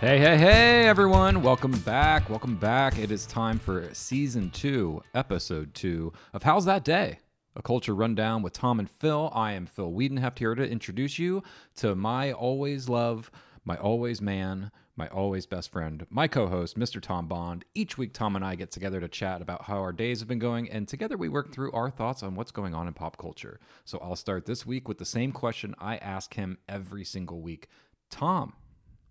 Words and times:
Hey, 0.00 0.18
hey, 0.18 0.38
hey, 0.38 0.88
everyone. 0.88 1.42
Welcome 1.42 1.72
back. 1.80 2.30
Welcome 2.30 2.56
back. 2.56 2.98
It 2.98 3.10
is 3.10 3.26
time 3.26 3.58
for 3.58 3.92
season 3.92 4.48
two, 4.48 5.02
episode 5.12 5.74
two 5.74 6.14
of 6.32 6.42
How's 6.42 6.64
That 6.64 6.84
Day? 6.84 7.18
A 7.54 7.60
culture 7.60 7.94
rundown 7.94 8.40
with 8.40 8.54
Tom 8.54 8.78
and 8.80 8.90
Phil. 8.90 9.30
I 9.34 9.52
am 9.52 9.66
Phil 9.66 9.92
Wiedenheft 9.92 10.38
here 10.38 10.54
to 10.54 10.66
introduce 10.66 11.18
you 11.18 11.42
to 11.76 11.94
my 11.94 12.32
always 12.32 12.88
love, 12.88 13.30
my 13.66 13.76
always 13.76 14.22
man, 14.22 14.70
my 14.96 15.06
always 15.08 15.44
best 15.44 15.70
friend, 15.70 16.06
my 16.08 16.26
co 16.26 16.46
host, 16.46 16.78
Mr. 16.78 16.98
Tom 16.98 17.28
Bond. 17.28 17.66
Each 17.74 17.98
week, 17.98 18.14
Tom 18.14 18.36
and 18.36 18.44
I 18.44 18.54
get 18.54 18.70
together 18.70 19.00
to 19.00 19.08
chat 19.08 19.42
about 19.42 19.64
how 19.64 19.80
our 19.80 19.92
days 19.92 20.20
have 20.20 20.28
been 20.28 20.38
going, 20.38 20.70
and 20.70 20.88
together 20.88 21.18
we 21.18 21.28
work 21.28 21.52
through 21.52 21.72
our 21.72 21.90
thoughts 21.90 22.22
on 22.22 22.36
what's 22.36 22.52
going 22.52 22.72
on 22.72 22.88
in 22.88 22.94
pop 22.94 23.18
culture. 23.18 23.60
So 23.84 23.98
I'll 23.98 24.16
start 24.16 24.46
this 24.46 24.64
week 24.64 24.88
with 24.88 24.96
the 24.96 25.04
same 25.04 25.30
question 25.30 25.74
I 25.78 25.98
ask 25.98 26.32
him 26.32 26.56
every 26.70 27.04
single 27.04 27.42
week 27.42 27.68
Tom, 28.08 28.54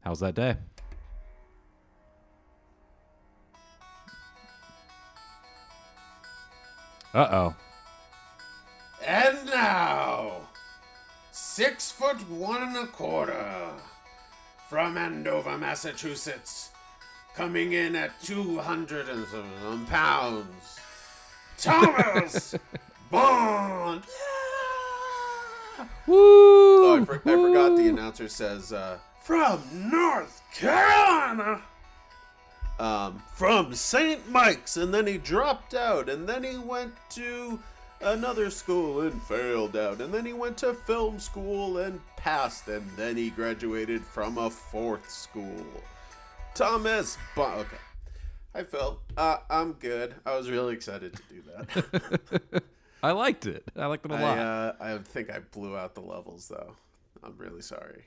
how's 0.01 0.21
that 0.21 0.33
day? 0.33 0.57
Uh 7.13 7.27
oh. 7.31 7.55
And 9.05 9.45
now, 9.47 10.41
six 11.31 11.91
foot 11.91 12.17
one 12.29 12.61
and 12.61 12.77
a 12.77 12.87
quarter 12.87 13.69
from 14.69 14.97
Andover, 14.97 15.57
Massachusetts, 15.57 16.69
coming 17.35 17.73
in 17.73 17.95
at 17.95 18.11
200 18.21 19.09
and 19.09 19.25
some 19.27 19.85
pounds, 19.87 20.79
Thomas 21.57 22.55
Bond. 23.11 24.03
Woo! 26.05 26.15
Oh, 26.15 26.99
I, 27.01 27.05
for- 27.05 27.15
I 27.25 27.31
forgot 27.31 27.75
the 27.77 27.87
announcer 27.87 28.27
says, 28.27 28.73
uh, 28.73 28.97
from 29.23 29.61
North 29.89 30.41
Carolina. 30.53 31.61
Um, 32.79 33.21
from 33.33 33.73
St. 33.75 34.29
Mike's, 34.29 34.77
and 34.77 34.93
then 34.93 35.05
he 35.05 35.17
dropped 35.17 35.73
out, 35.73 36.07
and 36.09 36.27
then 36.29 36.43
he 36.45 36.57
went 36.57 36.93
to 37.11 37.59
another 38.01 38.49
school 38.49 39.01
and 39.01 39.21
failed 39.23 39.75
out, 39.75 39.99
and 39.99 40.13
then 40.13 40.25
he 40.25 40.31
went 40.31 40.57
to 40.59 40.73
film 40.73 41.19
school 41.19 41.77
and 41.79 41.99
passed, 42.15 42.69
and 42.69 42.89
then 42.95 43.17
he 43.17 43.31
graduated 43.31 44.01
from 44.05 44.37
a 44.37 44.49
fourth 44.49 45.09
school. 45.09 45.65
Thomas 46.55 47.17
Bond. 47.35 47.61
Okay. 47.61 47.77
Hi, 48.55 48.63
Phil. 48.63 48.99
Uh, 49.17 49.37
I'm 49.49 49.73
good. 49.73 50.15
I 50.25 50.35
was 50.37 50.49
really 50.49 50.73
excited 50.73 51.13
to 51.15 51.21
do 51.29 51.43
that. 51.51 52.63
I 53.03 53.11
liked 53.11 53.45
it. 53.45 53.63
I 53.77 53.85
liked 53.87 54.05
it 54.05 54.11
a 54.11 54.15
I, 54.15 54.21
lot. 54.21 54.37
uh, 54.37 54.73
I 54.79 54.97
think 54.99 55.29
I 55.29 55.39
blew 55.39 55.77
out 55.77 55.95
the 55.95 56.01
levels, 56.01 56.47
though. 56.47 56.75
I'm 57.23 57.35
really 57.37 57.61
sorry. 57.61 58.05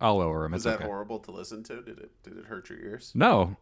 I'll 0.00 0.18
lower 0.18 0.42
them. 0.42 0.52
Was 0.52 0.64
It's 0.66 0.72
that 0.72 0.80
okay. 0.80 0.84
horrible 0.86 1.18
to 1.20 1.30
listen 1.32 1.62
to? 1.64 1.82
Did 1.82 1.98
it 1.98 2.10
did 2.22 2.36
it 2.38 2.44
hurt 2.44 2.68
your 2.70 2.78
ears? 2.78 3.10
No, 3.14 3.56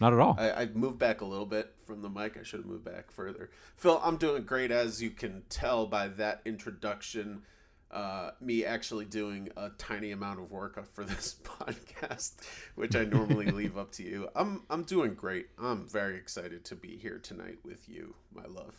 not 0.00 0.12
at 0.12 0.18
all. 0.18 0.36
I, 0.38 0.50
I 0.50 0.66
moved 0.66 0.98
back 0.98 1.20
a 1.20 1.24
little 1.24 1.46
bit 1.46 1.72
from 1.84 2.02
the 2.02 2.08
mic. 2.08 2.36
I 2.38 2.42
should 2.42 2.60
have 2.60 2.66
moved 2.66 2.84
back 2.84 3.10
further. 3.10 3.50
Phil, 3.76 4.00
I'm 4.02 4.16
doing 4.16 4.44
great, 4.44 4.70
as 4.70 5.02
you 5.02 5.10
can 5.10 5.42
tell 5.48 5.86
by 5.86 6.08
that 6.08 6.42
introduction. 6.44 7.42
Uh, 7.90 8.30
me 8.40 8.64
actually 8.64 9.04
doing 9.04 9.50
a 9.54 9.68
tiny 9.76 10.12
amount 10.12 10.40
of 10.40 10.50
work 10.50 10.82
for 10.94 11.04
this 11.04 11.36
podcast, 11.44 12.36
which 12.74 12.96
I 12.96 13.04
normally 13.04 13.46
leave 13.50 13.76
up 13.76 13.92
to 13.92 14.02
you. 14.02 14.28
I'm 14.34 14.62
I'm 14.70 14.84
doing 14.84 15.14
great. 15.14 15.48
I'm 15.58 15.86
very 15.86 16.16
excited 16.16 16.64
to 16.66 16.74
be 16.74 16.96
here 16.96 17.18
tonight 17.18 17.58
with 17.64 17.88
you, 17.88 18.14
my 18.34 18.46
love. 18.46 18.74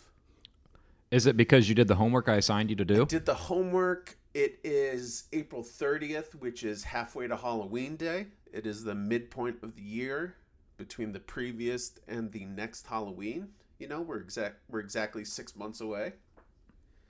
Is 1.12 1.28
it 1.28 1.38
because 1.38 1.70
you 1.70 1.76
did 1.76 1.88
the 1.88 1.96
homework 1.96 2.28
I 2.28 2.38
assigned 2.38 2.72
you 2.72 2.76
to 2.76 2.86
do? 2.86 3.06
Did 3.06 3.28
the 3.28 3.36
homework. 3.36 4.18
It 4.34 4.60
is 4.64 5.26
April 5.32 5.62
30th, 5.62 6.34
which 6.34 6.64
is 6.64 6.84
halfway 6.84 7.28
to 7.28 7.38
Halloween 7.38 7.98
Day. 7.98 8.26
It 8.52 8.66
is 8.66 8.84
the 8.84 8.96
midpoint 8.96 9.58
of 9.62 9.76
the 9.76 9.84
year 9.84 10.38
between 10.78 11.12
the 11.12 11.20
previous 11.20 11.94
and 12.08 12.32
the 12.32 12.46
next 12.46 12.88
Halloween. 12.88 13.50
You 13.80 13.88
know, 13.88 14.02
we're 14.02 14.20
exact 14.20 14.58
we're 14.70 14.80
exactly 14.80 15.26
six 15.26 15.56
months 15.56 15.82
away. 15.82 16.14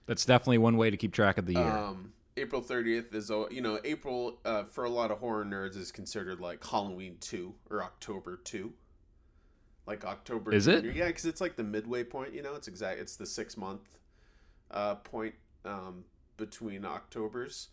That's 0.05 0.25
definitely 0.25 0.57
one 0.57 0.77
way 0.77 0.89
to 0.89 0.97
keep 0.97 1.13
track 1.13 1.37
of 1.37 1.45
the 1.45 1.53
year. 1.53 1.63
Um, 1.63 2.13
April 2.35 2.61
30th 2.61 3.13
is 3.13 3.29
you 3.51 3.61
know 3.61 3.79
April 3.83 4.39
uh, 4.43 4.63
for 4.63 4.83
a 4.83 4.89
lot 4.89 5.11
of 5.11 5.19
horror 5.19 5.45
nerds 5.45 5.77
is 5.77 5.91
considered 5.91 6.39
like 6.39 6.65
Halloween 6.65 7.17
two 7.19 7.55
or 7.69 7.83
October 7.83 8.39
two. 8.43 8.73
Like 9.85 10.05
October 10.05 10.53
Is 10.53 10.67
it? 10.67 10.85
Yeah, 10.85 11.07
because 11.07 11.25
it's 11.25 11.41
like 11.41 11.57
the 11.57 11.63
midway 11.63 12.05
point. 12.05 12.33
You 12.33 12.41
know, 12.41 12.55
it's 12.55 12.69
exact. 12.69 12.99
It's 12.99 13.17
the 13.17 13.25
six 13.25 13.57
month 13.57 13.81
uh, 14.71 14.95
point 14.95 15.35
um, 15.65 16.05
between 16.37 16.85
October's. 16.85 17.67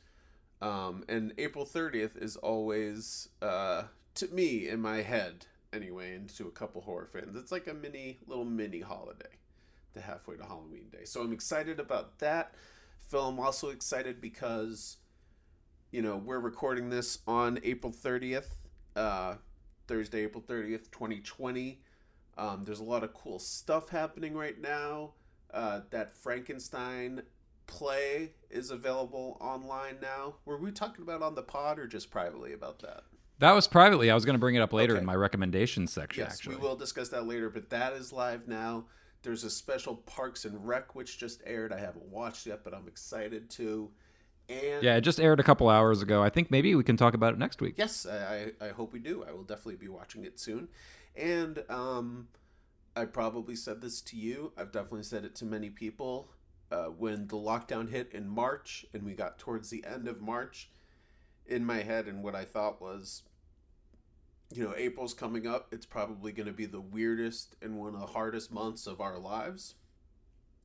Um, 0.60 1.04
and 1.08 1.32
April 1.38 1.64
30th 1.64 2.20
is 2.20 2.36
always, 2.36 3.28
uh, 3.40 3.84
to 4.16 4.28
me, 4.28 4.68
in 4.68 4.80
my 4.80 5.02
head 5.02 5.46
anyway, 5.72 6.14
and 6.14 6.28
to 6.36 6.46
a 6.48 6.50
couple 6.50 6.80
horror 6.82 7.06
fans, 7.06 7.36
it's 7.36 7.52
like 7.52 7.66
a 7.66 7.74
mini, 7.74 8.18
little 8.26 8.44
mini 8.44 8.80
holiday, 8.80 9.38
the 9.92 10.00
halfway 10.00 10.36
to 10.36 10.44
Halloween 10.44 10.88
day. 10.90 11.04
So 11.04 11.22
I'm 11.22 11.32
excited 11.32 11.80
about 11.80 12.18
that. 12.18 12.54
film. 13.08 13.40
Also 13.40 13.70
excited 13.70 14.20
because, 14.20 14.98
you 15.90 16.00
know, 16.02 16.16
we're 16.16 16.38
recording 16.40 16.90
this 16.90 17.18
on 17.26 17.58
April 17.64 17.92
30th, 17.92 18.46
uh, 18.94 19.34
Thursday, 19.88 20.22
April 20.22 20.42
30th, 20.46 20.90
2020. 20.92 21.80
Um, 22.38 22.64
there's 22.64 22.78
a 22.80 22.84
lot 22.84 23.02
of 23.02 23.12
cool 23.14 23.38
stuff 23.40 23.88
happening 23.88 24.34
right 24.34 24.60
now. 24.60 25.12
Uh, 25.52 25.80
that 25.90 26.12
Frankenstein 26.14 27.22
play 27.66 28.30
is 28.50 28.70
available 28.70 29.36
online 29.40 29.96
now. 30.00 30.36
Were 30.44 30.56
we 30.56 30.70
talking 30.70 31.02
about 31.02 31.22
on 31.22 31.34
the 31.34 31.42
pod 31.42 31.78
or 31.80 31.88
just 31.88 32.10
privately 32.10 32.52
about 32.52 32.78
that? 32.80 33.02
That 33.40 33.52
was 33.52 33.66
privately. 33.66 34.10
I 34.10 34.14
was 34.14 34.24
going 34.24 34.34
to 34.34 34.38
bring 34.40 34.54
it 34.54 34.60
up 34.60 34.72
later 34.72 34.94
Okay. 34.94 35.00
in 35.00 35.06
my 35.06 35.14
recommendations 35.16 35.92
section. 35.92 36.22
Yes, 36.24 36.34
actually, 36.34 36.56
we 36.56 36.62
will 36.62 36.76
discuss 36.76 37.08
that 37.10 37.26
later, 37.26 37.50
but 37.50 37.70
that 37.70 37.92
is 37.94 38.12
live 38.12 38.46
now. 38.48 38.84
There's 39.22 39.44
a 39.44 39.50
special 39.50 39.96
Parks 39.96 40.44
and 40.46 40.66
Rec 40.66 40.94
which 40.94 41.18
just 41.18 41.42
aired. 41.44 41.72
I 41.72 41.78
haven't 41.80 42.04
watched 42.06 42.46
yet, 42.46 42.64
but 42.64 42.72
I'm 42.72 42.88
excited 42.88 43.50
to. 43.50 43.90
And 44.48 44.82
Yeah, 44.82 44.96
it 44.96 45.02
just 45.02 45.20
aired 45.20 45.40
a 45.40 45.42
couple 45.42 45.68
hours 45.68 46.00
ago. 46.02 46.22
I 46.22 46.30
think 46.30 46.50
maybe 46.50 46.74
we 46.74 46.82
can 46.84 46.96
talk 46.96 47.14
about 47.14 47.34
it 47.34 47.38
next 47.38 47.60
week. 47.60 47.74
Yes, 47.76 48.06
I, 48.06 48.52
I 48.60 48.66
I 48.66 48.68
hope 48.70 48.92
we 48.92 48.98
do. 48.98 49.24
I 49.28 49.32
will 49.32 49.44
definitely 49.44 49.76
be 49.76 49.88
watching 49.88 50.24
it 50.24 50.40
soon. 50.40 50.68
And 51.14 51.62
um, 51.68 52.28
I 52.96 53.04
probably 53.04 53.56
said 53.56 53.80
this 53.80 54.00
to 54.02 54.16
you. 54.16 54.52
I've 54.56 54.72
definitely 54.72 55.02
said 55.04 55.24
it 55.24 55.34
to 55.36 55.44
many 55.44 55.70
people. 55.70 56.30
Uh, 56.72 56.84
when 56.84 57.26
the 57.26 57.36
lockdown 57.36 57.90
hit 57.90 58.10
in 58.12 58.28
March 58.28 58.86
and 58.94 59.02
we 59.02 59.12
got 59.12 59.38
towards 59.38 59.70
the 59.70 59.84
end 59.84 60.06
of 60.08 60.20
March, 60.20 60.70
in 61.46 61.64
my 61.64 61.82
head, 61.82 62.06
and 62.06 62.22
what 62.22 62.36
I 62.36 62.44
thought 62.44 62.80
was, 62.80 63.22
you 64.52 64.64
know, 64.64 64.74
April's 64.76 65.14
coming 65.14 65.46
up. 65.46 65.68
It's 65.72 65.86
probably 65.86 66.32
going 66.32 66.46
to 66.46 66.52
be 66.52 66.66
the 66.66 66.80
weirdest 66.80 67.56
and 67.62 67.78
one 67.78 67.94
of 67.94 68.00
the 68.00 68.06
hardest 68.06 68.52
months 68.52 68.86
of 68.86 69.00
our 69.00 69.18
lives 69.18 69.74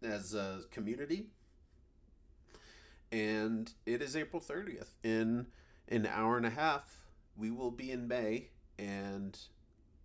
as 0.04 0.34
a 0.34 0.62
community. 0.72 1.28
And 3.12 3.72
it 3.86 4.02
is 4.02 4.16
April 4.16 4.42
30th. 4.42 4.96
In 5.04 5.48
an 5.88 6.08
hour 6.08 6.38
and 6.38 6.46
a 6.46 6.50
half, 6.52 7.06
we 7.38 7.52
will 7.52 7.72
be 7.72 7.92
in 7.92 8.08
May. 8.08 8.50
And 8.80 9.38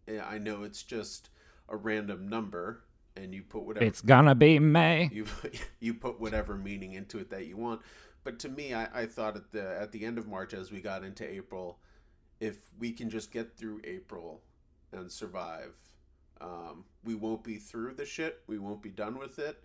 eh, 0.07 0.21
I 0.21 0.39
know 0.39 0.63
it's 0.63 0.83
just 0.83 1.31
a 1.69 1.77
random 1.77 2.29
number, 2.29 2.85
and 3.17 3.35
you 3.35 3.43
put 3.43 3.65
whatever 3.65 3.87
It's 3.87 4.03
gonna 4.03 4.35
be 4.35 4.59
May. 4.59 5.09
you 5.13 5.27
you 5.81 5.95
put 5.95 6.21
whatever 6.21 6.57
meaning 6.57 6.93
into 6.93 7.19
it 7.19 7.31
that 7.31 7.47
you 7.47 7.57
want. 7.57 7.81
But 8.23 8.39
to 8.41 8.49
me, 8.49 8.75
I, 8.75 9.03
I 9.03 9.07
thought 9.07 9.37
at 9.37 9.53
the 9.53 9.81
at 9.81 9.93
the 9.93 10.05
end 10.05 10.19
of 10.19 10.29
March, 10.29 10.53
as 10.53 10.71
we 10.71 10.81
got 10.81 11.03
into 11.03 11.29
April, 11.29 11.79
if 12.41 12.57
we 12.79 12.93
can 12.93 13.11
just 13.11 13.31
get 13.31 13.57
through 13.57 13.81
April 13.85 14.41
and 14.93 15.11
survive, 15.11 15.77
um, 16.41 16.85
we 17.05 17.15
won't 17.15 17.45
be 17.45 17.57
through 17.57 17.95
the 17.95 18.07
shit. 18.07 18.41
We 18.47 18.59
won't 18.59 18.83
be 18.83 18.91
done 18.91 19.19
with 19.19 19.39
it. 19.39 19.63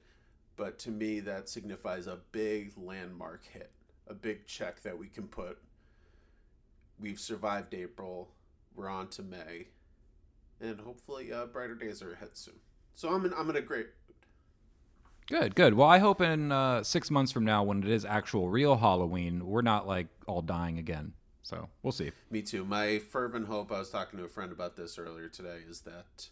But 0.57 0.77
to 0.80 0.92
me, 0.92 1.19
that 1.22 1.50
signifies 1.50 2.07
a 2.07 2.19
big 2.31 2.74
landmark 2.77 3.45
hit, 3.45 3.72
a 4.07 4.13
big 4.13 4.45
check 4.45 4.81
that 4.83 4.98
we 4.98 5.07
can 5.07 5.27
put. 5.27 5.57
We've 7.00 7.19
survived 7.19 7.74
April. 7.74 8.30
We're 8.75 8.89
on 8.89 9.07
to 9.10 9.24
May, 9.24 9.68
and 10.60 10.81
hopefully, 10.81 11.31
uh, 11.31 11.45
brighter 11.45 11.75
days 11.75 12.01
are 12.01 12.12
ahead 12.12 12.31
soon. 12.33 12.56
So 12.94 13.10
I'm 13.10 13.25
in, 13.25 13.33
I'm 13.33 13.50
in 13.50 13.56
a 13.56 13.62
great 13.62 13.88
Good, 15.28 15.56
good. 15.56 15.74
Well, 15.74 15.88
I 15.88 15.98
hope 15.98 16.21
in 16.21 16.51
uh, 16.51 16.83
six 16.83 17.10
months 17.10 17.31
from 17.31 17.45
now, 17.45 17.63
when 17.63 17.81
it 17.81 17.89
is 17.89 18.06
actual 18.06 18.48
real 18.48 18.78
Halloween, 18.78 19.48
we're 19.48 19.63
not 19.63 19.88
like 19.88 20.07
all 20.28 20.44
dying 20.44 20.78
again. 20.78 21.13
So 21.45 21.69
we'll 21.83 21.92
see. 21.92 22.12
Me 22.31 22.42
too. 22.42 22.65
My 22.65 22.97
fervent 22.97 23.45
hope, 23.45 23.71
I 23.71 23.77
was 23.77 23.92
talking 23.92 24.18
to 24.18 24.25
a 24.25 24.27
friend 24.27 24.51
about 24.51 24.75
this 24.75 24.97
earlier 24.97 25.30
today, 25.30 25.59
is 25.69 25.81
that 25.81 26.30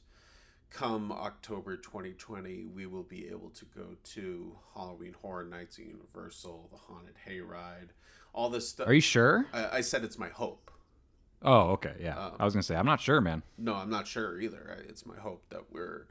come 0.71 1.11
October 1.11 1.77
2020, 1.77 2.65
we 2.73 2.87
will 2.87 3.03
be 3.03 3.27
able 3.27 3.51
to 3.51 3.65
go 3.65 3.89
to 4.03 4.57
Halloween 4.73 5.13
Horror 5.21 5.43
Nights 5.43 5.77
at 5.77 5.85
Universal, 5.85 6.67
the 6.71 6.77
Haunted 6.77 7.13
Hayride, 7.29 7.89
all 8.33 8.49
this 8.49 8.67
stuff. 8.67 8.87
Are 8.87 8.93
you 8.93 9.01
sure? 9.01 9.45
I, 9.53 9.77
I 9.77 9.81
said 9.81 10.03
it's 10.03 10.17
my 10.17 10.29
hope. 10.29 10.71
Oh, 11.43 11.73
okay. 11.73 11.93
Yeah. 11.99 12.17
Um, 12.17 12.31
I 12.39 12.45
was 12.45 12.55
gonna 12.55 12.63
say 12.63 12.75
I'm 12.75 12.87
not 12.87 12.99
sure, 12.99 13.21
man. 13.21 13.43
No, 13.59 13.75
I'm 13.75 13.91
not 13.91 14.07
sure 14.07 14.41
either. 14.41 14.83
It's 14.89 15.05
my 15.05 15.17
hope 15.17 15.43
that 15.49 15.71
we're 15.71 16.07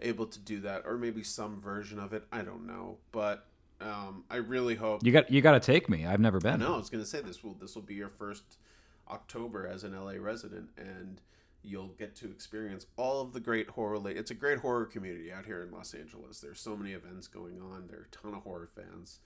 able 0.00 0.24
to 0.24 0.38
do 0.38 0.60
that, 0.60 0.84
or 0.86 0.96
maybe 0.96 1.22
some 1.22 1.60
version 1.60 1.98
of 1.98 2.14
it. 2.14 2.24
I 2.32 2.40
don't 2.40 2.66
know, 2.66 2.96
but 3.12 3.47
um, 3.80 4.24
I 4.30 4.36
really 4.36 4.74
hope. 4.74 5.04
You 5.04 5.12
got 5.12 5.30
you 5.30 5.40
got 5.40 5.52
to 5.52 5.60
take 5.60 5.88
me. 5.88 6.06
I've 6.06 6.20
never 6.20 6.40
been. 6.40 6.60
No, 6.60 6.74
I 6.74 6.76
was 6.76 6.90
gonna 6.90 7.06
say 7.06 7.20
this 7.20 7.42
will 7.44 7.54
this 7.54 7.74
will 7.74 7.82
be 7.82 7.94
your 7.94 8.08
first 8.08 8.58
October 9.08 9.66
as 9.66 9.84
an 9.84 9.94
LA 9.94 10.14
resident, 10.18 10.70
and 10.76 11.20
you'll 11.62 11.88
get 11.98 12.14
to 12.16 12.30
experience 12.30 12.86
all 12.96 13.20
of 13.20 13.32
the 13.32 13.40
great 13.40 13.70
horror. 13.70 13.98
La- 13.98 14.10
it's 14.10 14.30
a 14.30 14.34
great 14.34 14.58
horror 14.58 14.84
community 14.84 15.32
out 15.32 15.46
here 15.46 15.62
in 15.62 15.70
Los 15.70 15.94
Angeles. 15.94 16.40
There's 16.40 16.60
so 16.60 16.76
many 16.76 16.92
events 16.92 17.28
going 17.28 17.60
on. 17.60 17.86
There 17.88 17.98
are 17.98 18.08
a 18.12 18.16
ton 18.16 18.34
of 18.34 18.42
horror 18.42 18.68
fans. 18.74 19.20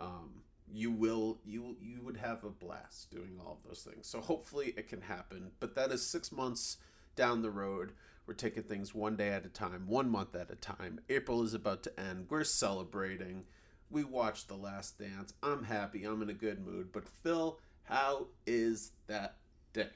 Um, 0.00 0.42
you 0.72 0.90
will 0.90 1.38
you 1.44 1.76
you 1.80 2.00
would 2.02 2.16
have 2.18 2.44
a 2.44 2.50
blast 2.50 3.10
doing 3.10 3.38
all 3.44 3.58
of 3.62 3.68
those 3.68 3.82
things. 3.82 4.06
So 4.06 4.20
hopefully 4.20 4.74
it 4.76 4.88
can 4.88 5.02
happen. 5.02 5.50
But 5.60 5.74
that 5.74 5.92
is 5.92 6.06
six 6.06 6.32
months 6.32 6.78
down 7.16 7.42
the 7.42 7.50
road. 7.50 7.92
We're 8.26 8.34
taking 8.34 8.62
things 8.64 8.94
one 8.94 9.16
day 9.16 9.30
at 9.30 9.46
a 9.46 9.48
time, 9.48 9.84
one 9.86 10.10
month 10.10 10.34
at 10.34 10.50
a 10.50 10.54
time. 10.54 11.00
April 11.08 11.42
is 11.42 11.54
about 11.54 11.82
to 11.84 12.00
end. 12.00 12.26
We're 12.28 12.44
celebrating. 12.44 13.44
We 13.90 14.04
watched 14.04 14.48
The 14.48 14.54
Last 14.54 14.98
Dance. 14.98 15.32
I'm 15.42 15.64
happy. 15.64 16.04
I'm 16.04 16.20
in 16.22 16.30
a 16.30 16.34
good 16.34 16.64
mood. 16.64 16.92
But 16.92 17.08
Phil, 17.08 17.58
how 17.84 18.26
is 18.46 18.92
that 19.06 19.36
day? 19.72 19.88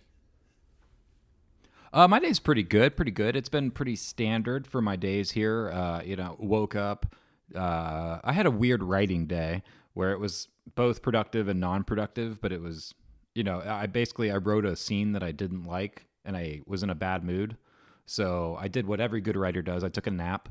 Uh, 1.93 2.09
my 2.09 2.19
day's 2.19 2.39
pretty 2.39 2.63
good, 2.63 2.97
pretty 2.97 3.11
good. 3.11 3.37
It's 3.37 3.51
been 3.51 3.71
pretty 3.71 3.97
standard 3.97 4.67
for 4.67 4.81
my 4.81 4.97
days 4.97 5.33
here. 5.33 5.71
Uh, 5.71 6.03
you 6.03 6.17
know, 6.17 6.37
woke 6.39 6.75
up. 6.75 7.15
Uh, 7.55 8.19
I 8.25 8.33
had 8.33 8.47
a 8.47 8.51
weird 8.51 8.83
writing 8.83 9.27
day 9.27 9.63
where 9.93 10.13
it 10.13 10.21
was 10.21 10.49
both 10.75 11.03
productive 11.03 11.49
and 11.49 11.61
non-productive, 11.61 12.41
but 12.41 12.51
it 12.51 12.63
was, 12.63 12.95
you 13.35 13.45
know, 13.45 13.61
I 13.61 13.87
basically 13.87 14.31
I 14.31 14.37
wrote 14.37 14.65
a 14.65 14.75
scene 14.75 15.13
that 15.13 15.23
I 15.23 15.33
didn't 15.33 15.65
like 15.65 16.07
and 16.25 16.35
I 16.35 16.63
was 16.67 16.83
in 16.83 16.89
a 16.89 16.95
bad 16.95 17.25
mood. 17.25 17.59
So 18.07 18.57
I 18.59 18.69
did 18.69 18.87
what 18.87 19.01
every 19.01 19.21
good 19.21 19.37
writer 19.37 19.61
does. 19.61 19.85
I 19.85 19.91
took 19.91 20.07
a 20.07 20.11
nap 20.11 20.49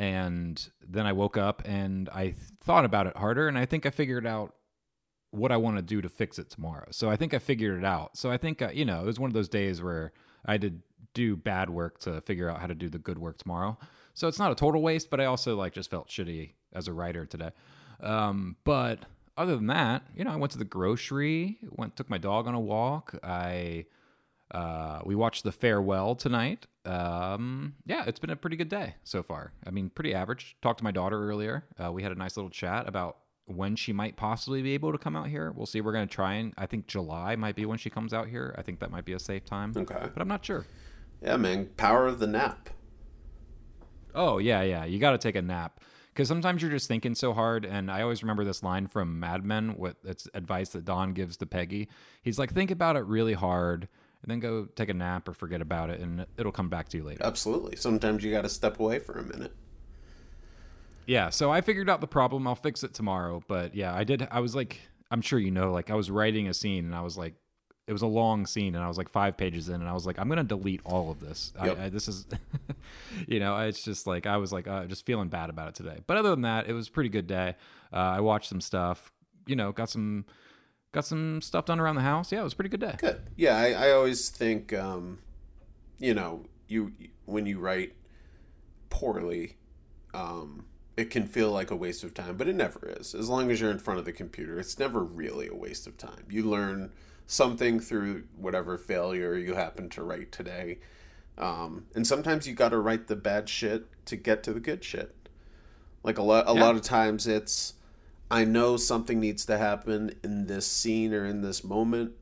and 0.00 0.70
then 0.88 1.06
I 1.06 1.12
woke 1.12 1.36
up 1.36 1.62
and 1.66 2.08
I 2.08 2.34
thought 2.64 2.86
about 2.86 3.06
it 3.06 3.18
harder 3.18 3.48
and 3.48 3.58
I 3.58 3.66
think 3.66 3.84
I 3.84 3.90
figured 3.90 4.26
out 4.26 4.54
what 5.30 5.52
I 5.52 5.58
want 5.58 5.76
to 5.76 5.82
do 5.82 6.00
to 6.00 6.08
fix 6.08 6.38
it 6.38 6.48
tomorrow. 6.48 6.88
So 6.90 7.10
I 7.10 7.16
think 7.16 7.34
I 7.34 7.38
figured 7.38 7.78
it 7.78 7.84
out. 7.84 8.16
So 8.16 8.30
I 8.30 8.38
think 8.38 8.62
uh, 8.62 8.70
you 8.72 8.86
know, 8.86 9.02
it 9.02 9.06
was 9.06 9.20
one 9.20 9.28
of 9.28 9.34
those 9.34 9.50
days 9.50 9.82
where 9.82 10.12
I 10.46 10.52
had 10.52 10.62
to 10.62 10.72
do 11.12 11.36
bad 11.36 11.68
work 11.68 11.98
to 12.00 12.22
figure 12.22 12.48
out 12.48 12.60
how 12.60 12.66
to 12.66 12.74
do 12.74 12.88
the 12.88 12.98
good 12.98 13.18
work 13.18 13.36
tomorrow. 13.36 13.76
So 14.14 14.26
it's 14.26 14.38
not 14.38 14.50
a 14.50 14.54
total 14.54 14.80
waste, 14.80 15.10
but 15.10 15.20
I 15.20 15.26
also 15.26 15.54
like 15.54 15.74
just 15.74 15.90
felt 15.90 16.08
shitty 16.08 16.52
as 16.72 16.88
a 16.88 16.94
writer 16.94 17.26
today. 17.26 17.50
Um, 18.02 18.56
but 18.64 19.00
other 19.36 19.54
than 19.54 19.66
that, 19.66 20.02
you 20.16 20.24
know, 20.24 20.30
I 20.30 20.36
went 20.36 20.52
to 20.52 20.58
the 20.58 20.64
grocery, 20.64 21.58
went 21.72 21.94
took 21.94 22.08
my 22.08 22.18
dog 22.18 22.46
on 22.46 22.54
a 22.54 22.60
walk. 22.60 23.18
I 23.22 23.84
uh, 24.50 25.00
we 25.04 25.14
watched 25.14 25.44
the 25.44 25.52
farewell 25.52 26.14
tonight. 26.14 26.66
Um, 26.90 27.74
yeah, 27.86 28.04
it's 28.06 28.18
been 28.18 28.30
a 28.30 28.36
pretty 28.36 28.56
good 28.56 28.68
day 28.68 28.96
so 29.04 29.22
far. 29.22 29.52
I 29.64 29.70
mean, 29.70 29.90
pretty 29.90 30.12
average. 30.12 30.56
Talked 30.60 30.78
to 30.78 30.84
my 30.84 30.90
daughter 30.90 31.28
earlier. 31.28 31.64
Uh, 31.82 31.92
we 31.92 32.02
had 32.02 32.10
a 32.10 32.16
nice 32.16 32.36
little 32.36 32.50
chat 32.50 32.88
about 32.88 33.18
when 33.46 33.76
she 33.76 33.92
might 33.92 34.16
possibly 34.16 34.60
be 34.62 34.74
able 34.74 34.90
to 34.92 34.98
come 34.98 35.14
out 35.14 35.28
here. 35.28 35.52
We'll 35.54 35.66
see. 35.66 35.80
We're 35.80 35.92
going 35.92 36.08
to 36.08 36.14
try 36.14 36.34
and 36.34 36.52
I 36.58 36.66
think 36.66 36.88
July 36.88 37.36
might 37.36 37.54
be 37.54 37.64
when 37.64 37.78
she 37.78 37.90
comes 37.90 38.12
out 38.12 38.28
here. 38.28 38.54
I 38.58 38.62
think 38.62 38.80
that 38.80 38.90
might 38.90 39.04
be 39.04 39.12
a 39.12 39.18
safe 39.18 39.44
time. 39.44 39.72
Okay. 39.76 40.08
But 40.12 40.20
I'm 40.20 40.28
not 40.28 40.44
sure. 40.44 40.66
Yeah, 41.22 41.36
man. 41.36 41.66
Power 41.76 42.06
of 42.06 42.18
the 42.18 42.26
nap. 42.26 42.70
Oh, 44.14 44.38
yeah, 44.38 44.62
yeah. 44.62 44.84
You 44.84 44.98
got 44.98 45.12
to 45.12 45.18
take 45.18 45.36
a 45.36 45.42
nap 45.42 45.80
because 46.12 46.26
sometimes 46.26 46.60
you're 46.60 46.72
just 46.72 46.88
thinking 46.88 47.14
so 47.14 47.32
hard. 47.32 47.64
And 47.64 47.90
I 47.90 48.02
always 48.02 48.22
remember 48.22 48.44
this 48.44 48.64
line 48.64 48.88
from 48.88 49.20
Mad 49.20 49.44
Men, 49.44 49.76
what 49.76 49.96
it's 50.04 50.28
advice 50.34 50.70
that 50.70 50.84
Don 50.84 51.12
gives 51.12 51.36
to 51.36 51.46
Peggy. 51.46 51.88
He's 52.22 52.38
like, 52.38 52.52
think 52.52 52.72
about 52.72 52.96
it 52.96 53.04
really 53.04 53.34
hard 53.34 53.88
and 54.22 54.30
then 54.30 54.40
go 54.40 54.66
take 54.76 54.88
a 54.88 54.94
nap 54.94 55.28
or 55.28 55.32
forget 55.32 55.60
about 55.60 55.90
it, 55.90 56.00
and 56.00 56.26
it'll 56.36 56.52
come 56.52 56.68
back 56.68 56.88
to 56.90 56.96
you 56.98 57.04
later. 57.04 57.24
Absolutely. 57.24 57.76
Sometimes 57.76 58.22
you 58.22 58.30
got 58.30 58.42
to 58.42 58.48
step 58.48 58.78
away 58.78 58.98
for 58.98 59.14
a 59.14 59.22
minute. 59.22 59.52
Yeah, 61.06 61.30
so 61.30 61.50
I 61.50 61.60
figured 61.60 61.88
out 61.88 62.00
the 62.00 62.06
problem. 62.06 62.46
I'll 62.46 62.54
fix 62.54 62.84
it 62.84 62.94
tomorrow. 62.94 63.42
But 63.48 63.74
yeah, 63.74 63.94
I 63.94 64.04
did. 64.04 64.28
I 64.30 64.40
was 64.40 64.54
like, 64.54 64.78
I'm 65.10 65.22
sure 65.22 65.38
you 65.38 65.50
know, 65.50 65.72
like 65.72 65.90
I 65.90 65.94
was 65.94 66.10
writing 66.10 66.48
a 66.48 66.54
scene, 66.54 66.84
and 66.84 66.94
I 66.94 67.00
was 67.00 67.16
like, 67.16 67.34
it 67.86 67.92
was 67.92 68.02
a 68.02 68.06
long 68.06 68.46
scene, 68.46 68.74
and 68.74 68.84
I 68.84 68.88
was 68.88 68.98
like 68.98 69.08
five 69.08 69.36
pages 69.36 69.68
in, 69.68 69.76
and 69.76 69.88
I 69.88 69.92
was 69.92 70.06
like, 70.06 70.18
I'm 70.18 70.28
gonna 70.28 70.44
delete 70.44 70.82
all 70.84 71.10
of 71.10 71.18
this. 71.18 71.52
Yep. 71.64 71.78
I, 71.78 71.84
I, 71.86 71.88
this 71.88 72.06
is, 72.06 72.26
you 73.26 73.40
know, 73.40 73.58
it's 73.58 73.82
just 73.82 74.06
like 74.06 74.26
I 74.26 74.36
was 74.36 74.52
like 74.52 74.68
uh, 74.68 74.84
just 74.84 75.06
feeling 75.06 75.28
bad 75.28 75.50
about 75.50 75.68
it 75.68 75.74
today. 75.74 75.98
But 76.06 76.18
other 76.18 76.30
than 76.30 76.42
that, 76.42 76.68
it 76.68 76.74
was 76.74 76.88
a 76.88 76.90
pretty 76.92 77.10
good 77.10 77.26
day. 77.26 77.56
Uh, 77.92 77.96
I 77.96 78.20
watched 78.20 78.48
some 78.48 78.60
stuff. 78.60 79.10
You 79.46 79.56
know, 79.56 79.72
got 79.72 79.90
some 79.90 80.26
got 80.92 81.04
some 81.04 81.40
stuff 81.40 81.66
done 81.66 81.80
around 81.80 81.96
the 81.96 82.02
house. 82.02 82.32
Yeah, 82.32 82.40
it 82.40 82.44
was 82.44 82.52
a 82.52 82.56
pretty 82.56 82.70
good 82.70 82.80
day. 82.80 82.96
Good. 82.98 83.20
Yeah, 83.36 83.56
I, 83.56 83.88
I 83.88 83.90
always 83.92 84.28
think, 84.28 84.72
um, 84.72 85.18
you 85.98 86.14
know, 86.14 86.44
you 86.68 86.92
when 87.26 87.46
you 87.46 87.58
write 87.58 87.92
poorly, 88.88 89.56
um, 90.14 90.64
it 90.96 91.10
can 91.10 91.26
feel 91.26 91.50
like 91.50 91.70
a 91.70 91.76
waste 91.76 92.02
of 92.02 92.12
time, 92.14 92.36
but 92.36 92.48
it 92.48 92.56
never 92.56 92.80
is. 92.98 93.14
As 93.14 93.28
long 93.28 93.50
as 93.50 93.60
you're 93.60 93.70
in 93.70 93.78
front 93.78 93.98
of 93.98 94.04
the 94.04 94.12
computer, 94.12 94.58
it's 94.58 94.78
never 94.78 95.02
really 95.02 95.46
a 95.48 95.54
waste 95.54 95.86
of 95.86 95.96
time. 95.96 96.24
You 96.28 96.44
learn 96.48 96.92
something 97.26 97.78
through 97.78 98.24
whatever 98.36 98.76
failure 98.76 99.36
you 99.36 99.54
happen 99.54 99.88
to 99.90 100.02
write 100.02 100.32
today. 100.32 100.78
Um, 101.38 101.86
and 101.94 102.04
sometimes 102.06 102.46
you 102.48 102.54
got 102.54 102.70
to 102.70 102.78
write 102.78 103.06
the 103.06 103.16
bad 103.16 103.48
shit 103.48 103.86
to 104.06 104.16
get 104.16 104.42
to 104.42 104.52
the 104.52 104.60
good 104.60 104.82
shit. 104.82 105.14
Like 106.02 106.18
a 106.18 106.22
lot, 106.22 106.44
a 106.48 106.54
Yeah. 106.54 106.60
lot 106.60 106.74
of 106.74 106.82
times 106.82 107.26
it's, 107.28 107.74
I 108.30 108.44
know 108.44 108.76
something 108.76 109.18
needs 109.18 109.44
to 109.46 109.58
happen 109.58 110.14
in 110.22 110.46
this 110.46 110.66
scene 110.66 111.12
or 111.12 111.24
in 111.26 111.42
this 111.42 111.64
moment. 111.64 112.12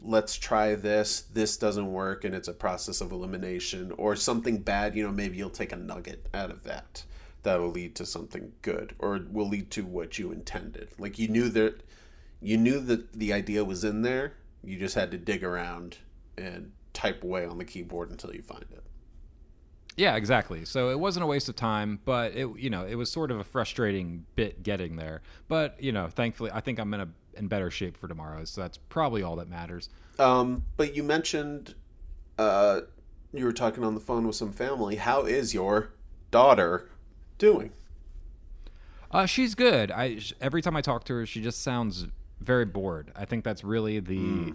Let's 0.00 0.36
try 0.36 0.74
this. 0.74 1.20
This 1.20 1.56
doesn't 1.56 1.92
work, 1.92 2.24
and 2.24 2.34
it's 2.34 2.48
a 2.48 2.52
process 2.52 3.00
of 3.00 3.12
elimination 3.12 3.92
or 3.96 4.16
something 4.16 4.58
bad. 4.58 4.96
You 4.96 5.04
know, 5.04 5.12
maybe 5.12 5.36
you'll 5.36 5.50
take 5.50 5.72
a 5.72 5.76
nugget 5.76 6.28
out 6.34 6.50
of 6.50 6.64
that 6.64 7.04
that'll 7.42 7.70
lead 7.70 7.94
to 7.96 8.06
something 8.06 8.52
good 8.62 8.94
or 8.98 9.20
will 9.30 9.48
lead 9.48 9.70
to 9.72 9.84
what 9.84 10.18
you 10.18 10.32
intended. 10.32 10.88
Like 10.98 11.18
you 11.18 11.28
knew 11.28 11.48
that 11.50 11.82
you 12.40 12.56
knew 12.56 12.80
that 12.80 13.12
the 13.12 13.32
idea 13.32 13.64
was 13.64 13.84
in 13.84 14.02
there. 14.02 14.34
You 14.64 14.78
just 14.78 14.94
had 14.94 15.10
to 15.12 15.18
dig 15.18 15.44
around 15.44 15.98
and 16.36 16.72
type 16.92 17.22
away 17.22 17.46
on 17.46 17.58
the 17.58 17.64
keyboard 17.64 18.10
until 18.10 18.34
you 18.34 18.42
find 18.42 18.64
it. 18.70 18.82
Yeah, 19.96 20.16
exactly. 20.16 20.64
So 20.64 20.90
it 20.90 20.98
wasn't 20.98 21.24
a 21.24 21.26
waste 21.26 21.48
of 21.48 21.56
time, 21.56 22.00
but 22.04 22.34
it 22.34 22.48
you 22.58 22.70
know 22.70 22.84
it 22.84 22.94
was 22.94 23.10
sort 23.10 23.30
of 23.30 23.38
a 23.38 23.44
frustrating 23.44 24.26
bit 24.36 24.62
getting 24.62 24.96
there. 24.96 25.22
But 25.48 25.82
you 25.82 25.92
know, 25.92 26.08
thankfully, 26.08 26.50
I 26.52 26.60
think 26.60 26.78
I'm 26.78 26.92
in 26.94 27.00
a 27.00 27.08
in 27.34 27.48
better 27.48 27.70
shape 27.70 27.96
for 27.96 28.08
tomorrow, 28.08 28.44
so 28.44 28.60
that's 28.60 28.78
probably 28.78 29.22
all 29.22 29.36
that 29.36 29.48
matters. 29.48 29.88
Um, 30.18 30.64
but 30.76 30.94
you 30.94 31.02
mentioned 31.02 31.74
uh, 32.38 32.82
you 33.32 33.44
were 33.44 33.52
talking 33.52 33.84
on 33.84 33.94
the 33.94 34.00
phone 34.00 34.26
with 34.26 34.36
some 34.36 34.52
family. 34.52 34.96
How 34.96 35.22
is 35.22 35.54
your 35.54 35.90
daughter 36.30 36.90
doing? 37.38 37.72
Uh, 39.10 39.26
she's 39.26 39.54
good. 39.54 39.90
I 39.90 40.20
every 40.40 40.62
time 40.62 40.76
I 40.76 40.80
talk 40.80 41.04
to 41.04 41.14
her, 41.14 41.26
she 41.26 41.42
just 41.42 41.62
sounds 41.62 42.06
very 42.40 42.64
bored. 42.64 43.12
I 43.14 43.24
think 43.24 43.44
that's 43.44 43.62
really 43.62 44.00
the 44.00 44.54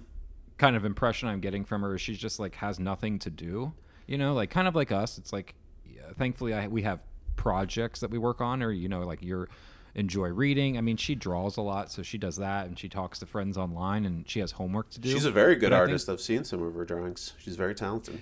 kind 0.57 0.75
of 0.75 0.83
impression 0.83 1.29
I'm 1.29 1.39
getting 1.39 1.63
from 1.63 1.81
her. 1.83 1.95
is 1.95 2.01
She's 2.01 2.17
just 2.17 2.39
like 2.39 2.55
has 2.55 2.79
nothing 2.79 3.19
to 3.19 3.29
do. 3.29 3.73
You 4.07 4.17
know, 4.17 4.33
like 4.33 4.49
kind 4.49 4.67
of 4.67 4.75
like 4.75 4.91
us. 4.91 5.17
It's 5.17 5.31
like, 5.33 5.53
yeah, 5.85 6.01
thankfully, 6.17 6.53
I, 6.53 6.67
we 6.67 6.81
have 6.83 7.05
projects 7.35 7.99
that 7.99 8.09
we 8.09 8.17
work 8.17 8.41
on, 8.41 8.63
or 8.63 8.71
you 8.71 8.87
know, 8.89 9.01
like 9.01 9.21
you're 9.21 9.49
enjoy 9.95 10.27
reading. 10.29 10.77
I 10.77 10.81
mean, 10.81 10.97
she 10.97 11.13
draws 11.15 11.57
a 11.57 11.61
lot, 11.61 11.91
so 11.91 12.03
she 12.03 12.17
does 12.17 12.37
that, 12.37 12.67
and 12.67 12.77
she 12.79 12.87
talks 12.87 13.19
to 13.19 13.25
friends 13.25 13.57
online, 13.57 14.05
and 14.05 14.27
she 14.29 14.39
has 14.39 14.51
homework 14.53 14.89
to 14.91 14.99
do. 14.99 15.09
She's 15.11 15.25
a 15.25 15.31
very 15.31 15.55
good 15.55 15.71
But 15.71 15.75
I 15.75 15.79
think- 15.79 15.89
artist. 15.89 16.09
I've 16.09 16.21
seen 16.21 16.43
some 16.43 16.61
of 16.63 16.73
her 16.73 16.85
drawings. 16.85 17.33
She's 17.37 17.55
very 17.55 17.75
talented. 17.75 18.21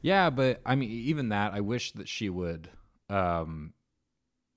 Yeah, 0.00 0.30
but 0.30 0.60
I 0.64 0.74
mean, 0.76 0.90
even 0.90 1.28
that, 1.30 1.52
I 1.52 1.60
wish 1.60 1.92
that 1.92 2.08
she 2.08 2.30
would. 2.30 2.70
Um, 3.10 3.72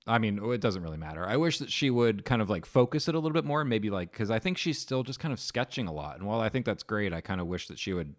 I 0.06 0.18
mean, 0.18 0.38
it 0.52 0.60
doesn't 0.60 0.82
really 0.82 0.96
matter. 0.96 1.26
I 1.26 1.36
wish 1.36 1.58
that 1.58 1.70
she 1.70 1.90
would 1.90 2.24
kind 2.24 2.40
of 2.42 2.48
like 2.50 2.64
focus 2.66 3.08
it 3.08 3.14
a 3.14 3.18
little 3.18 3.34
bit 3.34 3.44
more, 3.44 3.64
maybe 3.64 3.90
like 3.90 4.12
because 4.12 4.30
I 4.30 4.38
think 4.38 4.56
she's 4.58 4.78
still 4.78 5.02
just 5.02 5.18
kind 5.20 5.32
of 5.32 5.38
sketching 5.40 5.86
a 5.88 5.92
lot. 5.92 6.16
And 6.18 6.26
while 6.26 6.40
I 6.40 6.48
think 6.48 6.64
that's 6.66 6.82
great, 6.82 7.12
I 7.12 7.20
kind 7.20 7.40
of 7.40 7.46
wish 7.48 7.66
that 7.68 7.78
she 7.78 7.92
would, 7.92 8.14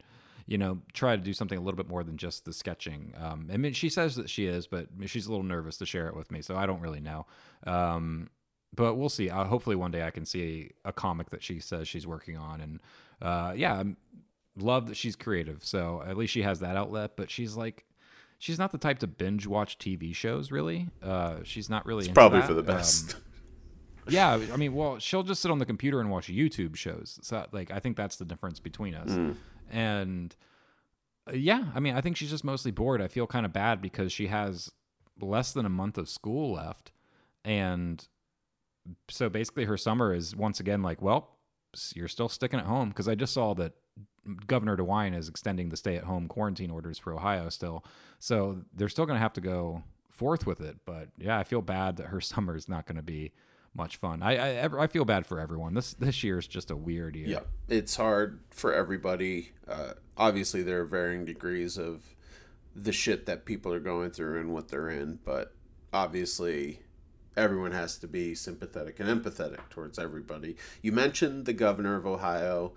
you 0.45 0.57
know, 0.57 0.79
try 0.93 1.15
to 1.15 1.21
do 1.21 1.33
something 1.33 1.57
a 1.57 1.61
little 1.61 1.77
bit 1.77 1.87
more 1.87 2.03
than 2.03 2.17
just 2.17 2.45
the 2.45 2.53
sketching. 2.53 3.13
Um, 3.17 3.49
I 3.53 3.57
mean, 3.57 3.73
she 3.73 3.89
says 3.89 4.15
that 4.15 4.29
she 4.29 4.45
is, 4.45 4.67
but 4.67 4.87
she's 5.05 5.25
a 5.27 5.29
little 5.31 5.45
nervous 5.45 5.77
to 5.77 5.85
share 5.85 6.07
it 6.07 6.15
with 6.15 6.31
me, 6.31 6.41
so 6.41 6.55
I 6.55 6.65
don't 6.65 6.81
really 6.81 6.99
know. 6.99 7.25
Um, 7.65 8.29
but 8.75 8.95
we'll 8.95 9.09
see. 9.09 9.29
Uh, 9.29 9.45
hopefully, 9.45 9.75
one 9.75 9.91
day 9.91 10.03
I 10.03 10.11
can 10.11 10.25
see 10.25 10.71
a 10.83 10.91
comic 10.91 11.29
that 11.29 11.43
she 11.43 11.59
says 11.59 11.87
she's 11.87 12.07
working 12.07 12.37
on, 12.37 12.59
and 12.61 12.79
uh, 13.21 13.53
yeah, 13.55 13.79
I'm 13.79 13.97
love 14.57 14.87
that 14.87 14.95
she's 14.97 15.15
creative. 15.15 15.63
So 15.65 16.03
at 16.05 16.15
least 16.17 16.33
she 16.33 16.41
has 16.43 16.59
that 16.59 16.75
outlet. 16.75 17.11
But 17.15 17.29
she's 17.31 17.55
like, 17.55 17.85
she's 18.39 18.59
not 18.59 18.71
the 18.71 18.77
type 18.77 18.99
to 18.99 19.07
binge 19.07 19.47
watch 19.47 19.77
TV 19.77 20.13
shows. 20.15 20.51
Really, 20.51 20.89
uh, 21.01 21.37
she's 21.43 21.69
not 21.69 21.85
really. 21.85 22.07
Probably 22.11 22.39
that. 22.39 22.47
for 22.47 22.53
the 22.53 22.59
Um, 22.61 22.65
best. 22.65 23.15
yeah, 24.09 24.39
I 24.51 24.57
mean, 24.57 24.73
well, 24.73 24.99
she'll 24.99 25.23
just 25.23 25.41
sit 25.41 25.51
on 25.51 25.59
the 25.59 25.65
computer 25.65 25.99
and 26.01 26.09
watch 26.09 26.27
YouTube 26.27 26.75
shows. 26.75 27.19
So, 27.21 27.45
like, 27.51 27.71
I 27.71 27.79
think 27.79 27.95
that's 27.95 28.15
the 28.17 28.25
difference 28.25 28.59
between 28.59 28.95
us. 28.95 29.35
And 29.73 30.35
uh, 31.27 31.33
yeah, 31.33 31.65
I 31.73 31.79
mean, 31.79 31.95
I 31.95 32.01
think 32.01 32.15
she's 32.15 32.29
just 32.29 32.43
mostly 32.43 32.71
bored. 32.71 33.01
I 33.01 33.07
feel 33.07 33.27
kind 33.27 33.45
of 33.45 33.51
bad 33.51 33.81
because 33.81 34.13
she 34.13 34.27
has 34.27 34.71
less 35.19 35.51
than 35.51 35.65
a 35.65 35.69
month 35.69 35.97
of 35.97 36.07
school 36.07 36.53
left, 36.53 36.91
and 37.43 38.07
so 39.09 39.29
basically, 39.29 39.65
her 39.65 39.77
summer 39.77 40.13
is 40.13 40.35
once 40.35 40.59
again 40.59 40.83
like, 40.83 41.01
well, 41.01 41.37
you're 41.95 42.07
still 42.07 42.29
sticking 42.29 42.59
at 42.59 42.65
home 42.65 42.89
because 42.89 43.07
I 43.07 43.15
just 43.15 43.33
saw 43.33 43.53
that 43.55 43.73
Governor 44.45 44.77
DeWine 44.77 45.17
is 45.17 45.27
extending 45.27 45.69
the 45.69 45.77
stay-at-home 45.77 46.27
quarantine 46.27 46.69
orders 46.69 46.97
for 46.97 47.13
Ohio 47.13 47.49
still, 47.49 47.83
so 48.19 48.59
they're 48.75 48.89
still 48.89 49.05
going 49.05 49.17
to 49.17 49.21
have 49.21 49.33
to 49.33 49.41
go 49.41 49.83
forth 50.11 50.45
with 50.45 50.61
it. 50.61 50.77
But 50.85 51.09
yeah, 51.17 51.39
I 51.39 51.43
feel 51.43 51.61
bad 51.61 51.97
that 51.97 52.07
her 52.07 52.21
summer 52.21 52.55
is 52.55 52.69
not 52.69 52.85
going 52.85 52.97
to 52.97 53.01
be 53.03 53.31
much 53.75 53.97
fun. 53.97 54.21
I 54.21 54.61
I, 54.61 54.83
I 54.83 54.87
feel 54.87 55.05
bad 55.05 55.25
for 55.25 55.39
everyone. 55.39 55.73
This 55.73 55.93
this 55.93 56.23
year 56.23 56.37
is 56.39 56.47
just 56.47 56.69
a 56.71 56.75
weird 56.75 57.15
year. 57.15 57.27
Yeah, 57.27 57.39
it's 57.67 57.95
hard 57.95 58.39
for 58.51 58.73
everybody. 58.73 59.51
Uh, 59.67 59.93
obviously, 60.17 60.63
there 60.63 60.81
are 60.81 60.85
varying 60.85 61.25
degrees 61.25 61.77
of 61.77 62.15
the 62.75 62.91
shit 62.91 63.25
that 63.25 63.45
people 63.45 63.71
are 63.73 63.79
going 63.79 64.11
through 64.11 64.39
and 64.39 64.53
what 64.53 64.69
they're 64.69 64.89
in, 64.89 65.19
but 65.23 65.53
obviously, 65.91 66.79
everyone 67.37 67.71
has 67.71 67.97
to 67.99 68.07
be 68.07 68.35
sympathetic 68.35 68.99
and 68.99 69.09
empathetic 69.09 69.69
towards 69.69 69.97
everybody. 69.99 70.55
You 70.81 70.91
mentioned 70.91 71.45
the 71.45 71.53
governor 71.53 71.95
of 71.95 72.05
Ohio 72.05 72.73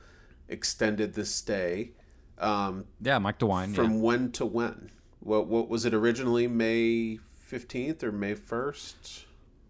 extended 0.49 1.15
the 1.15 1.25
stay. 1.27 1.93
Um, 2.39 2.85
Yeah, 3.01 3.19
Mike 3.19 3.39
DeWine. 3.39 3.75
from 3.75 3.93
yeah. 3.97 4.01
when 4.01 4.33
to 4.33 4.47
when? 4.47 4.91
What 5.21 5.47
what 5.47 5.69
was 5.69 5.85
it 5.85 5.93
originally? 5.95 6.47
May 6.47 7.17
fifteenth 7.17 8.03
or 8.05 8.13
May 8.13 8.35
first? 8.35 9.26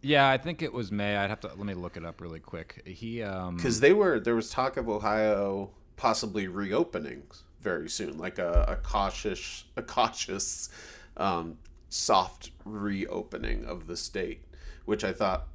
Yeah, 0.06 0.28
I 0.28 0.38
think 0.38 0.62
it 0.62 0.72
was 0.72 0.92
May. 0.92 1.16
I'd 1.16 1.30
have 1.30 1.40
to 1.40 1.48
let 1.48 1.58
me 1.58 1.74
look 1.74 1.96
it 1.96 2.04
up 2.04 2.20
really 2.20 2.38
quick. 2.38 2.82
He 2.86 3.22
um 3.22 3.56
because 3.56 3.80
they 3.80 3.92
were 3.92 4.20
there 4.20 4.36
was 4.36 4.50
talk 4.50 4.76
of 4.76 4.88
Ohio 4.88 5.70
possibly 5.96 6.46
reopening 6.46 7.24
very 7.60 7.88
soon, 7.88 8.16
like 8.16 8.38
a, 8.38 8.64
a 8.68 8.76
cautious 8.76 9.64
a 9.76 9.82
cautious 9.82 10.68
um, 11.16 11.58
soft 11.88 12.50
reopening 12.64 13.64
of 13.64 13.88
the 13.88 13.96
state, 13.96 14.44
which 14.84 15.02
I 15.02 15.12
thought 15.12 15.48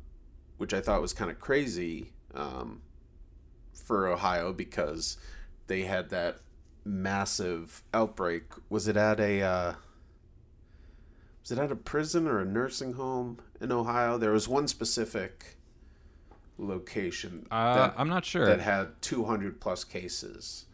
which 0.57 0.73
I 0.73 0.81
thought 0.81 1.01
was 1.01 1.13
kind 1.13 1.31
of 1.31 1.39
crazy 1.39 2.11
um, 2.33 2.81
for 3.73 4.07
Ohio 4.07 4.51
because 4.51 5.17
they 5.67 5.83
had 5.83 6.09
that 6.09 6.39
massive 6.83 7.83
outbreak. 7.93 8.43
Was 8.69 8.89
it 8.89 8.97
at 8.97 9.21
a 9.21 9.41
uh, 9.41 9.73
was 11.41 11.51
it 11.51 11.57
at 11.57 11.71
a 11.71 11.75
prison 11.77 12.27
or 12.27 12.41
a 12.41 12.45
nursing 12.45 12.93
home 12.93 13.39
in 13.61 13.71
Ohio? 13.71 14.17
There 14.17 14.31
was 14.31 14.47
one 14.47 14.67
specific 14.67 15.57
location 16.57 17.47
uh, 17.49 17.75
that 17.75 17.93
I'm 17.97 18.09
not 18.09 18.25
sure. 18.25 18.45
that 18.45 18.59
had 18.59 19.01
200 19.01 19.59
plus 19.59 19.83
cases 19.83 20.65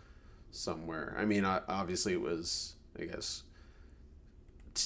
somewhere. 0.51 1.15
I 1.17 1.25
mean, 1.25 1.45
obviously 1.45 2.13
it 2.13 2.21
was, 2.21 2.75
I 2.99 3.05
guess. 3.05 3.43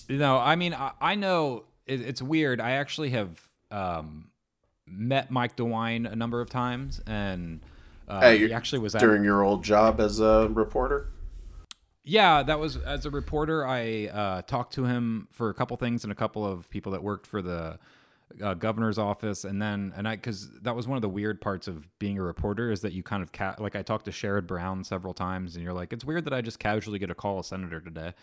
No, 0.09 0.37
I 0.37 0.55
mean 0.55 0.73
I, 0.73 0.91
I 1.01 1.15
know 1.15 1.65
it, 1.85 2.01
it's 2.01 2.21
weird. 2.21 2.61
I 2.61 2.71
actually 2.71 3.09
have 3.09 3.41
um, 3.71 4.29
met 4.87 5.31
Mike 5.31 5.55
DeWine 5.57 6.11
a 6.11 6.15
number 6.15 6.39
of 6.39 6.49
times, 6.49 7.01
and 7.05 7.61
uh, 8.07 8.21
Hey, 8.21 8.37
he 8.37 8.53
actually 8.53 8.79
was 8.79 8.95
at 8.95 9.01
During 9.01 9.23
your 9.23 9.43
old 9.43 9.63
job 9.63 9.99
as 9.99 10.19
a 10.19 10.49
reporter? 10.49 11.07
Yeah, 12.11 12.43
that 12.43 12.59
was 12.59 12.75
as 12.75 13.05
a 13.05 13.09
reporter. 13.09 13.65
I 13.65 14.07
uh, 14.07 14.41
talked 14.41 14.73
to 14.73 14.83
him 14.83 15.29
for 15.31 15.49
a 15.49 15.53
couple 15.53 15.77
things 15.77 16.03
and 16.03 16.11
a 16.11 16.15
couple 16.15 16.45
of 16.45 16.69
people 16.69 16.91
that 16.91 17.01
worked 17.01 17.25
for 17.25 17.41
the 17.41 17.79
uh, 18.43 18.53
governor's 18.53 18.97
office, 18.97 19.45
and 19.45 19.61
then 19.61 19.93
and 19.95 20.05
I 20.05 20.17
because 20.17 20.49
that 20.63 20.75
was 20.75 20.89
one 20.89 20.97
of 20.97 21.01
the 21.01 21.07
weird 21.07 21.39
parts 21.39 21.69
of 21.69 21.87
being 21.99 22.17
a 22.17 22.21
reporter 22.21 22.69
is 22.69 22.81
that 22.81 22.91
you 22.91 23.01
kind 23.01 23.23
of 23.23 23.31
ca- 23.31 23.55
like 23.59 23.77
I 23.77 23.81
talked 23.81 24.03
to 24.05 24.11
Sherrod 24.11 24.45
Brown 24.45 24.83
several 24.83 25.13
times, 25.13 25.55
and 25.55 25.63
you're 25.63 25.71
like, 25.71 25.93
it's 25.93 26.03
weird 26.03 26.25
that 26.25 26.33
I 26.33 26.41
just 26.41 26.59
casually 26.59 26.99
get 26.99 27.09
a 27.09 27.15
call 27.15 27.39
a 27.39 27.45
senator 27.45 27.79
today, 27.79 28.13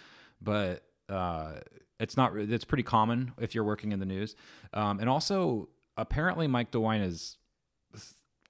but 0.43 0.83
uh, 1.09 1.53
it's 1.99 2.15
not. 2.15 2.37
It's 2.37 2.67
pretty 2.67 2.83
common 2.83 3.33
if 3.41 3.55
you're 3.55 3.65
working 3.65 3.93
in 3.93 4.01
the 4.01 4.07
news, 4.07 4.37
um, 4.75 5.01
and 5.01 5.09
also 5.09 5.71
apparently 5.97 6.47
Mike 6.47 6.73
DeWine 6.73 7.07
is 7.07 7.39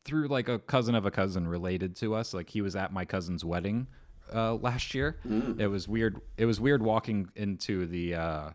through 0.04 0.26
like 0.26 0.48
a 0.48 0.58
cousin 0.58 0.96
of 0.96 1.06
a 1.06 1.12
cousin 1.12 1.46
related 1.46 1.94
to 1.98 2.16
us. 2.16 2.34
Like 2.34 2.50
he 2.50 2.60
was 2.60 2.74
at 2.74 2.92
my 2.92 3.04
cousin's 3.04 3.44
wedding 3.44 3.86
uh, 4.34 4.54
last 4.54 4.94
year. 4.94 5.18
It 5.60 5.68
was 5.68 5.88
weird. 5.88 6.20
It 6.36 6.46
was 6.46 6.60
weird 6.60 6.82
walking 6.82 7.30
into 7.34 7.86
the 7.86 8.14
uh, 8.14 8.50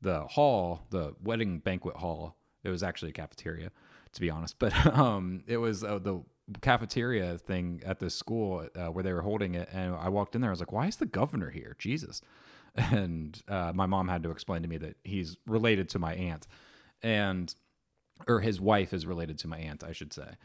the 0.00 0.24
hall, 0.24 0.86
the 0.90 1.14
wedding 1.22 1.58
banquet 1.58 1.96
hall. 1.96 2.36
It 2.64 2.70
was 2.70 2.82
actually 2.82 3.10
a 3.10 3.14
cafeteria, 3.14 3.70
to 4.12 4.20
be 4.20 4.30
honest. 4.30 4.56
But 4.58 4.74
um, 4.86 5.42
it 5.46 5.58
was 5.58 5.84
uh, 5.84 5.98
the 5.98 6.22
cafeteria 6.60 7.38
thing 7.38 7.82
at 7.84 7.98
the 7.98 8.10
school 8.10 8.68
uh, 8.74 8.86
where 8.86 9.04
they 9.04 9.12
were 9.12 9.22
holding 9.22 9.54
it. 9.54 9.68
And 9.72 9.94
I 9.94 10.08
walked 10.08 10.34
in 10.34 10.40
there. 10.40 10.50
I 10.50 10.52
was 10.52 10.60
like, 10.60 10.72
"Why 10.72 10.86
is 10.86 10.96
the 10.96 11.06
governor 11.06 11.50
here? 11.50 11.76
Jesus!" 11.78 12.20
And 12.76 13.42
uh, 13.48 13.72
my 13.74 13.86
mom 13.86 14.06
had 14.06 14.22
to 14.22 14.30
explain 14.30 14.62
to 14.62 14.68
me 14.68 14.76
that 14.76 14.96
he's 15.02 15.36
related 15.46 15.88
to 15.90 15.98
my 15.98 16.14
aunt, 16.14 16.46
and 17.02 17.52
or 18.28 18.40
his 18.40 18.60
wife 18.60 18.92
is 18.92 19.06
related 19.06 19.38
to 19.40 19.48
my 19.48 19.58
aunt, 19.58 19.82
I 19.82 19.92
should 19.92 20.12
say. 20.12 20.36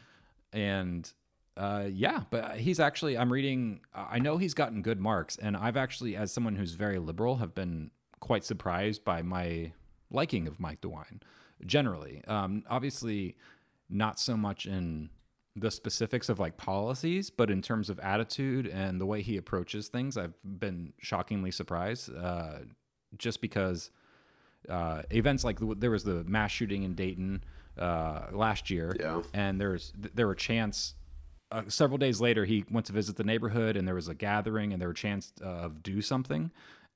And 0.52 1.10
uh, 1.56 1.86
yeah, 1.90 2.22
but 2.30 2.56
he's 2.58 2.80
actually, 2.80 3.16
I'm 3.16 3.32
reading, 3.32 3.80
I 3.94 4.18
know 4.18 4.36
he's 4.38 4.54
gotten 4.54 4.82
good 4.82 5.00
marks. 5.00 5.36
And 5.36 5.56
I've 5.56 5.76
actually, 5.76 6.16
as 6.16 6.32
someone 6.32 6.56
who's 6.56 6.72
very 6.74 6.98
liberal, 6.98 7.36
have 7.36 7.54
been 7.54 7.90
quite 8.20 8.44
surprised 8.44 9.04
by 9.04 9.22
my 9.22 9.72
liking 10.10 10.46
of 10.48 10.58
Mike 10.58 10.80
DeWine 10.80 11.20
generally. 11.66 12.22
Um, 12.26 12.64
obviously, 12.68 13.36
not 13.88 14.18
so 14.18 14.36
much 14.36 14.66
in 14.66 15.10
the 15.56 15.70
specifics 15.70 16.28
of 16.28 16.40
like 16.40 16.56
policies, 16.56 17.30
but 17.30 17.50
in 17.50 17.62
terms 17.62 17.88
of 17.88 18.00
attitude 18.00 18.66
and 18.66 19.00
the 19.00 19.06
way 19.06 19.22
he 19.22 19.36
approaches 19.36 19.86
things, 19.88 20.16
I've 20.16 20.34
been 20.42 20.92
shockingly 20.98 21.52
surprised. 21.52 22.10
Uh, 22.16 22.60
just 23.16 23.40
because 23.40 23.90
uh, 24.68 25.02
events 25.10 25.44
like 25.44 25.60
the, 25.60 25.74
there 25.78 25.92
was 25.92 26.02
the 26.02 26.24
mass 26.24 26.50
shooting 26.50 26.82
in 26.82 26.94
Dayton 26.94 27.44
uh, 27.78 28.22
last 28.32 28.70
year, 28.70 28.96
Yeah. 28.98 29.22
and 29.32 29.60
there's 29.60 29.92
there 29.96 30.26
were 30.26 30.34
chants. 30.34 30.94
Uh, 31.50 31.62
several 31.68 31.98
days 31.98 32.20
later, 32.20 32.44
he 32.44 32.64
went 32.70 32.86
to 32.86 32.92
visit 32.92 33.16
the 33.16 33.24
neighborhood, 33.24 33.76
and 33.76 33.86
there 33.86 33.94
was 33.94 34.08
a 34.08 34.14
gathering, 34.14 34.72
and 34.72 34.80
there 34.80 34.88
were 34.88 34.94
chants 34.94 35.32
uh, 35.42 35.46
of 35.46 35.82
do 35.82 36.00
something. 36.00 36.50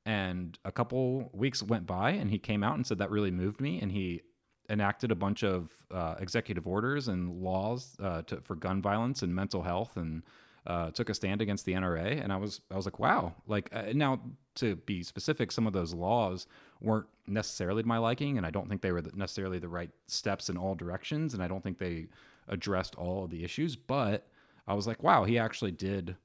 And 0.07 0.59
a 0.65 0.73
couple 0.73 1.31
weeks 1.33 1.63
went 1.63 1.87
by, 1.87 2.11
and 2.11 2.31
he 2.31 2.39
came 2.39 2.65
out 2.65 2.75
and 2.75 2.87
said 2.87 2.99
that 2.99 3.11
really 3.11 3.31
moved 3.31 3.61
me, 3.61 3.81
and 3.81 3.93
he 3.93 4.23
enacted 4.71 5.11
a 5.11 5.15
bunch 5.15 5.43
of 5.43 5.71
uh, 5.91 6.15
executive 6.19 6.67
orders 6.67 7.09
and 7.09 7.43
laws 7.43 7.97
uh, 8.03 8.23
to, 8.23 8.41
for 8.41 8.55
gun 8.55 8.83
violence 8.83 9.23
and 9.23 9.35
mental 9.35 9.63
health, 9.63 9.97
and 9.97 10.23
uh, 10.67 10.91
took 10.91 11.09
a 11.09 11.15
stand 11.15 11.41
against 11.41 11.65
the 11.65 11.73
NRA. 11.73 12.23
And 12.23 12.33
I 12.33 12.37
was 12.37 12.61
I 12.71 12.77
was 12.77 12.85
like, 12.85 12.99
wow. 12.99 13.35
Like 13.47 13.71
uh, 13.73 13.93
now, 13.95 14.21
to 14.57 14.77
be 14.77 15.03
specific, 15.03 15.53
some 15.53 15.67
of 15.67 15.73
those 15.73 15.95
laws 15.95 16.47
weren't 16.81 17.07
necessarily 17.27 17.83
to 17.83 17.89
my 17.89 17.99
liking, 17.99 18.37
and 18.37 18.47
I 18.47 18.51
don't 18.51 18.69
think 18.69 18.83
they 18.83 18.93
were 18.93 19.03
necessarily 19.15 19.59
the 19.59 19.69
right 19.69 19.91
steps 20.07 20.49
in 20.49 20.57
all 20.57 20.75
directions, 20.75 21.35
and 21.35 21.43
I 21.43 21.49
don't 21.49 21.63
think 21.63 21.79
they 21.79 22.07
addressed 22.49 22.95
all 22.97 23.25
of 23.25 23.31
the 23.31 23.45
issues. 23.45 23.77
But 23.77 24.27
I 24.69 24.75
was 24.75 24.87
like, 24.87 25.03
wow, 25.03 25.25
he 25.25 25.39
actually 25.39 25.73
did 25.73 26.17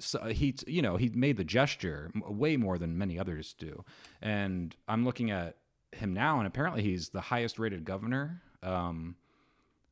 so 0.00 0.26
he 0.26 0.54
you 0.66 0.82
know 0.82 0.96
he 0.96 1.08
made 1.08 1.36
the 1.36 1.44
gesture 1.44 2.10
way 2.28 2.56
more 2.56 2.78
than 2.78 2.96
many 2.96 3.18
others 3.18 3.54
do. 3.58 3.84
And 4.22 4.74
i'm 4.86 5.04
looking 5.04 5.30
at 5.30 5.56
him 5.92 6.12
now 6.12 6.38
and 6.38 6.46
apparently 6.46 6.82
he's 6.82 7.08
the 7.08 7.20
highest 7.20 7.58
rated 7.58 7.84
governor 7.84 8.42
um, 8.62 9.16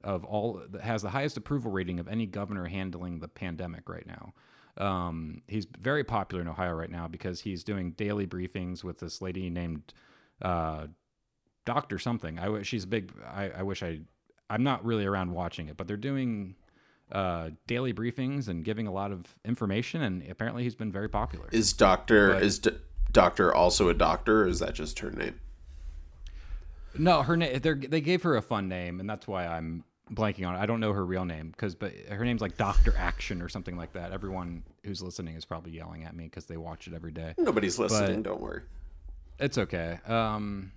of 0.04 0.24
all 0.24 0.62
has 0.82 1.02
the 1.02 1.10
highest 1.10 1.36
approval 1.36 1.72
rating 1.72 1.98
of 1.98 2.06
any 2.06 2.26
governor 2.26 2.66
handling 2.66 3.18
the 3.18 3.28
pandemic 3.28 3.88
right 3.88 4.06
now. 4.06 4.34
Um, 4.78 5.42
he's 5.48 5.66
very 5.80 6.04
popular 6.04 6.42
in 6.42 6.48
ohio 6.48 6.74
right 6.74 6.90
now 6.90 7.08
because 7.08 7.40
he's 7.40 7.64
doing 7.64 7.92
daily 7.92 8.26
briefings 8.26 8.84
with 8.84 8.98
this 8.98 9.22
lady 9.22 9.48
named 9.48 9.94
uh, 10.42 10.86
doctor 11.64 11.98
something. 11.98 12.38
I 12.38 12.62
she's 12.62 12.84
a 12.84 12.88
big 12.88 13.12
I, 13.26 13.50
I 13.50 13.62
wish 13.62 13.82
i 13.82 14.00
i'm 14.48 14.62
not 14.62 14.84
really 14.84 15.04
around 15.04 15.32
watching 15.32 15.66
it 15.66 15.76
but 15.76 15.88
they're 15.88 15.96
doing 15.96 16.54
uh, 17.12 17.50
daily 17.66 17.92
briefings 17.92 18.48
and 18.48 18.64
giving 18.64 18.86
a 18.86 18.92
lot 18.92 19.12
of 19.12 19.24
information, 19.44 20.02
and 20.02 20.28
apparently 20.28 20.62
he's 20.64 20.74
been 20.74 20.90
very 20.92 21.08
popular. 21.08 21.48
Is 21.52 21.72
Doctor 21.72 22.34
But- 22.34 22.42
is 22.42 22.58
D- 22.58 22.70
Doctor 23.12 23.54
also 23.54 23.88
a 23.88 23.94
doctor, 23.94 24.42
or 24.42 24.48
is 24.48 24.58
that 24.58 24.74
just 24.74 24.98
her 24.98 25.10
name? 25.10 25.40
no, 26.98 27.22
her 27.22 27.36
name 27.36 27.60
they 27.60 28.00
gave 28.00 28.22
her 28.22 28.36
a 28.36 28.42
fun 28.42 28.68
name, 28.68 29.00
and 29.00 29.08
that's 29.08 29.26
why 29.26 29.46
I'm 29.46 29.84
blanking 30.12 30.46
on 30.48 30.54
it. 30.54 30.58
I 30.58 30.66
don't 30.66 30.80
know 30.80 30.92
her 30.92 31.04
real 31.04 31.24
name 31.24 31.50
because, 31.50 31.74
but 31.74 31.92
her 32.08 32.24
name's 32.24 32.40
like 32.40 32.56
Doctor 32.56 32.94
Action 32.96 33.42
or 33.42 33.48
something 33.48 33.76
like 33.76 33.92
that. 33.94 34.12
Everyone 34.12 34.62
who's 34.84 35.02
listening 35.02 35.34
is 35.36 35.44
probably 35.44 35.72
yelling 35.72 36.04
at 36.04 36.14
me 36.14 36.24
because 36.24 36.46
they 36.46 36.56
watch 36.56 36.86
it 36.86 36.94
every 36.94 37.10
day. 37.12 37.34
Nobody's 37.38 37.78
listening. 37.78 38.22
don't 38.22 38.40
worry. 38.40 38.62
It's 39.38 39.58
okay. 39.58 39.98
Um, 40.06 40.72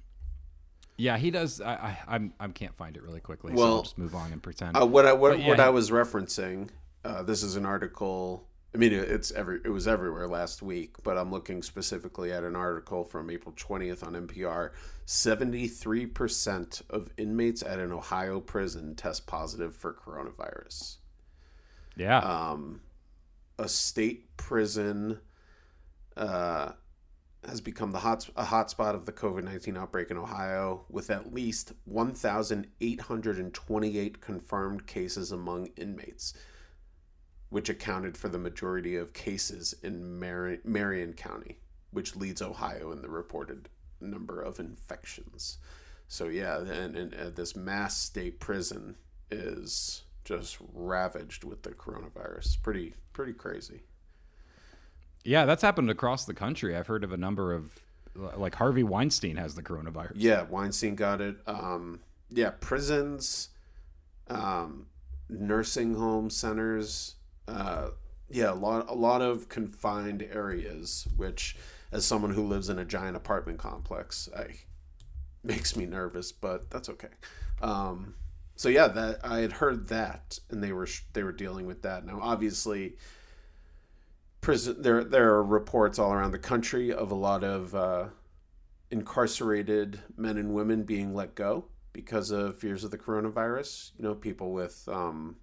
yeah, 1.00 1.18
he 1.18 1.32
does. 1.32 1.62
I, 1.62 1.74
I 1.74 1.98
I'm 2.16 2.34
I 2.40 2.48
can't 2.50 2.76
find 2.76 2.96
it 2.98 3.04
really 3.04 3.22
quickly, 3.22 3.54
so 3.54 3.58
Well, 3.60 3.76
I'll 3.78 3.82
just 3.84 3.98
move 3.98 4.14
on 4.14 4.32
and 4.34 4.44
pretend. 4.44 4.78
Uh, 4.78 4.86
what 4.86 5.06
I 5.06 5.14
what, 5.14 5.32
But 5.32 5.40
yeah, 5.40 5.48
what 5.48 5.60
I 5.60 5.70
was 5.70 5.90
referencing, 5.92 6.70
uh, 7.06 7.24
this 7.24 7.42
is 7.44 7.56
an 7.56 7.66
article. 7.66 8.46
I 8.76 8.78
mean, 8.78 8.94
it- 8.94 9.10
it's 9.10 9.32
every 9.32 9.62
it 9.66 9.70
was 9.70 9.88
everywhere 9.88 10.28
last 10.28 10.62
week, 10.62 11.02
but 11.04 11.18
I'm 11.18 11.32
looking 11.32 11.64
specifically 11.64 12.32
at 12.32 12.44
an 12.44 12.56
article 12.56 13.04
from 13.04 13.30
April 13.32 13.56
20th 13.56 14.06
on 14.06 14.14
NPR. 14.16 14.72
73 15.06 16.06
percent 16.06 16.82
of 16.90 17.10
inmates 17.18 17.64
at 17.64 17.80
an 17.80 17.92
Ohio 17.92 18.40
prison 18.40 18.94
test 18.96 19.26
positive 19.26 19.76
for 19.76 19.92
coronavirus. 19.94 20.98
yeah, 21.96 22.20
Um, 22.20 22.82
a 23.58 23.68
state 23.68 24.38
prison 24.38 25.20
uh, 26.16 26.74
has 27.48 27.62
become 27.62 27.92
the 27.92 28.00
hot 28.00 28.30
a 28.36 28.46
hotspot 28.46 28.96
of 28.96 29.06
the 29.06 29.14
COVID 29.14 29.44
nineteen 29.44 29.78
outbreak 29.78 30.12
in 30.12 30.18
Ohio, 30.18 30.86
with 30.90 31.10
at 31.10 31.34
least 31.34 31.74
one 31.86 32.14
thousand 32.14 32.68
eight 32.82 33.02
hundred 33.02 33.38
and 33.38 33.54
twenty 33.54 33.98
eight 33.98 34.20
confirmed 34.20 34.86
cases 34.88 35.32
among 35.32 35.68
inmates, 35.78 36.34
which 37.50 37.70
accounted 37.70 38.18
for 38.18 38.30
the 38.30 38.38
majority 38.38 38.96
of 38.96 39.14
cases 39.14 39.74
in 39.82 40.20
Mar- 40.20 40.58
Marion 40.64 41.14
County, 41.14 41.60
which 41.92 42.16
leads 42.16 42.42
Ohio 42.42 42.92
in 42.92 43.02
the 43.02 43.10
reported 43.10 43.70
number 44.02 44.42
of 44.42 44.60
infections. 44.60 45.58
So 46.08 46.28
yeah, 46.28 46.60
and, 46.60 46.96
and 46.96 47.14
uh, 47.14 47.30
this 47.30 47.56
mass 47.56 47.98
state 47.98 48.40
prison 48.40 48.98
is 49.32 50.04
just 50.26 50.58
ravaged 50.74 51.44
with 51.44 51.64
the 51.64 51.72
coronavirus. 51.72 52.62
Pretty 52.62 52.96
pretty 53.14 53.34
crazy. 53.34 53.84
Yeah, 55.24 55.46
that's 55.46 55.62
happened 55.62 55.90
across 55.90 56.26
the 56.26 56.34
country. 56.34 56.76
I've 56.76 56.88
heard 56.88 57.04
of 57.04 57.12
a 57.12 57.18
number 57.18 57.54
of 57.54 57.80
like 58.16 58.56
Harvey 58.56 58.84
Weinstein 58.84 59.38
has 59.38 59.56
the 59.56 59.64
coronavirus. 59.64 60.14
Yeah, 60.16 60.44
Weinstein 60.44 60.96
got 60.96 61.22
it. 61.22 61.38
Um, 61.48 62.00
yeah, 62.30 62.52
prisons, 62.60 63.50
um, 64.28 64.88
nursing 65.30 65.96
home 65.96 66.30
centers. 66.30 67.16
Uh, 67.48 67.90
yeah, 68.30 68.52
a 68.52 68.54
lot 68.54 68.90
a 68.90 68.94
lot 68.94 69.22
of 69.22 69.50
confined 69.50 70.28
areas, 70.32 71.08
which 71.16 71.56
as 71.92 72.06
someone 72.06 72.34
who 72.34 72.46
lives 72.46 72.70
in 72.70 72.78
a 72.80 72.86
giant 72.86 73.18
apartment 73.18 73.60
complex, 73.60 74.30
I 74.36 74.56
makes 75.44 75.76
me 75.76 75.86
nervous, 75.86 76.32
but 76.32 76.70
that's 76.70 76.90
okay. 76.90 77.10
Um, 77.62 78.16
so 78.56 78.70
yeah, 78.70 78.88
that 78.90 79.20
I 79.24 79.40
had 79.40 79.54
heard 79.54 79.88
that, 79.88 80.40
and 80.50 80.62
they 80.64 80.72
were 80.72 80.88
they 81.14 81.24
were 81.24 81.32
dealing 81.32 81.66
with 81.66 81.82
that. 81.84 82.06
Now, 82.06 82.20
obviously, 82.22 82.98
prison 84.42 84.82
there 84.82 85.04
there 85.04 85.34
are 85.34 85.44
reports 85.44 86.00
all 86.00 86.14
around 86.14 86.32
the 86.32 86.40
country 86.40 86.92
of 86.92 87.12
a 87.12 87.16
lot 87.16 87.44
of 87.44 87.76
uh, 87.76 88.06
incarcerated 88.92 90.02
men 90.18 90.38
and 90.38 90.54
women 90.54 90.84
being 90.84 91.14
let 91.14 91.36
go 91.36 91.66
because 91.94 92.32
of 92.32 92.58
fears 92.58 92.84
of 92.84 92.92
the 92.92 92.98
coronavirus. 92.98 93.92
You 93.98 94.04
know, 94.04 94.16
people 94.16 94.52
with 94.52 94.88
um, 94.88 95.38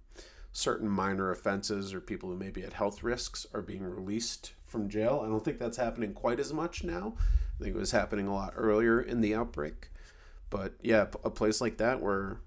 certain 0.51 0.89
minor 0.89 1.31
offenses 1.31 1.93
or 1.93 2.01
people 2.01 2.29
who 2.29 2.35
may 2.35 2.49
be 2.49 2.63
at 2.63 2.73
health 2.73 3.03
risks 3.03 3.45
are 3.53 3.61
being 3.61 3.83
released 3.83 4.53
from 4.63 4.89
jail. 4.89 5.21
I 5.23 5.29
don't 5.29 5.43
think 5.43 5.59
that's 5.59 5.77
happening 5.77 6.13
quite 6.13 6.39
as 6.39 6.53
much 6.53 6.83
now. 6.83 7.15
I 7.59 7.63
think 7.63 7.75
it 7.75 7.79
was 7.79 7.91
happening 7.91 8.27
a 8.27 8.33
lot 8.33 8.53
earlier 8.55 9.01
in 9.01 9.21
the 9.21 9.35
outbreak. 9.35 9.89
But 10.49 10.73
yeah, 10.81 11.07
a 11.23 11.29
place 11.29 11.61
like 11.61 11.77
that 11.77 12.01
where 12.01 12.39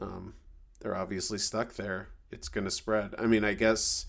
um, 0.00 0.34
they're 0.80 0.96
obviously 0.96 1.38
stuck 1.38 1.74
there, 1.74 2.08
it's 2.30 2.48
going 2.48 2.64
to 2.64 2.70
spread. 2.70 3.14
I 3.18 3.26
mean, 3.26 3.44
I 3.44 3.54
guess 3.54 4.06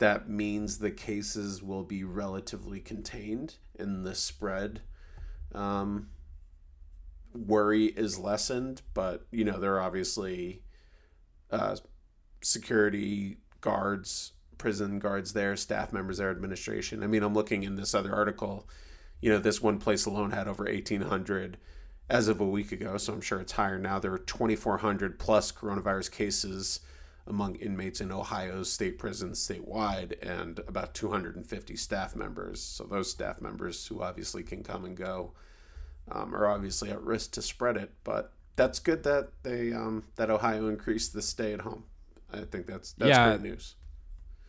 that 0.00 0.28
means 0.28 0.78
the 0.78 0.90
cases 0.90 1.62
will 1.62 1.84
be 1.84 2.04
relatively 2.04 2.80
contained 2.80 3.56
and 3.78 4.04
the 4.04 4.14
spread 4.14 4.82
um, 5.54 6.08
worry 7.34 7.86
is 7.86 8.18
lessened. 8.18 8.82
But, 8.92 9.26
you 9.30 9.44
know, 9.44 9.58
there 9.58 9.74
are 9.76 9.80
obviously 9.80 10.62
uh, 11.50 11.76
security 12.42 13.38
guards 13.60 14.32
prison 14.60 14.98
guards 14.98 15.32
there, 15.32 15.56
staff 15.56 15.90
members 15.90 16.18
there, 16.18 16.30
administration. 16.30 17.02
I 17.02 17.06
mean, 17.06 17.22
I'm 17.22 17.32
looking 17.32 17.62
in 17.62 17.76
this 17.76 17.94
other 17.94 18.14
article. 18.14 18.68
You 19.20 19.30
know, 19.30 19.38
this 19.38 19.62
one 19.62 19.78
place 19.78 20.04
alone 20.04 20.32
had 20.32 20.46
over 20.46 20.64
1,800 20.64 21.56
as 22.10 22.28
of 22.28 22.40
a 22.40 22.46
week 22.46 22.70
ago, 22.70 22.98
so 22.98 23.14
I'm 23.14 23.22
sure 23.22 23.40
it's 23.40 23.52
higher 23.52 23.78
now. 23.78 23.98
There 23.98 24.12
are 24.12 24.18
2,400 24.18 25.18
plus 25.18 25.50
coronavirus 25.50 26.12
cases 26.12 26.80
among 27.26 27.56
inmates 27.56 28.00
in 28.00 28.10
Ohio's 28.10 28.72
state 28.72 28.98
prisons 28.98 29.46
statewide, 29.46 30.14
and 30.22 30.58
about 30.60 30.94
250 30.94 31.76
staff 31.76 32.16
members. 32.16 32.60
So 32.60 32.84
those 32.84 33.10
staff 33.10 33.40
members 33.40 33.86
who 33.86 34.02
obviously 34.02 34.42
can 34.42 34.62
come 34.62 34.84
and 34.84 34.96
go 34.96 35.32
um, 36.10 36.34
are 36.34 36.46
obviously 36.46 36.90
at 36.90 37.02
risk 37.02 37.32
to 37.32 37.42
spread 37.42 37.76
it. 37.76 37.92
But 38.04 38.32
that's 38.56 38.78
good 38.78 39.02
that 39.04 39.30
they 39.42 39.72
um, 39.72 40.04
that 40.16 40.30
Ohio 40.30 40.68
increased 40.68 41.12
the 41.12 41.22
stay 41.22 41.52
at 41.52 41.60
home. 41.60 41.84
I 42.32 42.40
think 42.40 42.66
that's 42.66 42.92
that's 42.92 43.10
yeah, 43.10 43.28
great 43.28 43.42
news. 43.42 43.74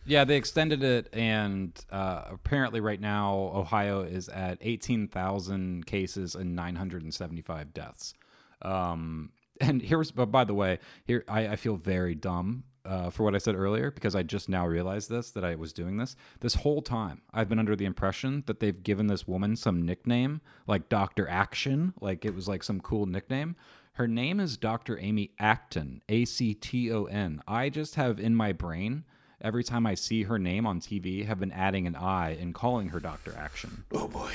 Yeah, 0.06 0.24
they 0.24 0.36
extended 0.36 0.84
it, 0.84 1.10
and 1.13 1.74
uh, 1.92 2.24
apparently, 2.32 2.80
right 2.80 3.00
now, 3.00 3.51
Ohio 3.54 4.01
is 4.01 4.30
at 4.30 4.58
18,000 4.62 5.86
cases 5.86 6.34
and 6.34 6.56
975 6.56 7.72
deaths. 7.72 8.16
Um, 8.64 9.31
and 9.61 9.81
here's, 9.81 10.11
but 10.11 10.27
by 10.27 10.43
the 10.43 10.53
way, 10.53 10.79
here 11.05 11.24
I, 11.27 11.50
I 11.50 11.55
feel 11.55 11.75
very 11.75 12.15
dumb 12.15 12.63
uh, 12.83 13.09
for 13.09 13.24
what 13.24 13.35
I 13.35 13.37
said 13.37 13.55
earlier 13.55 13.91
because 13.91 14.15
I 14.15 14.24
just 14.24 14.50
now 14.50 14.65
realized 14.65 15.09
this 15.09 15.31
that 15.31 15.43
I 15.43 15.55
was 15.55 15.74
doing 15.74 15.97
this. 15.97 16.15
This 16.39 16.55
whole 16.55 16.81
time, 16.81 17.21
I've 17.33 17.50
been 17.50 17.59
under 17.59 17.75
the 17.75 17.85
impression 17.85 18.43
that 18.47 18.59
they've 18.59 18.81
given 18.81 19.07
this 19.07 19.27
woman 19.27 19.55
some 19.55 19.85
nickname, 19.85 20.41
like 20.67 20.89
Doctor 20.89 21.27
Action, 21.29 21.93
like 22.01 22.25
it 22.25 22.35
was 22.35 22.47
like 22.47 22.63
some 22.63 22.79
cool 22.81 23.05
nickname. 23.05 23.55
Her 23.93 24.07
name 24.07 24.39
is 24.39 24.57
Dr. 24.57 24.97
Amy 25.00 25.31
Acton, 25.37 26.01
A 26.09 26.25
C 26.25 26.53
T 26.53 26.91
O 26.91 27.05
N. 27.05 27.41
I 27.47 27.69
just 27.69 27.95
have 27.95 28.19
in 28.19 28.35
my 28.35 28.51
brain 28.51 29.03
every 29.41 29.63
time 29.63 29.85
I 29.85 29.95
see 29.95 30.24
her 30.24 30.39
name 30.39 30.65
on 30.65 30.79
TV, 30.79 31.25
have 31.25 31.39
been 31.39 31.51
adding 31.51 31.87
an 31.87 31.95
I 31.95 32.31
and 32.31 32.53
calling 32.53 32.89
her 32.89 33.00
Dr. 33.00 33.35
Action. 33.37 33.83
Oh 33.91 34.07
boy. 34.07 34.31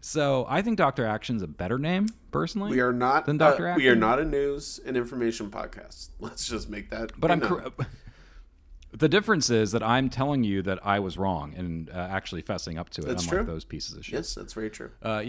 So 0.00 0.46
I 0.48 0.62
think 0.62 0.78
Dr. 0.78 1.04
Action's 1.04 1.42
a 1.42 1.46
better 1.46 1.78
name, 1.78 2.06
personally. 2.30 2.70
We 2.70 2.80
are 2.80 2.92
not 2.92 3.26
than 3.26 3.38
Dr. 3.38 3.68
Uh, 3.68 3.76
we 3.76 3.88
are 3.88 3.96
not 3.96 4.18
a 4.18 4.24
news 4.24 4.80
and 4.84 4.96
information 4.96 5.50
podcast. 5.50 6.10
Let's 6.20 6.48
just 6.48 6.68
make 6.68 6.90
that. 6.90 7.12
But 7.18 7.30
I'm. 7.30 7.40
Cor- 7.40 7.72
the 8.92 9.08
difference 9.08 9.50
is 9.50 9.72
that 9.72 9.82
I'm 9.82 10.08
telling 10.08 10.44
you 10.44 10.62
that 10.62 10.84
I 10.84 10.98
was 10.98 11.18
wrong 11.18 11.54
and 11.56 11.90
uh, 11.90 11.94
actually 11.94 12.42
fessing 12.42 12.78
up 12.78 12.90
to 12.90 13.02
it. 13.02 13.06
That's 13.06 13.24
unlike 13.24 13.46
true. 13.46 13.54
those 13.54 13.64
pieces 13.64 13.96
of 13.96 14.04
shit. 14.04 14.14
Yes, 14.14 14.34
that's 14.34 14.52
very 14.52 14.70
true. 14.70 14.90
Uh, 15.02 15.24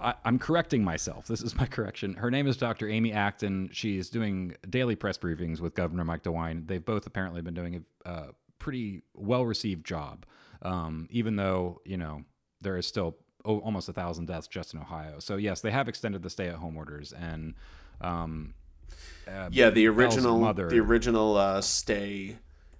I, 0.00 0.14
am 0.24 0.38
correcting 0.38 0.82
myself. 0.82 1.26
This 1.26 1.40
is 1.40 1.56
my 1.56 1.66
correction. 1.70 2.14
Her 2.14 2.30
name 2.30 2.46
is 2.46 2.56
Dr. 2.56 2.88
Amy 2.88 3.12
Acton. 3.12 3.70
She's 3.72 4.10
doing 4.10 4.56
daily 4.68 4.96
press 4.96 5.18
briefings 5.18 5.60
with 5.60 5.74
Governor 5.74 6.04
Mike 6.04 6.22
DeWine. 6.22 6.66
They've 6.66 6.84
both 6.84 7.06
apparently 7.06 7.42
been 7.42 7.54
doing 7.54 7.84
a, 8.04 8.10
a 8.10 8.26
pretty 8.58 9.02
well 9.14 9.44
received 9.44 9.86
job, 9.86 10.26
um, 10.62 11.08
even 11.10 11.36
though, 11.36 11.80
you 11.84 11.96
know, 11.96 12.24
there 12.60 12.76
is 12.76 12.86
still 12.86 13.16
oh, 13.44 13.58
almost 13.58 13.88
a 13.88 13.92
thousand 13.92 14.26
deaths 14.26 14.46
just 14.46 14.74
in 14.74 14.80
Ohio. 14.80 15.18
So, 15.18 15.36
yes, 15.36 15.60
they 15.60 15.70
have 15.70 15.88
extended 15.88 16.22
the 16.22 16.30
stay 16.30 16.48
at 16.48 16.56
home 16.56 16.76
orders. 16.76 17.12
And, 17.12 17.54
um, 18.00 18.54
uh, 19.26 19.48
yeah, 19.50 19.70
the 19.70 19.86
original, 19.86 20.38
mother, 20.38 20.68
the 20.68 20.80
original 20.80 21.36
uh, 21.36 21.60
stay 21.60 22.38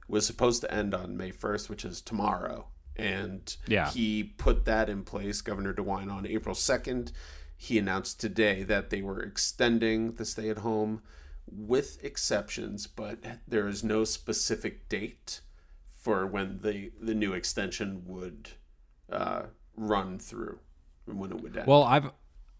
was 0.08 0.26
supposed 0.26 0.60
to 0.62 0.72
end 0.72 0.94
on 0.94 1.16
May 1.16 1.32
1st, 1.32 1.68
which 1.68 1.84
is 1.84 2.00
tomorrow 2.00 2.66
and 2.96 3.56
yeah. 3.66 3.90
he 3.90 4.22
put 4.22 4.64
that 4.64 4.88
in 4.88 5.02
place, 5.02 5.40
Governor 5.40 5.74
DeWine, 5.74 6.10
on 6.10 6.26
April 6.26 6.54
2nd. 6.54 7.12
He 7.56 7.78
announced 7.78 8.20
today 8.20 8.62
that 8.62 8.90
they 8.90 9.02
were 9.02 9.20
extending 9.20 10.12
the 10.12 10.24
stay 10.24 10.48
at 10.48 10.58
home 10.58 11.02
with 11.46 12.02
exceptions, 12.04 12.86
but 12.86 13.18
there 13.46 13.68
is 13.68 13.82
no 13.82 14.04
specific 14.04 14.88
date 14.88 15.40
for 15.88 16.26
when 16.26 16.60
the, 16.62 16.92
the 17.00 17.14
new 17.14 17.32
extension 17.32 18.02
would 18.06 18.50
uh, 19.10 19.44
run 19.76 20.18
through 20.18 20.58
when 21.06 21.32
it 21.32 21.40
would 21.40 21.56
end. 21.56 21.66
Well, 21.66 21.84
I've 21.84 22.10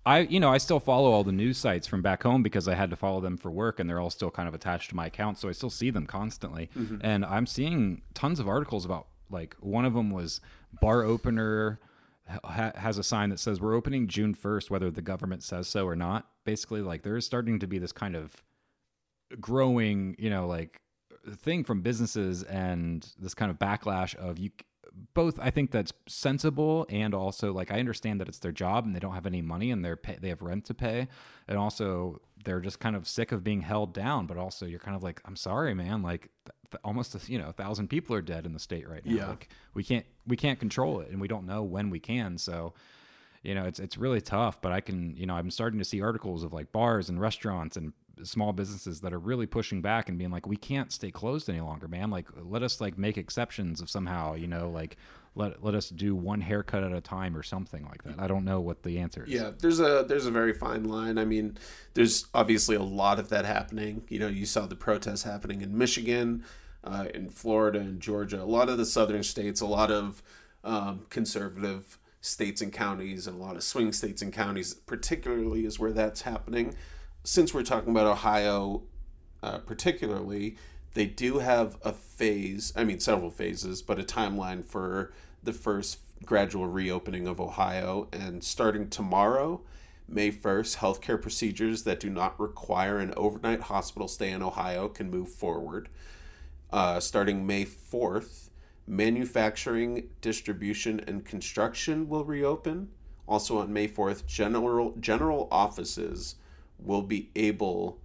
I 0.07 0.21
you 0.21 0.41
know 0.41 0.51
I 0.51 0.59
still 0.59 0.81
follow 0.81 1.11
all 1.11 1.25
the 1.25 1.33
news 1.33 1.59
sites 1.59 1.87
from 1.87 2.03
back 2.03 2.23
home 2.23 2.43
because 2.43 2.69
I 2.69 2.75
had 2.75 2.91
to 2.91 2.97
follow 2.97 3.21
them 3.21 3.37
for 3.37 3.51
work 3.51 3.81
and 3.81 3.89
they're 3.89 4.01
all 4.01 4.11
still 4.11 4.31
kind 4.31 4.49
of 4.49 4.55
attached 4.55 4.91
to 4.91 4.97
my 4.97 5.07
account 5.07 5.39
so 5.39 5.49
I 5.49 5.53
still 5.53 5.71
see 5.71 5.89
them 5.89 6.07
constantly 6.07 6.69
mm-hmm. 6.77 6.99
and 7.01 7.25
I'm 7.25 7.47
seeing 7.47 8.03
tons 8.13 8.39
of 8.39 8.47
articles 8.47 8.85
about 8.85 9.07
like 9.31 9.57
one 9.61 9.87
of 9.87 9.95
them 9.95 10.11
was 10.11 10.43
bar 10.81 11.03
opener 11.05 11.81
ha- 12.27 12.73
has 12.77 12.99
a 12.99 13.03
sign 13.03 13.31
that 13.31 13.39
says 13.39 13.61
we're 13.61 13.75
opening 13.75 14.09
June 14.09 14.35
1st, 14.35 14.71
whether 14.71 14.91
the 14.91 15.03
government 15.03 15.43
says 15.43 15.69
so 15.69 15.87
or 15.87 15.97
not. 15.97 16.27
Basically, 16.45 16.81
like 16.81 17.03
there 17.03 17.17
is 17.17 17.27
starting 17.27 17.59
to 17.59 17.67
be 17.67 17.79
this 17.79 17.93
kind 17.93 18.17
of 18.17 18.43
growing, 19.41 20.17
you 20.19 20.31
know, 20.31 20.47
like 20.47 20.81
thing 21.37 21.65
from 21.65 21.81
businesses 21.81 22.43
and 22.43 23.09
this 23.19 23.35
kind 23.35 23.51
of 23.51 23.59
backlash 23.59 24.15
of 24.17 24.39
you 24.39 24.51
both 25.15 25.39
I 25.41 25.51
think 25.51 25.71
that's 25.71 25.93
sensible 26.07 26.87
and 26.89 27.15
also 27.15 27.53
like 27.53 27.71
I 27.71 27.79
understand 27.79 28.21
that 28.21 28.29
it's 28.29 28.39
their 28.39 28.53
job 28.53 28.85
and 28.85 28.95
they 28.95 29.01
don't 29.01 29.15
have 29.15 29.27
any 29.27 29.43
money 29.43 29.71
and 29.71 29.85
they're 29.85 29.97
pay, 29.97 30.17
they 30.21 30.29
have 30.29 30.43
rent 30.43 30.65
to 30.67 30.75
pay. 30.75 31.09
And 31.49 31.59
also 31.59 32.21
they're 32.45 32.61
just 32.61 32.81
kind 32.81 32.95
of 32.95 33.09
sick 33.09 33.33
of 33.33 33.43
being 33.43 33.63
held 33.63 33.93
down 33.93 34.27
but 34.27 34.37
also 34.37 34.67
you're 34.67 34.79
kind 34.79 34.97
of 34.97 35.03
like 35.03 35.21
I'm 35.25 35.37
sorry 35.37 35.75
man 35.75 36.03
like 36.03 36.31
th- 36.45 36.81
almost 36.85 37.29
you 37.29 37.39
know 37.39 37.49
a 37.49 37.53
thousand 37.53 37.89
people 37.89 38.15
are 38.15 38.23
dead 38.23 38.47
in 38.47 38.53
the 38.53 38.59
state 38.59 38.89
right 38.89 39.05
now. 39.05 39.15
Yeah. 39.15 39.29
like 39.29 39.49
we 39.75 39.83
can't 39.83 40.07
we 40.27 40.37
can't 40.37 40.59
control 40.59 41.01
it 41.01 41.11
and 41.11 41.21
we 41.21 41.29
don't 41.29 41.47
know 41.47 41.63
when 41.63 41.91
we 41.91 42.01
can. 42.01 42.39
So 42.39 42.75
you 43.43 43.55
know 43.55 43.65
it's 43.65 43.79
it's 43.79 43.99
really 43.99 44.21
tough 44.21 44.61
but 44.61 44.73
I 44.73 44.81
can 44.81 45.17
you 45.17 45.27
know 45.27 45.35
I'm 45.35 45.51
starting 45.51 45.79
to 45.79 45.85
see 45.85 46.01
articles 46.03 46.45
of 46.45 46.53
like 46.53 46.73
bars 46.73 47.09
and 47.09 47.21
restaurants 47.21 47.77
and 47.77 47.93
small 48.23 48.53
businesses 48.53 49.01
that 49.01 49.13
are 49.13 49.19
really 49.19 49.47
pushing 49.47 49.81
back 49.81 50.09
and 50.09 50.19
being 50.19 50.31
like 50.31 50.47
we 50.47 50.57
can't 50.57 50.93
stay 50.93 51.11
closed 51.11 51.49
any 51.49 51.61
longer 51.61 51.89
man 51.89 52.11
like 52.11 52.27
let 52.43 52.63
us 52.63 52.81
like 52.81 52.97
make 52.97 53.19
exceptions 53.19 53.81
of 53.81 53.91
somehow 53.91 54.35
you 54.35 54.47
know 54.47 54.71
like 54.71 54.97
let 55.35 55.63
let 55.65 55.75
us 55.75 55.89
do 55.89 56.15
one 56.15 56.41
haircut 56.41 56.85
at 56.85 56.93
a 56.93 57.01
time 57.01 57.37
or 57.37 57.43
something 57.43 57.85
like 57.87 58.03
that. 58.05 58.21
I 58.21 58.29
don't 58.29 58.45
know 58.45 58.61
what 58.61 58.83
the 58.83 58.99
answer 58.99 59.25
is. 59.25 59.31
Yeah 59.31 59.51
there's 59.59 59.81
a 59.81 60.05
there's 60.07 60.27
a 60.27 60.31
very 60.31 60.53
fine 60.53 60.85
line. 60.85 61.19
I 61.19 61.25
mean 61.25 61.59
there's 61.95 62.27
obviously 62.35 62.77
a 62.77 62.83
lot 62.83 63.19
of 63.19 63.29
that 63.31 63.45
happening. 63.45 64.05
You 64.09 64.19
know 64.21 64.29
you 64.29 64.47
saw 64.47 64.67
the 64.67 64.77
protests 64.77 65.25
happening 65.25 65.61
in 65.61 65.77
michigan 65.77 66.45
uh, 66.85 67.07
in 67.15 67.31
florida 67.31 67.79
and 67.79 68.01
georgia 68.01 68.43
a 68.43 68.45
lot 68.45 68.69
of 68.69 68.77
the 68.77 68.85
southern 68.85 69.23
states 69.23 69.61
a 69.61 69.67
lot 69.67 69.91
of 69.91 70.23
um, 70.63 71.07
conservative 71.11 71.99
states 72.21 72.61
and 72.61 72.73
counties 72.73 73.27
and 73.27 73.39
a 73.39 73.43
lot 73.43 73.57
of 73.57 73.63
swing 73.63 73.93
states 73.93 74.23
and 74.23 74.33
counties 74.33 74.75
particularly 74.75 75.65
is 75.65 75.79
where 75.79 75.93
that's 75.93 76.23
happening 76.23 76.75
since 77.25 77.55
we're 77.55 77.63
talking 77.63 77.91
about 77.91 78.07
Ohio, 78.07 78.83
uh, 79.43 79.59
particularly, 79.59 80.57
they 80.93 81.07
do 81.07 81.39
have 81.39 81.77
a 81.83 81.93
phase. 81.93 82.73
I 82.77 82.85
mean, 82.85 83.01
several 83.01 83.31
phases, 83.31 83.83
but 83.83 83.99
a 83.99 84.05
timeline 84.05 84.65
for 84.65 85.13
the 85.43 85.53
first 85.53 85.99
gradual 86.25 86.67
reopening 86.67 87.27
of 87.27 87.41
Ohio. 87.41 88.09
And 88.13 88.45
starting 88.45 88.89
tomorrow, 88.89 89.63
May 90.07 90.31
1st, 90.31 90.77
healthcare 90.77 91.21
procedures 91.21 91.85
that 91.85 91.99
do 91.99 92.11
not 92.11 92.39
require 92.39 92.99
an 92.99 93.15
overnight 93.17 93.63
hospital 93.63 94.07
stay 94.07 94.31
in 94.31 94.43
Ohio 94.43 94.89
can 94.89 95.11
move 95.11 95.31
forward. 95.31 95.89
Uh, 96.71 97.01
starting 97.01 97.47
May 97.47 97.65
4th, 97.65 98.51
manufacturing, 98.87 100.11
distribution, 100.21 101.01
and 101.07 101.25
construction 101.25 102.09
will 102.09 102.25
reopen. 102.25 102.91
Also 103.27 103.59
on 103.59 103.73
May 103.73 103.89
4th, 103.89 104.27
general 104.27 104.95
general 105.01 105.49
offices 105.51 106.37
will 106.85 107.03
be 107.03 107.31
able 107.35 107.99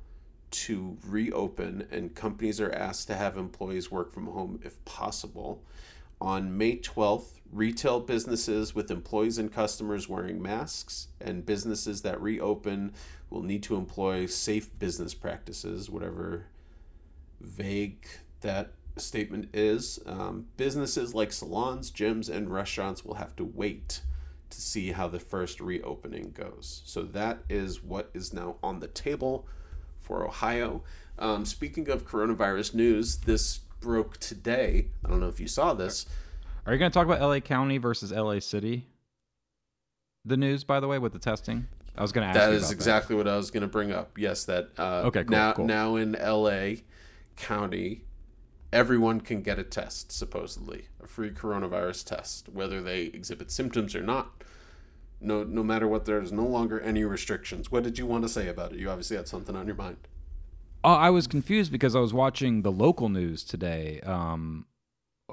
to 0.52 0.98
reopen 1.06 1.88
and 1.92 2.15
companies 2.15 2.60
are 2.60 2.72
asked 2.72 3.08
to 3.08 3.15
have 3.15 3.38
employees 3.38 3.92
work 3.92 4.12
from 4.12 4.28
home 4.28 4.60
if 4.63 4.84
possible. 4.86 5.63
On 6.22 6.58
May 6.58 6.78
12th, 6.78 7.39
retail 7.52 8.00
businesses 8.00 8.76
with 8.76 8.92
employees 8.92 9.38
and 9.38 9.52
customers 9.52 10.10
wearing 10.10 10.42
masks 10.42 11.08
and 11.22 11.46
businesses 11.46 12.02
that 12.02 12.22
reopen 12.22 12.94
will 13.30 13.44
need 13.44 13.63
to 13.63 13.76
employ 13.76 14.26
safe 14.26 14.78
business 14.80 15.13
practices, 15.13 15.89
whatever 15.89 16.46
vague 17.39 18.06
that 18.42 18.74
statement 18.98 19.50
is. 19.54 20.00
Um, 20.06 20.48
businesses 20.58 21.13
like 21.13 21.32
salons, 21.32 21.92
gyms, 21.92 22.30
and 22.30 22.52
restaurants 22.52 23.06
will 23.06 23.15
have 23.15 23.36
to 23.38 23.46
wait 23.46 24.02
to 24.50 24.62
see 24.62 24.92
how 24.92 25.08
the 25.08 25.20
first 25.20 25.60
reopening 25.60 26.32
goes. 26.32 26.82
So 26.86 27.04
that 27.04 27.40
is 27.50 27.84
what 27.84 28.10
is 28.14 28.34
now 28.34 28.56
on 28.64 28.80
the 28.80 28.88
table 28.88 29.48
for 30.00 30.26
Ohio. 30.26 30.84
Um, 31.18 31.46
speaking 31.46 31.90
of 31.90 32.08
coronavirus 32.08 32.74
news, 32.74 33.18
this 33.18 33.60
broke 33.80 34.18
today. 34.18 34.88
I 35.06 35.10
don't 35.10 35.20
know 35.20 35.28
if 35.28 35.40
you 35.40 35.48
saw 35.48 35.74
this. 35.74 36.06
Are 36.66 36.74
you 36.74 36.80
going 36.80 36.92
to 36.92 36.94
talk 36.94 37.06
about 37.06 37.22
LA 37.22 37.40
County 37.40 37.78
versus 37.78 38.12
LA 38.12 38.40
City? 38.40 38.88
The 40.26 40.38
news, 40.38 40.64
by 40.64 40.80
the 40.80 40.88
way, 40.88 41.00
with 41.00 41.14
the 41.14 41.20
testing. 41.20 41.68
I 41.98 42.02
was 42.02 42.12
going 42.12 42.24
to 42.24 42.30
ask. 42.30 42.38
That 42.40 42.54
is 42.54 42.72
exactly 42.72 43.16
what 43.16 43.28
I 43.28 43.36
was 43.38 43.52
going 43.52 43.62
to 43.62 43.68
bring 43.68 43.92
up. 43.92 44.18
Yes, 44.18 44.46
that. 44.46 44.70
Uh, 44.78 45.04
Okay, 45.06 45.24
cool, 45.24 45.32
Now, 45.32 45.54
cool. 45.54 45.66
now 45.66 45.96
in 45.96 46.14
LA 46.14 46.82
County, 47.36 48.04
everyone 48.71 49.21
can 49.21 49.41
get 49.41 49.60
a 49.60 49.63
test. 49.63 50.12
Supposedly, 50.12 50.86
a 51.01 51.08
free 51.08 51.32
coronavirus 51.32 52.05
test, 52.05 52.49
whether 52.49 52.82
they 52.82 53.03
exhibit 53.03 53.51
symptoms 53.51 53.95
or 53.95 54.01
not. 54.01 54.43
No, 55.21 55.43
no 55.43 55.63
matter 55.63 55.88
what, 55.88 56.05
there's 56.05 56.32
no 56.32 56.45
longer 56.45 56.79
any 56.79 57.03
restrictions. 57.03 57.71
What 57.71 57.84
did 57.84 57.97
you 57.97 58.05
want 58.05 58.23
to 58.23 58.29
say 58.29 58.47
about 58.47 58.71
it? 58.71 58.79
You 58.79 58.89
obviously 58.89 59.17
had 59.17 59.27
something 59.27 59.55
on 59.55 59.67
your 59.67 59.75
mind. 59.75 60.08
Oh, 60.84 60.93
I 60.93 61.10
was 61.10 61.27
confused 61.27 61.73
because 61.73 61.93
I 61.93 61.99
was 61.99 62.13
watching 62.13 62.62
the 62.62 62.71
local 62.71 63.10
news 63.10 63.43
today. 63.43 63.99
Um, 64.01 64.65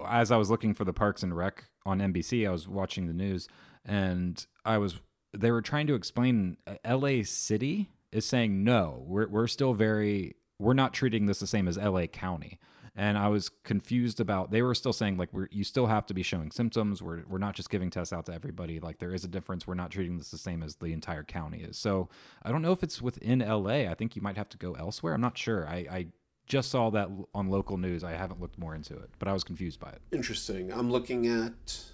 as 0.08 0.32
I 0.32 0.36
was 0.36 0.50
looking 0.50 0.74
for 0.74 0.84
the 0.84 0.92
Parks 0.92 1.22
and 1.22 1.36
Rec 1.36 1.64
on 1.84 2.00
NBC, 2.00 2.46
I 2.46 2.50
was 2.50 2.66
watching 2.66 3.06
the 3.06 3.12
news, 3.12 3.48
and 3.84 4.44
I 4.64 4.78
was 4.78 4.98
they 5.32 5.50
were 5.50 5.62
trying 5.62 5.86
to 5.86 5.94
explain 5.94 6.56
uh, 6.66 6.74
L.A. 6.84 7.22
City 7.22 7.90
is 8.10 8.26
saying 8.26 8.64
no, 8.64 9.04
we're 9.06 9.28
we're 9.28 9.46
still 9.46 9.72
very 9.72 10.34
we're 10.58 10.74
not 10.74 10.92
treating 10.92 11.26
this 11.26 11.38
the 11.38 11.46
same 11.46 11.68
as 11.68 11.78
L.A. 11.78 12.08
County. 12.08 12.58
And 12.98 13.18
I 13.18 13.28
was 13.28 13.50
confused 13.62 14.20
about 14.20 14.50
they 14.50 14.62
were 14.62 14.74
still 14.74 14.92
saying 14.92 15.18
like 15.18 15.32
we're 15.32 15.48
you 15.50 15.64
still 15.64 15.86
have 15.86 16.06
to 16.06 16.14
be 16.14 16.22
showing 16.22 16.50
symptoms. 16.50 17.02
We're 17.02 17.24
we're 17.28 17.38
not 17.38 17.54
just 17.54 17.68
giving 17.68 17.90
tests 17.90 18.12
out 18.12 18.26
to 18.26 18.34
everybody. 18.34 18.80
Like 18.80 18.98
there 18.98 19.12
is 19.12 19.22
a 19.22 19.28
difference. 19.28 19.66
We're 19.66 19.74
not 19.74 19.90
treating 19.90 20.16
this 20.16 20.30
the 20.30 20.38
same 20.38 20.62
as 20.62 20.76
the 20.76 20.92
entire 20.92 21.22
county 21.22 21.58
is. 21.58 21.76
So 21.76 22.08
I 22.42 22.50
don't 22.50 22.62
know 22.62 22.72
if 22.72 22.82
it's 22.82 23.02
within 23.02 23.40
LA. 23.40 23.88
I 23.90 23.94
think 23.94 24.16
you 24.16 24.22
might 24.22 24.36
have 24.36 24.48
to 24.48 24.56
go 24.58 24.72
elsewhere. 24.72 25.12
I'm 25.12 25.20
not 25.20 25.36
sure. 25.36 25.68
I, 25.68 25.86
I 25.90 26.06
just 26.46 26.70
saw 26.70 26.90
that 26.90 27.10
on 27.34 27.48
local 27.50 27.76
news. 27.76 28.04
I 28.04 28.12
haven't 28.12 28.40
looked 28.40 28.58
more 28.58 28.74
into 28.74 28.94
it, 28.94 29.10
but 29.18 29.28
I 29.28 29.32
was 29.32 29.44
confused 29.44 29.80
by 29.80 29.90
it. 29.90 30.00
Interesting. 30.12 30.72
I'm 30.72 30.90
looking 30.90 31.26
at. 31.26 31.84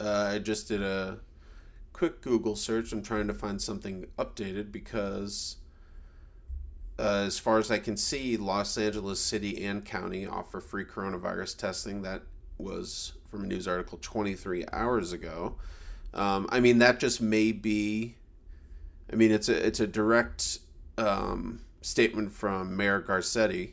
Uh, 0.00 0.32
I 0.34 0.38
just 0.40 0.68
did 0.68 0.82
a 0.82 1.20
quick 1.92 2.20
Google 2.20 2.56
search. 2.56 2.92
I'm 2.92 3.02
trying 3.02 3.28
to 3.28 3.34
find 3.34 3.62
something 3.62 4.06
updated 4.18 4.72
because, 4.72 5.56
uh, 6.98 7.24
as 7.26 7.38
far 7.38 7.58
as 7.58 7.70
I 7.70 7.78
can 7.78 7.96
see, 7.96 8.36
Los 8.36 8.78
Angeles 8.78 9.20
City 9.20 9.64
and 9.64 9.84
County 9.84 10.26
offer 10.26 10.60
free 10.60 10.84
coronavirus 10.84 11.56
testing. 11.56 12.02
That 12.02 12.22
was 12.58 13.14
from 13.24 13.44
a 13.44 13.46
news 13.46 13.66
article 13.66 13.98
23 14.00 14.64
hours 14.72 15.12
ago. 15.12 15.56
Um, 16.12 16.46
I 16.50 16.60
mean, 16.60 16.78
that 16.78 17.00
just 17.00 17.20
may 17.20 17.50
be. 17.50 18.14
I 19.12 19.16
mean, 19.16 19.32
it's 19.32 19.48
a 19.48 19.66
it's 19.66 19.80
a 19.80 19.86
direct 19.86 20.60
um, 20.96 21.62
statement 21.82 22.32
from 22.32 22.76
Mayor 22.76 23.02
Garcetti 23.02 23.72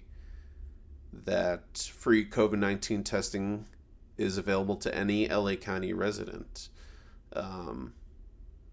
that 1.13 1.77
free 1.77 2.25
COVID 2.25 2.57
19 2.57 3.03
testing 3.03 3.65
is 4.17 4.37
available 4.37 4.75
to 4.77 4.93
any 4.95 5.27
LA 5.27 5.55
County 5.55 5.93
resident. 5.93 6.69
Um, 7.33 7.93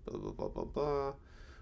blah, 0.06 0.18
blah, 0.18 0.32
blah, 0.32 0.48
blah, 0.48 0.64
blah. 0.64 1.12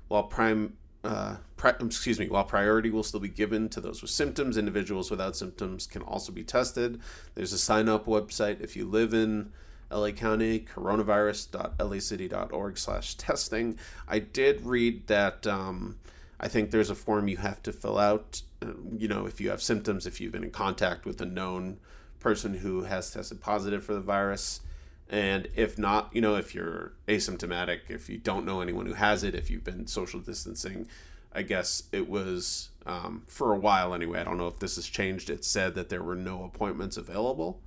While 0.08 0.24
prime, 0.24 0.76
uh, 1.06 1.36
pri- 1.56 1.74
excuse 1.80 2.18
me, 2.18 2.28
while 2.28 2.44
priority 2.44 2.90
will 2.90 3.02
still 3.02 3.20
be 3.20 3.28
given 3.28 3.70
to 3.70 3.80
those 3.80 4.02
with 4.02 4.10
symptoms, 4.10 4.58
individuals 4.58 5.10
without 5.10 5.36
symptoms 5.36 5.86
can 5.86 6.02
also 6.02 6.32
be 6.32 6.44
tested. 6.44 7.00
There's 7.34 7.52
a 7.52 7.58
sign 7.58 7.88
up 7.88 8.06
website 8.06 8.60
if 8.60 8.76
you 8.76 8.86
live 8.86 9.14
in 9.14 9.52
LA 9.90 10.10
County, 10.10 10.60
coronavirus.lacity.org 10.60 12.78
slash 12.78 13.14
testing. 13.14 13.78
I 14.08 14.18
did 14.18 14.66
read 14.66 15.06
that 15.06 15.46
um, 15.46 15.96
I 16.40 16.48
think 16.48 16.70
there's 16.70 16.90
a 16.90 16.94
form 16.94 17.28
you 17.28 17.38
have 17.38 17.62
to 17.62 17.72
fill 17.72 17.98
out, 17.98 18.42
uh, 18.62 18.72
you 18.96 19.08
know, 19.08 19.26
if 19.26 19.40
you 19.40 19.50
have 19.50 19.62
symptoms, 19.62 20.06
if 20.06 20.20
you've 20.20 20.32
been 20.32 20.44
in 20.44 20.50
contact 20.50 21.06
with 21.06 21.20
a 21.20 21.26
known 21.26 21.78
person 22.18 22.54
who 22.54 22.82
has 22.82 23.10
tested 23.10 23.40
positive 23.40 23.84
for 23.84 23.94
the 23.94 24.00
virus. 24.00 24.60
And 25.08 25.48
if 25.54 25.78
not, 25.78 26.10
you 26.12 26.20
know, 26.20 26.34
if 26.34 26.54
you're 26.54 26.92
asymptomatic, 27.06 27.90
if 27.90 28.08
you 28.08 28.18
don't 28.18 28.44
know 28.44 28.60
anyone 28.60 28.86
who 28.86 28.94
has 28.94 29.22
it, 29.22 29.34
if 29.34 29.50
you've 29.50 29.64
been 29.64 29.86
social 29.86 30.20
distancing, 30.20 30.88
I 31.32 31.42
guess 31.42 31.84
it 31.92 32.08
was 32.08 32.70
um, 32.86 33.22
for 33.28 33.52
a 33.52 33.58
while 33.58 33.94
anyway. 33.94 34.20
I 34.20 34.24
don't 34.24 34.38
know 34.38 34.48
if 34.48 34.58
this 34.58 34.76
has 34.76 34.86
changed. 34.86 35.30
It 35.30 35.44
said 35.44 35.74
that 35.74 35.90
there 35.90 36.02
were 36.02 36.16
no 36.16 36.44
appointments 36.44 36.96
available. 36.96 37.60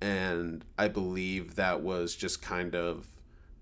And 0.00 0.64
I 0.78 0.88
believe 0.88 1.54
that 1.54 1.80
was 1.80 2.14
just 2.14 2.42
kind 2.42 2.74
of 2.74 3.06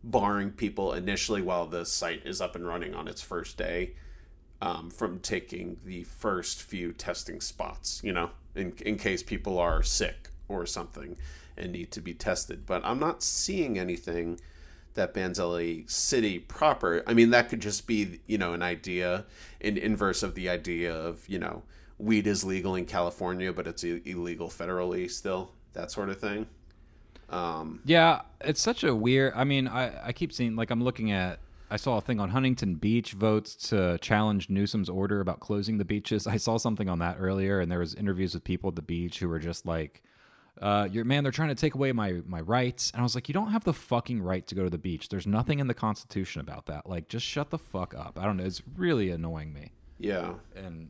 barring 0.03 0.51
people 0.51 0.93
initially 0.93 1.43
while 1.43 1.67
the 1.67 1.85
site 1.85 2.27
is 2.27 2.41
up 2.41 2.55
and 2.55 2.67
running 2.67 2.95
on 2.95 3.09
its 3.09 3.23
first 3.23 3.57
day 3.57 3.93
um, 4.61 4.91
from 4.91 5.21
taking 5.21 5.79
the 5.85 6.05
first 6.05 6.63
few 6.63 6.93
testing 6.93 7.41
spots, 7.41 8.01
you 8.03 8.13
know, 8.13 8.31
in, 8.55 8.73
in 8.85 8.97
case 8.97 9.23
people 9.23 9.59
are 9.59 9.83
sick 9.83 10.31
or 10.49 10.67
something 10.67 11.17
and 11.57 11.73
need 11.73 11.91
to 11.93 12.01
be 12.01 12.15
tested. 12.15 12.67
But 12.67 12.85
I'm 12.85 12.99
not 12.99 13.23
seeing 13.23 13.79
anything 13.79 14.41
that 14.95 15.15
bans 15.15 15.39
LA 15.39 15.85
City 15.87 16.39
proper. 16.39 17.03
I 17.07 17.15
mean, 17.15 17.31
that 17.31 17.49
could 17.49 17.61
just 17.61 17.87
be, 17.87 18.21
you 18.27 18.39
know, 18.39 18.53
an 18.53 18.63
idea, 18.63 19.25
in 19.61 19.77
inverse 19.77 20.23
of 20.23 20.35
the 20.35 20.49
idea 20.49 20.95
of, 20.95 21.29
you 21.29 21.39
know, 21.39 21.63
weed 21.99 22.27
is 22.27 22.45
legal 22.45 22.75
in 22.75 22.87
California, 22.87 23.53
but 23.53 23.67
it's 23.67 23.85
illegal 23.85 24.49
federally 24.49 25.11
still, 25.11 25.53
that 25.75 25.91
sort 25.91 26.09
of 26.09 26.19
thing. 26.19 26.47
Um, 27.29 27.81
Yeah, 27.85 28.23
it's 28.41 28.61
such 28.61 28.85
a 28.85 28.95
weird. 28.95 29.33
I 29.35 29.45
mean, 29.45 29.69
I, 29.69 30.09
I 30.09 30.13
keep 30.13 30.33
seeing 30.33 30.57
like 30.57 30.71
I'm 30.71 30.83
looking 30.83 31.11
at. 31.11 31.39
I 31.69 31.77
saw 31.77 31.97
a 31.97 32.01
thing 32.01 32.21
on 32.21 32.31
Huntington 32.31 32.77
Beach 32.77 33.13
votes 33.13 33.57
to 33.71 33.99
challenge 33.99 34.49
Newsom's 34.49 34.89
order 34.89 35.21
about 35.21 35.41
closing 35.41 35.79
the 35.79 35.85
beaches. 35.85 36.25
I 36.25 36.37
saw 36.37 36.59
something 36.59 36.89
on 36.89 37.01
that 37.01 37.17
earlier, 37.19 37.59
and 37.59 37.73
there 37.73 37.81
was 37.81 37.93
interviews 37.93 38.35
with 38.35 38.45
people 38.45 38.69
at 38.69 38.77
the 38.77 38.83
beach 38.83 39.19
who 39.19 39.29
were 39.29 39.41
just 39.41 39.67
like, 39.67 40.01
uh, 40.61 40.89
"Your 40.91 41.05
man, 41.05 41.23
they're 41.23 41.33
trying 41.33 41.49
to 41.49 41.55
take 41.55 41.75
away 41.75 41.93
my 41.93 42.23
my 42.27 42.41
rights." 42.41 42.91
And 42.93 43.01
I 43.01 43.03
was 43.03 43.15
like, 43.15 43.29
"You 43.29 43.35
don't 43.35 43.51
have 43.51 43.65
the 43.65 43.73
fucking 43.73 44.23
right 44.23 44.47
to 44.47 44.55
go 44.55 44.65
to 44.65 44.71
the 44.71 44.79
beach. 44.79 45.09
There's 45.09 45.27
nothing 45.27 45.59
in 45.59 45.67
the 45.67 45.75
Constitution 45.75 46.41
about 46.41 46.67
that. 46.67 46.89
Like, 46.89 47.09
just 47.09 47.27
shut 47.27 47.51
the 47.51 47.59
fuck 47.59 47.95
up." 47.95 48.19
I 48.19 48.25
don't 48.25 48.37
know. 48.37 48.45
It's 48.45 48.63
really 48.77 49.11
annoying 49.11 49.53
me 49.53 49.73
yeah. 49.99 50.35
and 50.55 50.89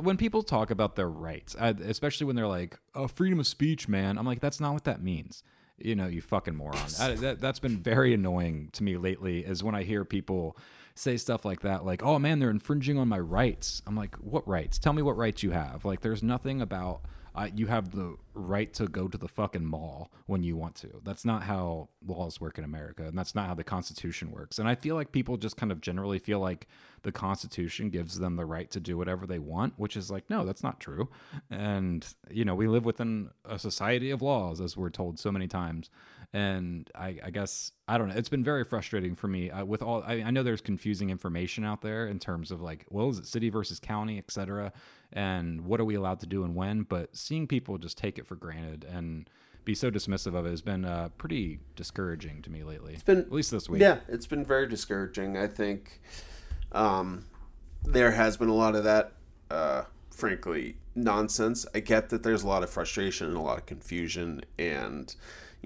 when 0.00 0.16
people 0.16 0.42
talk 0.42 0.70
about 0.70 0.94
their 0.94 1.08
rights, 1.08 1.56
especially 1.58 2.26
when 2.26 2.36
they're 2.36 2.46
like, 2.46 2.78
"Oh, 2.94 3.08
freedom 3.08 3.40
of 3.40 3.48
speech, 3.48 3.88
man," 3.88 4.16
I'm 4.16 4.24
like, 4.24 4.40
"That's 4.40 4.60
not 4.60 4.72
what 4.72 4.84
that 4.84 5.02
means." 5.02 5.42
You 5.76 5.96
know, 5.96 6.06
you 6.06 6.22
fucking 6.22 6.54
moron. 6.54 6.78
I, 7.00 7.14
that, 7.16 7.40
that's 7.40 7.58
been 7.58 7.78
very 7.78 8.14
annoying 8.14 8.70
to 8.74 8.84
me 8.84 8.96
lately. 8.96 9.40
Is 9.40 9.64
when 9.64 9.74
I 9.74 9.82
hear 9.82 10.04
people 10.04 10.56
say 10.94 11.16
stuff 11.16 11.44
like 11.44 11.62
that, 11.62 11.84
like, 11.84 12.04
"Oh 12.04 12.20
man, 12.20 12.38
they're 12.38 12.50
infringing 12.50 12.96
on 12.96 13.08
my 13.08 13.18
rights." 13.18 13.82
I'm 13.88 13.96
like, 13.96 14.14
"What 14.16 14.46
rights? 14.46 14.78
Tell 14.78 14.92
me 14.92 15.02
what 15.02 15.16
rights 15.16 15.42
you 15.42 15.50
have." 15.50 15.84
Like, 15.84 16.00
there's 16.00 16.22
nothing 16.22 16.62
about 16.62 17.00
you 17.54 17.66
have 17.66 17.90
the 17.90 18.16
right 18.34 18.72
to 18.74 18.86
go 18.86 19.08
to 19.08 19.18
the 19.18 19.28
fucking 19.28 19.64
mall 19.64 20.10
when 20.26 20.42
you 20.42 20.56
want 20.56 20.74
to. 20.76 21.00
That's 21.04 21.24
not 21.24 21.42
how 21.42 21.88
laws 22.06 22.40
work 22.40 22.58
in 22.58 22.64
America, 22.64 23.04
and 23.04 23.16
that's 23.18 23.34
not 23.34 23.46
how 23.46 23.54
the 23.54 23.64
Constitution 23.64 24.30
works. 24.30 24.58
And 24.58 24.68
I 24.68 24.74
feel 24.74 24.94
like 24.94 25.12
people 25.12 25.36
just 25.36 25.56
kind 25.56 25.70
of 25.70 25.80
generally 25.80 26.18
feel 26.18 26.40
like 26.40 26.66
the 27.02 27.12
Constitution 27.12 27.90
gives 27.90 28.18
them 28.18 28.36
the 28.36 28.46
right 28.46 28.70
to 28.70 28.80
do 28.80 28.96
whatever 28.96 29.26
they 29.26 29.38
want, 29.38 29.74
which 29.76 29.96
is 29.96 30.10
like, 30.10 30.28
no, 30.30 30.44
that's 30.44 30.62
not 30.62 30.80
true. 30.80 31.08
And 31.50 32.06
you 32.30 32.44
know, 32.44 32.54
we 32.54 32.68
live 32.68 32.84
within 32.84 33.30
a 33.44 33.58
society 33.58 34.10
of 34.10 34.22
laws, 34.22 34.60
as 34.60 34.76
we're 34.76 34.90
told 34.90 35.18
so 35.18 35.30
many 35.30 35.46
times. 35.46 35.90
And 36.36 36.90
I, 36.94 37.18
I 37.24 37.30
guess 37.30 37.72
I 37.88 37.96
don't 37.96 38.08
know. 38.08 38.14
It's 38.14 38.28
been 38.28 38.44
very 38.44 38.62
frustrating 38.62 39.14
for 39.14 39.26
me 39.26 39.50
uh, 39.50 39.64
with 39.64 39.80
all. 39.80 40.02
I, 40.06 40.16
I 40.16 40.30
know 40.30 40.42
there's 40.42 40.60
confusing 40.60 41.08
information 41.08 41.64
out 41.64 41.80
there 41.80 42.06
in 42.08 42.18
terms 42.18 42.50
of 42.50 42.60
like, 42.60 42.84
well, 42.90 43.08
is 43.08 43.18
it 43.18 43.26
city 43.26 43.48
versus 43.48 43.80
county, 43.80 44.18
et 44.18 44.30
cetera, 44.30 44.70
and 45.12 45.62
what 45.62 45.80
are 45.80 45.86
we 45.86 45.94
allowed 45.94 46.20
to 46.20 46.26
do 46.26 46.44
and 46.44 46.54
when? 46.54 46.82
But 46.82 47.16
seeing 47.16 47.46
people 47.46 47.78
just 47.78 47.96
take 47.96 48.18
it 48.18 48.26
for 48.26 48.34
granted 48.36 48.84
and 48.84 49.30
be 49.64 49.74
so 49.74 49.90
dismissive 49.90 50.34
of 50.34 50.44
it 50.44 50.50
has 50.50 50.60
been 50.60 50.84
uh, 50.84 51.08
pretty 51.16 51.58
discouraging 51.74 52.42
to 52.42 52.50
me 52.50 52.62
lately. 52.64 52.92
It's 52.92 53.02
been- 53.02 53.18
at 53.20 53.32
least 53.32 53.50
this 53.50 53.68
week. 53.70 53.80
Yeah, 53.80 54.00
it's 54.06 54.26
been 54.26 54.44
very 54.44 54.68
discouraging. 54.68 55.38
I 55.38 55.46
think 55.46 56.00
Um, 56.72 57.24
there 57.84 58.10
has 58.10 58.36
been 58.36 58.50
a 58.50 58.54
lot 58.54 58.74
of 58.74 58.84
that, 58.84 59.12
uh, 59.50 59.84
frankly, 60.10 60.76
nonsense. 60.94 61.64
I 61.74 61.80
get 61.80 62.10
that 62.10 62.22
there's 62.22 62.42
a 62.42 62.48
lot 62.48 62.62
of 62.62 62.68
frustration 62.68 63.28
and 63.28 63.36
a 63.36 63.40
lot 63.40 63.56
of 63.58 63.64
confusion, 63.64 64.42
and 64.58 65.14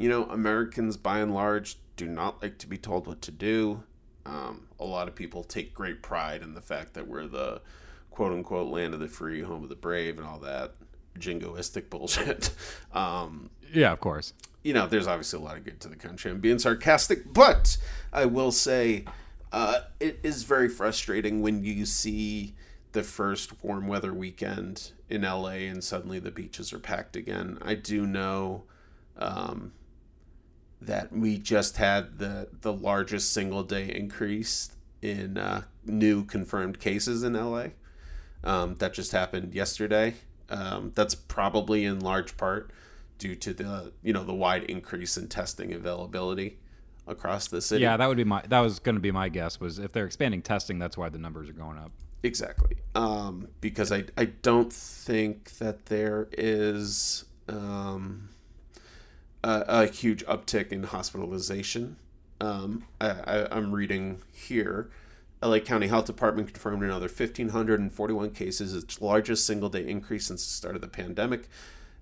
you 0.00 0.08
know, 0.08 0.24
Americans 0.24 0.96
by 0.96 1.18
and 1.18 1.34
large 1.34 1.76
do 1.96 2.06
not 2.06 2.42
like 2.42 2.56
to 2.58 2.66
be 2.66 2.78
told 2.78 3.06
what 3.06 3.20
to 3.20 3.30
do. 3.30 3.82
Um, 4.24 4.66
a 4.78 4.84
lot 4.84 5.08
of 5.08 5.14
people 5.14 5.44
take 5.44 5.74
great 5.74 6.02
pride 6.02 6.42
in 6.42 6.54
the 6.54 6.60
fact 6.62 6.94
that 6.94 7.06
we're 7.06 7.26
the 7.26 7.60
quote 8.10 8.32
unquote 8.32 8.68
land 8.68 8.94
of 8.94 9.00
the 9.00 9.08
free, 9.08 9.42
home 9.42 9.62
of 9.62 9.68
the 9.68 9.74
brave, 9.76 10.16
and 10.16 10.26
all 10.26 10.38
that 10.38 10.72
jingoistic 11.18 11.90
bullshit. 11.90 12.50
Um, 12.94 13.50
Yeah, 13.72 13.92
of 13.92 14.00
course. 14.00 14.32
you 14.62 14.72
know, 14.72 14.86
there's 14.86 15.06
obviously 15.06 15.38
a 15.38 15.42
lot 15.42 15.58
of 15.58 15.64
good 15.64 15.80
to 15.80 15.88
the 15.88 15.96
country. 15.96 16.30
I'm 16.30 16.40
being 16.40 16.58
sarcastic, 16.58 17.32
but 17.32 17.76
I 18.12 18.24
will 18.24 18.52
say 18.52 19.04
uh, 19.52 19.80
it 20.00 20.18
is 20.22 20.44
very 20.44 20.68
frustrating 20.70 21.42
when 21.42 21.62
you 21.62 21.84
see 21.84 22.54
the 22.92 23.02
first 23.02 23.62
warm 23.62 23.86
weather 23.86 24.14
weekend 24.14 24.92
in 25.10 25.22
LA 25.22 25.68
and 25.68 25.84
suddenly 25.84 26.18
the 26.18 26.30
beaches 26.30 26.72
are 26.72 26.78
packed 26.78 27.16
again. 27.16 27.58
I 27.62 27.74
do 27.74 28.06
know 28.06 28.64
um, 29.18 29.72
that 30.80 31.12
we 31.12 31.38
just 31.38 31.76
had 31.76 32.18
the 32.18 32.48
the 32.60 32.72
largest 32.72 33.32
single 33.32 33.62
day 33.62 33.94
increase 33.94 34.72
in 35.02 35.38
uh, 35.38 35.62
new 35.84 36.24
confirmed 36.24 36.80
cases 36.80 37.22
in 37.22 37.34
LA. 37.34 37.66
Um, 38.42 38.76
that 38.76 38.94
just 38.94 39.12
happened 39.12 39.54
yesterday. 39.54 40.14
Um, 40.48 40.92
that's 40.94 41.14
probably 41.14 41.84
in 41.84 42.00
large 42.00 42.36
part 42.36 42.70
due 43.18 43.36
to 43.36 43.52
the 43.52 43.92
you 44.02 44.12
know 44.12 44.24
the 44.24 44.34
wide 44.34 44.64
increase 44.64 45.16
in 45.16 45.28
testing 45.28 45.72
availability 45.72 46.58
across 47.06 47.48
the 47.48 47.60
city. 47.60 47.82
Yeah, 47.82 47.96
that 47.96 48.06
would 48.06 48.16
be 48.16 48.24
my. 48.24 48.42
That 48.48 48.60
was 48.60 48.78
going 48.78 48.96
to 48.96 49.00
be 49.00 49.12
my 49.12 49.28
guess. 49.28 49.60
Was 49.60 49.78
if 49.78 49.92
they're 49.92 50.06
expanding 50.06 50.42
testing, 50.42 50.78
that's 50.78 50.96
why 50.96 51.08
the 51.08 51.18
numbers 51.18 51.48
are 51.48 51.54
going 51.54 51.78
up. 51.78 51.92
Exactly. 52.22 52.76
Um, 52.94 53.48
because 53.60 53.90
I, 53.90 54.04
I 54.16 54.26
don't 54.26 54.72
think 54.72 55.52
that 55.58 55.86
there 55.86 56.28
is 56.32 57.24
um, 57.48 58.28
a, 59.42 59.64
a 59.66 59.87
huge 59.87 60.24
uptick 60.26 60.72
in 60.72 60.85
hospitalization. 60.85 61.96
Um, 62.40 62.85
I, 63.00 63.11
I, 63.11 63.57
I'm 63.57 63.72
reading 63.72 64.20
here. 64.33 64.90
LA 65.42 65.59
County 65.59 65.87
Health 65.87 66.05
Department 66.07 66.53
confirmed 66.53 66.83
another 66.83 67.09
1,541 67.09 68.31
cases, 68.31 68.74
its 68.74 69.00
largest 69.00 69.46
single 69.46 69.70
day 69.70 69.87
increase 69.87 70.26
since 70.26 70.44
the 70.44 70.50
start 70.50 70.74
of 70.74 70.83
the 70.83 70.88
pandemic. 70.88 71.48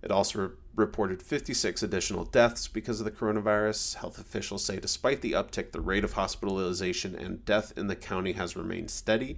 It 0.02 0.10
also 0.10 0.40
re- 0.40 0.54
reported 0.76 1.22
56 1.22 1.82
additional 1.82 2.24
deaths 2.24 2.68
because 2.68 3.00
of 3.00 3.04
the 3.04 3.10
coronavirus. 3.10 3.96
Health 3.96 4.18
officials 4.18 4.64
say 4.64 4.78
despite 4.78 5.20
the 5.20 5.32
uptick, 5.32 5.72
the 5.72 5.80
rate 5.80 6.04
of 6.04 6.14
hospitalization 6.14 7.14
and 7.14 7.44
death 7.44 7.72
in 7.76 7.86
the 7.86 7.96
county 7.96 8.32
has 8.32 8.56
remained 8.56 8.90
steady. 8.90 9.36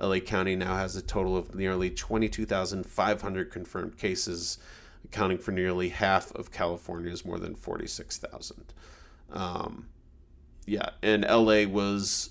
LA 0.00 0.20
County 0.20 0.54
now 0.54 0.76
has 0.76 0.94
a 0.96 1.02
total 1.02 1.36
of 1.36 1.54
nearly 1.54 1.90
22,500 1.90 3.50
confirmed 3.50 3.98
cases, 3.98 4.58
accounting 5.04 5.38
for 5.38 5.52
nearly 5.52 5.90
half 5.90 6.34
of 6.34 6.50
California's 6.50 7.24
more 7.24 7.38
than 7.38 7.54
46,000. 7.54 8.72
Um, 9.30 9.88
yeah, 10.66 10.90
and 11.02 11.24
LA 11.24 11.64
was 11.64 12.30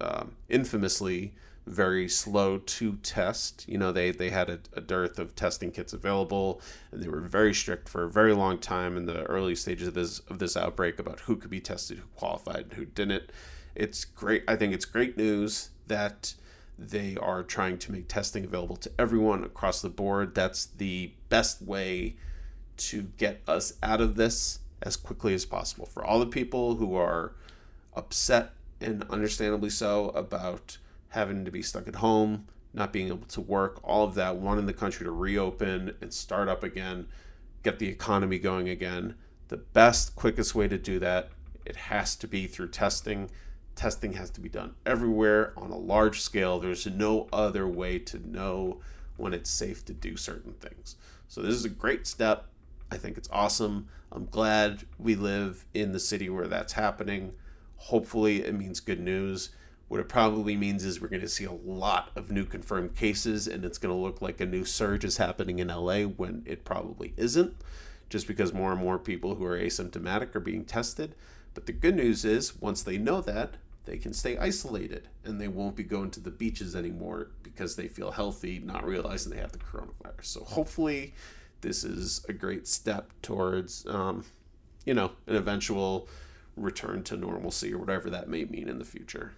um, 0.00 0.36
infamously 0.48 1.34
very 1.66 2.08
slow 2.08 2.58
to 2.58 2.94
test. 2.96 3.68
You 3.68 3.78
know, 3.78 3.92
they, 3.92 4.10
they 4.10 4.30
had 4.30 4.50
a, 4.50 4.60
a 4.72 4.80
dearth 4.80 5.18
of 5.18 5.34
testing 5.36 5.70
kits 5.70 5.92
available, 5.92 6.60
and 6.90 7.02
they 7.02 7.08
were 7.08 7.20
very 7.20 7.54
strict 7.54 7.88
for 7.88 8.04
a 8.04 8.10
very 8.10 8.34
long 8.34 8.58
time 8.58 8.96
in 8.96 9.06
the 9.06 9.22
early 9.24 9.54
stages 9.54 9.88
of 9.88 9.94
this 9.94 10.18
of 10.20 10.38
this 10.38 10.56
outbreak 10.56 10.98
about 10.98 11.20
who 11.20 11.36
could 11.36 11.50
be 11.50 11.60
tested, 11.60 11.98
who 11.98 12.06
qualified, 12.16 12.64
and 12.64 12.72
who 12.74 12.84
didn't. 12.84 13.30
It's 13.74 14.04
great. 14.04 14.44
I 14.48 14.56
think 14.56 14.74
it's 14.74 14.84
great 14.84 15.16
news 15.16 15.70
that 15.86 16.34
they 16.90 17.16
are 17.16 17.42
trying 17.42 17.78
to 17.78 17.92
make 17.92 18.08
testing 18.08 18.44
available 18.44 18.76
to 18.76 18.90
everyone 18.98 19.44
across 19.44 19.82
the 19.82 19.88
board. 19.88 20.34
That's 20.34 20.66
the 20.66 21.12
best 21.28 21.62
way 21.62 22.16
to 22.78 23.02
get 23.16 23.42
us 23.46 23.74
out 23.82 24.00
of 24.00 24.16
this 24.16 24.60
as 24.80 24.96
quickly 24.96 25.34
as 25.34 25.44
possible. 25.44 25.86
For 25.86 26.04
all 26.04 26.18
the 26.18 26.26
people 26.26 26.76
who 26.76 26.94
are 26.96 27.34
upset 27.94 28.52
and 28.80 29.04
understandably 29.10 29.70
so 29.70 30.08
about 30.10 30.78
having 31.10 31.44
to 31.44 31.50
be 31.50 31.62
stuck 31.62 31.86
at 31.86 31.96
home, 31.96 32.46
not 32.74 32.92
being 32.92 33.08
able 33.08 33.26
to 33.26 33.40
work, 33.40 33.80
all 33.84 34.04
of 34.04 34.14
that, 34.14 34.36
wanting 34.36 34.66
the 34.66 34.72
country 34.72 35.04
to 35.04 35.12
reopen 35.12 35.94
and 36.00 36.12
start 36.12 36.48
up 36.48 36.64
again, 36.64 37.06
get 37.62 37.78
the 37.78 37.88
economy 37.88 38.38
going 38.38 38.68
again. 38.68 39.14
The 39.48 39.58
best, 39.58 40.16
quickest 40.16 40.54
way 40.54 40.68
to 40.68 40.78
do 40.78 40.98
that, 40.98 41.28
it 41.64 41.76
has 41.76 42.16
to 42.16 42.26
be 42.26 42.46
through 42.46 42.68
testing. 42.68 43.30
Testing 43.74 44.12
has 44.14 44.30
to 44.30 44.40
be 44.40 44.48
done 44.48 44.74
everywhere 44.84 45.52
on 45.56 45.70
a 45.70 45.78
large 45.78 46.20
scale. 46.20 46.60
There's 46.60 46.86
no 46.86 47.28
other 47.32 47.66
way 47.66 47.98
to 48.00 48.18
know 48.18 48.80
when 49.16 49.32
it's 49.32 49.50
safe 49.50 49.84
to 49.86 49.92
do 49.92 50.16
certain 50.16 50.52
things. 50.54 50.96
So, 51.28 51.40
this 51.40 51.54
is 51.54 51.64
a 51.64 51.70
great 51.70 52.06
step. 52.06 52.46
I 52.90 52.96
think 52.96 53.16
it's 53.16 53.28
awesome. 53.32 53.88
I'm 54.12 54.26
glad 54.26 54.84
we 54.98 55.14
live 55.14 55.64
in 55.72 55.92
the 55.92 56.00
city 56.00 56.28
where 56.28 56.46
that's 56.46 56.74
happening. 56.74 57.32
Hopefully, 57.76 58.44
it 58.44 58.54
means 58.54 58.80
good 58.80 59.00
news. 59.00 59.50
What 59.88 60.00
it 60.00 60.08
probably 60.08 60.56
means 60.56 60.84
is 60.84 61.00
we're 61.00 61.08
going 61.08 61.20
to 61.22 61.28
see 61.28 61.44
a 61.44 61.52
lot 61.52 62.10
of 62.14 62.30
new 62.30 62.44
confirmed 62.44 62.94
cases, 62.94 63.48
and 63.48 63.64
it's 63.64 63.78
going 63.78 63.94
to 63.94 64.00
look 64.00 64.22
like 64.22 64.40
a 64.40 64.46
new 64.46 64.64
surge 64.64 65.04
is 65.04 65.16
happening 65.16 65.58
in 65.58 65.68
LA 65.68 66.02
when 66.02 66.42
it 66.46 66.64
probably 66.64 67.14
isn't, 67.16 67.54
just 68.08 68.26
because 68.26 68.52
more 68.52 68.72
and 68.72 68.80
more 68.80 68.98
people 68.98 69.34
who 69.34 69.44
are 69.44 69.58
asymptomatic 69.58 70.34
are 70.34 70.40
being 70.40 70.64
tested. 70.64 71.14
But 71.54 71.66
the 71.66 71.72
good 71.72 71.96
news 71.96 72.24
is, 72.24 72.60
once 72.60 72.82
they 72.82 72.98
know 72.98 73.20
that, 73.22 73.56
they 73.84 73.98
can 73.98 74.12
stay 74.12 74.36
isolated 74.38 75.08
and 75.24 75.40
they 75.40 75.48
won't 75.48 75.76
be 75.76 75.82
going 75.82 76.10
to 76.12 76.20
the 76.20 76.30
beaches 76.30 76.76
anymore 76.76 77.30
because 77.42 77.76
they 77.76 77.88
feel 77.88 78.12
healthy, 78.12 78.60
not 78.60 78.84
realizing 78.86 79.32
they 79.32 79.40
have 79.40 79.52
the 79.52 79.58
coronavirus. 79.58 80.24
So 80.24 80.44
hopefully, 80.44 81.14
this 81.62 81.84
is 81.84 82.24
a 82.28 82.32
great 82.32 82.68
step 82.68 83.10
towards, 83.22 83.86
um, 83.86 84.24
you 84.84 84.94
know, 84.94 85.12
an 85.26 85.36
eventual 85.36 86.08
return 86.56 87.02
to 87.04 87.16
normalcy 87.16 87.72
or 87.72 87.78
whatever 87.78 88.10
that 88.10 88.28
may 88.28 88.44
mean 88.44 88.68
in 88.68 88.78
the 88.78 88.84
future. 88.84 89.32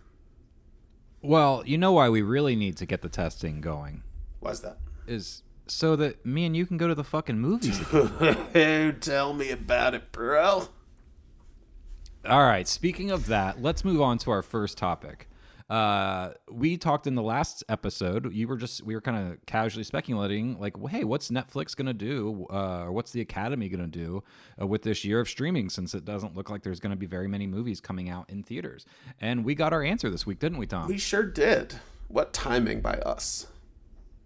Well, 1.22 1.62
you 1.64 1.78
know 1.78 1.92
why 1.92 2.10
we 2.10 2.20
really 2.20 2.54
need 2.54 2.76
to 2.78 2.86
get 2.86 3.00
the 3.00 3.08
testing 3.08 3.60
going 3.62 4.02
Why's 4.40 4.60
that? 4.60 4.78
is 5.06 5.42
so 5.66 5.96
that 5.96 6.24
me 6.26 6.44
and 6.44 6.54
you 6.54 6.66
can 6.66 6.76
go 6.76 6.88
to 6.88 6.94
the 6.94 7.04
fucking 7.04 7.38
movies. 7.38 7.80
again. 7.92 9.00
Tell 9.00 9.32
me 9.32 9.50
about 9.50 9.94
it, 9.94 10.12
bro. 10.12 10.68
All 12.26 12.42
right. 12.42 12.66
Speaking 12.66 13.10
of 13.10 13.26
that, 13.26 13.60
let's 13.60 13.84
move 13.84 14.00
on 14.00 14.16
to 14.18 14.30
our 14.30 14.40
first 14.40 14.78
topic. 14.78 15.28
Uh, 15.68 16.30
we 16.50 16.78
talked 16.78 17.06
in 17.06 17.14
the 17.14 17.22
last 17.22 17.64
episode. 17.68 18.32
You 18.32 18.48
were 18.48 18.56
just 18.56 18.82
we 18.82 18.94
were 18.94 19.00
kind 19.00 19.32
of 19.32 19.44
casually 19.46 19.84
speculating, 19.84 20.58
like, 20.58 20.78
well, 20.78 20.86
hey, 20.86 21.04
what's 21.04 21.30
Netflix 21.30 21.76
gonna 21.76 21.94
do, 21.94 22.46
uh, 22.50 22.84
or 22.84 22.92
what's 22.92 23.12
the 23.12 23.20
Academy 23.20 23.68
gonna 23.68 23.86
do 23.86 24.22
uh, 24.60 24.66
with 24.66 24.82
this 24.82 25.04
year 25.04 25.20
of 25.20 25.28
streaming? 25.28 25.68
Since 25.68 25.94
it 25.94 26.04
doesn't 26.04 26.34
look 26.34 26.50
like 26.50 26.62
there's 26.62 26.80
gonna 26.80 26.96
be 26.96 27.06
very 27.06 27.28
many 27.28 27.46
movies 27.46 27.80
coming 27.80 28.08
out 28.08 28.28
in 28.30 28.42
theaters, 28.42 28.84
and 29.20 29.44
we 29.44 29.54
got 29.54 29.72
our 29.72 29.82
answer 29.82 30.10
this 30.10 30.26
week, 30.26 30.38
didn't 30.38 30.58
we, 30.58 30.66
Tom? 30.66 30.86
We 30.86 30.98
sure 30.98 31.24
did. 31.24 31.74
What 32.08 32.32
timing 32.32 32.80
by 32.80 32.94
us? 32.94 33.46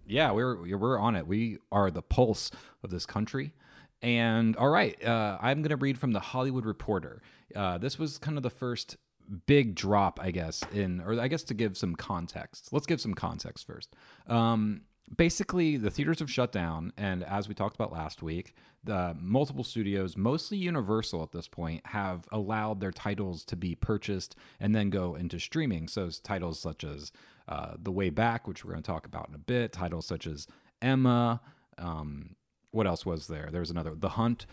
Yeah, 0.07 0.31
we're 0.31 0.77
we're 0.77 0.99
on 0.99 1.15
it. 1.15 1.25
We 1.25 1.59
are 1.71 1.89
the 1.89 2.01
pulse 2.01 2.51
of 2.83 2.89
this 2.89 3.05
country. 3.05 3.53
And 4.01 4.55
all 4.55 4.69
right, 4.69 5.01
uh, 5.03 5.37
I'm 5.41 5.61
going 5.61 5.69
to 5.71 5.77
read 5.77 5.97
from 5.97 6.13
the 6.13 6.19
Hollywood 6.19 6.65
Reporter. 6.65 7.21
Uh, 7.55 7.77
this 7.77 7.99
was 7.99 8.17
kind 8.17 8.37
of 8.37 8.43
the 8.43 8.49
first 8.49 8.97
big 9.45 9.75
drop, 9.75 10.19
I 10.21 10.31
guess, 10.31 10.63
in 10.73 11.01
or 11.01 11.19
I 11.19 11.27
guess 11.27 11.43
to 11.43 11.53
give 11.53 11.77
some 11.77 11.95
context. 11.95 12.69
Let's 12.71 12.85
give 12.85 13.01
some 13.01 13.13
context 13.13 13.67
first. 13.67 13.95
Um, 14.27 14.81
basically, 15.15 15.77
the 15.77 15.91
theaters 15.91 16.19
have 16.19 16.31
shut 16.31 16.51
down, 16.51 16.93
and 16.97 17.23
as 17.23 17.47
we 17.47 17.53
talked 17.53 17.75
about 17.75 17.91
last 17.91 18.23
week, 18.23 18.55
the 18.83 19.15
multiple 19.19 19.63
studios, 19.63 20.15
mostly 20.15 20.57
Universal 20.57 21.21
at 21.21 21.31
this 21.31 21.47
point, 21.47 21.85
have 21.87 22.25
allowed 22.31 22.79
their 22.79 22.91
titles 22.91 23.43
to 23.45 23.55
be 23.55 23.75
purchased 23.75 24.35
and 24.59 24.73
then 24.73 24.89
go 24.89 25.15
into 25.15 25.39
streaming. 25.39 25.87
So 25.87 26.09
titles 26.23 26.59
such 26.59 26.83
as 26.83 27.11
uh, 27.47 27.73
The 27.81 27.91
Way 27.91 28.09
Back, 28.09 28.47
which 28.47 28.63
we're 28.63 28.71
going 28.71 28.83
to 28.83 28.87
talk 28.87 29.05
about 29.05 29.27
in 29.29 29.35
a 29.35 29.39
bit, 29.39 29.73
titles 29.73 30.05
such 30.05 30.25
as 30.25 30.47
Emma. 30.81 31.41
Um, 31.77 32.35
what 32.71 32.87
else 32.87 33.05
was 33.05 33.27
there? 33.27 33.49
There 33.51 33.59
was 33.61 33.69
another, 33.71 33.93
The 33.95 34.09
Hunt, 34.09 34.45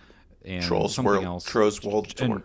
and 0.44 0.62
Trolls 0.62 0.94
something 0.94 1.12
World, 1.12 1.24
else. 1.24 1.44
Trolls 1.44 1.82
World 1.82 2.08
Tour. 2.08 2.26
and, 2.36 2.42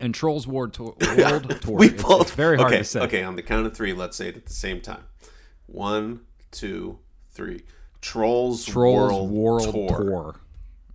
and 0.00 0.14
Trolls 0.14 0.46
World 0.46 0.74
Tour. 0.74 0.94
World 1.16 1.60
Tour. 1.62 1.76
we 1.78 1.86
It's- 1.86 2.02
both. 2.02 2.22
it's 2.22 2.30
very 2.32 2.56
hard 2.56 2.72
okay, 2.72 2.78
to 2.78 2.84
say. 2.84 3.00
Okay, 3.00 3.22
on 3.22 3.36
the 3.36 3.42
count 3.42 3.66
of 3.66 3.74
three, 3.76 3.92
let's 3.92 4.16
say 4.16 4.28
it 4.28 4.36
at 4.36 4.46
the 4.46 4.52
same 4.52 4.80
time. 4.80 5.04
One, 5.66 6.20
two, 6.50 6.98
three. 7.30 7.62
Trolls, 8.00 8.64
Trolls 8.64 9.30
World, 9.30 9.30
World, 9.30 9.74
Tour. 9.74 9.96
Tour. 10.04 10.34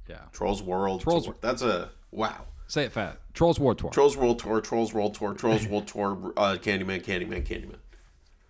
Yeah. 0.09 0.19
Trolls 0.33 0.61
World 0.61 1.01
Trolls- 1.01 1.25
Tour. 1.25 1.35
That's 1.41 1.61
a 1.61 1.89
wow. 2.11 2.45
Say 2.67 2.83
it 2.83 2.91
fast. 2.91 3.17
Trolls 3.33 3.59
World 3.61 3.77
Tour. 3.79 3.91
Trolls 3.91 4.17
World 4.17 4.39
Tour. 4.39 4.59
Trolls 4.59 4.93
World 4.93 5.13
Tour. 5.15 5.33
Trolls 5.33 5.65
World 5.67 5.87
Tour. 5.87 6.33
Uh, 6.35 6.57
Candyman. 6.61 7.01
Candyman. 7.03 7.45
Candyman. 7.47 7.77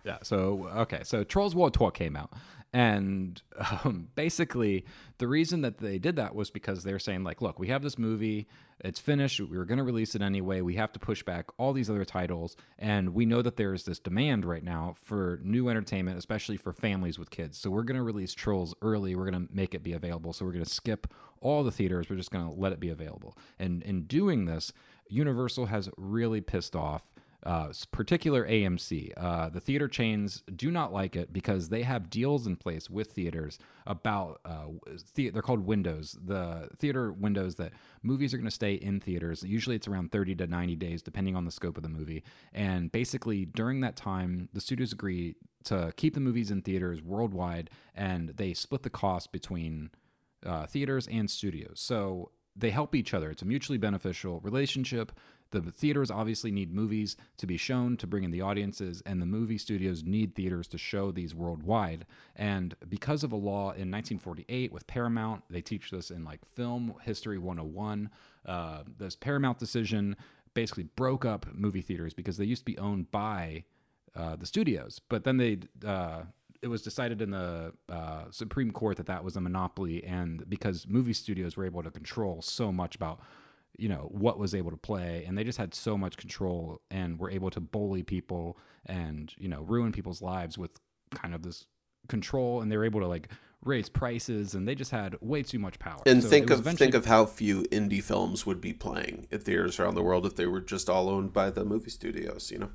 Yeah. 0.04 0.18
So 0.22 0.68
okay. 0.76 1.02
So 1.04 1.22
Trolls 1.22 1.54
World 1.54 1.74
Tour 1.74 1.92
came 1.92 2.16
out, 2.16 2.32
And 2.72 3.40
um, 3.84 4.08
basically, 4.14 4.84
the 5.18 5.28
reason 5.28 5.62
that 5.62 5.78
they 5.78 5.98
did 5.98 6.16
that 6.16 6.34
was 6.34 6.50
because 6.50 6.84
they're 6.84 6.98
saying, 6.98 7.24
like, 7.24 7.40
look, 7.40 7.58
we 7.58 7.68
have 7.68 7.82
this 7.82 7.98
movie, 7.98 8.46
it's 8.80 9.00
finished, 9.00 9.40
we 9.40 9.56
were 9.56 9.64
going 9.64 9.78
to 9.78 9.84
release 9.84 10.14
it 10.14 10.22
anyway, 10.22 10.60
we 10.60 10.76
have 10.76 10.92
to 10.92 10.98
push 10.98 11.22
back 11.22 11.46
all 11.56 11.72
these 11.72 11.90
other 11.90 12.04
titles. 12.04 12.56
And 12.78 13.14
we 13.14 13.26
know 13.26 13.42
that 13.42 13.56
there's 13.56 13.84
this 13.84 13.98
demand 13.98 14.44
right 14.44 14.62
now 14.62 14.94
for 15.02 15.40
new 15.42 15.68
entertainment, 15.68 16.18
especially 16.18 16.56
for 16.56 16.72
families 16.72 17.18
with 17.18 17.30
kids. 17.30 17.58
So 17.58 17.70
we're 17.70 17.82
going 17.82 17.96
to 17.96 18.02
release 18.02 18.34
Trolls 18.34 18.74
early, 18.82 19.16
we're 19.16 19.30
going 19.30 19.46
to 19.46 19.52
make 19.52 19.74
it 19.74 19.82
be 19.82 19.92
available. 19.92 20.32
So 20.32 20.44
we're 20.44 20.52
going 20.52 20.64
to 20.64 20.70
skip 20.70 21.12
all 21.40 21.64
the 21.64 21.70
theaters, 21.70 22.08
we're 22.10 22.16
just 22.16 22.30
going 22.30 22.44
to 22.44 22.60
let 22.60 22.72
it 22.72 22.80
be 22.80 22.90
available. 22.90 23.36
And 23.58 23.82
in 23.82 24.02
doing 24.04 24.44
this, 24.44 24.72
Universal 25.08 25.66
has 25.66 25.88
really 25.96 26.40
pissed 26.40 26.76
off 26.76 27.08
uh, 27.44 27.72
particular 27.92 28.46
AMC. 28.46 29.12
Uh, 29.16 29.48
the 29.48 29.60
theater 29.60 29.86
chains 29.86 30.42
do 30.56 30.70
not 30.70 30.92
like 30.92 31.14
it 31.14 31.32
because 31.32 31.68
they 31.68 31.82
have 31.82 32.10
deals 32.10 32.46
in 32.46 32.56
place 32.56 32.90
with 32.90 33.12
theaters 33.12 33.58
about 33.86 34.40
uh, 34.44 34.66
the, 35.14 35.30
they're 35.30 35.42
called 35.42 35.64
windows. 35.64 36.16
The 36.24 36.68
theater 36.76 37.12
windows 37.12 37.54
that 37.56 37.72
movies 38.02 38.34
are 38.34 38.38
going 38.38 38.46
to 38.46 38.50
stay 38.50 38.74
in 38.74 39.00
theaters. 39.00 39.42
Usually, 39.42 39.76
it's 39.76 39.88
around 39.88 40.10
30 40.10 40.34
to 40.36 40.46
90 40.46 40.76
days, 40.76 41.00
depending 41.00 41.36
on 41.36 41.44
the 41.44 41.52
scope 41.52 41.76
of 41.76 41.82
the 41.82 41.88
movie. 41.88 42.24
And 42.52 42.90
basically, 42.90 43.44
during 43.44 43.80
that 43.82 43.96
time, 43.96 44.48
the 44.52 44.60
studios 44.60 44.92
agree 44.92 45.36
to 45.64 45.92
keep 45.96 46.14
the 46.14 46.20
movies 46.20 46.50
in 46.50 46.62
theaters 46.62 47.02
worldwide, 47.02 47.70
and 47.94 48.30
they 48.30 48.52
split 48.52 48.82
the 48.82 48.90
cost 48.90 49.32
between 49.32 49.90
uh, 50.44 50.66
theaters 50.66 51.06
and 51.08 51.30
studios. 51.30 51.78
So 51.80 52.30
they 52.58 52.70
help 52.70 52.94
each 52.94 53.14
other. 53.14 53.30
It's 53.30 53.42
a 53.42 53.46
mutually 53.46 53.78
beneficial 53.78 54.40
relationship. 54.40 55.12
The 55.50 55.62
theaters 55.62 56.10
obviously 56.10 56.50
need 56.50 56.74
movies 56.74 57.16
to 57.38 57.46
be 57.46 57.56
shown 57.56 57.96
to 57.98 58.06
bring 58.06 58.24
in 58.24 58.30
the 58.30 58.42
audiences, 58.42 59.02
and 59.06 59.20
the 59.20 59.26
movie 59.26 59.58
studios 59.58 60.04
need 60.04 60.34
theaters 60.34 60.68
to 60.68 60.78
show 60.78 61.10
these 61.10 61.34
worldwide. 61.34 62.06
And 62.36 62.74
because 62.88 63.24
of 63.24 63.32
a 63.32 63.36
law 63.36 63.70
in 63.70 63.90
1948 63.90 64.72
with 64.72 64.86
Paramount, 64.86 65.44
they 65.48 65.62
teach 65.62 65.90
this 65.90 66.10
in 66.10 66.24
like 66.24 66.44
Film 66.44 66.94
History 67.02 67.38
101. 67.38 68.10
Uh, 68.44 68.82
this 68.98 69.16
Paramount 69.16 69.58
decision 69.58 70.16
basically 70.54 70.84
broke 70.96 71.24
up 71.24 71.46
movie 71.54 71.82
theaters 71.82 72.12
because 72.12 72.36
they 72.36 72.44
used 72.44 72.62
to 72.62 72.72
be 72.72 72.78
owned 72.78 73.10
by 73.10 73.64
uh, 74.14 74.36
the 74.36 74.46
studios, 74.46 75.00
but 75.08 75.24
then 75.24 75.36
they 75.36 75.58
uh, 75.86 76.22
it 76.60 76.68
was 76.68 76.82
decided 76.82 77.22
in 77.22 77.30
the 77.30 77.72
uh, 77.88 78.24
Supreme 78.30 78.72
Court 78.72 78.96
that 78.96 79.06
that 79.06 79.22
was 79.22 79.36
a 79.36 79.40
monopoly, 79.40 80.02
and 80.04 80.48
because 80.48 80.86
movie 80.88 81.12
studios 81.12 81.56
were 81.56 81.64
able 81.64 81.82
to 81.82 81.90
control 81.90 82.42
so 82.42 82.72
much 82.72 82.96
about 82.96 83.20
you 83.78 83.88
know 83.88 84.08
what 84.10 84.38
was 84.38 84.54
able 84.54 84.70
to 84.70 84.76
play 84.76 85.24
and 85.26 85.38
they 85.38 85.44
just 85.44 85.58
had 85.58 85.72
so 85.72 85.96
much 85.96 86.16
control 86.16 86.82
and 86.90 87.18
were 87.18 87.30
able 87.30 87.48
to 87.48 87.60
bully 87.60 88.02
people 88.02 88.58
and 88.86 89.32
you 89.38 89.48
know 89.48 89.62
ruin 89.62 89.92
people's 89.92 90.20
lives 90.20 90.58
with 90.58 90.72
kind 91.14 91.34
of 91.34 91.42
this 91.42 91.66
control 92.08 92.60
and 92.60 92.70
they 92.70 92.76
were 92.76 92.84
able 92.84 93.00
to 93.00 93.06
like 93.06 93.28
raise 93.64 93.88
prices 93.88 94.54
and 94.54 94.66
they 94.66 94.74
just 94.74 94.90
had 94.90 95.16
way 95.20 95.42
too 95.42 95.58
much 95.58 95.78
power. 95.78 96.00
And 96.06 96.22
so 96.22 96.28
think 96.28 96.50
of 96.50 96.60
eventually... 96.60 96.86
think 96.86 96.94
of 96.94 97.06
how 97.06 97.26
few 97.26 97.64
indie 97.64 98.02
films 98.02 98.46
would 98.46 98.60
be 98.60 98.72
playing 98.72 99.26
at 99.32 99.42
theaters 99.42 99.80
around 99.80 99.94
the 99.94 100.02
world 100.02 100.26
if 100.26 100.36
they 100.36 100.46
were 100.46 100.60
just 100.60 100.88
all 100.88 101.08
owned 101.08 101.32
by 101.32 101.50
the 101.50 101.64
movie 101.64 101.90
studios 101.90 102.50
you 102.50 102.58
know 102.58 102.70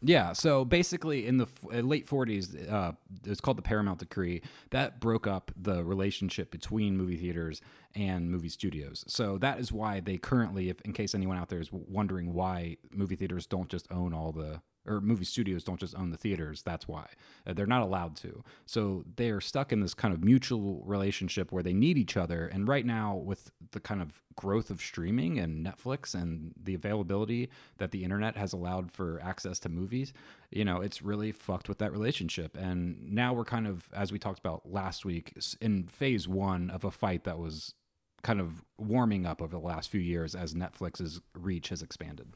yeah, 0.00 0.32
so 0.32 0.64
basically, 0.64 1.26
in 1.26 1.38
the 1.38 1.46
uh, 1.72 1.78
late 1.78 2.06
40s, 2.06 2.70
uh, 2.70 2.92
it's 3.24 3.40
called 3.40 3.58
the 3.58 3.62
Paramount 3.62 3.98
Decree. 3.98 4.42
That 4.70 5.00
broke 5.00 5.26
up 5.26 5.50
the 5.56 5.84
relationship 5.84 6.50
between 6.50 6.96
movie 6.96 7.16
theaters 7.16 7.60
and 7.94 8.30
movie 8.30 8.48
studios. 8.48 9.04
So 9.08 9.38
that 9.38 9.58
is 9.58 9.72
why 9.72 10.00
they 10.00 10.16
currently, 10.16 10.68
if 10.68 10.80
in 10.82 10.92
case 10.92 11.14
anyone 11.14 11.36
out 11.36 11.48
there 11.48 11.60
is 11.60 11.72
wondering 11.72 12.32
why 12.32 12.76
movie 12.92 13.16
theaters 13.16 13.46
don't 13.46 13.68
just 13.68 13.90
own 13.90 14.14
all 14.14 14.30
the 14.30 14.60
or 14.86 15.00
movie 15.00 15.24
studios 15.24 15.64
don't 15.64 15.80
just 15.80 15.96
own 15.96 16.10
the 16.10 16.16
theaters. 16.16 16.62
That's 16.62 16.88
why 16.88 17.06
uh, 17.46 17.52
they're 17.52 17.66
not 17.66 17.82
allowed 17.82 18.16
to. 18.16 18.42
So 18.66 19.04
they're 19.16 19.40
stuck 19.40 19.72
in 19.72 19.80
this 19.80 19.94
kind 19.94 20.14
of 20.14 20.24
mutual 20.24 20.82
relationship 20.86 21.52
where 21.52 21.62
they 21.62 21.74
need 21.74 21.98
each 21.98 22.16
other. 22.16 22.46
And 22.46 22.66
right 22.66 22.86
now, 22.86 23.16
with 23.16 23.50
the 23.72 23.80
kind 23.80 24.00
of 24.00 24.22
growth 24.36 24.70
of 24.70 24.80
streaming 24.80 25.38
and 25.38 25.66
Netflix 25.66 26.14
and 26.14 26.52
the 26.62 26.74
availability 26.74 27.50
that 27.78 27.90
the 27.90 28.04
internet 28.04 28.36
has 28.36 28.52
allowed 28.52 28.90
for 28.90 29.20
access 29.22 29.58
to 29.60 29.68
movies, 29.68 30.12
you 30.50 30.64
know, 30.64 30.80
it's 30.80 31.02
really 31.02 31.32
fucked 31.32 31.68
with 31.68 31.78
that 31.78 31.92
relationship. 31.92 32.56
And 32.56 33.12
now 33.12 33.34
we're 33.34 33.44
kind 33.44 33.66
of, 33.66 33.88
as 33.92 34.12
we 34.12 34.18
talked 34.18 34.38
about 34.38 34.70
last 34.70 35.04
week, 35.04 35.34
in 35.60 35.88
phase 35.88 36.26
one 36.28 36.70
of 36.70 36.84
a 36.84 36.90
fight 36.90 37.24
that 37.24 37.38
was 37.38 37.74
kind 38.22 38.40
of 38.40 38.64
warming 38.78 39.26
up 39.26 39.40
over 39.40 39.52
the 39.56 39.62
last 39.62 39.90
few 39.90 40.00
years 40.00 40.34
as 40.34 40.54
Netflix's 40.54 41.20
reach 41.34 41.68
has 41.68 41.82
expanded. 41.82 42.32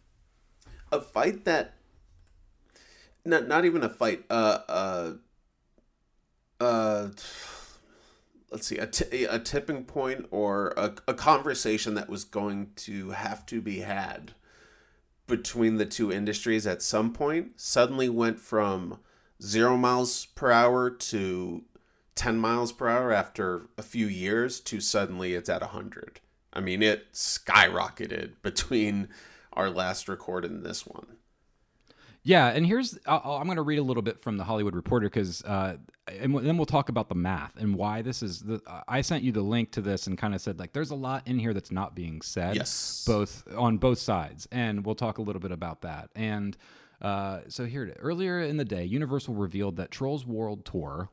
A 0.92 1.00
fight 1.00 1.44
that 1.44 1.74
not 3.24 3.48
not 3.48 3.64
even 3.64 3.82
a 3.82 3.88
fight. 3.88 4.24
Uh, 4.30 4.58
uh, 4.68 5.12
uh, 6.60 7.08
let's 8.50 8.66
see, 8.66 8.78
a, 8.78 8.86
t- 8.86 9.24
a 9.24 9.38
tipping 9.38 9.84
point 9.84 10.26
or 10.30 10.72
a, 10.76 10.92
a 11.08 11.14
conversation 11.14 11.94
that 11.94 12.08
was 12.08 12.24
going 12.24 12.70
to 12.76 13.10
have 13.10 13.44
to 13.46 13.60
be 13.60 13.80
had 13.80 14.32
between 15.26 15.78
the 15.78 15.86
two 15.86 16.12
industries 16.12 16.66
at 16.66 16.82
some 16.82 17.12
point 17.12 17.52
suddenly 17.56 18.08
went 18.08 18.38
from 18.38 18.98
zero 19.42 19.76
miles 19.76 20.26
per 20.26 20.52
hour 20.52 20.90
to 20.90 21.64
10 22.14 22.36
miles 22.36 22.72
per 22.72 22.88
hour 22.88 23.12
after 23.12 23.68
a 23.78 23.82
few 23.82 24.06
years 24.06 24.60
to 24.60 24.80
suddenly 24.80 25.34
it's 25.34 25.48
at 25.48 25.62
100. 25.62 26.20
I 26.52 26.60
mean, 26.60 26.82
it 26.82 27.12
skyrocketed 27.12 28.32
between 28.42 29.08
our 29.52 29.70
last 29.70 30.08
record 30.08 30.44
and 30.44 30.62
this 30.64 30.86
one. 30.86 31.06
Yeah, 32.24 32.48
and 32.48 32.64
here's 32.64 32.96
i 33.04 33.16
am 33.16 33.46
going 33.46 33.56
to 33.56 33.62
read 33.62 33.80
a 33.80 33.82
little 33.82 34.02
bit 34.02 34.20
from 34.20 34.36
the 34.36 34.44
Hollywood 34.44 34.76
Reporter 34.76 35.08
because, 35.08 35.42
uh, 35.42 35.76
and 36.06 36.36
then 36.38 36.56
we'll 36.56 36.66
talk 36.66 36.88
about 36.88 37.08
the 37.08 37.16
math 37.16 37.56
and 37.56 37.74
why 37.74 38.02
this 38.02 38.22
is. 38.22 38.40
The, 38.40 38.60
I 38.86 39.00
sent 39.00 39.24
you 39.24 39.32
the 39.32 39.42
link 39.42 39.72
to 39.72 39.80
this 39.80 40.06
and 40.06 40.16
kind 40.16 40.34
of 40.34 40.40
said 40.40 40.58
like, 40.58 40.72
there's 40.72 40.90
a 40.90 40.96
lot 40.96 41.26
in 41.26 41.38
here 41.38 41.52
that's 41.52 41.72
not 41.72 41.96
being 41.96 42.22
said. 42.22 42.54
Yes, 42.54 43.04
both 43.06 43.44
on 43.56 43.78
both 43.78 43.98
sides, 43.98 44.46
and 44.52 44.86
we'll 44.86 44.94
talk 44.94 45.18
a 45.18 45.22
little 45.22 45.40
bit 45.40 45.50
about 45.50 45.82
that. 45.82 46.10
And 46.14 46.56
uh, 47.02 47.40
so 47.48 47.64
here, 47.64 47.94
earlier 47.98 48.40
in 48.40 48.56
the 48.56 48.64
day, 48.64 48.84
Universal 48.84 49.34
revealed 49.34 49.76
that 49.76 49.90
Trolls 49.90 50.24
World 50.24 50.64
Tour 50.64 51.08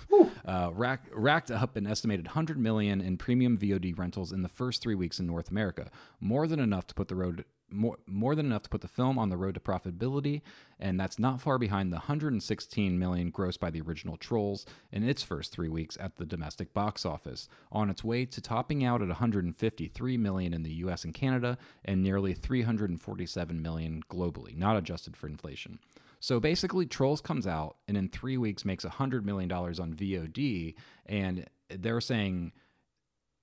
uh, 0.46 0.70
rack, 0.72 1.02
racked 1.12 1.50
up 1.50 1.76
an 1.76 1.86
estimated 1.86 2.26
100 2.26 2.58
million 2.58 3.02
in 3.02 3.18
premium 3.18 3.58
VOD 3.58 3.96
rentals 3.98 4.32
in 4.32 4.40
the 4.40 4.48
first 4.48 4.80
three 4.80 4.94
weeks 4.94 5.20
in 5.20 5.26
North 5.26 5.50
America, 5.50 5.90
more 6.18 6.46
than 6.46 6.58
enough 6.58 6.86
to 6.86 6.94
put 6.94 7.08
the 7.08 7.14
road 7.14 7.44
more, 7.74 7.98
more 8.06 8.34
than 8.34 8.46
enough 8.46 8.62
to 8.62 8.70
put 8.70 8.80
the 8.80 8.88
film 8.88 9.18
on 9.18 9.28
the 9.28 9.36
road 9.36 9.54
to 9.54 9.60
profitability, 9.60 10.42
and 10.78 10.98
that's 10.98 11.18
not 11.18 11.40
far 11.40 11.58
behind 11.58 11.92
the 11.92 11.96
116 11.96 12.98
million 12.98 13.32
grossed 13.32 13.60
by 13.60 13.70
the 13.70 13.80
original 13.80 14.16
Trolls 14.16 14.64
in 14.92 15.02
its 15.02 15.22
first 15.22 15.52
three 15.52 15.68
weeks 15.68 15.96
at 16.00 16.16
the 16.16 16.26
domestic 16.26 16.72
box 16.72 17.04
office, 17.04 17.48
on 17.72 17.90
its 17.90 18.04
way 18.04 18.24
to 18.24 18.40
topping 18.40 18.84
out 18.84 19.02
at 19.02 19.08
153 19.08 20.16
million 20.16 20.54
in 20.54 20.62
the 20.62 20.72
U.S. 20.74 21.04
and 21.04 21.12
Canada, 21.12 21.58
and 21.84 22.02
nearly 22.02 22.34
347 22.34 23.60
million 23.60 24.02
globally, 24.10 24.56
not 24.56 24.76
adjusted 24.76 25.16
for 25.16 25.26
inflation. 25.26 25.78
So 26.20 26.40
basically, 26.40 26.86
Trolls 26.86 27.20
comes 27.20 27.46
out 27.46 27.76
and 27.86 27.98
in 27.98 28.08
three 28.08 28.38
weeks 28.38 28.64
makes 28.64 28.84
$100 28.84 29.24
million 29.24 29.52
on 29.52 29.94
VOD, 29.94 30.74
and 31.06 31.46
they're 31.68 32.00
saying 32.00 32.52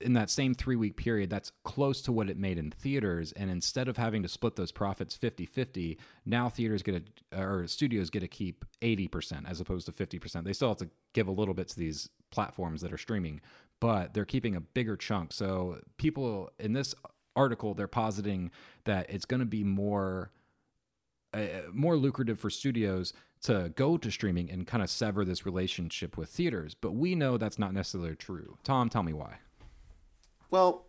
in 0.02 0.12
that 0.14 0.30
same 0.30 0.54
three 0.54 0.76
week 0.76 0.96
period, 0.96 1.30
that's 1.30 1.52
close 1.64 2.02
to 2.02 2.12
what 2.12 2.28
it 2.28 2.36
made 2.36 2.58
in 2.58 2.70
theaters. 2.70 3.32
And 3.32 3.50
instead 3.50 3.88
of 3.88 3.96
having 3.96 4.22
to 4.22 4.28
split 4.28 4.56
those 4.56 4.72
profits 4.72 5.14
50 5.14 5.46
50, 5.46 5.98
now 6.26 6.48
theaters 6.48 6.82
get 6.82 7.08
a, 7.32 7.42
or 7.42 7.66
studios 7.66 8.10
get 8.10 8.20
to 8.20 8.28
keep 8.28 8.64
80% 8.80 9.48
as 9.48 9.60
opposed 9.60 9.86
to 9.86 9.92
50%. 9.92 10.44
They 10.44 10.52
still 10.52 10.68
have 10.68 10.78
to 10.78 10.90
give 11.12 11.28
a 11.28 11.32
little 11.32 11.54
bit 11.54 11.68
to 11.68 11.78
these 11.78 12.08
platforms 12.30 12.80
that 12.82 12.92
are 12.92 12.98
streaming, 12.98 13.40
but 13.80 14.14
they're 14.14 14.24
keeping 14.24 14.56
a 14.56 14.60
bigger 14.60 14.96
chunk. 14.96 15.32
So 15.32 15.78
people 15.96 16.50
in 16.58 16.72
this 16.72 16.94
article, 17.34 17.74
they're 17.74 17.88
positing 17.88 18.50
that 18.84 19.08
it's 19.08 19.24
going 19.24 19.40
to 19.40 19.46
be 19.46 19.64
more. 19.64 20.30
Uh, 21.34 21.62
more 21.72 21.96
lucrative 21.96 22.38
for 22.38 22.50
studios 22.50 23.14
to 23.40 23.72
go 23.74 23.96
to 23.96 24.10
streaming 24.10 24.50
and 24.50 24.66
kind 24.66 24.82
of 24.82 24.90
sever 24.90 25.24
this 25.24 25.46
relationship 25.46 26.18
with 26.18 26.28
theaters. 26.28 26.74
But 26.74 26.92
we 26.92 27.14
know 27.14 27.38
that's 27.38 27.58
not 27.58 27.72
necessarily 27.72 28.16
true. 28.16 28.58
Tom, 28.64 28.90
tell 28.90 29.02
me 29.02 29.14
why. 29.14 29.38
Well, 30.52 30.84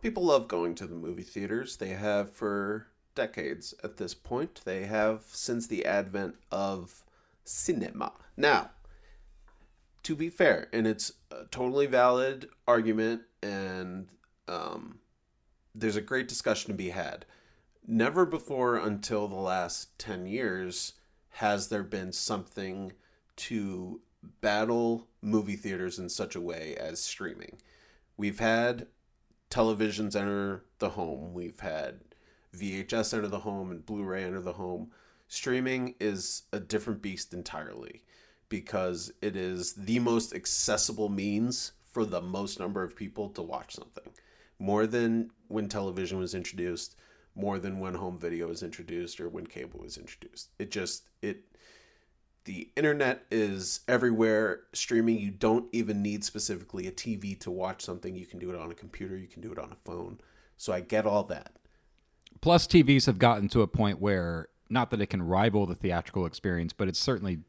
people 0.00 0.24
love 0.24 0.48
going 0.48 0.74
to 0.76 0.86
the 0.86 0.94
movie 0.94 1.22
theaters. 1.22 1.76
They 1.76 1.90
have 1.90 2.32
for 2.32 2.86
decades 3.14 3.74
at 3.84 3.98
this 3.98 4.14
point. 4.14 4.62
They 4.64 4.86
have 4.86 5.24
since 5.26 5.66
the 5.66 5.84
advent 5.84 6.36
of 6.50 7.02
cinema. 7.44 8.12
Now, 8.34 8.70
to 10.02 10.16
be 10.16 10.30
fair, 10.30 10.68
and 10.72 10.86
it's 10.86 11.12
a 11.30 11.44
totally 11.50 11.84
valid 11.84 12.48
argument, 12.66 13.20
and 13.42 14.08
um, 14.48 15.00
there's 15.74 15.96
a 15.96 16.00
great 16.00 16.26
discussion 16.26 16.68
to 16.68 16.74
be 16.74 16.88
had. 16.88 17.26
Never 17.86 18.24
before 18.24 18.76
until 18.76 19.28
the 19.28 19.34
last 19.34 19.98
10 19.98 20.24
years 20.24 20.94
has 21.32 21.68
there 21.68 21.82
been 21.82 22.12
something 22.12 22.92
to 23.36 24.00
battle 24.40 25.06
movie 25.20 25.56
theaters 25.56 25.98
in 25.98 26.08
such 26.08 26.34
a 26.34 26.40
way 26.40 26.74
as 26.76 26.98
streaming 26.98 27.58
we've 28.16 28.38
had 28.38 28.86
televisions 29.50 30.16
enter 30.16 30.64
the 30.78 30.90
home, 30.90 31.32
we've 31.34 31.60
had 31.60 32.00
VHS 32.54 33.14
enter 33.14 33.28
the 33.28 33.40
home 33.40 33.70
and 33.70 33.84
Blu 33.84 34.02
ray 34.02 34.24
enter 34.24 34.40
the 34.40 34.54
home. 34.54 34.90
Streaming 35.28 35.94
is 36.00 36.42
a 36.52 36.60
different 36.60 37.02
beast 37.02 37.34
entirely 37.34 38.02
because 38.48 39.12
it 39.20 39.36
is 39.36 39.74
the 39.74 39.98
most 39.98 40.34
accessible 40.34 41.08
means 41.08 41.72
for 41.82 42.04
the 42.04 42.20
most 42.20 42.58
number 42.60 42.82
of 42.82 42.96
people 42.96 43.28
to 43.30 43.42
watch 43.42 43.74
something. 43.74 44.10
More 44.58 44.86
than 44.86 45.30
when 45.48 45.68
television 45.68 46.18
was 46.18 46.34
introduced, 46.34 46.96
more 47.34 47.58
than 47.58 47.80
when 47.80 47.94
home 47.94 48.18
video 48.18 48.48
was 48.48 48.62
introduced 48.62 49.20
or 49.20 49.28
when 49.28 49.46
cable 49.46 49.80
was 49.80 49.98
introduced. 49.98 50.50
It 50.58 50.70
just 50.70 51.08
it 51.20 51.44
the 52.46 52.70
internet 52.74 53.24
is 53.30 53.80
everywhere 53.86 54.60
streaming 54.72 55.18
you 55.18 55.30
don't 55.30 55.66
even 55.72 56.02
need 56.02 56.24
specifically 56.24 56.86
a 56.86 56.92
tv 56.92 57.38
to 57.38 57.50
watch 57.50 57.82
something 57.82 58.16
you 58.16 58.26
can 58.26 58.38
do 58.38 58.50
it 58.50 58.58
on 58.58 58.70
a 58.70 58.74
computer 58.74 59.16
you 59.16 59.28
can 59.28 59.42
do 59.42 59.52
it 59.52 59.58
on 59.58 59.70
a 59.70 59.76
phone 59.84 60.18
so 60.56 60.72
i 60.72 60.80
get 60.80 61.04
all 61.04 61.22
that 61.22 61.52
Plus, 62.40 62.66
TVs 62.66 63.06
have 63.06 63.18
gotten 63.18 63.48
to 63.48 63.62
a 63.62 63.66
point 63.66 64.00
where 64.00 64.48
not 64.68 64.90
that 64.90 65.00
it 65.00 65.06
can 65.06 65.22
rival 65.22 65.66
the 65.66 65.74
theatrical 65.74 66.26
experience, 66.26 66.72
but 66.72 66.88
it's 66.88 66.98
certainly 66.98 67.40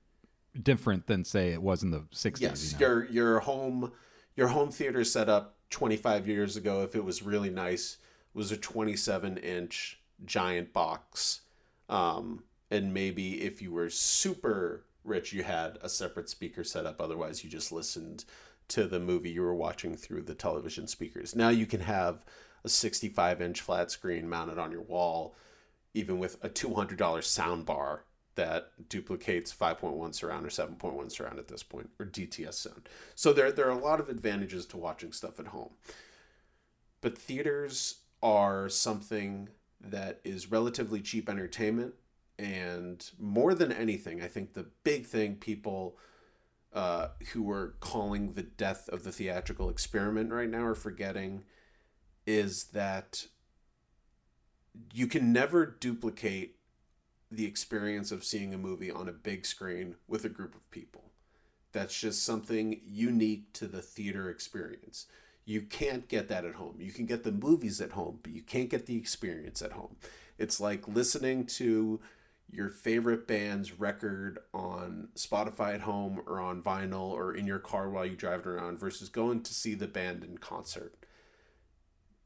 different 0.59 1.07
than 1.07 1.23
say 1.23 1.49
it 1.49 1.61
was 1.61 1.83
in 1.83 1.91
the 1.91 1.99
60s. 2.11 2.41
yes 2.41 2.71
you 2.73 2.79
know? 2.79 2.87
your 2.87 3.05
your 3.09 3.39
home 3.41 3.91
your 4.35 4.47
home 4.47 4.71
theater 4.71 5.03
setup 5.03 5.53
25 5.69 6.27
years 6.27 6.57
ago 6.57 6.81
if 6.81 6.95
it 6.95 7.03
was 7.03 7.21
really 7.21 7.51
nice 7.51 7.97
was 8.33 8.51
a 8.51 8.57
27 8.57 9.37
inch 9.37 9.99
giant 10.25 10.73
box 10.73 11.41
um, 11.89 12.43
and 12.71 12.91
maybe 12.91 13.43
if 13.43 13.61
you 13.61 13.71
were 13.71 13.87
super 13.87 14.83
rich 15.07 15.33
you 15.33 15.43
had 15.43 15.77
a 15.81 15.89
separate 15.89 16.29
speaker 16.29 16.63
set 16.63 16.85
up. 16.85 17.01
otherwise 17.01 17.43
you 17.43 17.49
just 17.49 17.71
listened 17.71 18.25
to 18.67 18.85
the 18.85 18.99
movie 18.99 19.29
you 19.29 19.41
were 19.41 19.55
watching 19.55 19.95
through 19.95 20.21
the 20.21 20.35
television 20.35 20.87
speakers 20.87 21.35
now 21.35 21.49
you 21.49 21.65
can 21.65 21.81
have 21.81 22.25
a 22.63 22.69
65 22.69 23.41
inch 23.41 23.61
flat 23.61 23.89
screen 23.89 24.27
mounted 24.29 24.57
on 24.57 24.71
your 24.71 24.81
wall 24.81 25.35
even 25.93 26.19
with 26.19 26.43
a 26.43 26.49
$200 26.49 27.23
sound 27.23 27.65
bar 27.65 28.03
that 28.35 28.71
duplicates 28.87 29.53
5.1 29.53 30.13
surround 30.13 30.45
or 30.45 30.49
7.1 30.49 31.11
surround 31.11 31.39
at 31.39 31.47
this 31.47 31.63
point 31.63 31.89
or 31.99 32.05
DTS 32.05 32.53
sound. 32.53 32.87
So 33.15 33.33
there 33.33 33.51
there 33.51 33.67
are 33.67 33.77
a 33.77 33.83
lot 33.83 33.99
of 33.99 34.09
advantages 34.09 34.65
to 34.67 34.77
watching 34.77 35.11
stuff 35.11 35.39
at 35.39 35.47
home. 35.47 35.71
But 37.01 37.17
theaters 37.17 38.01
are 38.21 38.69
something 38.69 39.49
that 39.81 40.19
is 40.23 40.51
relatively 40.51 41.01
cheap 41.01 41.29
entertainment 41.29 41.95
and 42.39 43.09
more 43.19 43.53
than 43.53 43.71
anything, 43.71 44.21
I 44.21 44.27
think 44.27 44.53
the 44.53 44.67
big 44.83 45.05
thing 45.05 45.35
people 45.35 45.97
uh, 46.73 47.09
who 47.33 47.49
are 47.49 47.75
calling 47.79 48.33
the 48.33 48.43
death 48.43 48.87
of 48.89 49.03
the 49.03 49.11
theatrical 49.11 49.69
experiment 49.69 50.31
right 50.31 50.49
now 50.49 50.63
are 50.63 50.75
forgetting 50.75 51.43
is 52.25 52.65
that 52.65 53.27
you 54.93 55.07
can 55.07 55.33
never 55.33 55.65
duplicate 55.65 56.57
the 57.31 57.45
experience 57.45 58.11
of 58.11 58.23
seeing 58.23 58.53
a 58.53 58.57
movie 58.57 58.91
on 58.91 59.09
a 59.09 59.13
big 59.13 59.45
screen 59.45 59.95
with 60.07 60.23
a 60.23 60.29
group 60.29 60.53
of 60.53 60.69
people. 60.69 61.11
That's 61.71 61.99
just 61.99 62.23
something 62.23 62.79
unique 62.85 63.51
to 63.53 63.67
the 63.67 63.81
theater 63.81 64.29
experience. 64.29 65.07
You 65.45 65.61
can't 65.61 66.07
get 66.07 66.27
that 66.27 66.45
at 66.45 66.55
home. 66.55 66.75
You 66.79 66.91
can 66.91 67.05
get 67.05 67.23
the 67.23 67.31
movies 67.31 67.81
at 67.81 67.91
home, 67.91 68.19
but 68.21 68.33
you 68.33 68.41
can't 68.41 68.69
get 68.69 68.85
the 68.85 68.97
experience 68.97 69.61
at 69.61 69.71
home. 69.71 69.95
It's 70.37 70.59
like 70.59 70.87
listening 70.87 71.45
to 71.47 71.99
your 72.49 72.69
favorite 72.69 73.27
band's 73.27 73.79
record 73.79 74.39
on 74.53 75.09
Spotify 75.15 75.75
at 75.75 75.81
home 75.81 76.21
or 76.25 76.39
on 76.39 76.61
vinyl 76.61 77.09
or 77.09 77.33
in 77.33 77.45
your 77.45 77.59
car 77.59 77.89
while 77.89 78.05
you 78.05 78.15
drive 78.15 78.47
around 78.47 78.79
versus 78.79 79.09
going 79.09 79.41
to 79.43 79.53
see 79.53 79.73
the 79.73 79.87
band 79.87 80.23
in 80.23 80.37
concert? 80.37 80.95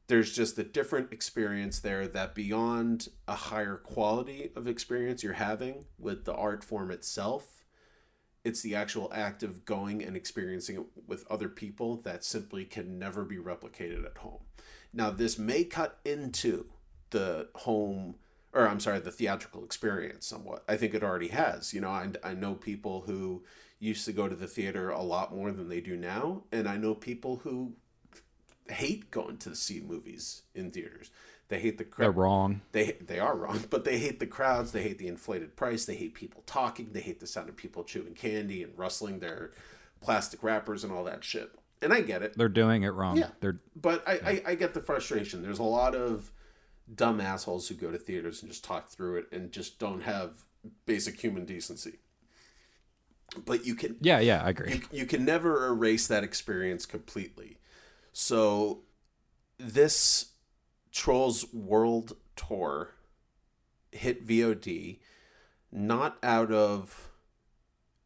There's 0.06 0.34
just 0.34 0.58
a 0.58 0.64
different 0.64 1.12
experience 1.12 1.80
there 1.80 2.06
that 2.08 2.34
beyond 2.34 3.08
a 3.26 3.34
higher 3.34 3.76
quality 3.76 4.50
of 4.54 4.66
experience 4.66 5.22
you're 5.22 5.34
having 5.34 5.86
with 5.98 6.24
the 6.24 6.34
art 6.34 6.62
form 6.62 6.90
itself 6.90 7.62
it's 8.44 8.62
the 8.62 8.74
actual 8.74 9.10
act 9.14 9.42
of 9.42 9.64
going 9.64 10.02
and 10.02 10.16
experiencing 10.16 10.76
it 10.76 10.86
with 11.06 11.24
other 11.30 11.48
people 11.48 11.96
that 11.98 12.24
simply 12.24 12.64
can 12.64 12.98
never 12.98 13.24
be 13.24 13.36
replicated 13.36 14.04
at 14.04 14.18
home. 14.18 14.40
Now 14.92 15.10
this 15.10 15.38
may 15.38 15.64
cut 15.64 16.00
into 16.04 16.66
the 17.10 17.48
home 17.54 18.16
or 18.52 18.68
i'm 18.68 18.80
sorry 18.80 18.98
the 19.00 19.10
theatrical 19.10 19.64
experience 19.64 20.26
somewhat 20.26 20.64
i 20.68 20.76
think 20.76 20.94
it 20.94 21.02
already 21.02 21.28
has 21.28 21.72
you 21.72 21.80
know 21.80 21.90
i, 21.90 22.08
I 22.22 22.34
know 22.34 22.54
people 22.54 23.02
who 23.02 23.42
used 23.78 24.04
to 24.04 24.12
go 24.12 24.28
to 24.28 24.36
the 24.36 24.46
theater 24.46 24.90
a 24.90 25.02
lot 25.02 25.34
more 25.34 25.50
than 25.50 25.68
they 25.68 25.80
do 25.80 25.96
now 25.96 26.44
and 26.52 26.68
i 26.68 26.76
know 26.76 26.94
people 26.94 27.40
who 27.44 27.74
hate 28.72 29.10
going 29.10 29.38
to 29.38 29.54
see 29.54 29.80
movies 29.80 30.42
in 30.54 30.70
theaters. 30.70 31.10
They 31.48 31.60
hate 31.60 31.78
the 31.78 31.84
crowd. 31.84 32.04
They're 32.06 32.12
wrong. 32.12 32.62
They 32.72 32.92
they 32.92 33.18
are 33.18 33.36
wrong, 33.36 33.64
but 33.70 33.84
they 33.84 33.98
hate 33.98 34.20
the 34.20 34.26
crowds. 34.26 34.72
They 34.72 34.82
hate 34.82 34.98
the 34.98 35.08
inflated 35.08 35.56
price. 35.56 35.84
They 35.84 35.96
hate 35.96 36.14
people 36.14 36.42
talking. 36.46 36.90
They 36.92 37.00
hate 37.00 37.20
the 37.20 37.26
sound 37.26 37.48
of 37.48 37.56
people 37.56 37.84
chewing 37.84 38.14
candy 38.14 38.62
and 38.62 38.76
rustling 38.76 39.20
their 39.20 39.52
plastic 40.00 40.42
wrappers 40.42 40.84
and 40.84 40.92
all 40.92 41.04
that 41.04 41.22
shit. 41.24 41.52
And 41.80 41.92
I 41.92 42.00
get 42.00 42.22
it, 42.22 42.34
They're 42.36 42.48
doing 42.48 42.84
it 42.84 42.90
wrong. 42.90 43.16
Yeah. 43.16 43.30
They're 43.40 43.60
but 43.74 44.06
I, 44.06 44.12
I 44.12 44.42
I 44.52 44.54
get 44.54 44.72
the 44.72 44.80
frustration. 44.80 45.42
There's 45.42 45.58
a 45.58 45.64
lot 45.64 45.94
of 45.94 46.30
dumb 46.94 47.20
assholes 47.20 47.68
who 47.68 47.74
go 47.74 47.90
to 47.90 47.98
theaters 47.98 48.42
and 48.42 48.50
just 48.50 48.64
talk 48.64 48.88
through 48.88 49.18
it 49.18 49.26
and 49.32 49.52
just 49.52 49.78
don't 49.78 50.02
have 50.02 50.44
basic 50.86 51.20
human 51.20 51.44
decency. 51.44 51.98
But 53.44 53.64
you 53.64 53.74
can 53.74 53.96
yeah, 54.00 54.18
yeah, 54.20 54.42
I 54.44 54.50
agree. 54.50 54.74
you, 54.74 54.80
you 55.00 55.06
can 55.06 55.24
never 55.24 55.66
erase 55.66 56.06
that 56.08 56.24
experience 56.24 56.84
completely. 56.84 57.58
So 58.12 58.80
this 59.58 60.32
Trolls 60.92 61.52
World 61.52 62.16
Tour 62.36 62.90
hit 63.90 64.26
VOD 64.26 64.98
not 65.70 66.18
out 66.22 66.52
of 66.52 67.10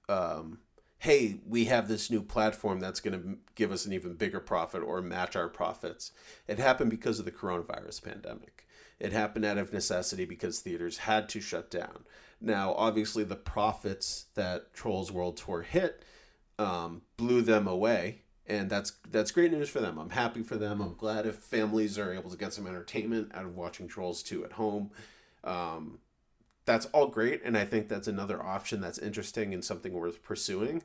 um 0.08 0.58
hey, 0.98 1.38
we 1.46 1.66
have 1.66 1.88
this 1.88 2.10
new 2.10 2.22
platform 2.22 2.80
that's 2.80 3.00
going 3.00 3.20
to 3.20 3.38
give 3.54 3.70
us 3.70 3.86
an 3.86 3.92
even 3.92 4.14
bigger 4.14 4.40
profit 4.40 4.82
or 4.82 5.00
match 5.00 5.36
our 5.36 5.48
profits. 5.48 6.10
It 6.48 6.58
happened 6.58 6.90
because 6.90 7.18
of 7.18 7.24
the 7.24 7.30
coronavirus 7.30 8.02
pandemic. 8.02 8.65
It 8.98 9.12
happened 9.12 9.44
out 9.44 9.58
of 9.58 9.72
necessity 9.72 10.24
because 10.24 10.60
theaters 10.60 10.98
had 10.98 11.28
to 11.30 11.40
shut 11.40 11.70
down. 11.70 12.04
Now, 12.40 12.74
obviously, 12.74 13.24
the 13.24 13.36
profits 13.36 14.26
that 14.34 14.72
Trolls 14.74 15.12
World 15.12 15.36
Tour 15.36 15.62
hit 15.62 16.02
um, 16.58 17.02
blew 17.16 17.42
them 17.42 17.66
away, 17.66 18.22
and 18.46 18.70
that's 18.70 18.92
that's 19.10 19.30
great 19.30 19.52
news 19.52 19.68
for 19.68 19.80
them. 19.80 19.98
I'm 19.98 20.10
happy 20.10 20.42
for 20.42 20.56
them. 20.56 20.80
I'm 20.80 20.94
glad 20.94 21.26
if 21.26 21.36
families 21.36 21.98
are 21.98 22.12
able 22.12 22.30
to 22.30 22.36
get 22.36 22.52
some 22.52 22.66
entertainment 22.66 23.32
out 23.34 23.44
of 23.44 23.56
watching 23.56 23.88
Trolls 23.88 24.22
2 24.22 24.44
at 24.44 24.52
home. 24.52 24.90
Um, 25.44 25.98
that's 26.64 26.86
all 26.86 27.06
great, 27.06 27.42
and 27.44 27.56
I 27.56 27.64
think 27.64 27.88
that's 27.88 28.08
another 28.08 28.42
option 28.42 28.80
that's 28.80 28.98
interesting 28.98 29.54
and 29.54 29.64
something 29.64 29.92
worth 29.92 30.22
pursuing. 30.22 30.82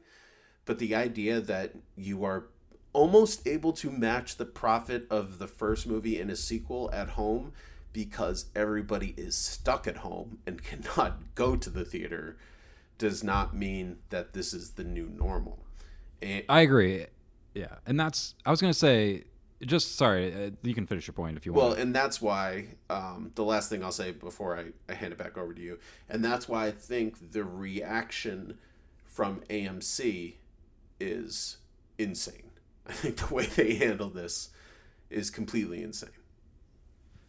But 0.66 0.80
the 0.80 0.96
idea 0.96 1.42
that 1.42 1.74
you 1.96 2.24
are 2.24 2.46
almost 2.94 3.48
able 3.48 3.74
to 3.74 3.90
match 3.90 4.38
the 4.38 4.46
profit 4.46 5.08
of 5.10 5.40
the 5.40 5.48
first 5.48 5.88
movie 5.88 6.20
in 6.20 6.30
a 6.30 6.36
sequel 6.36 6.90
at 6.94 7.10
home 7.10 7.54
because 7.94 8.46
everybody 8.56 9.14
is 9.18 9.36
stuck 9.36 9.88
at 9.88 9.98
home 9.98 10.40
and 10.46 10.64
cannot 10.64 11.20
go 11.36 11.56
to 11.56 11.70
the 11.70 11.86
theater 11.86 12.38
does 12.98 13.24
not 13.24 13.56
mean 13.56 13.98
that 14.10 14.34
this 14.34 14.54
is 14.54 14.72
the 14.72 14.84
new 14.84 15.10
normal. 15.10 15.66
And 16.22 16.44
I 16.48 16.62
agree. 16.62 17.06
Yeah, 17.56 17.76
and 17.86 18.00
that's 18.00 18.36
I 18.46 18.52
was 18.52 18.62
gonna 18.62 18.74
say. 18.74 19.26
Just 19.64 19.96
sorry, 19.96 20.34
uh, 20.34 20.50
you 20.64 20.74
can 20.74 20.88
finish 20.88 21.06
your 21.06 21.14
point 21.14 21.38
if 21.38 21.46
you 21.46 21.54
want. 21.54 21.68
Well, 21.68 21.78
and 21.78 21.94
that's 21.94 22.20
why 22.20 22.70
um, 22.90 23.32
the 23.36 23.44
last 23.44 23.70
thing 23.70 23.84
I'll 23.84 23.92
say 23.92 24.12
before 24.12 24.58
I, 24.58 24.72
I 24.92 24.96
hand 24.96 25.14
it 25.14 25.20
back 25.20 25.38
over 25.38 25.54
to 25.54 25.62
you, 25.62 25.78
and 26.10 26.26
that's 26.26 26.50
why 26.50 26.66
I 26.66 26.72
think 26.72 27.32
the 27.32 27.44
reaction 27.44 28.58
from 29.04 29.42
AMC 29.52 30.34
is 31.00 31.58
insane. 32.00 32.50
I 32.88 32.94
think 32.94 33.18
the 33.18 33.34
way 33.34 33.46
they 33.46 33.76
handle 33.76 34.10
this 34.10 34.50
is 35.12 35.30
completely 35.30 35.84
insane. 35.84 36.10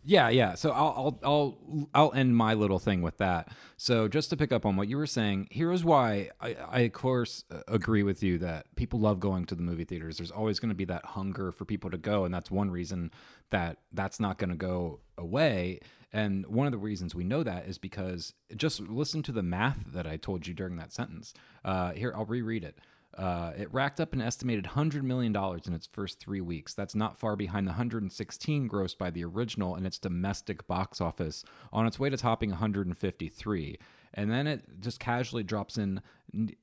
Yeah, 0.05 0.31
yeah. 0.31 0.55
So 0.55 0.71
I'll 0.71 0.95
I'll 0.97 1.19
I'll 1.23 1.87
I'll 1.95 2.13
end 2.13 2.37
my 2.37 2.55
little 2.55 2.81
thing 2.81 3.03
with 3.03 3.19
that. 3.19 3.49
So 3.77 4.09
just 4.09 4.31
to 4.31 4.37
pick 4.37 4.51
up 4.51 4.67
on 4.67 4.77
what 4.77 4.89
you 4.89 4.97
were 4.97 5.07
saying, 5.07 5.49
here's 5.51 5.85
why 5.85 6.31
I, 6.41 6.57
I 6.69 6.81
of 6.81 6.93
course 6.93 7.45
agree 7.69 8.03
with 8.03 8.23
you 8.23 8.39
that 8.39 8.67
people 8.75 8.99
love 8.99 9.21
going 9.21 9.45
to 9.47 9.55
the 9.55 9.63
movie 9.63 9.85
theaters. 9.85 10.17
There's 10.17 10.33
always 10.33 10.59
going 10.59 10.71
to 10.71 10.75
be 10.75 10.85
that 10.87 11.05
hunger 11.05 11.53
for 11.53 11.65
people 11.65 11.91
to 11.91 11.99
go, 11.99 12.25
and 12.25 12.35
that's 12.35 12.51
one 12.51 12.71
reason 12.71 13.13
that 13.51 13.79
that's 13.93 14.19
not 14.19 14.39
going 14.39 14.51
to 14.51 14.57
go 14.57 15.01
away. 15.17 15.81
And 16.13 16.47
one 16.47 16.67
of 16.67 16.73
the 16.73 16.79
reasons 16.79 17.15
we 17.15 17.25
know 17.25 17.43
that 17.45 17.67
is 17.67 17.79
because 17.79 18.35
just 18.57 18.81
listen 18.81 19.23
to 19.23 19.33
the 19.33 19.43
math 19.43 19.79
that 19.93 20.07
I 20.07 20.17
told 20.17 20.47
you 20.47 20.53
during 20.53 20.77
that 20.77 20.93
sentence. 20.93 21.33
Uh, 21.65 21.93
here, 21.93 22.13
I'll 22.15 22.27
reread 22.27 22.65
it. 22.65 22.79
Uh, 23.17 23.53
it 23.57 23.73
racked 23.73 24.01
up 24.01 24.13
an 24.13 24.21
estimated 24.21 24.65
$100 24.65 25.03
million 25.03 25.37
in 25.67 25.75
its 25.75 25.87
first 25.87 26.19
three 26.19 26.41
weeks. 26.41 26.75
That's 26.75 26.95
not 26.95 27.19
far 27.19 27.37
behind 27.37 27.67
the 27.67 27.73
116 27.73 28.69
grossed 28.69 28.99
by 28.99 29.11
the 29.11 29.25
original 29.25 29.77
in 29.77 29.85
its 29.85 29.99
domestic 29.99 30.67
box 30.67 31.01
office, 31.01 31.45
on 31.73 31.87
its 31.87 31.99
way 31.99 32.09
to 32.11 32.17
topping 32.17 32.51
153. 32.51 33.79
And 34.15 34.31
then 34.31 34.47
it 34.47 34.65
just 34.81 35.01
casually 35.01 35.43
drops 35.43 35.79
in 35.79 36.01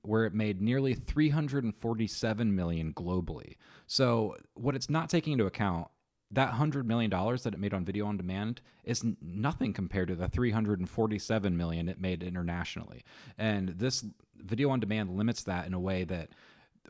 where 0.02 0.26
it 0.26 0.34
made 0.34 0.62
nearly 0.62 0.96
347 0.96 2.56
million 2.56 2.94
globally. 2.94 3.56
So 3.88 4.36
what 4.56 4.76
it's 4.76 4.90
not 4.90 5.10
taking 5.10 5.34
into 5.34 5.46
account 5.46 5.88
that 6.32 6.52
hundred 6.52 6.88
million 6.88 7.10
dollars 7.10 7.44
that 7.44 7.54
it 7.54 7.60
made 7.60 7.74
on 7.74 7.84
video 7.84 8.06
on 8.06 8.18
demand 8.18 8.62
is 8.84 9.04
nothing 9.22 9.74
compared 9.74 10.08
to 10.10 10.16
the 10.16 10.30
347 10.30 11.58
million 11.58 11.90
it 11.90 12.00
made 12.00 12.22
internationally. 12.22 13.04
And 13.38 13.70
this 13.70 14.06
video 14.44 14.70
on 14.70 14.80
demand 14.80 15.12
limits 15.12 15.44
that 15.44 15.68
in 15.68 15.74
a 15.74 15.80
way 15.80 16.04
that 16.06 16.30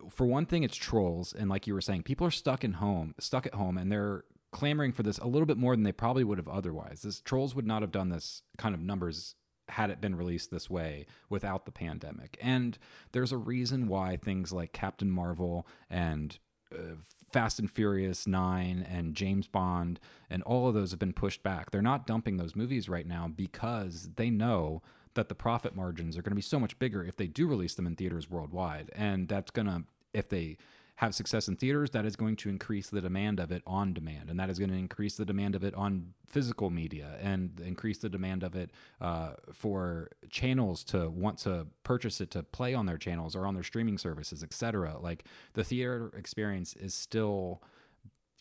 for 0.09 0.25
one 0.25 0.45
thing 0.45 0.63
it's 0.63 0.77
trolls. 0.77 1.33
And 1.33 1.49
like 1.49 1.67
you 1.67 1.73
were 1.73 1.81
saying 1.81 2.03
people 2.03 2.25
are 2.25 2.31
stuck 2.31 2.63
in 2.63 2.73
home 2.73 3.15
stuck 3.19 3.45
at 3.45 3.55
home 3.55 3.77
and 3.77 3.91
they're 3.91 4.23
clamoring 4.51 4.91
for 4.91 5.03
this 5.03 5.17
a 5.19 5.27
little 5.27 5.45
bit 5.45 5.57
more 5.57 5.75
than 5.75 5.83
they 5.83 5.91
probably 5.91 6.23
would 6.23 6.37
have 6.37 6.47
otherwise. 6.47 7.01
This 7.01 7.21
trolls 7.21 7.55
would 7.55 7.67
not 7.67 7.81
have 7.81 7.91
done 7.91 8.09
this 8.09 8.41
kind 8.57 8.73
of 8.73 8.81
numbers 8.81 9.35
had 9.69 9.91
it 9.91 10.01
been 10.01 10.15
released 10.15 10.49
this 10.51 10.69
way 10.69 11.05
without 11.29 11.65
the 11.65 11.71
pandemic. 11.71 12.37
And 12.41 12.77
there's 13.11 13.31
a 13.31 13.37
reason 13.37 13.87
why 13.87 14.17
things 14.17 14.51
like 14.51 14.73
captain 14.73 15.11
marvel 15.11 15.67
and 15.89 16.37
uh, 16.73 16.95
Fast 17.31 17.59
and 17.59 17.69
Furious 17.69 18.25
9 18.25 18.85
and 18.89 19.13
James 19.13 19.47
Bond 19.47 19.99
and 20.29 20.41
all 20.43 20.67
of 20.67 20.73
those 20.73 20.91
have 20.91 20.99
been 20.99 21.13
pushed 21.13 21.43
back. 21.43 21.69
They're 21.69 21.81
not 21.81 22.07
dumping 22.07 22.37
those 22.37 22.55
movies 22.55 22.89
right 22.89 23.05
now 23.05 23.27
because 23.27 24.09
they 24.15 24.31
know 24.31 24.81
that 25.19 25.27
the 25.27 25.35
profit 25.35 25.75
margins 25.75 26.17
are 26.17 26.21
going 26.21 26.31
to 26.31 26.35
be 26.35 26.41
so 26.41 26.57
much 26.57 26.79
bigger 26.79 27.03
if 27.03 27.17
they 27.17 27.27
do 27.27 27.45
release 27.45 27.75
them 27.75 27.85
in 27.85 27.93
theaters 27.93 28.29
worldwide. 28.29 28.89
And 28.95 29.27
that's 29.27 29.51
going 29.51 29.67
to, 29.67 29.83
if 30.13 30.29
they 30.29 30.57
have 30.95 31.13
success 31.13 31.49
in 31.49 31.57
theaters, 31.57 31.89
that 31.89 32.05
is 32.05 32.15
going 32.15 32.37
to 32.37 32.47
increase 32.47 32.89
the 32.89 33.01
demand 33.01 33.37
of 33.41 33.51
it 33.51 33.61
on 33.67 33.93
demand. 33.93 34.29
And 34.29 34.39
that 34.39 34.49
is 34.49 34.57
going 34.57 34.69
to 34.69 34.77
increase 34.77 35.17
the 35.17 35.25
demand 35.25 35.55
of 35.55 35.63
it 35.65 35.75
on 35.75 36.13
physical 36.25 36.69
media 36.69 37.17
and 37.21 37.59
increase 37.59 37.97
the 37.97 38.07
demand 38.07 38.43
of 38.43 38.55
it 38.55 38.71
uh, 39.01 39.31
for 39.51 40.09
channels 40.29 40.85
to 40.85 41.09
want 41.09 41.37
to 41.39 41.67
purchase 41.83 42.21
it 42.21 42.31
to 42.31 42.43
play 42.43 42.73
on 42.73 42.85
their 42.85 42.97
channels 42.97 43.35
or 43.35 43.45
on 43.45 43.55
their 43.55 43.63
streaming 43.63 43.97
services, 43.97 44.41
etc. 44.41 44.99
Like 45.01 45.25
the 45.53 45.65
theater 45.65 46.13
experience 46.17 46.75
is 46.75 46.93
still, 46.93 47.61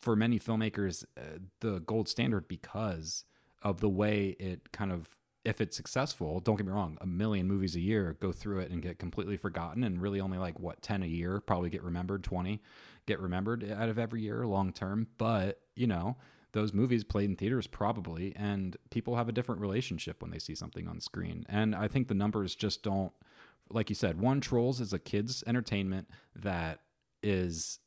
for 0.01 0.14
many 0.14 0.39
filmmakers, 0.39 1.05
uh, 1.16 1.39
the 1.59 1.81
gold 1.81 2.09
standard 2.09 2.47
because 2.47 3.24
of 3.62 3.81
the 3.81 3.89
way 3.89 4.37
it 4.39 4.70
kind 4.70 4.93
of 4.93 5.18
if 5.49 5.63
it's 5.63 5.77
successful, 5.77 6.41
don't 6.41 6.57
get 6.57 6.67
me 6.67 6.73
wrong, 6.73 6.99
a 7.01 7.07
million 7.07 7.49
movies 7.49 7.75
a 7.75 7.81
year 7.81 8.19
go 8.21 8.33
through 8.33 8.59
it 8.61 8.71
and 8.71 8.83
get 8.83 8.99
completely 8.99 9.39
forgotten, 9.39 9.83
and 9.83 10.03
really 10.03 10.21
only 10.21 10.37
like 10.37 10.61
what 10.61 10.83
ten 10.83 11.03
a 11.03 11.07
year 11.07 11.41
probably 11.41 11.71
get 11.71 11.83
remembered, 11.83 12.23
twenty 12.23 12.61
get 13.07 13.19
remembered 13.19 13.65
out 13.73 13.89
of 13.89 13.99
every 13.99 14.21
year 14.21 14.47
long 14.47 14.71
term. 14.75 15.07
But 15.17 15.63
you 15.75 15.87
know, 15.87 16.19
those 16.53 16.75
movies 16.75 17.03
played 17.03 17.31
in 17.31 17.37
theaters 17.37 17.67
probably, 17.67 18.37
and 18.37 18.77
people 18.91 19.17
have 19.17 19.31
a 19.31 19.33
different 19.33 19.63
relationship 19.63 20.21
when 20.21 20.31
they 20.31 20.39
see 20.39 20.55
something 20.55 20.87
on 20.87 21.01
screen. 21.01 21.47
And 21.49 21.75
I 21.75 21.89
think 21.89 22.09
the 22.09 22.15
numbers 22.15 22.55
just 22.55 22.83
don't, 22.83 23.13
like 23.71 23.89
you 23.89 23.95
said, 23.97 24.21
one 24.21 24.43
Trolls 24.43 24.83
is 24.83 24.93
a 24.93 24.99
kids' 24.99 25.43
entertainment 25.47 26.09
that 26.37 26.81
is 27.23 27.79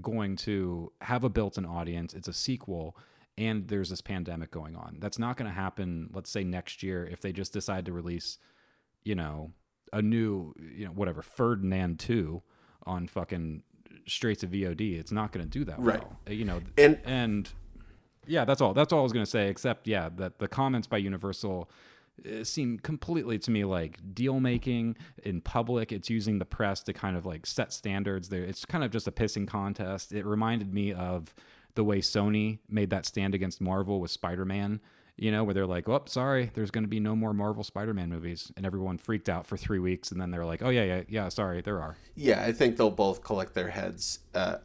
going 0.00 0.36
to 0.36 0.92
have 1.02 1.24
a 1.24 1.28
built-in 1.28 1.66
audience. 1.66 2.14
It's 2.14 2.28
a 2.28 2.32
sequel 2.32 2.96
and 3.38 3.68
there's 3.68 3.88
this 3.90 4.00
pandemic 4.00 4.50
going 4.50 4.76
on. 4.76 4.96
That's 5.00 5.18
not 5.18 5.36
going 5.36 5.48
to 5.50 5.54
happen, 5.54 6.10
let's 6.12 6.30
say 6.30 6.44
next 6.44 6.82
year, 6.82 7.06
if 7.10 7.20
they 7.20 7.32
just 7.32 7.52
decide 7.52 7.86
to 7.86 7.92
release, 7.92 8.38
you 9.04 9.14
know, 9.14 9.52
a 9.92 10.02
new, 10.02 10.54
you 10.74 10.84
know, 10.86 10.90
whatever, 10.92 11.22
Ferdinand 11.22 11.98
2 11.98 12.42
on 12.86 13.06
fucking 13.06 13.62
straight 14.06 14.38
to 14.40 14.46
VOD. 14.46 14.98
It's 14.98 15.12
not 15.12 15.32
going 15.32 15.44
to 15.44 15.50
do 15.50 15.64
that 15.64 15.78
Right. 15.78 16.00
well. 16.02 16.18
You 16.28 16.44
know, 16.44 16.60
And- 16.78 17.00
and 17.04 17.50
yeah, 18.26 18.44
that's 18.44 18.60
all. 18.60 18.74
That's 18.74 18.92
all 18.92 19.00
I 19.00 19.02
was 19.02 19.12
going 19.12 19.24
to 19.24 19.30
say, 19.30 19.48
except, 19.48 19.86
yeah, 19.86 20.08
that 20.16 20.38
the 20.38 20.48
comments 20.48 20.86
by 20.86 20.98
Universal 20.98 21.70
uh, 22.30 22.44
seem 22.44 22.78
completely 22.78 23.38
to 23.38 23.50
me 23.50 23.64
like 23.64 23.98
deal 24.14 24.38
making 24.38 24.96
in 25.24 25.40
public. 25.40 25.90
It's 25.92 26.10
using 26.10 26.38
the 26.38 26.44
press 26.44 26.82
to 26.82 26.92
kind 26.92 27.16
of 27.16 27.24
like 27.24 27.46
set 27.46 27.72
standards. 27.72 28.28
There, 28.28 28.42
it's 28.44 28.64
kind 28.66 28.84
of 28.84 28.90
just 28.90 29.08
a 29.08 29.12
pissing 29.12 29.48
contest. 29.48 30.12
It 30.12 30.24
reminded 30.26 30.74
me 30.74 30.92
of 30.92 31.34
the 31.74 31.84
way 31.84 32.00
Sony 32.00 32.58
made 32.68 32.90
that 32.90 33.06
stand 33.06 33.34
against 33.34 33.60
Marvel 33.60 34.00
with 34.00 34.10
Spider 34.10 34.44
Man. 34.44 34.80
You 35.16 35.30
know, 35.30 35.44
where 35.44 35.52
they're 35.52 35.66
like, 35.66 35.88
"Oh, 35.88 36.02
sorry, 36.06 36.50
there's 36.54 36.70
going 36.70 36.84
to 36.84 36.88
be 36.88 36.98
no 36.98 37.14
more 37.14 37.34
Marvel 37.34 37.62
Spider-Man 37.62 38.08
movies," 38.08 38.50
and 38.56 38.64
everyone 38.64 38.96
freaked 38.96 39.28
out 39.28 39.46
for 39.46 39.58
three 39.58 39.78
weeks, 39.78 40.10
and 40.10 40.18
then 40.18 40.30
they're 40.30 40.46
like, 40.46 40.62
"Oh 40.62 40.70
yeah, 40.70 40.84
yeah, 40.84 41.02
yeah, 41.06 41.28
sorry, 41.28 41.60
there 41.60 41.82
are." 41.82 41.96
Yeah, 42.16 42.42
I 42.42 42.52
think 42.52 42.78
they'll 42.78 42.90
both 42.90 43.22
collect 43.22 43.52
their 43.52 43.68
heads 43.68 44.20
uh, 44.34 44.56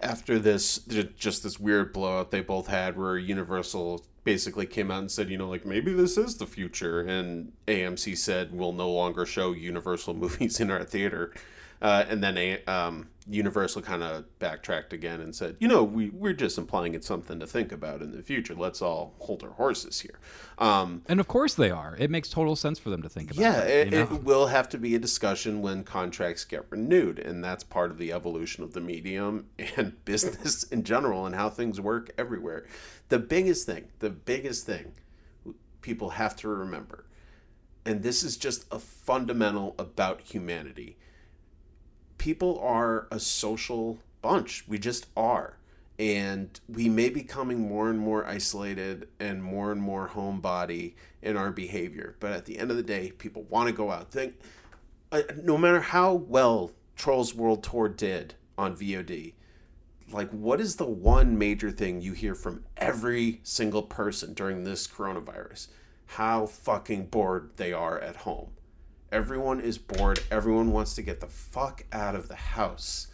after 0.00 0.40
this. 0.40 0.78
Just 0.78 1.44
this 1.44 1.60
weird 1.60 1.92
blowout 1.92 2.32
they 2.32 2.40
both 2.40 2.66
had, 2.66 2.98
where 2.98 3.16
Universal 3.16 4.04
basically 4.26 4.66
came 4.66 4.90
out 4.90 4.98
and 4.98 5.10
said, 5.10 5.30
you 5.30 5.38
know, 5.38 5.48
like 5.48 5.64
maybe 5.64 5.94
this 5.94 6.18
is 6.18 6.36
the 6.36 6.46
future, 6.46 7.00
and 7.00 7.52
AMC 7.68 8.18
said 8.18 8.52
we'll 8.52 8.72
no 8.72 8.90
longer 8.90 9.24
show 9.24 9.52
Universal 9.52 10.14
movies 10.22 10.60
in 10.60 10.70
our 10.70 10.84
theater. 10.84 11.32
Uh, 11.80 12.04
and 12.08 12.22
then 12.22 12.38
a, 12.38 12.64
um, 12.64 13.08
Universal 13.28 13.82
kind 13.82 14.04
of 14.04 14.38
backtracked 14.38 14.92
again 14.92 15.20
and 15.20 15.34
said, 15.34 15.56
you 15.58 15.66
know, 15.66 15.82
we, 15.82 16.10
we're 16.10 16.32
just 16.32 16.56
implying 16.58 16.94
it's 16.94 17.08
something 17.08 17.40
to 17.40 17.46
think 17.46 17.72
about 17.72 18.00
in 18.00 18.12
the 18.12 18.22
future. 18.22 18.54
Let's 18.54 18.80
all 18.80 19.14
hold 19.18 19.42
our 19.42 19.50
horses 19.50 20.00
here. 20.00 20.20
Um, 20.58 21.02
And 21.06 21.18
of 21.18 21.26
course 21.26 21.52
they 21.54 21.70
are. 21.70 21.96
It 21.98 22.08
makes 22.08 22.28
total 22.28 22.54
sense 22.54 22.78
for 22.78 22.88
them 22.88 23.02
to 23.02 23.08
think 23.08 23.32
about. 23.32 23.40
yeah, 23.40 23.56
that, 23.56 23.68
it, 23.68 23.84
you 23.86 23.90
know? 23.98 24.02
it 24.14 24.22
will 24.22 24.46
have 24.46 24.68
to 24.68 24.78
be 24.78 24.94
a 24.94 25.00
discussion 25.00 25.60
when 25.60 25.82
contracts 25.82 26.44
get 26.44 26.66
renewed, 26.70 27.18
and 27.18 27.42
that's 27.42 27.64
part 27.64 27.90
of 27.90 27.98
the 27.98 28.12
evolution 28.12 28.62
of 28.62 28.74
the 28.74 28.80
medium 28.80 29.46
and 29.76 29.92
business 30.04 30.62
in 30.62 30.84
general 30.84 31.26
and 31.26 31.34
how 31.34 31.50
things 31.50 31.80
work 31.80 32.12
everywhere. 32.16 32.64
The 33.08 33.18
biggest 33.18 33.66
thing, 33.66 33.88
the 33.98 34.10
biggest 34.10 34.66
thing 34.66 34.92
people 35.80 36.10
have 36.10 36.36
to 36.36 36.48
remember, 36.48 37.06
and 37.84 38.04
this 38.04 38.22
is 38.22 38.36
just 38.36 38.66
a 38.70 38.78
fundamental 38.78 39.74
about 39.80 40.20
humanity 40.20 40.96
people 42.18 42.58
are 42.60 43.06
a 43.10 43.18
social 43.18 43.98
bunch. 44.22 44.64
We 44.66 44.78
just 44.78 45.06
are. 45.16 45.56
And 45.98 46.60
we 46.68 46.88
may 46.88 47.08
be 47.08 47.22
becoming 47.22 47.60
more 47.68 47.88
and 47.88 47.98
more 47.98 48.26
isolated 48.26 49.08
and 49.18 49.42
more 49.42 49.72
and 49.72 49.80
more 49.80 50.08
homebody 50.08 50.94
in 51.22 51.36
our 51.36 51.50
behavior. 51.50 52.16
But 52.20 52.32
at 52.32 52.44
the 52.44 52.58
end 52.58 52.70
of 52.70 52.76
the 52.76 52.82
day, 52.82 53.12
people 53.12 53.44
want 53.44 53.68
to 53.68 53.74
go 53.74 53.90
out. 53.90 54.10
Think, 54.10 54.34
uh, 55.10 55.22
no 55.42 55.56
matter 55.56 55.80
how 55.80 56.12
well 56.12 56.72
Trolls 56.96 57.34
World 57.34 57.62
Tour 57.62 57.88
did 57.88 58.34
on 58.58 58.76
VOD, 58.76 59.32
like 60.12 60.30
what 60.30 60.60
is 60.60 60.76
the 60.76 60.84
one 60.84 61.38
major 61.38 61.70
thing 61.70 62.00
you 62.00 62.12
hear 62.12 62.34
from 62.34 62.64
every 62.76 63.40
single 63.42 63.82
person 63.82 64.34
during 64.34 64.64
this 64.64 64.86
coronavirus? 64.86 65.68
How 66.10 66.46
fucking 66.46 67.06
bored 67.06 67.50
they 67.56 67.72
are 67.72 67.98
at 67.98 68.16
home. 68.16 68.50
Everyone 69.16 69.60
is 69.60 69.78
bored. 69.78 70.20
Everyone 70.30 70.72
wants 70.72 70.94
to 70.96 71.00
get 71.00 71.20
the 71.20 71.26
fuck 71.26 71.84
out 71.90 72.14
of 72.14 72.28
the 72.28 72.34
house. 72.34 73.06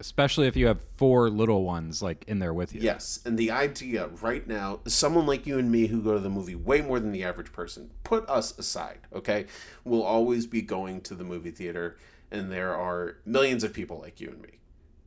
Especially 0.00 0.48
if 0.48 0.56
you 0.56 0.66
have 0.66 0.80
four 0.96 1.30
little 1.30 1.62
ones 1.62 2.02
like 2.02 2.24
in 2.26 2.40
there 2.40 2.52
with 2.52 2.74
you. 2.74 2.80
Yes, 2.80 3.20
and 3.24 3.38
the 3.38 3.52
idea 3.52 4.08
right 4.20 4.44
now, 4.48 4.80
someone 4.88 5.26
like 5.26 5.46
you 5.46 5.56
and 5.56 5.70
me 5.70 5.86
who 5.86 6.02
go 6.02 6.14
to 6.14 6.18
the 6.18 6.28
movie 6.28 6.56
way 6.56 6.80
more 6.80 6.98
than 6.98 7.12
the 7.12 7.22
average 7.22 7.52
person, 7.52 7.90
put 8.02 8.28
us 8.28 8.58
aside, 8.58 8.98
okay? 9.14 9.46
We'll 9.84 10.02
always 10.02 10.48
be 10.48 10.60
going 10.60 11.02
to 11.02 11.14
the 11.14 11.22
movie 11.22 11.52
theater, 11.52 11.98
and 12.32 12.50
there 12.50 12.74
are 12.74 13.18
millions 13.24 13.62
of 13.62 13.72
people 13.72 14.00
like 14.00 14.20
you 14.20 14.30
and 14.30 14.42
me. 14.42 14.58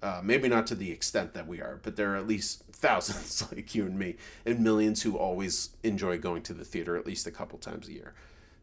Uh, 0.01 0.21
maybe 0.23 0.47
not 0.47 0.65
to 0.67 0.75
the 0.75 0.93
extent 0.93 1.33
that 1.33 1.45
we 1.45 1.59
are, 1.59 1.81
but 1.83 1.97
there 1.97 2.13
are 2.13 2.15
at 2.15 2.25
least 2.25 2.63
thousands 2.71 3.51
like 3.51 3.75
you 3.75 3.85
and 3.85 3.99
me, 3.99 4.15
and 4.45 4.61
millions 4.61 5.01
who 5.01 5.17
always 5.17 5.71
enjoy 5.83 6.17
going 6.17 6.41
to 6.43 6.53
the 6.53 6.63
theater 6.63 6.95
at 6.95 7.05
least 7.05 7.27
a 7.27 7.31
couple 7.31 7.59
times 7.59 7.89
a 7.89 7.91
year. 7.91 8.13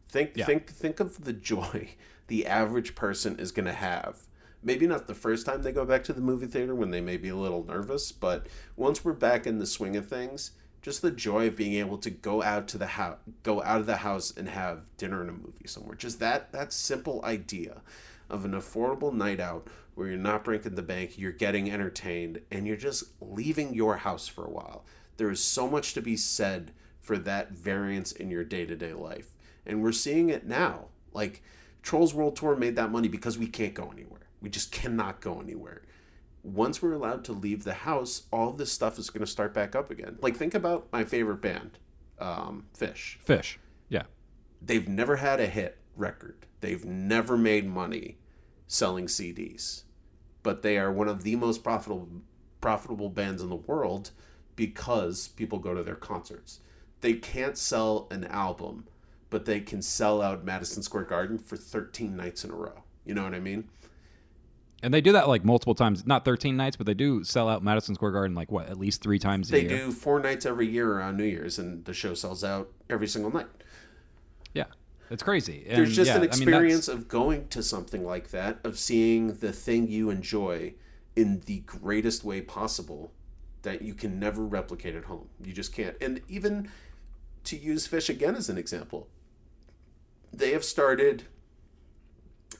Think 0.07 0.31
Yeah. 0.35 0.45
think 0.45 0.69
think 0.69 0.99
of 0.99 1.23
the 1.25 1.33
joy 1.33 1.89
the 2.27 2.45
average 2.45 2.95
person 2.95 3.37
is 3.39 3.51
going 3.51 3.65
to 3.65 3.73
have. 3.73 4.27
Maybe 4.63 4.87
not 4.87 5.05
the 5.05 5.13
first 5.13 5.45
time 5.45 5.61
they 5.61 5.71
go 5.71 5.85
back 5.85 6.03
to 6.05 6.13
the 6.13 6.21
movie 6.21 6.47
theater 6.47 6.73
when 6.73 6.89
they 6.89 7.01
may 7.01 7.17
be 7.17 7.29
a 7.29 7.35
little 7.35 7.63
nervous, 7.63 8.11
but 8.11 8.47
once 8.75 9.05
we're 9.05 9.13
back 9.13 9.45
in 9.45 9.59
the 9.59 9.65
swing 9.67 9.95
of 9.95 10.07
things, 10.07 10.51
just 10.81 11.03
the 11.03 11.11
joy 11.11 11.47
of 11.47 11.55
being 11.55 11.73
able 11.73 11.99
to 11.99 12.09
go 12.09 12.41
out 12.41 12.67
to 12.69 12.77
the 12.79 12.87
house, 12.87 13.17
go 13.43 13.61
out 13.61 13.79
of 13.79 13.85
the 13.85 13.97
house 13.97 14.33
and 14.35 14.49
have 14.49 14.95
dinner 14.97 15.21
and 15.21 15.29
a 15.29 15.33
movie 15.33 15.67
somewhere. 15.67 15.95
Just 15.95 16.19
that 16.19 16.51
that 16.51 16.73
simple 16.73 17.21
idea 17.23 17.81
of 18.29 18.43
an 18.43 18.51
affordable 18.53 19.13
night 19.13 19.39
out 19.39 19.67
where 19.93 20.07
you're 20.07 20.17
not 20.17 20.43
breaking 20.43 20.75
the 20.75 20.81
bank, 20.81 21.17
you're 21.17 21.31
getting 21.31 21.71
entertained, 21.71 22.41
and 22.51 22.67
you're 22.67 22.75
just 22.75 23.05
leaving 23.21 23.73
your 23.73 23.97
house 23.97 24.27
for 24.27 24.45
a 24.45 24.51
while. 24.51 24.83
There 25.17 25.29
is 25.29 25.41
so 25.41 25.69
much 25.69 25.93
to 25.93 26.01
be 26.01 26.17
said 26.17 26.71
for 26.99 27.17
that 27.19 27.51
variance 27.51 28.11
in 28.11 28.29
your 28.29 28.43
day 28.43 28.65
to 28.65 28.75
day 28.75 28.93
life. 28.93 29.34
And 29.65 29.81
we're 29.81 29.91
seeing 29.91 30.29
it 30.29 30.45
now. 30.45 30.85
Like, 31.13 31.41
Trolls 31.81 32.13
World 32.13 32.35
Tour 32.35 32.55
made 32.55 32.75
that 32.75 32.91
money 32.91 33.07
because 33.07 33.37
we 33.37 33.47
can't 33.47 33.73
go 33.73 33.91
anywhere. 33.91 34.21
We 34.41 34.49
just 34.49 34.71
cannot 34.71 35.21
go 35.21 35.39
anywhere. 35.39 35.83
Once 36.43 36.81
we're 36.81 36.93
allowed 36.93 37.23
to 37.25 37.31
leave 37.33 37.63
the 37.63 37.73
house, 37.73 38.23
all 38.31 38.49
of 38.49 38.57
this 38.57 38.71
stuff 38.71 38.99
is 38.99 39.09
going 39.09 39.25
to 39.25 39.31
start 39.31 39.53
back 39.53 39.75
up 39.75 39.89
again. 39.89 40.17
Like, 40.21 40.35
think 40.35 40.53
about 40.53 40.87
my 40.91 41.03
favorite 41.03 41.41
band, 41.41 41.79
um, 42.19 42.65
Phish 42.77 43.17
Phish. 43.25 43.57
Yeah. 43.89 44.03
they've 44.61 44.87
never 44.87 45.15
had 45.17 45.39
a 45.39 45.47
hit 45.47 45.77
record. 45.95 46.45
They've 46.61 46.85
never 46.85 47.37
made 47.37 47.67
money 47.67 48.17
selling 48.67 49.07
CDs. 49.07 49.83
But 50.43 50.61
they 50.61 50.77
are 50.77 50.91
one 50.91 51.07
of 51.07 51.23
the 51.23 51.35
most 51.35 51.63
profitable 51.63 52.07
profitable 52.61 53.09
bands 53.09 53.41
in 53.41 53.49
the 53.49 53.55
world 53.55 54.11
because 54.55 55.27
people 55.29 55.59
go 55.59 55.73
to 55.73 55.83
their 55.83 55.95
concerts. 55.95 56.59
They 57.01 57.13
can't 57.13 57.57
sell 57.57 58.07
an 58.09 58.23
album, 58.25 58.87
but 59.29 59.45
they 59.45 59.59
can 59.59 59.81
sell 59.81 60.21
out 60.21 60.43
Madison 60.43 60.83
Square 60.83 61.05
Garden 61.05 61.37
for 61.37 61.57
13 61.57 62.15
nights 62.15 62.43
in 62.43 62.51
a 62.51 62.55
row. 62.55 62.83
You 63.05 63.13
know 63.13 63.23
what 63.23 63.33
I 63.33 63.39
mean? 63.39 63.69
And 64.83 64.93
they 64.93 65.01
do 65.01 65.11
that 65.13 65.27
like 65.27 65.43
multiple 65.43 65.73
times, 65.73 66.05
not 66.05 66.25
13 66.25 66.55
nights, 66.55 66.75
but 66.75 66.85
they 66.85 66.93
do 66.93 67.23
sell 67.23 67.49
out 67.49 67.63
Madison 67.63 67.95
Square 67.95 68.11
Garden 68.11 68.35
like 68.35 68.51
what, 68.51 68.67
at 68.67 68.77
least 68.77 69.01
three 69.01 69.17
times 69.17 69.51
a 69.51 69.59
year. 69.59 69.69
They 69.69 69.75
do 69.77 69.91
four 69.91 70.19
nights 70.19 70.45
every 70.45 70.67
year 70.67 70.91
around 70.91 71.17
New 71.17 71.23
Year's, 71.23 71.57
and 71.57 71.83
the 71.85 71.93
show 71.93 72.13
sells 72.13 72.43
out 72.43 72.71
every 72.89 73.07
single 73.07 73.33
night. 73.33 73.47
Yeah, 74.53 74.65
it's 75.09 75.23
crazy. 75.23 75.65
And, 75.67 75.77
There's 75.77 75.95
just 75.95 76.09
yeah, 76.09 76.17
an 76.17 76.19
I 76.19 76.21
mean, 76.21 76.29
experience 76.29 76.87
of 76.87 77.07
going 77.07 77.47
to 77.47 77.63
something 77.63 78.05
like 78.05 78.29
that, 78.29 78.59
of 78.63 78.77
seeing 78.77 79.35
the 79.37 79.51
thing 79.51 79.87
you 79.87 80.09
enjoy 80.09 80.73
in 81.15 81.41
the 81.45 81.59
greatest 81.61 82.23
way 82.23 82.41
possible 82.41 83.11
that 83.63 83.81
you 83.81 83.93
can 83.93 84.19
never 84.19 84.43
replicate 84.43 84.95
at 84.95 85.05
home. 85.05 85.29
You 85.43 85.53
just 85.53 85.73
can't. 85.73 85.95
And 85.99 86.21
even 86.27 86.69
to 87.45 87.57
use 87.57 87.87
Phish 87.87 88.09
again 88.09 88.35
as 88.35 88.49
an 88.49 88.57
example, 88.57 89.07
they 90.33 90.51
have 90.51 90.63
started 90.63 91.23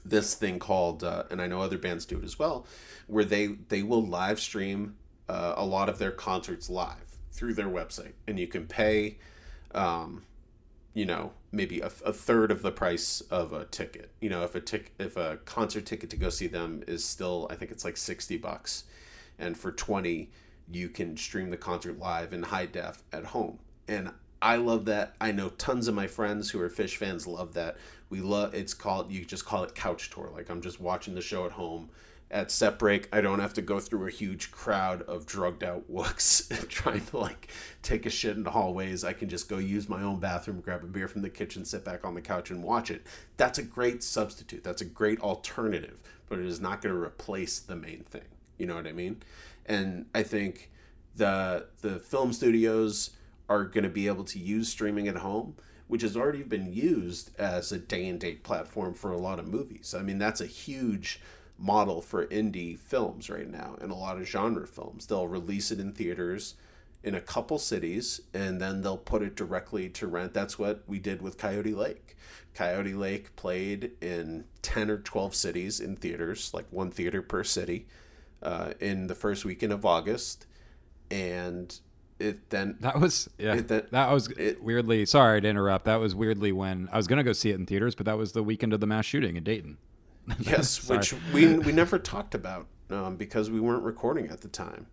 this 0.04 0.34
thing 0.34 0.58
called, 0.58 1.02
uh, 1.02 1.24
and 1.30 1.42
I 1.42 1.46
know 1.46 1.60
other 1.60 1.78
bands 1.78 2.06
do 2.06 2.18
it 2.18 2.24
as 2.24 2.38
well, 2.38 2.66
where 3.06 3.24
they 3.24 3.46
they 3.46 3.82
will 3.82 4.04
live 4.04 4.40
stream 4.40 4.96
uh, 5.28 5.54
a 5.56 5.64
lot 5.64 5.88
of 5.88 5.98
their 5.98 6.12
concerts 6.12 6.70
live 6.70 7.16
through 7.32 7.54
their 7.54 7.68
website, 7.68 8.12
and 8.26 8.38
you 8.38 8.46
can 8.46 8.66
pay. 8.66 9.18
Um, 9.74 10.22
you 10.96 11.04
know 11.04 11.32
maybe 11.52 11.80
a, 11.80 11.90
a 12.06 12.12
third 12.12 12.50
of 12.50 12.62
the 12.62 12.72
price 12.72 13.20
of 13.30 13.52
a 13.52 13.66
ticket. 13.66 14.10
You 14.18 14.30
know 14.30 14.42
if 14.44 14.54
a 14.54 14.60
tick 14.60 14.94
if 14.98 15.16
a 15.18 15.36
concert 15.44 15.84
ticket 15.84 16.08
to 16.08 16.16
go 16.16 16.30
see 16.30 16.46
them 16.46 16.82
is 16.88 17.04
still 17.04 17.46
i 17.50 17.54
think 17.54 17.70
it's 17.70 17.84
like 17.84 17.98
60 17.98 18.38
bucks. 18.38 18.84
And 19.38 19.58
for 19.58 19.70
20 19.70 20.30
you 20.68 20.88
can 20.88 21.16
stream 21.18 21.50
the 21.50 21.58
concert 21.58 21.98
live 21.98 22.32
in 22.32 22.44
high 22.44 22.64
def 22.64 23.04
at 23.12 23.26
home. 23.26 23.58
And 23.86 24.12
i 24.42 24.56
love 24.56 24.84
that. 24.86 25.14
I 25.20 25.32
know 25.32 25.50
tons 25.50 25.88
of 25.88 25.94
my 25.94 26.06
friends 26.06 26.50
who 26.50 26.60
are 26.60 26.68
Phish 26.68 26.96
fans 26.96 27.26
love 27.26 27.54
that. 27.54 27.76
We 28.10 28.20
love 28.20 28.54
it's 28.54 28.74
called 28.74 29.10
you 29.10 29.24
just 29.24 29.44
call 29.44 29.64
it 29.64 29.74
couch 29.74 30.10
tour. 30.10 30.30
Like 30.32 30.50
i'm 30.50 30.62
just 30.62 30.80
watching 30.80 31.14
the 31.14 31.22
show 31.22 31.46
at 31.46 31.52
home. 31.52 31.90
At 32.28 32.50
set 32.50 32.76
break 32.78 33.08
i 33.12 33.20
don't 33.20 33.38
have 33.38 33.54
to 33.54 33.62
go 33.62 33.78
through 33.78 34.08
a 34.08 34.10
huge 34.10 34.50
crowd 34.50 35.02
of 35.02 35.26
drugged 35.26 35.62
out 35.62 35.84
wooks 35.88 36.48
trying 36.68 37.04
to 37.06 37.18
like 37.18 37.48
take 37.82 38.04
a 38.04 38.10
shit 38.10 38.36
in 38.36 38.42
the 38.42 38.50
hallways. 38.50 39.04
I 39.04 39.12
can 39.12 39.28
just 39.28 39.48
go 39.48 39.58
use 39.58 39.88
my 39.88 40.02
own 40.02 40.18
bathroom 40.18 40.60
grab 40.60 40.82
a 40.82 40.86
beer 40.86 41.08
from 41.08 41.22
the 41.22 41.30
kitchen 41.30 41.64
sit 41.64 41.84
back 41.84 42.04
on 42.04 42.14
the 42.14 42.20
couch 42.20 42.50
and 42.50 42.62
watch 42.62 42.90
it. 42.90 43.06
That's 43.36 43.58
a 43.58 43.62
great 43.62 44.02
substitute. 44.02 44.64
That's 44.64 44.82
a 44.82 44.86
great 44.86 45.20
alternative 45.20 46.02
but 46.28 46.38
it 46.38 46.46
is 46.46 46.60
not 46.60 46.82
going 46.82 46.94
to 46.94 47.00
replace 47.00 47.58
the 47.58 47.76
main 47.76 48.04
thing. 48.04 48.22
You 48.58 48.66
know 48.66 48.74
what 48.74 48.86
i 48.86 48.92
mean? 48.92 49.22
And 49.66 50.06
i 50.14 50.22
think 50.22 50.70
the 51.16 51.66
the 51.80 51.98
film 51.98 52.32
studios 52.32 53.10
are 53.48 53.64
going 53.64 53.84
to 53.84 53.90
be 53.90 54.06
able 54.06 54.24
to 54.24 54.38
use 54.38 54.68
streaming 54.68 55.08
at 55.08 55.16
home 55.16 55.54
which 55.88 56.02
has 56.02 56.16
already 56.16 56.42
been 56.42 56.72
used 56.72 57.30
as 57.38 57.70
a 57.70 57.78
day 57.78 58.08
and 58.08 58.18
date 58.18 58.42
platform 58.42 58.92
for 58.92 59.12
a 59.12 59.18
lot 59.18 59.38
of 59.38 59.46
movies 59.46 59.94
i 59.96 60.02
mean 60.02 60.18
that's 60.18 60.40
a 60.40 60.46
huge 60.46 61.20
model 61.58 62.00
for 62.02 62.26
indie 62.26 62.78
films 62.78 63.30
right 63.30 63.50
now 63.50 63.76
and 63.80 63.90
a 63.90 63.94
lot 63.94 64.18
of 64.18 64.26
genre 64.26 64.66
films. 64.66 65.06
They'll 65.06 65.28
release 65.28 65.70
it 65.70 65.80
in 65.80 65.92
theaters 65.92 66.54
in 67.02 67.14
a 67.14 67.20
couple 67.20 67.58
cities 67.58 68.20
and 68.34 68.60
then 68.60 68.82
they'll 68.82 68.96
put 68.96 69.22
it 69.22 69.36
directly 69.36 69.88
to 69.90 70.06
rent. 70.06 70.34
That's 70.34 70.58
what 70.58 70.82
we 70.86 70.98
did 70.98 71.22
with 71.22 71.38
Coyote 71.38 71.74
Lake. 71.74 72.16
Coyote 72.54 72.94
Lake 72.94 73.36
played 73.36 73.92
in 74.00 74.44
10 74.62 74.90
or 74.90 74.98
12 74.98 75.34
cities 75.34 75.80
in 75.80 75.96
theaters, 75.96 76.52
like 76.52 76.66
one 76.70 76.90
theater 76.90 77.22
per 77.22 77.44
city, 77.44 77.86
uh, 78.42 78.72
in 78.80 79.06
the 79.06 79.14
first 79.14 79.44
weekend 79.44 79.72
of 79.72 79.84
August. 79.84 80.46
And 81.10 81.78
it 82.18 82.50
then 82.50 82.76
That 82.80 83.00
was 83.00 83.28
yeah. 83.38 83.54
It- 83.56 83.68
that- 83.68 83.90
that, 83.90 84.10
was 84.10 84.28
it- 84.30 84.62
weirdly. 84.62 85.04
Sorry 85.06 85.40
to 85.40 85.48
interrupt. 85.48 85.84
That 85.84 85.96
was 86.00 86.14
weirdly 86.14 86.52
when 86.52 86.88
I 86.92 86.96
was 86.96 87.06
gonna 87.06 87.24
go 87.24 87.32
see 87.32 87.50
it 87.50 87.54
in 87.56 87.66
theaters, 87.66 87.94
but 87.94 88.06
that 88.06 88.16
was 88.18 88.32
the 88.32 88.42
weekend 88.42 88.72
of 88.72 88.80
the 88.80 88.86
mass 88.86 89.04
shooting 89.04 89.36
in 89.36 89.44
Dayton. 89.44 89.78
yes, 90.40 90.88
which 90.88 91.14
we 91.32 91.56
we 91.58 91.72
never 91.72 91.98
talked 91.98 92.34
about 92.34 92.66
um, 92.90 93.16
because 93.16 93.50
we 93.50 93.60
weren't 93.60 93.84
recording 93.84 94.28
at 94.28 94.40
the 94.40 94.48
time. 94.48 94.86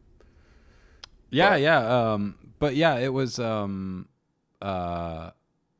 Yeah, 1.31 1.51
But- 1.51 1.61
yeah. 1.61 2.11
Um, 2.13 2.35
but 2.59 2.75
yeah, 2.75 2.95
it 2.97 3.11
was 3.11 3.39
um, 3.39 4.07
uh, 4.61 5.31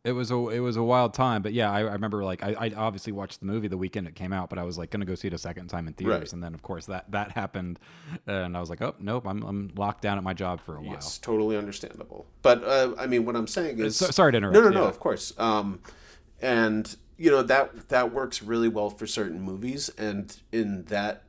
it 0.04 0.12
was 0.12 0.32
a 0.32 0.36
it 0.50 0.60
was 0.60 0.76
a 0.76 0.84
wild 0.84 1.14
time. 1.14 1.42
But 1.42 1.54
yeah, 1.54 1.72
I, 1.72 1.80
I 1.80 1.94
remember 1.94 2.24
like 2.26 2.44
I, 2.44 2.54
I 2.60 2.72
obviously 2.76 3.14
watched 3.14 3.40
the 3.40 3.46
movie 3.46 3.70
the 3.70 3.78
weekend 3.78 4.06
it 4.08 4.16
came 4.16 4.34
out, 4.34 4.50
but 4.50 4.60
I 4.60 4.64
was 4.64 4.78
like 4.78 4.90
gonna 4.90 5.06
go 5.06 5.16
see 5.16 5.28
it 5.30 5.34
a 5.34 5.38
second 5.38 5.68
time 5.70 5.88
in 5.88 5.94
theaters, 5.94 6.20
Right. 6.20 6.34
and 6.34 6.44
then 6.44 6.54
of 6.54 6.62
course 6.62 6.86
that 6.88 7.10
that 7.12 7.32
happened, 7.32 7.80
and 8.28 8.58
I 8.58 8.60
was 8.60 8.70
like, 8.70 8.82
oh 8.82 8.96
nope, 9.00 9.26
I'm 9.26 9.42
I'm 9.44 9.72
locked 9.76 10.02
down 10.02 10.18
at 10.18 10.24
my 10.24 10.34
job 10.34 10.60
for 10.60 10.76
a 10.76 10.82
while. 10.82 10.94
Yes, 10.94 11.18
totally 11.18 11.56
understandable. 11.58 12.26
But 12.42 12.64
uh, 12.66 12.94
I 13.00 13.08
mean, 13.08 13.26
what 13.26 13.36
I'm 13.36 13.48
saying 13.48 13.80
is, 13.80 13.96
So- 13.96 14.08
sorry 14.12 14.34
to 14.34 14.38
interrupt, 14.40 14.56
No, 14.56 14.62
no, 14.64 14.70
no. 14.70 14.84
Of 14.86 15.00
course. 15.00 15.34
Um, 15.38 15.80
and 16.42 16.96
you 17.18 17.32
know 17.32 17.42
that 17.44 17.88
that 17.90 18.12
works 18.14 18.44
really 18.44 18.68
well 18.68 18.90
for 18.90 19.08
certain 19.08 19.42
movies, 19.42 19.90
and 19.98 20.36
in 20.52 20.84
that 20.86 21.24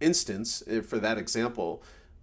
instance, 0.00 0.62
eh, 0.66 0.80
for 0.80 0.98
that 0.98 1.18
example, 1.18 1.82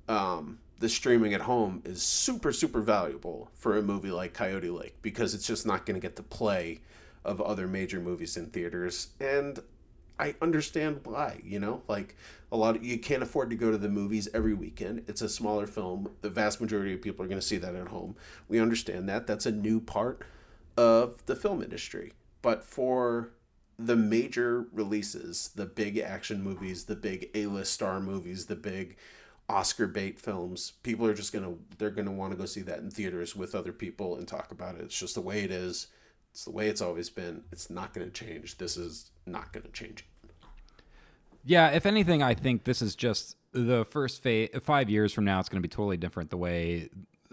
um, 0.09 0.57
the 0.80 0.89
streaming 0.89 1.34
at 1.34 1.41
home 1.41 1.82
is 1.86 2.01
super, 2.01 2.51
super 2.51 2.82
valuable 2.82 3.49
for 3.53 3.78
a 3.78 3.82
movie 3.82 4.11
like 4.11 4.34
Coyote 4.34 4.69
Lake 4.69 4.95
because 5.01 5.34
it's 5.34 5.47
just 5.47 5.65
not 5.65 5.86
going 5.86 5.99
to 5.99 6.05
get 6.05 6.15
the 6.15 6.23
play 6.23 6.82
of 7.25 7.41
other 7.41 7.67
major 7.67 7.99
movies 7.99 8.38
in 8.38 8.47
theaters, 8.47 9.09
and 9.19 9.59
I 10.19 10.36
understand 10.41 11.01
why. 11.03 11.41
You 11.43 11.59
know, 11.59 11.82
like 11.88 12.15
a 12.51 12.57
lot 12.57 12.75
of 12.75 12.84
you 12.84 12.97
can't 12.97 13.23
afford 13.23 13.49
to 13.49 13.55
go 13.55 13.71
to 13.71 13.78
the 13.78 13.89
movies 13.89 14.30
every 14.34 14.53
weekend. 14.53 15.03
It's 15.07 15.21
a 15.21 15.30
smaller 15.30 15.67
film. 15.67 16.11
The 16.21 16.30
vast 16.30 16.61
majority 16.61 16.93
of 16.93 17.01
people 17.01 17.25
are 17.25 17.28
going 17.28 17.41
to 17.41 17.45
see 17.45 17.57
that 17.57 17.75
at 17.75 17.89
home. 17.89 18.15
We 18.47 18.59
understand 18.59 19.09
that. 19.09 19.28
That's 19.28 19.45
a 19.45 19.51
new 19.51 19.80
part 19.80 20.23
of 20.78 21.25
the 21.25 21.36
film 21.36 21.61
industry. 21.61 22.13
But 22.41 22.63
for 22.63 23.32
the 23.78 23.95
major 23.95 24.67
releases, 24.71 25.49
the 25.55 25.65
big 25.65 25.97
action 25.97 26.41
movies, 26.41 26.86
the 26.86 26.95
big 26.95 27.30
A-list 27.36 27.73
star 27.73 27.99
movies, 27.99 28.45
the 28.45 28.55
big 28.55 28.95
Oscar 29.49 29.87
bait 29.87 30.19
films, 30.19 30.73
people 30.83 31.05
are 31.05 31.13
just 31.13 31.31
gonna 31.31 31.53
they're 31.77 31.89
gonna 31.89 32.11
want 32.11 32.31
to 32.31 32.37
go 32.37 32.45
see 32.45 32.61
that 32.61 32.79
in 32.79 32.91
theaters 32.91 33.35
with 33.35 33.55
other 33.55 33.71
people 33.71 34.17
and 34.17 34.27
talk 34.27 34.51
about 34.51 34.75
it. 34.75 34.81
It's 34.81 34.99
just 34.99 35.15
the 35.15 35.21
way 35.21 35.43
it 35.43 35.51
is. 35.51 35.87
It's 36.31 36.43
the 36.45 36.51
way 36.51 36.67
it's 36.67 36.81
always 36.81 37.09
been. 37.09 37.43
It's 37.51 37.69
not 37.69 37.93
gonna 37.93 38.09
change. 38.09 38.57
This 38.57 38.77
is 38.77 39.11
not 39.25 39.53
gonna 39.53 39.69
change. 39.69 40.05
Yeah, 41.47 41.69
if 41.69 41.85
anything, 41.85 42.21
I 42.21 42.33
think 42.33 42.65
this 42.65 42.81
is 42.81 42.93
just 42.93 43.37
the 43.53 43.85
first 43.85 44.21
fa- 44.21 44.49
five 44.59 44.89
years 44.89 45.13
from 45.13 45.23
now. 45.23 45.39
It's 45.39 45.47
going 45.47 45.61
to 45.61 45.65
be 45.65 45.71
totally 45.71 45.95
different. 45.95 46.29
The 46.29 46.37
way 46.37 46.89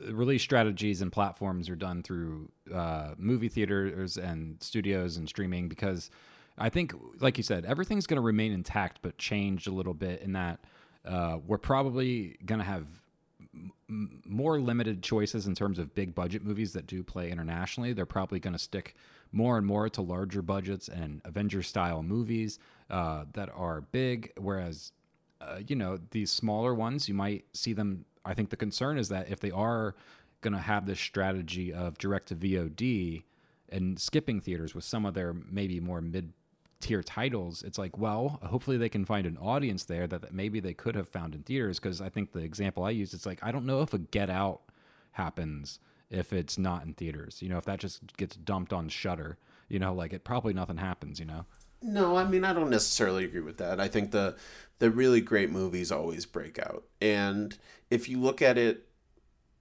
release 0.08 0.42
strategies 0.42 1.02
and 1.02 1.10
platforms 1.10 1.68
are 1.68 1.74
done 1.74 2.02
through 2.02 2.48
uh, 2.72 3.14
movie 3.16 3.48
theaters 3.48 4.16
and 4.16 4.62
studios 4.62 5.16
and 5.16 5.28
streaming, 5.28 5.68
because 5.68 6.10
I 6.56 6.68
think, 6.68 6.94
like 7.18 7.36
you 7.36 7.42
said, 7.42 7.64
everything's 7.64 8.06
going 8.06 8.18
to 8.18 8.22
remain 8.22 8.52
intact, 8.52 9.00
but 9.02 9.18
changed 9.18 9.66
a 9.66 9.72
little 9.72 9.94
bit. 9.94 10.22
In 10.22 10.32
that 10.32 10.60
uh, 11.04 11.38
we're 11.46 11.58
probably 11.58 12.36
going 12.44 12.58
to 12.58 12.64
have 12.64 12.86
m- 13.88 14.22
more 14.24 14.60
limited 14.60 15.02
choices 15.02 15.46
in 15.46 15.54
terms 15.54 15.78
of 15.78 15.94
big 15.94 16.14
budget 16.14 16.42
movies 16.44 16.72
that 16.72 16.86
do 16.86 17.02
play 17.02 17.30
internationally. 17.30 17.92
They're 17.92 18.06
probably 18.06 18.40
going 18.40 18.54
to 18.54 18.58
stick 18.58 18.94
more 19.32 19.58
and 19.58 19.66
more 19.66 19.88
to 19.88 20.00
larger 20.00 20.42
budgets 20.42 20.88
and 20.88 21.20
Avenger 21.24 21.62
style 21.62 22.02
movies 22.02 22.58
uh, 22.90 23.24
that 23.32 23.50
are 23.54 23.80
big. 23.80 24.32
Whereas, 24.38 24.92
uh, 25.40 25.58
you 25.66 25.76
know, 25.76 25.98
these 26.10 26.30
smaller 26.30 26.74
ones, 26.74 27.08
you 27.08 27.14
might 27.14 27.44
see 27.52 27.72
them. 27.72 28.04
I 28.24 28.34
think 28.34 28.50
the 28.50 28.56
concern 28.56 28.96
is 28.96 29.08
that 29.08 29.28
if 29.28 29.40
they 29.40 29.50
are 29.50 29.94
going 30.40 30.54
to 30.54 30.60
have 30.60 30.86
this 30.86 31.00
strategy 31.00 31.72
of 31.72 31.98
direct 31.98 32.28
to 32.28 32.36
VOD 32.36 33.24
and 33.70 33.98
skipping 33.98 34.40
theaters 34.40 34.74
with 34.74 34.84
some 34.84 35.04
of 35.04 35.14
their 35.14 35.32
maybe 35.32 35.80
more 35.80 36.00
mid 36.00 36.32
tier 36.80 37.02
titles, 37.02 37.62
it's 37.62 37.78
like, 37.78 37.96
well, 37.96 38.40
hopefully 38.42 38.76
they 38.76 38.88
can 38.88 39.04
find 39.04 39.26
an 39.26 39.38
audience 39.38 39.84
there 39.84 40.06
that, 40.06 40.22
that 40.22 40.34
maybe 40.34 40.60
they 40.60 40.74
could 40.74 40.94
have 40.94 41.08
found 41.08 41.34
in 41.34 41.42
theaters. 41.42 41.78
Because 41.78 42.00
I 42.00 42.08
think 42.08 42.32
the 42.32 42.40
example 42.40 42.84
I 42.84 42.90
used, 42.90 43.14
it's 43.14 43.26
like, 43.26 43.38
I 43.42 43.52
don't 43.52 43.66
know 43.66 43.82
if 43.82 43.94
a 43.94 43.98
Get 43.98 44.30
Out 44.30 44.60
happens 45.12 45.78
if 46.10 46.32
it's 46.32 46.58
not 46.58 46.84
in 46.84 46.94
theaters. 46.94 47.42
You 47.42 47.48
know, 47.48 47.58
if 47.58 47.64
that 47.64 47.80
just 47.80 48.16
gets 48.16 48.36
dumped 48.36 48.72
on 48.72 48.88
Shudder, 48.88 49.38
you 49.68 49.78
know, 49.78 49.94
like 49.94 50.12
it 50.12 50.24
probably 50.24 50.52
nothing 50.52 50.76
happens. 50.76 51.18
You 51.18 51.26
know. 51.26 51.46
No, 51.82 52.16
I 52.16 52.24
mean 52.24 52.44
I 52.44 52.52
don't 52.52 52.70
necessarily 52.70 53.24
agree 53.24 53.40
with 53.40 53.58
that. 53.58 53.80
I 53.80 53.88
think 53.88 54.10
the 54.10 54.36
the 54.78 54.90
really 54.90 55.20
great 55.20 55.50
movies 55.50 55.92
always 55.92 56.26
break 56.26 56.58
out. 56.58 56.84
And 57.00 57.56
if 57.90 58.08
you 58.08 58.18
look 58.18 58.42
at 58.42 58.58
it 58.58 58.88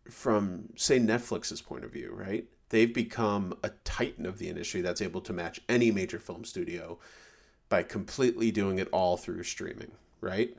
from 0.10 0.70
say 0.76 1.00
Netflix's 1.00 1.62
point 1.62 1.84
of 1.84 1.92
view, 1.92 2.14
right? 2.14 2.46
They've 2.74 2.92
become 2.92 3.56
a 3.62 3.70
titan 3.84 4.26
of 4.26 4.40
the 4.40 4.50
industry 4.50 4.82
that's 4.82 5.00
able 5.00 5.22
to 5.22 5.32
match 5.32 5.62
any 5.70 5.92
major 5.92 6.18
film 6.18 6.44
studio 6.44 6.98
by 7.70 7.84
completely 7.84 8.50
doing 8.50 8.80
it 8.80 8.90
all 8.92 9.16
through 9.16 9.44
streaming, 9.44 9.92
right? 10.22 10.58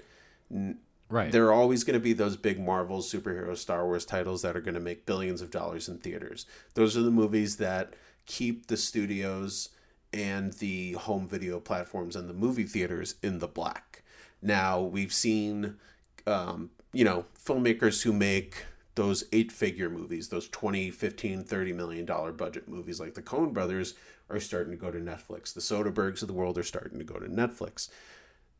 Right. 1.08 1.32
There 1.32 1.46
are 1.46 1.52
always 1.52 1.82
going 1.82 1.98
to 1.98 2.00
be 2.00 2.12
those 2.12 2.36
big 2.36 2.60
Marvel, 2.60 3.00
superhero, 3.00 3.56
Star 3.56 3.84
Wars 3.84 4.04
titles 4.04 4.42
that 4.42 4.56
are 4.56 4.60
going 4.60 4.76
to 4.76 4.80
make 4.80 5.06
billions 5.06 5.42
of 5.42 5.50
dollars 5.50 5.88
in 5.88 5.98
theaters. 5.98 6.46
Those 6.74 6.96
are 6.96 7.02
the 7.02 7.10
movies 7.10 7.56
that 7.56 7.94
keep 8.26 8.68
the 8.68 8.76
studios 8.76 9.70
and 10.12 10.52
the 10.52 10.92
home 10.92 11.26
video 11.26 11.58
platforms 11.58 12.14
and 12.14 12.30
the 12.30 12.32
movie 12.32 12.62
theaters 12.62 13.16
in 13.24 13.40
the 13.40 13.48
black. 13.48 14.04
Now, 14.40 14.80
we've 14.80 15.12
seen, 15.12 15.78
um, 16.28 16.70
you 16.92 17.04
know, 17.04 17.24
filmmakers 17.44 18.04
who 18.04 18.12
make 18.12 18.66
those 18.94 19.24
eight 19.32 19.50
figure 19.50 19.90
movies, 19.90 20.28
those 20.28 20.48
20, 20.48 20.90
15, 20.90 21.44
30 21.44 21.72
million 21.72 22.04
dollar 22.04 22.32
budget 22.32 22.68
movies 22.68 23.00
like 23.00 23.14
the 23.14 23.22
Coen 23.22 23.52
brothers 23.52 23.94
are 24.30 24.40
starting 24.40 24.70
to 24.70 24.78
go 24.78 24.90
to 24.90 24.98
Netflix. 24.98 25.52
The 25.52 25.60
Soderberghs 25.60 26.22
of 26.22 26.28
the 26.28 26.34
world 26.34 26.56
are 26.58 26.62
starting 26.62 26.98
to 26.98 27.04
go 27.04 27.18
to 27.18 27.26
Netflix 27.26 27.88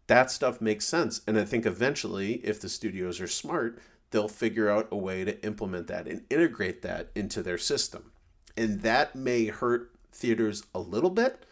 that 0.07 0.31
stuff 0.31 0.61
makes 0.61 0.85
sense. 0.85 1.21
And 1.27 1.39
I 1.39 1.45
think 1.45 1.67
eventually, 1.67 2.35
if 2.45 2.61
the 2.61 2.69
studios 2.69 3.21
are 3.21 3.29
smart, 3.29 3.79
they'll 4.11 4.29
figure 4.29 4.71
out 4.71 4.89
a 4.91 4.97
way 4.97 5.25
to 5.25 5.43
implement 5.45 5.87
that 5.89 6.07
and 6.07 6.25
integrate 6.31 6.83
that 6.83 7.11
into 7.15 7.43
their 7.43 7.59
system. 7.59 8.13
And 8.57 8.83
that 8.83 9.17
may 9.17 9.47
hurt 9.47 9.91
theaters 10.13 10.65
a 10.75 10.79
little 10.79 11.11
bit, 11.11 11.45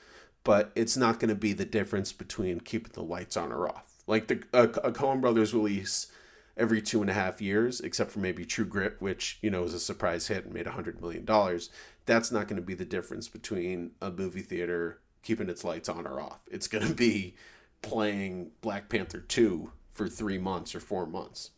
but 0.44 0.70
it's 0.74 0.96
not 0.96 1.18
going 1.18 1.30
to 1.30 1.34
be 1.34 1.52
the 1.52 1.64
difference 1.64 2.12
between 2.12 2.60
keeping 2.60 2.92
the 2.92 3.02
lights 3.02 3.36
on 3.36 3.52
or 3.52 3.68
off. 3.68 4.02
Like 4.06 4.28
the 4.28 4.42
a, 4.52 4.64
a 4.64 4.92
Coen 4.92 5.20
Brothers 5.20 5.54
release 5.54 6.08
every 6.56 6.82
two 6.82 7.00
and 7.00 7.10
a 7.10 7.14
half 7.14 7.40
years, 7.40 7.80
except 7.80 8.10
for 8.10 8.18
maybe 8.18 8.44
True 8.44 8.64
Grit, 8.64 8.96
which 9.00 9.38
you 9.42 9.50
know 9.50 9.62
was 9.62 9.74
a 9.74 9.80
surprise 9.80 10.28
hit 10.28 10.44
and 10.44 10.54
made 10.54 10.66
a 10.66 10.72
hundred 10.72 11.00
million 11.00 11.24
dollars. 11.24 11.70
That's 12.06 12.32
not 12.32 12.48
going 12.48 12.60
to 12.60 12.66
be 12.66 12.74
the 12.74 12.84
difference 12.84 13.28
between 13.28 13.92
a 14.00 14.10
movie 14.10 14.42
theater 14.42 15.00
keeping 15.22 15.48
its 15.48 15.62
lights 15.62 15.88
on 15.88 16.06
or 16.06 16.20
off. 16.20 16.40
It's 16.50 16.66
going 16.66 16.86
to 16.86 16.94
be 16.94 17.36
playing 17.80 18.50
Black 18.60 18.88
Panther 18.88 19.20
two 19.20 19.72
for 19.88 20.08
three 20.08 20.38
months 20.38 20.74
or 20.74 20.80
four 20.80 21.06
months. 21.06 21.50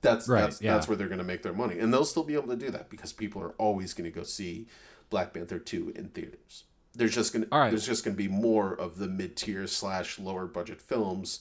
That's 0.00 0.28
right, 0.28 0.42
that's 0.42 0.60
yeah. 0.60 0.74
that's 0.74 0.88
where 0.88 0.96
they're 0.96 1.08
going 1.08 1.18
to 1.18 1.24
make 1.24 1.42
their 1.42 1.52
money, 1.52 1.78
and 1.78 1.92
they'll 1.92 2.04
still 2.04 2.24
be 2.24 2.34
able 2.34 2.48
to 2.48 2.56
do 2.56 2.70
that 2.70 2.90
because 2.90 3.12
people 3.12 3.42
are 3.42 3.54
always 3.58 3.94
going 3.94 4.10
to 4.10 4.16
go 4.16 4.24
see 4.24 4.66
Black 5.10 5.32
Panther 5.32 5.58
two 5.58 5.92
in 5.94 6.08
theaters. 6.08 6.64
There's 6.94 7.14
just 7.14 7.32
gonna 7.32 7.46
right. 7.52 7.70
there's 7.70 7.86
just 7.86 8.04
gonna 8.04 8.16
be 8.16 8.28
more 8.28 8.74
of 8.74 8.98
the 8.98 9.08
mid 9.08 9.36
tier 9.36 9.66
slash 9.66 10.18
lower 10.18 10.46
budget 10.46 10.82
films 10.82 11.40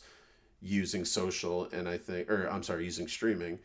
using 0.61 1.05
social 1.05 1.67
and 1.71 1.87
I 1.89 1.97
think 1.97 2.29
or 2.29 2.47
I'm 2.47 2.63
sorry 2.63 2.85
using 2.85 3.07
streaming, 3.07 3.59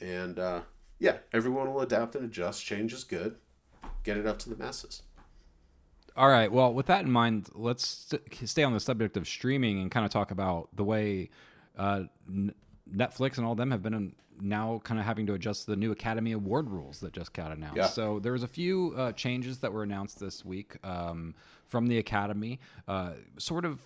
and 0.00 0.38
uh, 0.38 0.60
yeah, 0.98 1.18
everyone 1.32 1.72
will 1.72 1.80
adapt 1.80 2.14
and 2.14 2.24
adjust. 2.24 2.64
Change 2.64 2.92
is 2.92 3.04
good. 3.04 3.36
Get 4.02 4.16
it 4.16 4.26
up 4.26 4.38
to 4.40 4.50
the 4.50 4.56
masses. 4.56 5.02
All 6.16 6.28
right. 6.28 6.50
Well, 6.50 6.74
with 6.74 6.86
that 6.86 7.04
in 7.04 7.10
mind, 7.10 7.48
let's 7.54 8.12
stay 8.44 8.62
on 8.62 8.72
the 8.72 8.80
subject 8.80 9.16
of 9.16 9.28
streaming 9.28 9.80
and 9.80 9.90
kind 9.90 10.04
of 10.04 10.12
talk 10.12 10.30
about 10.30 10.68
the 10.74 10.84
way 10.84 11.30
uh, 11.78 12.02
Netflix 12.92 13.38
and 13.38 13.46
all 13.46 13.54
them 13.54 13.70
have 13.70 13.82
been 13.82 14.14
now 14.40 14.80
kind 14.84 14.98
of 14.98 15.06
having 15.06 15.26
to 15.26 15.34
adjust 15.34 15.66
the 15.66 15.76
new 15.76 15.92
Academy 15.92 16.32
Award 16.32 16.70
rules 16.70 17.00
that 17.00 17.12
just 17.12 17.32
got 17.32 17.52
announced. 17.52 17.76
Yeah. 17.76 17.86
So 17.86 18.18
there 18.18 18.32
was 18.32 18.42
a 18.42 18.48
few 18.48 18.94
uh, 18.96 19.12
changes 19.12 19.58
that 19.58 19.72
were 19.72 19.82
announced 19.82 20.18
this 20.18 20.44
week 20.44 20.76
um, 20.84 21.34
from 21.66 21.86
the 21.86 21.98
Academy. 21.98 22.58
Uh, 22.88 23.12
sort 23.38 23.64
of 23.64 23.80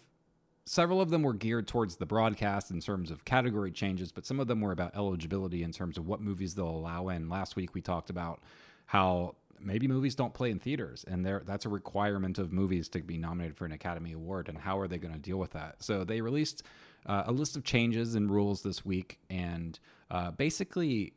several 0.67 1.01
of 1.01 1.11
them 1.11 1.23
were 1.23 1.35
geared 1.35 1.69
towards 1.69 1.97
the 1.97 2.07
broadcast 2.07 2.71
in 2.71 2.81
terms 2.81 3.11
of 3.11 3.25
category 3.25 3.71
changes, 3.71 4.13
but 4.13 4.27
some 4.27 4.41
of 4.41 4.47
them 4.47 4.61
were 4.61 4.73
about 4.73 4.97
eligibility 4.97 5.63
in 5.63 5.73
terms 5.73 5.99
of 5.99 6.07
what 6.07 6.21
movies 6.21 6.55
they'll 6.55 6.69
allow 6.69 7.09
in. 7.09 7.29
Last 7.29 7.57
week 7.57 7.75
we 7.75 7.81
talked 7.81 8.11
about 8.11 8.43
how 8.87 9.35
maybe 9.61 9.87
movies 9.87 10.15
don't 10.15 10.35
play 10.35 10.51
in 10.51 10.59
theaters 10.59 11.05
and 11.09 11.25
that's 11.25 11.65
a 11.65 11.69
requirement 11.69 12.39
of 12.39 12.53
movies 12.53 12.89
to 12.91 13.01
be 13.01 13.17
nominated 13.17 13.57
for 13.57 13.65
an 13.65 13.73
Academy 13.73 14.13
Award 14.13 14.49
and 14.49 14.59
how 14.59 14.79
are 14.79 14.89
they 14.89 14.99
going 14.99 15.15
to 15.15 15.21
deal 15.21 15.39
with 15.39 15.53
that? 15.53 15.83
So 15.83 16.05
they 16.05 16.21
released 16.21 16.65
uh, 17.07 17.25
a 17.27 17.33
list 17.33 17.57
of 17.57 17.65
changes 17.65 18.15
and 18.15 18.31
rules 18.31 18.63
this 18.63 18.85
week 18.85 19.19
and 19.31 19.79
uh, 20.11 20.31
basically 20.33 21.15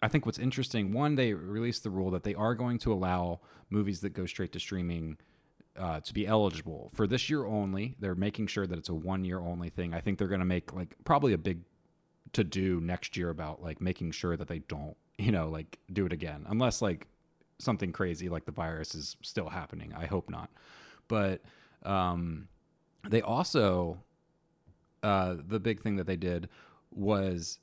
I 0.00 0.08
think 0.08 0.26
what's 0.26 0.38
interesting, 0.38 0.92
one, 0.92 1.16
they 1.16 1.34
released 1.34 1.82
the 1.82 1.90
rule 1.90 2.10
that 2.12 2.22
they 2.22 2.34
are 2.34 2.54
going 2.54 2.78
to 2.80 2.92
allow 2.92 3.40
movies 3.68 4.00
that 4.02 4.10
go 4.10 4.26
straight 4.26 4.52
to 4.52 4.60
streaming 4.60 5.18
uh, 5.78 6.00
to 6.00 6.14
be 6.14 6.26
eligible 6.26 6.90
for 6.94 7.06
this 7.06 7.30
year 7.30 7.44
only. 7.46 7.94
They're 8.00 8.14
making 8.14 8.48
sure 8.48 8.66
that 8.66 8.78
it's 8.78 8.88
a 8.88 8.94
one 8.94 9.24
year 9.24 9.40
only 9.40 9.70
thing. 9.70 9.94
I 9.94 10.00
think 10.00 10.18
they're 10.18 10.28
going 10.28 10.40
to 10.40 10.46
make 10.46 10.72
like 10.72 10.94
probably 11.04 11.32
a 11.32 11.38
big 11.38 11.60
to 12.32 12.44
do 12.44 12.80
next 12.80 13.16
year 13.16 13.30
about 13.30 13.62
like 13.62 13.80
making 13.80 14.10
sure 14.10 14.36
that 14.36 14.48
they 14.48 14.58
don't, 14.60 14.96
you 15.18 15.32
know, 15.32 15.48
like 15.48 15.78
do 15.92 16.06
it 16.06 16.12
again, 16.12 16.44
unless 16.48 16.82
like 16.82 17.06
something 17.58 17.92
crazy 17.92 18.28
like 18.28 18.44
the 18.44 18.52
virus 18.52 18.94
is 18.94 19.16
still 19.22 19.48
happening. 19.48 19.92
I 19.96 20.06
hope 20.06 20.30
not. 20.30 20.50
But 21.08 21.42
um, 21.84 22.48
they 23.08 23.22
also, 23.22 23.98
uh, 25.02 25.36
the 25.46 25.60
big 25.60 25.80
thing 25.80 25.96
that 25.96 26.06
they 26.06 26.16
did 26.16 26.48
was 26.90 27.58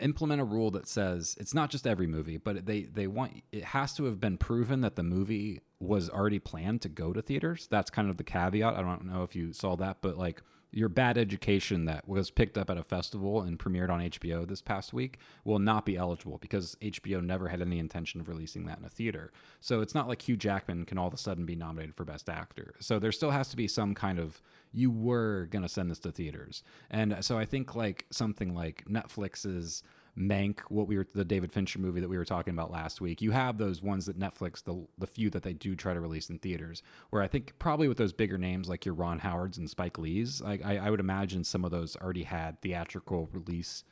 implement 0.00 0.40
a 0.40 0.44
rule 0.44 0.70
that 0.70 0.88
says 0.88 1.36
it's 1.38 1.52
not 1.52 1.70
just 1.70 1.86
every 1.86 2.06
movie, 2.06 2.38
but 2.38 2.64
they 2.66 2.82
they 2.82 3.06
want 3.06 3.42
it 3.52 3.64
has 3.64 3.92
to 3.94 4.04
have 4.04 4.20
been 4.20 4.38
proven 4.38 4.80
that 4.80 4.96
the 4.96 5.02
movie 5.02 5.60
was 5.84 6.10
already 6.10 6.38
planned 6.38 6.82
to 6.82 6.88
go 6.88 7.12
to 7.12 7.22
theaters. 7.22 7.66
That's 7.70 7.90
kind 7.90 8.10
of 8.10 8.16
the 8.16 8.24
caveat. 8.24 8.74
I 8.74 8.82
don't 8.82 9.06
know 9.06 9.22
if 9.22 9.36
you 9.36 9.52
saw 9.52 9.76
that, 9.76 9.98
but 10.00 10.18
like 10.18 10.42
your 10.74 10.88
bad 10.88 11.16
education 11.16 11.84
that 11.84 12.08
was 12.08 12.30
picked 12.30 12.58
up 12.58 12.68
at 12.68 12.76
a 12.76 12.82
festival 12.82 13.42
and 13.42 13.58
premiered 13.58 13.90
on 13.90 14.00
HBO 14.00 14.46
this 14.46 14.60
past 14.60 14.92
week 14.92 15.18
will 15.44 15.60
not 15.60 15.86
be 15.86 15.96
eligible 15.96 16.36
because 16.38 16.76
HBO 16.82 17.22
never 17.24 17.46
had 17.48 17.62
any 17.62 17.78
intention 17.78 18.20
of 18.20 18.28
releasing 18.28 18.66
that 18.66 18.80
in 18.80 18.84
a 18.84 18.88
theater. 18.88 19.32
So 19.60 19.80
it's 19.80 19.94
not 19.94 20.08
like 20.08 20.22
Hugh 20.22 20.36
Jackman 20.36 20.84
can 20.84 20.98
all 20.98 21.06
of 21.06 21.14
a 21.14 21.18
sudden 21.18 21.46
be 21.46 21.54
nominated 21.54 21.94
for 21.94 22.04
Best 22.04 22.28
Actor. 22.28 22.74
So 22.80 22.98
there 22.98 23.12
still 23.12 23.30
has 23.30 23.48
to 23.50 23.56
be 23.56 23.68
some 23.68 23.94
kind 23.94 24.18
of 24.18 24.42
you 24.72 24.90
were 24.90 25.46
going 25.52 25.62
to 25.62 25.68
send 25.68 25.92
this 25.92 26.00
to 26.00 26.10
theaters. 26.10 26.64
And 26.90 27.24
so 27.24 27.38
I 27.38 27.44
think 27.44 27.76
like 27.76 28.06
something 28.10 28.52
like 28.52 28.84
Netflix's 28.90 29.84
Mank, 30.16 30.60
what 30.68 30.86
we 30.86 30.96
were 30.96 31.06
the 31.12 31.24
David 31.24 31.52
Fincher 31.52 31.78
movie 31.78 32.00
that 32.00 32.08
we 32.08 32.16
were 32.16 32.24
talking 32.24 32.52
about 32.52 32.70
last 32.70 33.00
week. 33.00 33.20
You 33.20 33.32
have 33.32 33.58
those 33.58 33.82
ones 33.82 34.06
that 34.06 34.18
Netflix, 34.18 34.62
the 34.62 34.86
the 34.98 35.06
few 35.06 35.28
that 35.30 35.42
they 35.42 35.52
do 35.52 35.74
try 35.74 35.92
to 35.92 36.00
release 36.00 36.30
in 36.30 36.38
theaters. 36.38 36.82
Where 37.10 37.22
I 37.22 37.26
think 37.26 37.54
probably 37.58 37.88
with 37.88 37.98
those 37.98 38.12
bigger 38.12 38.38
names 38.38 38.68
like 38.68 38.84
your 38.84 38.94
Ron 38.94 39.18
Howards 39.18 39.58
and 39.58 39.68
Spike 39.68 39.98
Lee's, 39.98 40.40
I, 40.42 40.60
I, 40.64 40.76
I 40.76 40.90
would 40.90 41.00
imagine 41.00 41.42
some 41.42 41.64
of 41.64 41.70
those 41.70 41.96
already 41.96 42.22
had 42.22 42.60
theatrical 42.60 43.28
release 43.32 43.84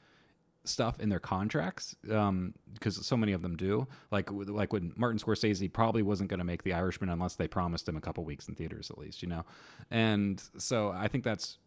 stuff 0.64 1.00
in 1.00 1.08
their 1.08 1.18
contracts 1.18 1.96
because 2.02 2.18
um, 2.28 2.54
so 2.74 3.16
many 3.16 3.32
of 3.32 3.42
them 3.42 3.56
do. 3.56 3.86
Like 4.10 4.30
like 4.30 4.72
when 4.72 4.92
Martin 4.96 5.18
Scorsese 5.18 5.72
probably 5.72 6.02
wasn't 6.02 6.30
going 6.30 6.38
to 6.38 6.44
make 6.44 6.62
The 6.62 6.72
Irishman 6.72 7.10
unless 7.10 7.34
they 7.34 7.48
promised 7.48 7.88
him 7.88 7.96
a 7.96 8.00
couple 8.00 8.24
weeks 8.24 8.48
in 8.48 8.54
theaters 8.54 8.90
at 8.90 8.98
least, 8.98 9.22
you 9.22 9.28
know. 9.28 9.44
And 9.90 10.42
so 10.56 10.90
I 10.90 11.08
think 11.08 11.24
that's 11.24 11.58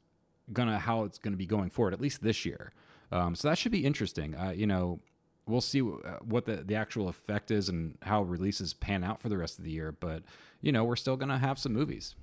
gonna 0.53 0.80
how 0.80 1.03
it's 1.03 1.18
to 1.18 1.32
be 1.32 1.45
going 1.45 1.70
forward 1.70 1.93
at 1.93 1.99
least 1.99 2.22
this 2.22 2.45
year. 2.45 2.72
Um, 3.16 3.36
so 3.36 3.47
that 3.47 3.57
should 3.57 3.72
be 3.72 3.86
interesting. 3.86 4.36
Uh, 4.36 4.53
you 4.55 4.68
know, 4.68 4.99
we'll 5.47 5.61
see 5.61 5.82
uh, 5.82 6.18
what 6.22 6.45
the, 6.45 6.57
the 6.57 6.76
actual 6.76 7.07
effect 7.07 7.49
is 7.49 7.70
and 7.70 7.97
how 8.01 8.24
releases 8.24 8.74
pan 8.74 9.03
out 9.03 9.22
for 9.22 9.30
the 9.30 9.38
rest 9.38 9.57
of 9.57 9.66
the 9.66 9.72
year. 9.72 9.91
But, 9.91 10.24
you 10.61 10.72
know, 10.72 10.84
we're 10.84 10.95
still 10.95 11.16
going 11.16 11.30
to 11.30 11.38
have 11.38 11.57
some 11.57 11.74
movies. 11.74 12.16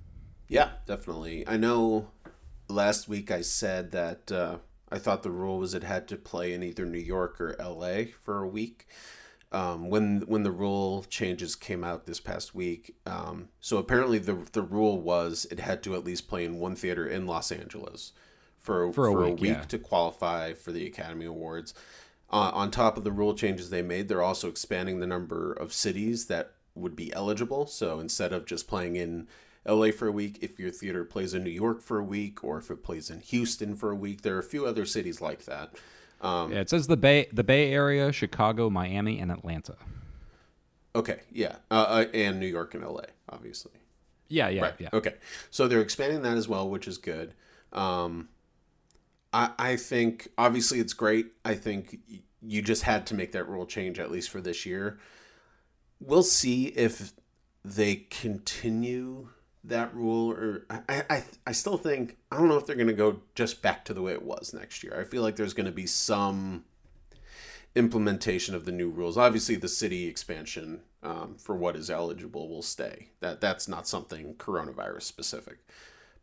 Yeah, 0.47 0.69
definitely. 0.85 1.47
I 1.47 1.57
know 1.57 2.09
last 2.69 3.07
week 3.07 3.31
I 3.31 3.41
said 3.41 3.91
that 3.91 4.31
uh, 4.31 4.57
I 4.91 4.99
thought 4.99 5.23
the 5.23 5.31
rule 5.31 5.59
was 5.59 5.73
it 5.73 5.83
had 5.83 6.07
to 6.09 6.15
play 6.15 6.53
in 6.53 6.61
either 6.63 6.85
New 6.85 6.99
York 6.99 7.41
or 7.41 7.55
LA 7.59 8.03
for 8.21 8.43
a 8.43 8.47
week. 8.47 8.87
Um, 9.51 9.91
when 9.91 10.21
when 10.21 10.41
the 10.41 10.51
rule 10.51 11.05
changes 11.07 11.55
came 11.55 11.83
out 11.83 12.07
this 12.07 12.19
past 12.19 12.55
week, 12.55 12.95
um, 13.05 13.49
so 13.59 13.77
apparently 13.77 14.17
the 14.17 14.33
the 14.51 14.63
rule 14.63 14.99
was 14.99 15.45
it 15.51 15.59
had 15.59 15.83
to 15.83 15.93
at 15.93 16.03
least 16.03 16.27
play 16.27 16.43
in 16.43 16.57
one 16.57 16.75
theater 16.75 17.05
in 17.07 17.27
Los 17.27 17.51
Angeles 17.51 18.13
for 18.63 18.91
for 18.91 19.07
a, 19.07 19.11
for 19.11 19.21
week, 19.23 19.39
a 19.39 19.41
week 19.41 19.51
yeah. 19.51 19.61
to 19.61 19.77
qualify 19.77 20.53
for 20.53 20.71
the 20.71 20.87
Academy 20.87 21.25
Awards. 21.25 21.73
Uh, 22.31 22.49
on 22.51 22.71
top 22.71 22.97
of 22.97 23.03
the 23.03 23.11
rule 23.11 23.35
changes 23.35 23.69
they 23.69 23.83
made, 23.83 24.07
they're 24.07 24.23
also 24.23 24.49
expanding 24.49 24.99
the 24.99 25.05
number 25.05 25.53
of 25.53 25.71
cities 25.71 26.25
that 26.25 26.53
would 26.73 26.95
be 26.95 27.13
eligible. 27.13 27.67
So 27.67 27.99
instead 27.99 28.33
of 28.33 28.47
just 28.47 28.67
playing 28.67 28.95
in 28.95 29.27
LA 29.67 29.91
for 29.91 30.07
a 30.07 30.11
week, 30.11 30.39
if 30.41 30.59
your 30.59 30.71
theater 30.71 31.05
plays 31.05 31.35
in 31.35 31.43
New 31.43 31.51
York 31.51 31.81
for 31.81 31.99
a 31.99 32.03
week, 32.03 32.43
or 32.43 32.57
if 32.57 32.71
it 32.71 32.83
plays 32.83 33.11
in 33.11 33.19
Houston 33.19 33.75
for 33.75 33.91
a 33.91 33.95
week, 33.95 34.23
there 34.23 34.35
are 34.35 34.39
a 34.39 34.43
few 34.43 34.65
other 34.65 34.85
cities 34.85 35.21
like 35.21 35.45
that. 35.45 35.75
Um, 36.21 36.51
yeah, 36.51 36.61
it 36.61 36.69
says 36.69 36.87
the 36.87 36.97
Bay, 36.97 37.27
the 37.31 37.43
Bay 37.43 37.71
Area, 37.71 38.11
Chicago, 38.11 38.69
Miami, 38.69 39.19
and 39.19 39.31
Atlanta. 39.31 39.75
Okay, 40.95 41.19
yeah, 41.31 41.57
uh, 41.69 41.85
uh, 41.87 42.05
and 42.13 42.39
New 42.39 42.47
York 42.47 42.73
and 42.73 42.83
LA, 42.83 43.01
obviously. 43.29 43.73
Yeah, 44.29 44.47
yeah, 44.49 44.61
right. 44.61 44.73
yeah. 44.79 44.89
Okay, 44.93 45.15
so 45.51 45.67
they're 45.67 45.81
expanding 45.81 46.21
that 46.23 46.37
as 46.37 46.47
well, 46.47 46.69
which 46.69 46.87
is 46.87 46.97
good. 46.97 47.33
Um, 47.73 48.29
I, 49.33 49.51
I 49.57 49.75
think 49.75 50.29
obviously 50.37 50.79
it's 50.79 50.93
great. 50.93 51.27
I 51.43 51.55
think 51.55 51.99
you 52.41 52.61
just 52.61 52.83
had 52.83 53.07
to 53.07 53.15
make 53.15 53.31
that 53.31 53.47
rule 53.47 53.65
change 53.65 53.99
at 53.99 54.11
least 54.11 54.29
for 54.29 54.41
this 54.41 54.65
year. 54.65 54.99
We'll 55.99 56.23
see 56.23 56.65
if 56.67 57.13
they 57.65 57.95
continue 58.09 59.29
that 59.63 59.95
rule 59.95 60.31
or 60.31 60.65
I, 60.69 61.03
I 61.09 61.23
I 61.47 61.51
still 61.53 61.77
think 61.77 62.17
I 62.29 62.37
don't 62.37 62.49
know 62.49 62.57
if 62.57 62.65
they're 62.65 62.75
gonna 62.75 62.91
go 62.91 63.21
just 63.33 63.61
back 63.61 63.85
to 63.85 63.93
the 63.93 64.01
way 64.01 64.11
it 64.11 64.23
was 64.23 64.53
next 64.53 64.83
year. 64.83 64.99
I 64.99 65.05
feel 65.05 65.21
like 65.21 65.37
there's 65.37 65.53
gonna 65.53 65.71
be 65.71 65.87
some 65.87 66.65
implementation 67.73 68.55
of 68.55 68.65
the 68.65 68.73
new 68.73 68.89
rules. 68.89 69.17
Obviously 69.17 69.55
the 69.55 69.69
city 69.69 70.07
expansion 70.07 70.81
um, 71.01 71.35
for 71.37 71.55
what 71.55 71.77
is 71.77 71.89
eligible 71.89 72.49
will 72.49 72.61
stay. 72.61 73.09
That 73.21 73.39
that's 73.39 73.69
not 73.69 73.87
something 73.87 74.35
coronavirus 74.35 75.03
specific. 75.03 75.59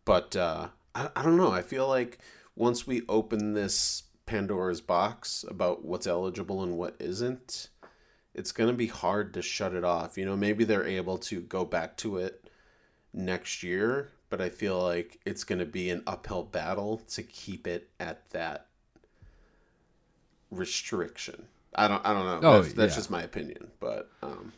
But 0.05 0.37
uh, 0.37 0.69
I, 0.95 1.09
I 1.17 1.23
don't 1.23 1.39
know. 1.39 1.51
I 1.53 1.63
feel 1.63 1.89
like 1.89 2.19
once 2.61 2.87
we 2.87 3.01
open 3.09 3.55
this 3.55 4.03
Pandora's 4.27 4.83
box 4.83 5.47
about 5.49 5.83
what's 5.83 6.07
eligible 6.07 6.63
and 6.63 6.77
what 6.77 6.95
isn't, 6.99 7.71
it's 8.35 8.53
going 8.53 8.69
to 8.69 8.77
be 8.77 8.87
hard 8.87 9.33
to 9.33 9.41
shut 9.41 9.73
it 9.73 9.83
off. 9.83 10.19
You 10.19 10.27
know, 10.27 10.37
maybe 10.37 10.65
they're 10.65 10.87
able 10.87 11.17
to 11.19 11.41
go 11.41 11.65
back 11.65 11.97
to 11.99 12.19
it 12.19 12.51
next 13.15 13.63
year, 13.63 14.11
but 14.29 14.43
I 14.43 14.51
feel 14.51 14.79
like 14.79 15.19
it's 15.25 15.43
going 15.43 15.61
to 15.61 15.65
be 15.65 15.89
an 15.89 16.03
uphill 16.07 16.43
battle 16.43 16.99
to 17.13 17.23
keep 17.23 17.67
it 17.67 17.89
at 17.99 18.29
that 18.33 18.67
restriction. 20.51 21.47
I 21.75 21.89
don't 21.89 22.05
I 22.05 22.13
don't 22.13 22.43
know. 22.43 22.49
Oh, 22.49 22.61
that's, 22.61 22.75
that's 22.75 22.93
yeah. 22.93 22.97
just 22.99 23.11
my 23.11 23.23
opinion, 23.23 23.71
but 23.81 24.11
um 24.23 24.53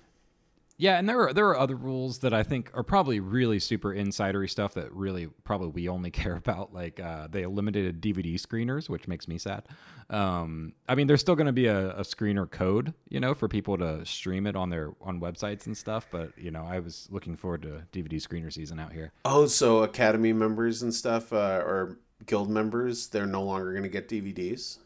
Yeah, 0.83 0.99
and 0.99 1.09
there 1.09 1.29
are 1.29 1.33
there 1.33 1.47
are 1.47 1.57
other 1.57 1.77
rules 1.77 2.19
that 2.19 2.35
I 2.35 2.43
think 2.43 2.73
are 2.75 2.83
probably 2.83 3.21
really 3.21 3.61
super 3.61 3.95
insidery 3.95 4.51
stuff 4.51 4.75
that 4.75 4.93
really 4.93 5.29
probably 5.45 5.69
we 5.69 5.89
only 5.89 6.11
care 6.23 6.35
about. 6.35 6.75
Like 6.75 6.99
uh, 6.99 7.29
they 7.31 7.43
eliminated 7.43 8.03
DVD 8.03 8.35
screeners, 8.35 8.89
which 8.89 9.07
makes 9.07 9.29
me 9.29 9.39
sad. 9.39 9.63
Um, 10.11 10.73
I 10.89 10.97
mean, 10.97 11.07
there's 11.07 11.21
still 11.21 11.37
going 11.37 11.47
to 11.47 11.53
be 11.53 11.67
a, 11.67 11.91
a 11.91 12.01
screener 12.01 12.51
code, 12.51 12.95
you 13.09 13.21
know, 13.21 13.33
for 13.33 13.47
people 13.47 13.79
to 13.79 14.05
stream 14.05 14.45
it 14.45 14.57
on 14.57 14.71
their 14.71 14.91
on 15.01 15.21
websites 15.21 15.67
and 15.67 15.77
stuff. 15.77 16.09
But 16.11 16.37
you 16.37 16.51
know, 16.51 16.65
I 16.65 16.81
was 16.81 17.07
looking 17.13 17.37
forward 17.37 17.63
to 17.63 17.85
DVD 17.93 18.15
screener 18.15 18.53
season 18.53 18.81
out 18.81 18.93
here. 18.93 19.13
Oh, 19.25 19.47
so 19.47 19.85
Academy 19.85 20.33
members 20.33 20.83
and 20.83 20.93
stuff, 20.93 21.33
uh, 21.33 21.63
or 21.65 21.99
guild 22.27 22.51
members, 22.51 23.07
they're 23.07 23.25
no 23.25 23.45
longer 23.45 23.71
going 23.71 23.85
to 23.85 23.89
get 23.89 24.09
DVDs. 24.09 24.79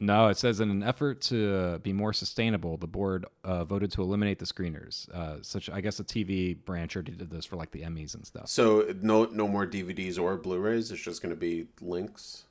No, 0.00 0.28
it 0.28 0.36
says 0.36 0.60
in 0.60 0.70
an 0.70 0.82
effort 0.82 1.20
to 1.22 1.78
be 1.80 1.92
more 1.92 2.12
sustainable, 2.12 2.76
the 2.76 2.86
board 2.86 3.26
uh, 3.42 3.64
voted 3.64 3.90
to 3.92 4.02
eliminate 4.02 4.38
the 4.38 4.44
screeners. 4.44 5.08
Uh, 5.10 5.42
such, 5.42 5.68
I 5.68 5.80
guess, 5.80 5.96
the 5.96 6.04
TV 6.04 6.56
branch 6.64 6.94
already 6.94 7.12
did 7.12 7.30
this 7.30 7.44
for 7.44 7.56
like 7.56 7.72
the 7.72 7.82
Emmys 7.82 8.14
and 8.14 8.24
stuff. 8.24 8.48
So 8.48 8.94
no, 9.02 9.24
no 9.24 9.48
more 9.48 9.66
DVDs 9.66 10.18
or 10.18 10.36
Blu-rays. 10.36 10.92
It's 10.92 11.02
just 11.02 11.20
going 11.20 11.34
to 11.34 11.40
be 11.40 11.66
links. 11.80 12.44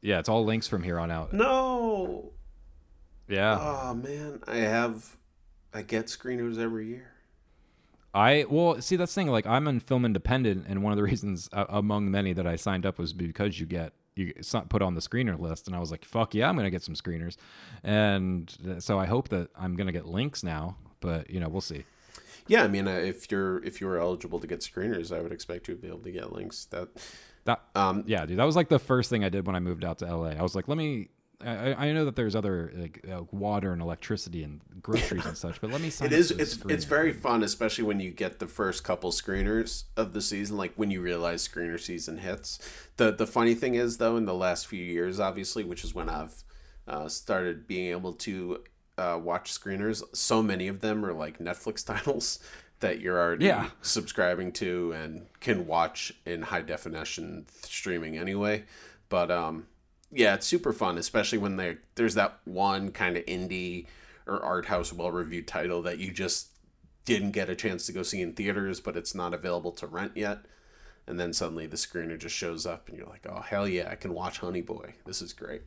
Yeah, 0.00 0.18
it's 0.18 0.28
all 0.28 0.44
links 0.44 0.66
from 0.66 0.82
here 0.82 0.98
on 0.98 1.10
out. 1.10 1.32
No. 1.32 2.32
Yeah. 3.28 3.58
Oh 3.60 3.94
man, 3.94 4.40
I 4.46 4.56
have, 4.56 5.16
I 5.72 5.82
get 5.82 6.06
screeners 6.06 6.58
every 6.58 6.88
year. 6.88 7.12
I 8.14 8.46
well 8.48 8.80
see 8.80 8.96
that's 8.96 9.14
the 9.14 9.20
thing. 9.20 9.28
Like 9.28 9.46
I'm 9.46 9.68
in 9.68 9.80
film 9.80 10.04
independent, 10.04 10.66
and 10.68 10.82
one 10.82 10.92
of 10.92 10.96
the 10.96 11.02
reasons 11.10 11.48
uh, 11.52 11.66
among 11.68 12.10
many 12.10 12.32
that 12.32 12.46
I 12.46 12.56
signed 12.56 12.86
up 12.86 12.98
was 12.98 13.12
because 13.12 13.60
you 13.60 13.66
get 13.66 13.92
you 14.18 14.32
it's 14.36 14.52
not 14.52 14.68
put 14.68 14.82
on 14.82 14.94
the 14.94 15.00
screener 15.00 15.38
list, 15.38 15.66
and 15.66 15.76
I 15.76 15.80
was 15.80 15.90
like, 15.90 16.04
fuck 16.04 16.34
yeah, 16.34 16.48
I'm 16.48 16.56
gonna 16.56 16.70
get 16.70 16.82
some 16.82 16.94
screeners, 16.94 17.36
and 17.82 18.54
so 18.78 18.98
I 18.98 19.06
hope 19.06 19.28
that 19.28 19.50
I'm 19.56 19.76
gonna 19.76 19.92
get 19.92 20.06
links 20.06 20.42
now. 20.42 20.76
But 21.00 21.30
you 21.30 21.40
know, 21.40 21.48
we'll 21.48 21.60
see. 21.60 21.84
Yeah, 22.48 22.64
I 22.64 22.68
mean, 22.68 22.88
uh, 22.88 22.92
if 22.92 23.30
you're 23.30 23.62
if 23.64 23.80
you 23.80 23.86
were 23.86 23.98
eligible 23.98 24.40
to 24.40 24.46
get 24.46 24.60
screeners, 24.60 25.16
I 25.16 25.20
would 25.20 25.32
expect 25.32 25.68
you 25.68 25.74
to 25.74 25.80
be 25.80 25.88
able 25.88 26.00
to 26.00 26.10
get 26.10 26.32
links. 26.32 26.64
That 26.66 26.88
That 27.44 27.62
um, 27.74 28.04
yeah, 28.06 28.26
dude, 28.26 28.38
that 28.38 28.44
was 28.44 28.56
like 28.56 28.68
the 28.68 28.78
first 28.78 29.10
thing 29.10 29.22
I 29.24 29.28
did 29.28 29.46
when 29.46 29.54
I 29.54 29.60
moved 29.60 29.84
out 29.84 29.98
to 29.98 30.06
LA. 30.06 30.30
I 30.30 30.42
was 30.42 30.54
like, 30.54 30.66
let 30.68 30.78
me. 30.78 31.08
I, 31.40 31.88
I 31.88 31.92
know 31.92 32.04
that 32.04 32.16
there's 32.16 32.34
other 32.34 32.72
like 32.74 33.04
uh, 33.08 33.22
water 33.30 33.72
and 33.72 33.80
electricity 33.80 34.42
and 34.42 34.60
groceries 34.82 35.24
and 35.24 35.36
such, 35.36 35.60
but 35.60 35.70
let 35.70 35.80
me 35.80 35.88
it 36.02 36.12
is 36.12 36.32
it's 36.32 36.58
it's 36.68 36.84
very 36.84 37.12
fun, 37.12 37.42
especially 37.44 37.84
when 37.84 38.00
you 38.00 38.10
get 38.10 38.40
the 38.40 38.46
first 38.48 38.82
couple 38.82 39.12
screeners 39.12 39.84
of 39.96 40.12
the 40.14 40.20
season. 40.20 40.56
Like 40.56 40.72
when 40.74 40.90
you 40.90 41.00
realize 41.00 41.46
screener 41.46 41.78
season 41.78 42.18
hits. 42.18 42.58
the 42.96 43.12
The 43.12 43.26
funny 43.26 43.54
thing 43.54 43.76
is, 43.76 43.98
though, 43.98 44.16
in 44.16 44.24
the 44.24 44.34
last 44.34 44.66
few 44.66 44.82
years, 44.84 45.20
obviously, 45.20 45.62
which 45.62 45.84
is 45.84 45.94
when 45.94 46.08
I've 46.08 46.42
uh, 46.88 47.08
started 47.08 47.66
being 47.68 47.90
able 47.92 48.14
to 48.14 48.64
uh, 48.96 49.20
watch 49.22 49.52
screeners. 49.52 50.02
So 50.16 50.42
many 50.42 50.66
of 50.66 50.80
them 50.80 51.04
are 51.06 51.12
like 51.12 51.38
Netflix 51.38 51.86
titles 51.92 52.40
that 52.80 53.00
you're 53.00 53.18
already 53.18 53.46
Yeah. 53.46 53.70
subscribing 53.82 54.50
to 54.52 54.92
and 54.92 55.26
can 55.40 55.66
watch 55.68 56.12
in 56.26 56.42
high 56.42 56.62
definition 56.62 57.46
streaming 57.62 58.16
anyway. 58.18 58.64
But 59.08 59.30
um, 59.30 59.66
yeah, 60.10 60.34
it's 60.34 60.46
super 60.46 60.72
fun, 60.72 60.98
especially 60.98 61.38
when 61.38 61.56
there 61.56 61.78
there's 61.94 62.14
that 62.14 62.38
one 62.44 62.90
kind 62.90 63.16
of 63.16 63.24
indie 63.26 63.86
or 64.26 64.42
art 64.42 64.66
house 64.66 64.92
well 64.92 65.10
reviewed 65.10 65.46
title 65.46 65.82
that 65.82 65.98
you 65.98 66.12
just 66.12 66.48
didn't 67.04 67.32
get 67.32 67.48
a 67.48 67.54
chance 67.54 67.86
to 67.86 67.92
go 67.92 68.02
see 68.02 68.20
in 68.20 68.34
theaters, 68.34 68.80
but 68.80 68.96
it's 68.96 69.14
not 69.14 69.32
available 69.32 69.72
to 69.72 69.86
rent 69.86 70.12
yet. 70.14 70.40
And 71.06 71.18
then 71.18 71.32
suddenly 71.32 71.66
the 71.66 71.76
screener 71.76 72.18
just 72.18 72.34
shows 72.34 72.66
up, 72.66 72.88
and 72.88 72.98
you're 72.98 73.06
like, 73.06 73.26
"Oh 73.28 73.40
hell 73.40 73.66
yeah, 73.66 73.88
I 73.90 73.94
can 73.94 74.12
watch 74.12 74.38
Honey 74.38 74.60
Boy. 74.60 74.94
This 75.06 75.22
is 75.22 75.32
great." 75.32 75.62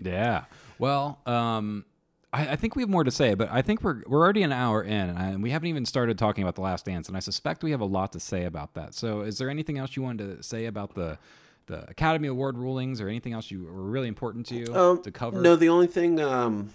Yeah. 0.00 0.44
Well, 0.78 1.20
um, 1.26 1.84
I, 2.32 2.50
I 2.50 2.56
think 2.56 2.74
we 2.74 2.82
have 2.82 2.88
more 2.88 3.04
to 3.04 3.10
say, 3.10 3.34
but 3.34 3.48
I 3.50 3.62
think 3.62 3.82
we're 3.82 4.02
we're 4.06 4.20
already 4.20 4.42
an 4.42 4.52
hour 4.52 4.82
in, 4.82 5.10
and 5.10 5.42
we 5.42 5.50
haven't 5.50 5.68
even 5.68 5.84
started 5.84 6.18
talking 6.18 6.42
about 6.42 6.54
the 6.54 6.62
Last 6.62 6.84
Dance, 6.84 7.08
and 7.08 7.16
I 7.16 7.20
suspect 7.20 7.62
we 7.62 7.70
have 7.72 7.80
a 7.80 7.86
lot 7.86 8.12
to 8.12 8.20
say 8.20 8.44
about 8.44 8.74
that. 8.74 8.94
So, 8.94 9.22
is 9.22 9.38
there 9.38 9.50
anything 9.50 9.78
else 9.78 9.96
you 9.96 10.02
wanted 10.02 10.36
to 10.36 10.42
say 10.42 10.66
about 10.66 10.94
the 10.94 11.18
the 11.70 11.88
Academy 11.90 12.28
Award 12.28 12.58
rulings, 12.58 13.00
or 13.00 13.08
anything 13.08 13.32
else 13.32 13.50
you 13.50 13.64
were 13.64 13.72
really 13.82 14.08
important 14.08 14.46
to 14.46 14.54
you 14.56 14.74
Um, 14.74 15.02
to 15.02 15.10
cover? 15.10 15.40
No, 15.40 15.56
the 15.56 15.68
only 15.68 15.86
thing, 15.86 16.20
um, 16.20 16.74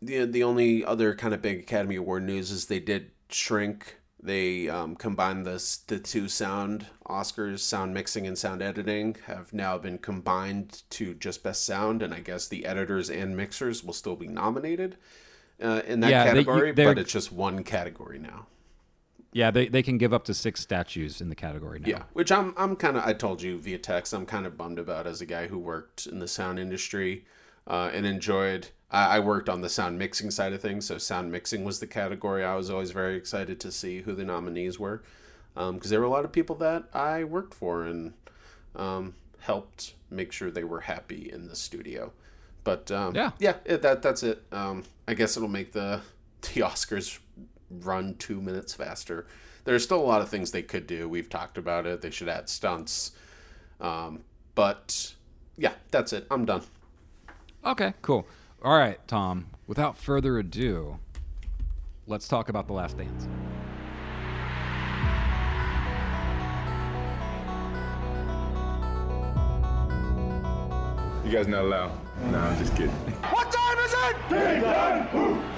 the 0.00 0.24
the 0.26 0.42
only 0.42 0.84
other 0.84 1.14
kind 1.14 1.34
of 1.34 1.42
big 1.42 1.60
Academy 1.60 1.96
Award 1.96 2.22
news 2.24 2.50
is 2.50 2.66
they 2.66 2.80
did 2.80 3.10
shrink. 3.28 3.96
They 4.22 4.70
um, 4.70 4.96
combined 4.96 5.44
this 5.44 5.76
the 5.76 5.98
two 5.98 6.28
sound 6.28 6.86
Oscars, 7.08 7.58
sound 7.58 7.92
mixing 7.92 8.26
and 8.26 8.38
sound 8.38 8.62
editing, 8.62 9.16
have 9.26 9.52
now 9.52 9.76
been 9.76 9.98
combined 9.98 10.82
to 10.90 11.12
just 11.14 11.42
best 11.42 11.64
sound, 11.66 12.02
and 12.02 12.14
I 12.14 12.20
guess 12.20 12.48
the 12.48 12.64
editors 12.64 13.10
and 13.10 13.36
mixers 13.36 13.84
will 13.84 13.92
still 13.92 14.16
be 14.16 14.26
nominated 14.26 14.96
uh, 15.62 15.82
in 15.86 16.00
that 16.00 16.10
Yeah, 16.10 16.24
category, 16.24 16.72
they're- 16.72 16.86
but 16.94 16.98
it's 16.98 17.12
just 17.12 17.32
one 17.32 17.64
category 17.64 18.18
now. 18.18 18.46
Yeah, 19.34 19.50
they, 19.50 19.66
they 19.66 19.82
can 19.82 19.98
give 19.98 20.14
up 20.14 20.24
to 20.26 20.34
six 20.34 20.60
statues 20.60 21.20
in 21.20 21.28
the 21.28 21.34
category 21.34 21.80
now. 21.80 21.88
Yeah, 21.88 22.02
which 22.12 22.30
I'm 22.30 22.54
I'm 22.56 22.76
kind 22.76 22.96
of 22.96 23.04
I 23.04 23.12
told 23.12 23.42
you 23.42 23.58
via 23.58 23.78
text 23.78 24.14
I'm 24.14 24.26
kind 24.26 24.46
of 24.46 24.56
bummed 24.56 24.78
about 24.78 25.08
as 25.08 25.20
a 25.20 25.26
guy 25.26 25.48
who 25.48 25.58
worked 25.58 26.06
in 26.06 26.20
the 26.20 26.28
sound 26.28 26.60
industry 26.60 27.24
uh, 27.66 27.90
and 27.92 28.06
enjoyed. 28.06 28.68
I, 28.92 29.16
I 29.16 29.20
worked 29.20 29.48
on 29.48 29.60
the 29.60 29.68
sound 29.68 29.98
mixing 29.98 30.30
side 30.30 30.52
of 30.52 30.62
things, 30.62 30.86
so 30.86 30.98
sound 30.98 31.32
mixing 31.32 31.64
was 31.64 31.80
the 31.80 31.86
category 31.88 32.44
I 32.44 32.54
was 32.54 32.70
always 32.70 32.92
very 32.92 33.16
excited 33.16 33.58
to 33.60 33.72
see 33.72 34.02
who 34.02 34.14
the 34.14 34.24
nominees 34.24 34.78
were, 34.78 35.02
because 35.54 35.90
there 35.90 35.98
were 35.98 36.06
a 36.06 36.10
lot 36.10 36.24
of 36.24 36.30
people 36.30 36.54
that 36.56 36.84
I 36.94 37.24
worked 37.24 37.54
for 37.54 37.84
and 37.84 38.12
um, 38.76 39.14
helped 39.40 39.94
make 40.10 40.30
sure 40.30 40.48
they 40.52 40.62
were 40.62 40.82
happy 40.82 41.28
in 41.32 41.48
the 41.48 41.56
studio. 41.56 42.12
But 42.62 42.92
um, 42.92 43.16
Yeah. 43.16 43.32
yeah, 43.40 43.56
it, 43.64 43.82
that 43.82 44.00
that's 44.00 44.22
it. 44.22 44.44
Um, 44.52 44.84
I 45.08 45.14
guess 45.14 45.36
it'll 45.36 45.48
make 45.48 45.72
the 45.72 46.02
the 46.42 46.60
Oscars 46.60 47.18
run 47.70 48.14
two 48.16 48.40
minutes 48.40 48.74
faster. 48.74 49.26
There's 49.64 49.82
still 49.82 50.00
a 50.00 50.04
lot 50.04 50.20
of 50.20 50.28
things 50.28 50.50
they 50.50 50.62
could 50.62 50.86
do. 50.86 51.08
We've 51.08 51.28
talked 51.28 51.58
about 51.58 51.86
it. 51.86 52.00
They 52.02 52.10
should 52.10 52.28
add 52.28 52.48
stunts. 52.48 53.12
Um, 53.80 54.20
but 54.54 55.14
yeah, 55.56 55.72
that's 55.90 56.12
it. 56.12 56.26
I'm 56.30 56.44
done. 56.44 56.62
Okay, 57.64 57.94
cool. 58.02 58.26
All 58.62 58.76
right, 58.76 58.98
Tom. 59.08 59.46
Without 59.66 59.96
further 59.96 60.38
ado, 60.38 60.98
let's 62.06 62.28
talk 62.28 62.50
about 62.50 62.66
the 62.66 62.74
Last 62.74 62.98
Dance. 62.98 63.26
You 71.24 71.32
guys 71.32 71.48
not 71.48 71.64
allowed. 71.64 71.90
No, 72.30 72.38
I'm 72.38 72.58
just 72.58 72.76
kidding. 72.76 72.90
What 72.90 73.50
time 73.50 73.78
is 73.78 73.94
it? 73.94 75.53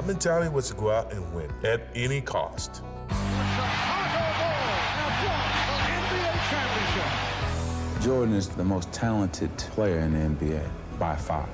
My 0.00 0.06
mentality 0.06 0.48
was 0.48 0.68
to 0.70 0.74
go 0.76 0.90
out 0.90 1.12
and 1.12 1.34
win 1.34 1.52
at 1.62 1.82
any 1.94 2.22
cost. 2.22 2.76
Chicago 2.76 2.86
Bulls 3.10 4.80
have 4.96 5.68
won 5.68 5.82
the 5.84 6.16
NBA 6.16 6.32
championship. 6.48 8.02
Jordan 8.02 8.34
is 8.34 8.48
the 8.48 8.64
most 8.64 8.90
talented 8.92 9.54
player 9.58 9.98
in 9.98 10.14
the 10.14 10.46
NBA 10.46 10.66
by 10.98 11.14
far. 11.16 11.46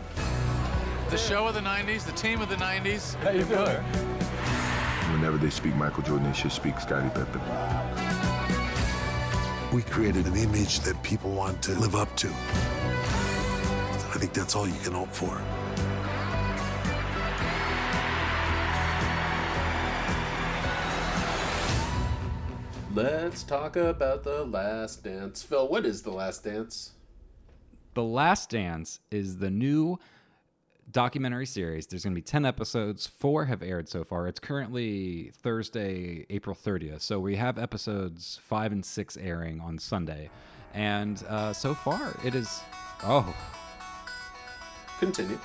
The 1.10 1.18
show 1.18 1.48
of 1.48 1.54
the 1.54 1.60
90s, 1.60 2.06
the 2.06 2.12
team 2.12 2.40
of 2.40 2.48
the 2.48 2.54
90s. 2.54 3.16
How 3.16 3.30
you 3.30 3.44
feeling? 3.44 3.82
Whenever 5.12 5.38
they 5.38 5.50
speak 5.50 5.74
Michael 5.74 6.04
Jordan, 6.04 6.30
they 6.30 6.32
should 6.32 6.52
speak 6.52 6.78
Scottie 6.78 7.08
Pippen. 7.08 7.40
We 9.72 9.82
created 9.82 10.24
an 10.26 10.36
image 10.36 10.78
that 10.80 11.02
people 11.02 11.32
want 11.32 11.62
to 11.62 11.72
live 11.80 11.96
up 11.96 12.14
to. 12.18 12.28
I 12.28 14.18
think 14.18 14.32
that's 14.32 14.54
all 14.54 14.68
you 14.68 14.78
can 14.84 14.92
hope 14.92 15.12
for. 15.12 15.36
Let's 22.96 23.42
talk 23.42 23.76
about 23.76 24.24
the 24.24 24.42
Last 24.44 25.04
Dance. 25.04 25.42
Phil, 25.42 25.68
what 25.68 25.84
is 25.84 26.00
the 26.00 26.10
Last 26.12 26.44
Dance? 26.44 26.92
The 27.92 28.02
Last 28.02 28.48
Dance 28.48 29.00
is 29.10 29.36
the 29.36 29.50
new 29.50 29.98
documentary 30.90 31.44
series. 31.44 31.86
There's 31.86 32.04
going 32.04 32.14
to 32.14 32.18
be 32.18 32.22
10 32.22 32.46
episodes. 32.46 33.06
Four 33.06 33.44
have 33.44 33.62
aired 33.62 33.90
so 33.90 34.02
far. 34.02 34.26
It's 34.28 34.40
currently 34.40 35.30
Thursday, 35.42 36.24
April 36.30 36.56
30th. 36.56 37.02
So 37.02 37.20
we 37.20 37.36
have 37.36 37.58
episodes 37.58 38.40
five 38.42 38.72
and 38.72 38.82
six 38.82 39.18
airing 39.18 39.60
on 39.60 39.78
Sunday. 39.78 40.30
And 40.72 41.22
uh, 41.28 41.52
so 41.52 41.74
far, 41.74 42.18
it 42.24 42.34
is. 42.34 42.62
Oh, 43.02 43.36
Continue. 45.00 45.38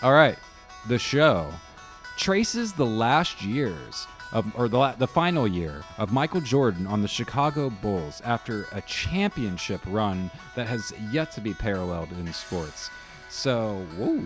all 0.00 0.12
right. 0.12 0.38
The 0.86 1.00
show 1.00 1.52
traces 2.16 2.72
the 2.72 2.86
last 2.86 3.42
years 3.42 4.06
of, 4.32 4.52
or 4.58 4.68
the, 4.68 4.94
the 4.98 5.06
final 5.06 5.46
year 5.46 5.82
of 5.98 6.12
Michael 6.12 6.40
Jordan 6.40 6.86
on 6.86 7.02
the 7.02 7.08
Chicago 7.08 7.70
Bulls 7.70 8.20
after 8.24 8.66
a 8.72 8.80
championship 8.82 9.80
run 9.86 10.30
that 10.56 10.66
has 10.66 10.92
yet 11.10 11.32
to 11.32 11.40
be 11.40 11.54
paralleled 11.54 12.10
in 12.12 12.32
sports. 12.32 12.90
So, 13.28 13.86
whoa. 13.96 14.22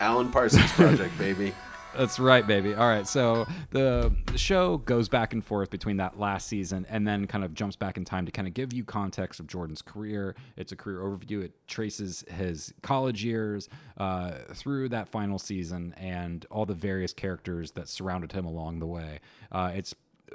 Alan 0.00 0.30
Parsons 0.30 0.70
Project, 0.72 1.16
baby. 1.18 1.54
That's 1.98 2.20
right, 2.20 2.46
baby. 2.46 2.76
All 2.76 2.86
right, 2.86 3.08
so 3.08 3.44
the, 3.70 4.12
show 4.36 4.76
goes 4.78 5.08
back 5.08 5.32
and 5.32 5.44
forth 5.44 5.68
between 5.68 5.96
that 5.96 6.16
last 6.16 6.46
season 6.46 6.86
and 6.88 7.04
then 7.04 7.26
kind 7.26 7.42
of 7.42 7.54
jumps 7.54 7.74
back 7.74 7.96
in 7.96 8.04
time 8.04 8.24
to 8.24 8.30
kind 8.30 8.46
of 8.46 8.54
give 8.54 8.72
you 8.72 8.84
context 8.84 9.40
of 9.40 9.48
Jordan's 9.48 9.82
career. 9.82 10.36
It's 10.56 10.70
a 10.70 10.76
career 10.76 11.00
overview. 11.00 11.42
It 11.42 11.54
traces 11.66 12.24
his 12.30 12.72
college 12.82 13.24
years 13.24 13.68
uh, 13.96 14.30
through 14.54 14.90
that 14.90 15.08
final 15.08 15.40
season 15.40 15.92
and 15.96 16.46
all 16.52 16.66
the 16.66 16.74
various 16.74 17.12
characters 17.12 17.72
that 17.72 17.88
surrounded 17.88 18.30
him 18.30 18.44
along 18.44 18.78
the 18.78 18.86
way. 18.86 19.18
Uh, 19.50 19.72
it's 19.74 19.92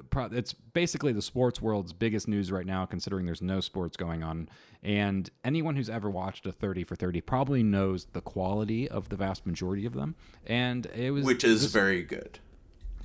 pro- 0.10 0.26
it's 0.26 0.54
basically 0.54 1.14
the 1.14 1.22
sports 1.22 1.62
world's 1.62 1.94
biggest 1.94 2.28
news 2.28 2.52
right 2.52 2.66
now, 2.66 2.86
considering 2.86 3.26
there's 3.26 3.42
no 3.42 3.60
sports 3.62 3.96
going 3.98 4.24
on. 4.24 4.50
And 4.82 5.30
anyone 5.44 5.76
who's 5.76 5.90
ever 5.90 6.10
watched 6.10 6.46
a 6.46 6.52
30 6.52 6.84
for 6.84 6.96
30 6.96 7.22
probably 7.22 7.64
knows 7.64 8.06
the 8.14 8.22
quality 8.22 8.88
of 8.90 9.10
the 9.10 9.16
vast 9.16 9.46
majority 9.46 9.86
of 9.86 9.94
them. 9.94 10.16
And 10.46 10.86
it 10.88 11.12
was 11.12 11.26
which 11.26 11.44
is 11.44 11.66
very 11.66 12.04
good. 12.04 12.40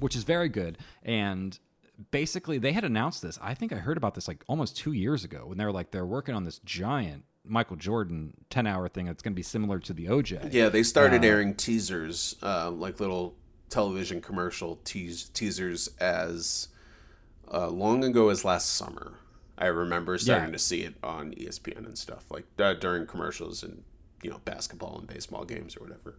which 0.01 0.17
is 0.17 0.25
very 0.25 0.49
good. 0.49 0.79
And 1.03 1.59
basically, 2.11 2.59
they 2.59 2.73
had 2.73 2.85
announced 2.85 3.23
this. 3.23 3.39
I 3.43 3.55
think 3.55 3.73
I 3.73 3.77
heard 3.77 3.97
about 3.97 4.15
this 4.15 4.27
like 4.29 4.45
almost 4.49 4.77
two 4.77 4.93
years 4.93 5.25
ago 5.25 5.45
when 5.47 5.59
they 5.59 5.65
were 5.65 5.73
like 5.73 5.91
they're 5.91 6.07
working 6.07 6.35
on 6.35 6.45
this 6.45 6.59
giant 6.61 7.25
Michael 7.45 7.77
Jordan 7.77 8.35
10 8.51 8.67
hour 8.67 8.89
thing 8.89 9.07
that's 9.07 9.23
going 9.23 9.33
to 9.33 9.37
be 9.37 9.43
similar 9.43 9.79
to 9.79 9.93
the 9.93 10.07
OJ. 10.07 10.53
Yeah, 10.53 10.69
they 10.69 10.83
started 10.83 11.23
Uh, 11.25 11.29
airing 11.29 11.55
teasers, 11.55 12.37
uh, 12.43 12.71
like 12.71 13.01
little 13.01 13.37
television 13.71 14.21
commercial 14.21 14.77
teas- 14.85 15.29
teasers, 15.31 15.89
as 16.01 16.69
uh, 17.53 17.69
long 17.69 18.05
ago 18.05 18.29
as 18.29 18.45
last 18.45 18.71
summer. 18.75 19.15
I 19.57 19.67
remember 19.67 20.17
starting 20.19 20.49
Yeah. 20.49 20.53
to 20.53 20.59
see 20.59 20.83
it 20.83 20.95
on 21.03 21.33
ESPN 21.33 21.85
and 21.85 21.99
stuff, 21.99 22.27
like 22.31 22.45
uh, 22.61 22.75
during 22.75 23.07
commercials 23.07 23.63
and 23.65 23.83
you 24.23 24.31
know 24.31 24.39
basketball 24.45 24.99
and 24.99 25.07
baseball 25.09 25.45
games 25.45 25.77
or 25.77 25.81
whatever. 25.81 26.17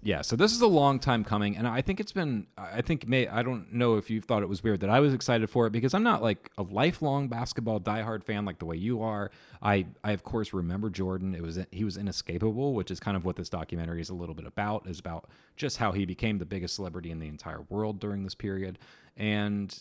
Yeah, 0.00 0.20
so 0.22 0.36
this 0.36 0.52
is 0.52 0.60
a 0.60 0.66
long 0.68 1.00
time 1.00 1.24
coming, 1.24 1.56
and 1.56 1.66
I 1.66 1.80
think 1.82 1.98
it's 1.98 2.12
been. 2.12 2.46
I 2.56 2.82
think 2.82 3.08
may 3.08 3.26
I 3.26 3.42
don't 3.42 3.72
know 3.72 3.96
if 3.96 4.10
you 4.10 4.20
thought 4.20 4.42
it 4.42 4.48
was 4.48 4.62
weird 4.62 4.78
that 4.80 4.90
I 4.90 5.00
was 5.00 5.12
excited 5.12 5.50
for 5.50 5.66
it 5.66 5.70
because 5.70 5.92
I'm 5.92 6.04
not 6.04 6.22
like 6.22 6.50
a 6.56 6.62
lifelong 6.62 7.26
basketball 7.28 7.80
diehard 7.80 8.22
fan 8.22 8.44
like 8.44 8.58
the 8.60 8.64
way 8.66 8.76
you 8.76 9.02
are. 9.02 9.30
I 9.60 9.86
I 10.04 10.12
of 10.12 10.22
course 10.22 10.52
remember 10.52 10.88
Jordan. 10.90 11.34
It 11.34 11.42
was 11.42 11.58
he 11.72 11.82
was 11.84 11.96
inescapable, 11.96 12.74
which 12.74 12.90
is 12.92 13.00
kind 13.00 13.16
of 13.16 13.24
what 13.24 13.34
this 13.36 13.48
documentary 13.48 14.00
is 14.00 14.08
a 14.10 14.14
little 14.14 14.34
bit 14.36 14.46
about. 14.46 14.86
Is 14.86 15.00
about 15.00 15.28
just 15.56 15.78
how 15.78 15.90
he 15.92 16.04
became 16.04 16.38
the 16.38 16.46
biggest 16.46 16.74
celebrity 16.76 17.10
in 17.10 17.18
the 17.18 17.26
entire 17.28 17.62
world 17.68 17.98
during 17.98 18.22
this 18.24 18.34
period, 18.36 18.78
and 19.16 19.76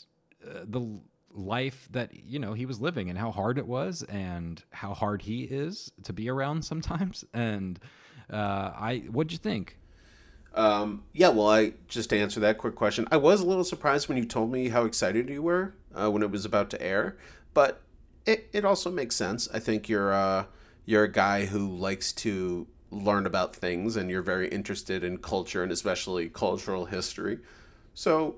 uh, 0.46 0.66
the 0.66 1.00
life 1.32 1.88
that 1.92 2.12
you 2.14 2.40
know 2.40 2.54
he 2.54 2.66
was 2.66 2.82
living 2.82 3.10
and 3.10 3.18
how 3.18 3.32
hard 3.32 3.58
it 3.58 3.68
was 3.68 4.04
and 4.04 4.64
how 4.72 4.94
hard 4.94 5.22
he 5.22 5.44
is 5.44 5.92
to 6.04 6.14
be 6.14 6.30
around 6.30 6.64
sometimes. 6.64 7.24
And 7.34 7.80
uh, 8.32 8.72
I 8.76 9.04
what'd 9.12 9.32
you 9.32 9.38
think? 9.38 9.78
Um, 10.54 11.04
yeah, 11.14 11.30
well, 11.30 11.50
I 11.50 11.74
just 11.88 12.10
to 12.10 12.18
answer 12.18 12.40
that 12.40 12.58
quick 12.58 12.76
question, 12.76 13.08
I 13.12 13.18
was 13.18 13.42
a 13.42 13.46
little 13.46 13.64
surprised 13.64 14.10
when 14.10 14.18
you 14.18 14.26
told 14.26 14.52
me 14.52 14.70
how 14.70 14.86
excited 14.86 15.30
you 15.30 15.44
were 15.44 15.76
uh, 15.94 16.10
when 16.10 16.24
it 16.24 16.32
was 16.32 16.46
about 16.46 16.70
to 16.72 16.82
air, 16.82 17.16
but 17.54 17.82
it, 18.26 18.50
it 18.52 18.66
also 18.66 18.92
makes 18.92 19.16
sense. 19.16 19.48
I 19.54 19.60
think 19.60 19.88
you're 19.88 20.14
uh, 20.14 20.46
you're 20.86 21.04
a 21.04 21.12
guy 21.12 21.46
who 21.46 21.68
likes 21.68 22.12
to 22.14 22.68
learn 22.90 23.26
about 23.26 23.56
things, 23.56 23.96
and 23.96 24.10
you're 24.10 24.22
very 24.22 24.48
interested 24.48 25.04
in 25.04 25.18
culture 25.20 25.62
and 25.62 25.72
especially 25.72 26.28
cultural 26.30 26.86
history. 26.86 27.40
So 27.94 28.38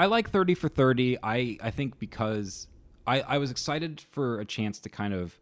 I 0.00 0.06
like 0.06 0.30
30 0.30 0.54
for 0.54 0.70
30. 0.70 1.18
I, 1.22 1.58
I 1.62 1.70
think 1.70 1.98
because 1.98 2.68
I, 3.06 3.20
I 3.20 3.36
was 3.36 3.50
excited 3.50 4.00
for 4.00 4.40
a 4.40 4.46
chance 4.46 4.78
to 4.80 4.88
kind 4.88 5.12
of 5.12 5.38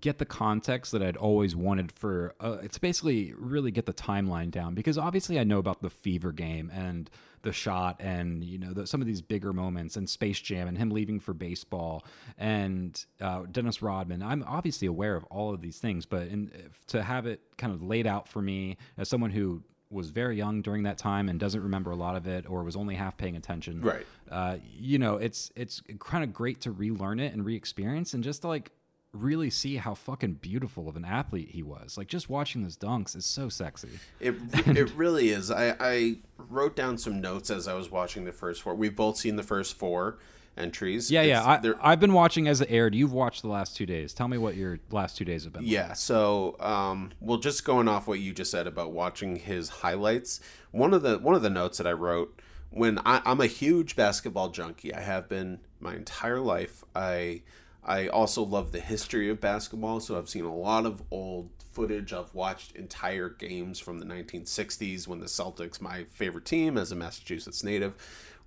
get 0.00 0.18
the 0.18 0.24
context 0.24 0.90
that 0.90 1.04
I'd 1.04 1.16
always 1.16 1.54
wanted 1.54 1.92
for 1.92 2.34
uh, 2.40 2.56
it's 2.62 2.78
basically 2.78 3.32
really 3.36 3.70
get 3.70 3.86
the 3.86 3.92
timeline 3.92 4.50
down 4.50 4.74
because 4.74 4.98
obviously 4.98 5.38
I 5.38 5.44
know 5.44 5.58
about 5.58 5.82
the 5.82 5.90
fever 5.90 6.32
game 6.32 6.68
and 6.74 7.10
the 7.42 7.52
shot 7.52 7.96
and 8.00 8.42
you 8.42 8.58
know 8.58 8.72
the, 8.72 8.86
some 8.86 9.00
of 9.00 9.06
these 9.06 9.20
bigger 9.20 9.52
moments 9.52 9.96
and 9.96 10.10
Space 10.10 10.40
Jam 10.40 10.66
and 10.66 10.78
him 10.78 10.90
leaving 10.90 11.20
for 11.20 11.32
baseball 11.32 12.04
and 12.38 13.04
uh, 13.20 13.42
Dennis 13.52 13.82
Rodman. 13.82 14.20
I'm 14.20 14.42
obviously 14.48 14.88
aware 14.88 15.14
of 15.14 15.22
all 15.24 15.54
of 15.54 15.60
these 15.60 15.78
things, 15.78 16.06
but 16.06 16.26
in, 16.26 16.50
to 16.88 17.04
have 17.04 17.26
it 17.26 17.40
kind 17.56 17.72
of 17.72 17.82
laid 17.82 18.06
out 18.08 18.26
for 18.26 18.42
me 18.42 18.78
as 18.96 19.08
someone 19.08 19.30
who 19.30 19.62
was 19.92 20.10
very 20.10 20.36
young 20.36 20.62
during 20.62 20.84
that 20.84 20.98
time 20.98 21.28
and 21.28 21.38
doesn't 21.38 21.62
remember 21.62 21.90
a 21.90 21.96
lot 21.96 22.16
of 22.16 22.26
it 22.26 22.48
or 22.48 22.62
was 22.62 22.76
only 22.76 22.94
half 22.94 23.16
paying 23.16 23.36
attention. 23.36 23.80
Right. 23.80 24.06
Uh, 24.30 24.56
you 24.78 24.98
know, 24.98 25.16
it's 25.16 25.50
it's 25.54 25.82
kind 25.98 26.24
of 26.24 26.32
great 26.32 26.60
to 26.62 26.72
relearn 26.72 27.20
it 27.20 27.32
and 27.32 27.44
re-experience 27.44 28.14
and 28.14 28.24
just 28.24 28.42
to 28.42 28.48
like 28.48 28.70
really 29.12 29.50
see 29.50 29.76
how 29.76 29.94
fucking 29.94 30.34
beautiful 30.34 30.88
of 30.88 30.96
an 30.96 31.04
athlete 31.04 31.50
he 31.50 31.62
was. 31.62 31.98
Like 31.98 32.08
just 32.08 32.30
watching 32.30 32.62
those 32.62 32.76
dunks 32.76 33.14
is 33.14 33.26
so 33.26 33.48
sexy. 33.48 33.90
It 34.20 34.34
it 34.66 34.90
really 34.94 35.28
is. 35.28 35.50
I, 35.50 35.76
I 35.78 36.16
wrote 36.38 36.74
down 36.74 36.98
some 36.98 37.20
notes 37.20 37.50
as 37.50 37.68
I 37.68 37.74
was 37.74 37.90
watching 37.90 38.24
the 38.24 38.32
first 38.32 38.62
four. 38.62 38.74
We've 38.74 38.96
both 38.96 39.16
seen 39.18 39.36
the 39.36 39.42
first 39.42 39.76
four 39.76 40.18
entries. 40.56 41.10
Yeah, 41.10 41.22
It's- 41.22 41.62
yeah. 41.64 41.74
I, 41.82 41.92
I've 41.92 42.00
been 42.00 42.12
watching 42.12 42.46
as 42.48 42.60
it 42.60 42.68
aired. 42.70 42.94
You've 42.94 43.12
watched 43.12 43.42
the 43.42 43.48
last 43.48 43.76
two 43.76 43.86
days. 43.86 44.12
Tell 44.12 44.28
me 44.28 44.38
what 44.38 44.56
your 44.56 44.78
last 44.90 45.16
two 45.16 45.24
days 45.24 45.44
have 45.44 45.52
been. 45.52 45.62
like. 45.62 45.70
Yeah, 45.70 45.92
so 45.94 46.56
um, 46.60 47.10
well, 47.20 47.38
just 47.38 47.64
going 47.64 47.88
off 47.88 48.06
what 48.06 48.20
you 48.20 48.32
just 48.32 48.50
said 48.50 48.66
about 48.66 48.92
watching 48.92 49.36
his 49.36 49.68
highlights. 49.68 50.40
One 50.70 50.92
of 50.94 51.02
the 51.02 51.18
one 51.18 51.34
of 51.34 51.42
the 51.42 51.50
notes 51.50 51.78
that 51.78 51.86
I 51.86 51.92
wrote 51.92 52.40
when 52.70 52.98
I, 53.04 53.20
I'm 53.24 53.40
a 53.40 53.46
huge 53.46 53.96
basketball 53.96 54.48
junkie. 54.50 54.94
I 54.94 55.00
have 55.00 55.28
been 55.28 55.60
my 55.80 55.94
entire 55.94 56.40
life. 56.40 56.84
I 56.94 57.42
I 57.84 58.06
also 58.08 58.42
love 58.44 58.72
the 58.72 58.80
history 58.80 59.28
of 59.28 59.40
basketball, 59.40 60.00
so 60.00 60.16
I've 60.16 60.28
seen 60.28 60.44
a 60.44 60.54
lot 60.54 60.86
of 60.86 61.02
old 61.10 61.50
footage. 61.72 62.12
I've 62.12 62.32
watched 62.34 62.76
entire 62.76 63.28
games 63.30 63.78
from 63.80 63.98
the 63.98 64.04
1960s 64.04 65.08
when 65.08 65.20
the 65.20 65.26
Celtics, 65.26 65.80
my 65.80 66.04
favorite 66.04 66.44
team 66.44 66.76
as 66.78 66.92
a 66.92 66.94
Massachusetts 66.94 67.64
native, 67.64 67.94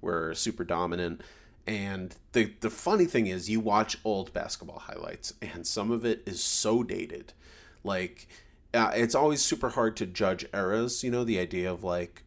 were 0.01 0.33
super 0.35 0.63
dominant. 0.63 1.21
And 1.67 2.15
the 2.33 2.53
the 2.59 2.69
funny 2.69 3.05
thing 3.05 3.25
is, 3.27 3.49
you 3.49 3.59
watch 3.59 3.97
old 4.03 4.31
basketball 4.33 4.79
highlights, 4.79 5.33
and 5.41 5.65
some 5.65 5.89
of 5.89 6.05
it 6.05 6.21
is 6.25 6.41
so 6.41 6.83
dated. 6.83 7.33
Like, 7.83 8.27
uh, 8.73 8.91
it's 8.93 9.15
always 9.15 9.41
super 9.41 9.69
hard 9.69 9.97
to 9.97 10.05
judge 10.05 10.45
eras. 10.53 11.03
You 11.03 11.09
know, 11.09 11.23
the 11.23 11.39
idea 11.39 11.71
of 11.71 11.83
like, 11.83 12.23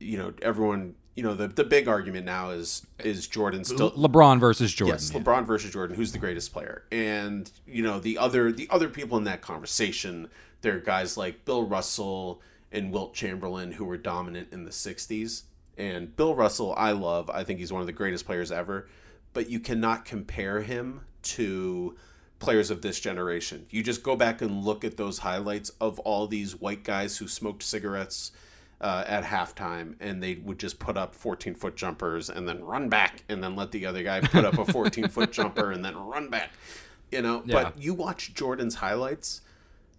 you 0.00 0.18
know, 0.18 0.32
everyone. 0.42 0.96
You 1.14 1.22
know, 1.22 1.32
the 1.34 1.48
the 1.48 1.64
big 1.64 1.88
argument 1.88 2.26
now 2.26 2.50
is 2.50 2.86
is 2.98 3.26
Jordan 3.26 3.64
still 3.64 3.90
LeBron 3.92 4.38
versus 4.38 4.74
Jordan. 4.74 4.96
Yes, 4.96 5.10
yeah. 5.10 5.20
LeBron 5.20 5.46
versus 5.46 5.70
Jordan. 5.72 5.96
Who's 5.96 6.12
the 6.12 6.18
greatest 6.18 6.52
player? 6.52 6.84
And 6.92 7.50
you 7.66 7.82
know 7.82 7.98
the 7.98 8.18
other 8.18 8.52
the 8.52 8.68
other 8.68 8.90
people 8.90 9.16
in 9.16 9.24
that 9.24 9.40
conversation. 9.40 10.28
There 10.60 10.76
are 10.76 10.80
guys 10.80 11.16
like 11.16 11.46
Bill 11.46 11.64
Russell 11.64 12.42
and 12.70 12.92
Wilt 12.92 13.14
Chamberlain 13.14 13.72
who 13.72 13.86
were 13.86 13.96
dominant 13.96 14.48
in 14.52 14.64
the 14.64 14.70
'60s. 14.70 15.44
And 15.78 16.14
Bill 16.16 16.34
Russell, 16.34 16.74
I 16.76 16.92
love. 16.92 17.28
I 17.30 17.44
think 17.44 17.58
he's 17.60 17.72
one 17.72 17.80
of 17.82 17.86
the 17.86 17.92
greatest 17.92 18.24
players 18.26 18.50
ever. 18.50 18.88
But 19.32 19.50
you 19.50 19.60
cannot 19.60 20.04
compare 20.04 20.62
him 20.62 21.02
to 21.22 21.96
players 22.38 22.70
of 22.70 22.82
this 22.82 23.00
generation. 23.00 23.66
You 23.70 23.82
just 23.82 24.02
go 24.02 24.16
back 24.16 24.40
and 24.42 24.64
look 24.64 24.84
at 24.84 24.96
those 24.96 25.18
highlights 25.18 25.70
of 25.80 25.98
all 26.00 26.26
these 26.26 26.58
white 26.60 26.84
guys 26.84 27.18
who 27.18 27.28
smoked 27.28 27.62
cigarettes 27.62 28.32
uh, 28.80 29.04
at 29.06 29.24
halftime, 29.24 29.94
and 30.00 30.22
they 30.22 30.34
would 30.34 30.58
just 30.58 30.78
put 30.78 30.96
up 30.98 31.14
14 31.14 31.54
foot 31.54 31.76
jumpers 31.76 32.28
and 32.28 32.46
then 32.46 32.62
run 32.62 32.88
back, 32.90 33.24
and 33.28 33.42
then 33.42 33.56
let 33.56 33.72
the 33.72 33.86
other 33.86 34.02
guy 34.02 34.20
put 34.20 34.44
up 34.44 34.58
a 34.58 34.64
14 34.72 35.08
foot 35.08 35.32
jumper 35.32 35.72
and 35.72 35.82
then 35.84 35.96
run 35.96 36.28
back. 36.28 36.50
You 37.10 37.22
know, 37.22 37.42
Yeah. 37.46 37.62
but 37.64 37.80
you 37.82 37.94
watch 37.94 38.34
Jordan's 38.34 38.76
highlights 38.76 39.40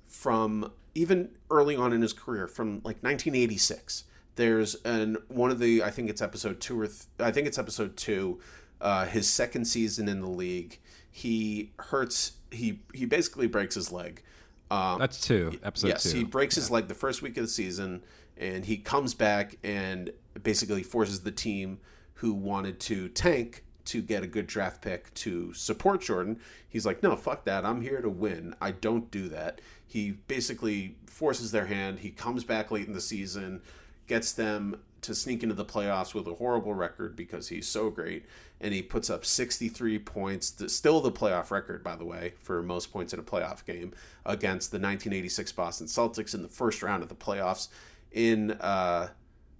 from 0.06 0.72
even 0.94 1.30
early 1.50 1.76
on 1.76 1.92
in 1.94 2.02
his 2.02 2.14
career, 2.14 2.48
from 2.48 2.76
like 2.84 3.02
1986. 3.04 4.04
There's 4.38 4.76
an 4.86 5.18
one 5.28 5.52
of 5.52 5.60
the 5.60 5.84
I 5.84 5.92
think 5.92 6.10
it's 6.10 6.22
episode 6.22 6.62
two 6.62 6.80
or 6.80 6.88
th- 6.88 7.04
I 7.20 7.32
think 7.32 7.46
it's 7.48 7.58
episode 7.58 7.98
two. 7.98 8.40
Uh, 8.80 9.06
his 9.06 9.28
second 9.28 9.66
season 9.66 10.08
in 10.08 10.22
the 10.22 10.30
league, 10.30 10.80
he 11.12 11.74
hurts. 11.78 12.34
He 12.52 12.80
he 12.94 13.06
basically 13.06 13.48
breaks 13.48 13.76
his 13.76 13.92
leg. 13.92 14.24
Um, 14.72 15.00
That's 15.00 15.20
two. 15.20 15.60
Episode 15.64 15.88
yes, 15.88 16.04
two. 16.04 16.18
he 16.20 16.24
breaks 16.24 16.56
his 16.56 16.72
leg 16.72 16.88
the 16.88 16.96
first 16.96 17.22
week 17.22 17.38
of 17.38 17.44
the 17.44 17.50
season, 17.50 18.04
and 18.38 18.66
he 18.66 18.78
comes 18.78 19.14
back 19.14 19.58
and 19.64 20.12
basically 20.44 20.84
forces 20.84 21.22
the 21.22 21.32
team 21.32 21.80
who 22.16 22.34
wanted 22.34 22.80
to 22.82 23.10
tank 23.10 23.64
to 23.86 24.02
get 24.02 24.22
a 24.22 24.28
good 24.28 24.48
draft 24.48 24.82
pick 24.82 25.14
to 25.14 25.54
support 25.54 26.02
Jordan. 26.02 26.40
He's 26.68 26.86
like, 26.86 27.02
no, 27.02 27.16
fuck 27.16 27.46
that. 27.46 27.66
I'm 27.66 27.82
here 27.82 28.02
to 28.02 28.10
win. 28.10 28.54
I 28.60 28.72
don't 28.72 29.10
do 29.10 29.30
that. 29.30 29.62
He 29.86 30.12
basically 30.12 30.98
forces 31.06 31.52
their 31.52 31.68
hand. 31.68 32.00
He 32.00 32.10
comes 32.10 32.44
back 32.44 32.70
late 32.70 32.86
in 32.86 32.94
the 32.94 33.02
season, 33.02 33.62
gets 34.08 34.34
them 34.34 34.82
to 35.02 35.14
sneak 35.14 35.44
into 35.44 35.56
the 35.56 35.66
playoffs 35.66 36.14
with 36.14 36.28
a 36.28 36.34
horrible 36.34 36.74
record 36.74 37.16
because 37.16 37.50
he's 37.50 37.68
so 37.68 37.90
great. 37.90 38.26
And 38.60 38.74
he 38.74 38.82
puts 38.82 39.10
up 39.10 39.24
63 39.24 40.00
points, 40.00 40.54
still 40.74 41.00
the 41.00 41.12
playoff 41.12 41.52
record, 41.52 41.84
by 41.84 41.96
the 41.96 42.06
way, 42.06 42.34
for 42.40 42.64
most 42.64 42.92
points 42.92 43.14
in 43.14 43.20
a 43.20 43.24
playoff 43.24 43.64
game 43.66 43.94
against 44.26 44.72
the 44.72 44.78
1986 44.78 45.52
Boston 45.52 45.88
Celtics 45.88 46.34
in 46.34 46.42
the 46.42 46.48
first 46.48 46.82
round 46.82 47.04
of 47.04 47.10
the 47.10 47.16
playoffs. 47.16 47.68
In 48.12 48.52
uh, 48.52 49.10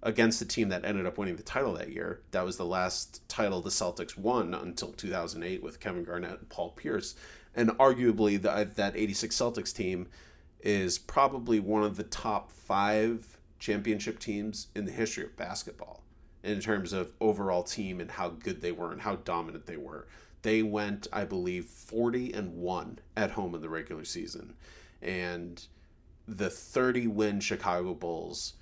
against 0.02 0.38
the 0.38 0.44
team 0.44 0.68
that 0.68 0.84
ended 0.84 1.06
up 1.06 1.18
winning 1.18 1.36
the 1.36 1.42
title 1.42 1.74
that 1.74 1.90
year. 1.90 2.20
That 2.30 2.44
was 2.44 2.56
the 2.56 2.64
last 2.64 3.26
title 3.28 3.60
the 3.60 3.70
Celtics 3.70 4.16
won 4.16 4.54
until 4.54 4.92
2008 4.92 5.62
with 5.62 5.80
Kevin 5.80 6.04
Garnett 6.04 6.38
and 6.38 6.48
Paul 6.48 6.70
Pierce. 6.70 7.14
And 7.54 7.70
arguably, 7.70 8.40
the, 8.40 8.70
that 8.76 8.96
86 8.96 9.34
Celtics 9.36 9.74
team 9.74 10.08
is 10.60 10.98
probably 10.98 11.58
one 11.58 11.82
of 11.82 11.96
the 11.96 12.04
top 12.04 12.52
five 12.52 13.37
championship 13.58 14.18
teams 14.18 14.68
in 14.74 14.84
the 14.84 14.92
history 14.92 15.24
of 15.24 15.36
basketball 15.36 16.02
in 16.42 16.60
terms 16.60 16.92
of 16.92 17.12
overall 17.20 17.62
team 17.62 18.00
and 18.00 18.12
how 18.12 18.28
good 18.28 18.60
they 18.60 18.72
were 18.72 18.92
and 18.92 19.02
how 19.02 19.16
dominant 19.16 19.66
they 19.66 19.76
were. 19.76 20.06
They 20.42 20.62
went, 20.62 21.08
I 21.12 21.24
believe, 21.24 21.66
40 21.66 22.32
and 22.32 22.54
1 22.54 23.00
at 23.16 23.32
home 23.32 23.54
in 23.54 23.60
the 23.60 23.68
regular 23.68 24.04
season. 24.04 24.54
And 25.02 25.64
the 26.26 26.50
30 26.50 27.08
win 27.08 27.40
Chicago 27.40 27.94
Bulls 27.94 28.54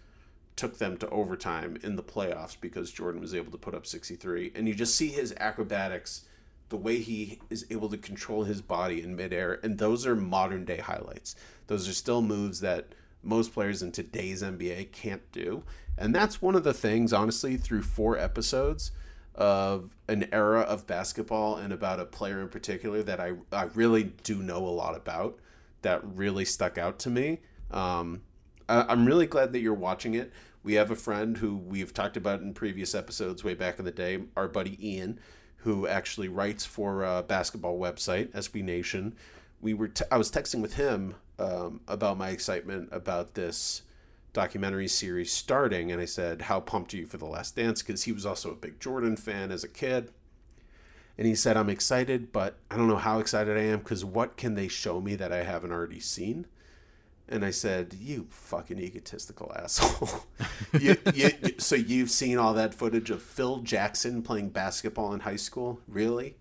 took 0.55 0.79
them 0.79 0.97
to 0.97 1.09
overtime 1.11 1.77
in 1.83 1.97
the 1.97 2.03
playoffs 2.03 2.57
because 2.59 2.91
Jordan 2.91 3.21
was 3.21 3.35
able 3.35 3.53
to 3.53 3.59
put 3.59 3.75
up 3.75 3.87
63. 3.87 4.53
And 4.55 4.67
you 4.67 4.75
just 4.75 4.95
see 4.95 5.09
his 5.09 5.35
acrobatics, 5.39 6.25
the 6.71 6.77
way 6.77 6.99
he 6.99 7.41
is 7.51 7.67
able 7.71 7.91
to 7.91 7.99
control 7.99 8.45
his 8.45 8.63
body 8.63 9.03
in 9.03 9.15
midair. 9.15 9.61
And 9.63 9.79
those 9.79 10.07
are 10.07 10.17
modern 10.17 10.65
day 10.65 10.79
highlights. 10.79 11.37
Those 11.67 11.87
are 11.89 11.93
still 11.93 12.23
moves 12.23 12.61
that 12.61 12.95
most 13.27 13.53
players 13.53 13.83
in 13.83 13.93
today's 13.93 14.43
NBA 14.43 14.93
can't 14.93 15.31
do. 15.33 15.65
And 15.99 16.15
that's 16.15 16.41
one 16.41 16.55
of 16.55 16.65
the 16.65 16.75
things, 16.75 17.13
honestly, 17.13 17.57
through 17.57 17.83
four 17.83 18.19
episodes 18.19 18.93
of 19.35 19.95
an 20.09 20.29
era 20.33 20.61
of 20.61 20.87
basketball 20.87 21.57
and 21.57 21.73
about 21.73 22.01
a 22.01 22.07
player 22.07 22.41
in 22.41 22.49
particular 22.49 23.03
that 23.03 23.21
I, 23.21 23.33
I 23.53 23.65
really 23.75 24.05
do 24.23 24.37
know 24.43 24.59
a 24.59 24.69
lot 24.69 24.97
about 24.97 25.39
that 25.83 26.01
really 26.03 26.45
stuck 26.45 26.79
out 26.79 26.99
to 27.01 27.11
me. 27.11 27.41
Um, 27.71 28.23
I, 28.69 28.87
I'm 28.89 29.07
really 29.07 29.27
glad 29.27 29.53
that 29.53 29.61
you're 29.61 29.75
watching 29.75 30.15
it. 30.15 30.33
We 30.63 30.75
have 30.75 30.91
a 30.91 30.97
friend 30.97 31.37
who 31.37 31.57
we've 31.57 31.95
talked 31.95 32.17
about 32.17 32.41
in 32.41 32.55
previous 32.55 32.95
episodes 32.95 33.45
way 33.45 33.55
back 33.55 33.79
in 33.79 33.85
the 33.85 33.93
day, 33.93 34.23
our 34.37 34.49
buddy 34.49 34.79
Ian, 34.85 35.21
who 35.59 35.87
actually 35.87 36.29
writes 36.29 36.65
for 36.65 37.05
a 37.05 37.23
basketball 37.23 37.79
website, 37.79 38.33
SB 38.33 38.65
Nation. 38.65 39.15
We 39.61 39.75
were 39.75 39.89
t- 39.89 40.05
I 40.11 40.17
was 40.17 40.31
texting 40.31 40.63
with 40.63 40.75
him 40.75 41.15
um, 41.39 41.81
about 41.87 42.19
my 42.19 42.31
excitement 42.31 42.89
about 42.93 43.35
this 43.35 43.83
documentary 44.33 44.89
series 44.89 45.33
starting, 45.33 45.91
and 45.91 46.01
I 46.01 46.05
said, 46.05 46.43
"How 46.43 46.61
pumped 46.61 46.95
are 46.95 46.99
you 46.99 47.07
for 47.07 47.19
the 47.19 47.27
Last 47.27 47.57
Dance?" 47.57 47.83
Because 47.83 48.05
he 48.05 48.13
was 48.13 48.27
also 48.27 48.51
a 48.51 48.57
big 48.57 48.81
Jordan 48.81 49.17
fan 49.17 49.51
as 49.51 49.65
a 49.65 49.69
kid. 49.69 50.13
And 51.19 51.27
he 51.27 51.35
said, 51.35 51.57
I'm 51.57 51.71
excited, 51.71 52.31
but 52.31 52.59
I 52.71 52.77
don't 52.77 52.89
know 52.89 52.97
how 52.97 53.21
excited 53.21 53.57
I 53.57 53.63
am 53.63 53.79
because 53.79 54.05
what 54.05 54.37
can 54.37 54.55
they 54.55 54.69
show 54.69 55.01
me 55.01 55.15
that 55.17 55.33
I 55.33 55.45
haven't 55.45 55.73
already 55.73 56.01
seen? 56.01 56.47
And 57.29 57.45
I 57.45 57.51
said, 57.51 57.97
"You 57.99 58.27
fucking 58.29 58.79
egotistical 58.79 59.51
asshole! 59.57 60.27
you, 60.79 60.97
you, 61.13 61.31
so 61.59 61.75
you've 61.75 62.11
seen 62.11 62.39
all 62.39 62.55
that 62.55 62.73
footage 62.73 63.11
of 63.11 63.21
Phil 63.21 63.59
Jackson 63.59 64.23
playing 64.23 64.51
basketball 64.51 65.13
in 65.13 65.21
high 65.21 65.37
school? 65.37 65.81
Really? 65.89 66.37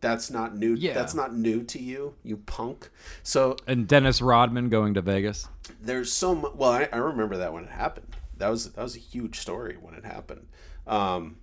That's 0.00 0.30
not 0.30 0.56
new. 0.56 0.74
Yeah. 0.74 0.94
That's 0.94 1.14
not 1.14 1.34
new 1.34 1.62
to 1.64 1.78
you, 1.78 2.14
you 2.22 2.38
punk. 2.38 2.90
So 3.22 3.56
And 3.66 3.86
Dennis 3.86 4.22
Rodman 4.22 4.68
going 4.68 4.94
to 4.94 5.02
Vegas. 5.02 5.48
there's 5.80 6.12
so 6.12 6.34
much. 6.34 6.52
Well, 6.54 6.70
I, 6.70 6.88
I 6.92 6.96
remember 6.96 7.36
that 7.36 7.52
when 7.52 7.64
it 7.64 7.70
happened. 7.70 8.16
That 8.36 8.48
was 8.48 8.72
that 8.72 8.82
was 8.82 8.96
a 8.96 9.00
huge 9.00 9.38
story 9.38 9.76
when 9.80 9.94
it 9.94 10.04
happened. 10.04 10.48
Um, 10.86 11.36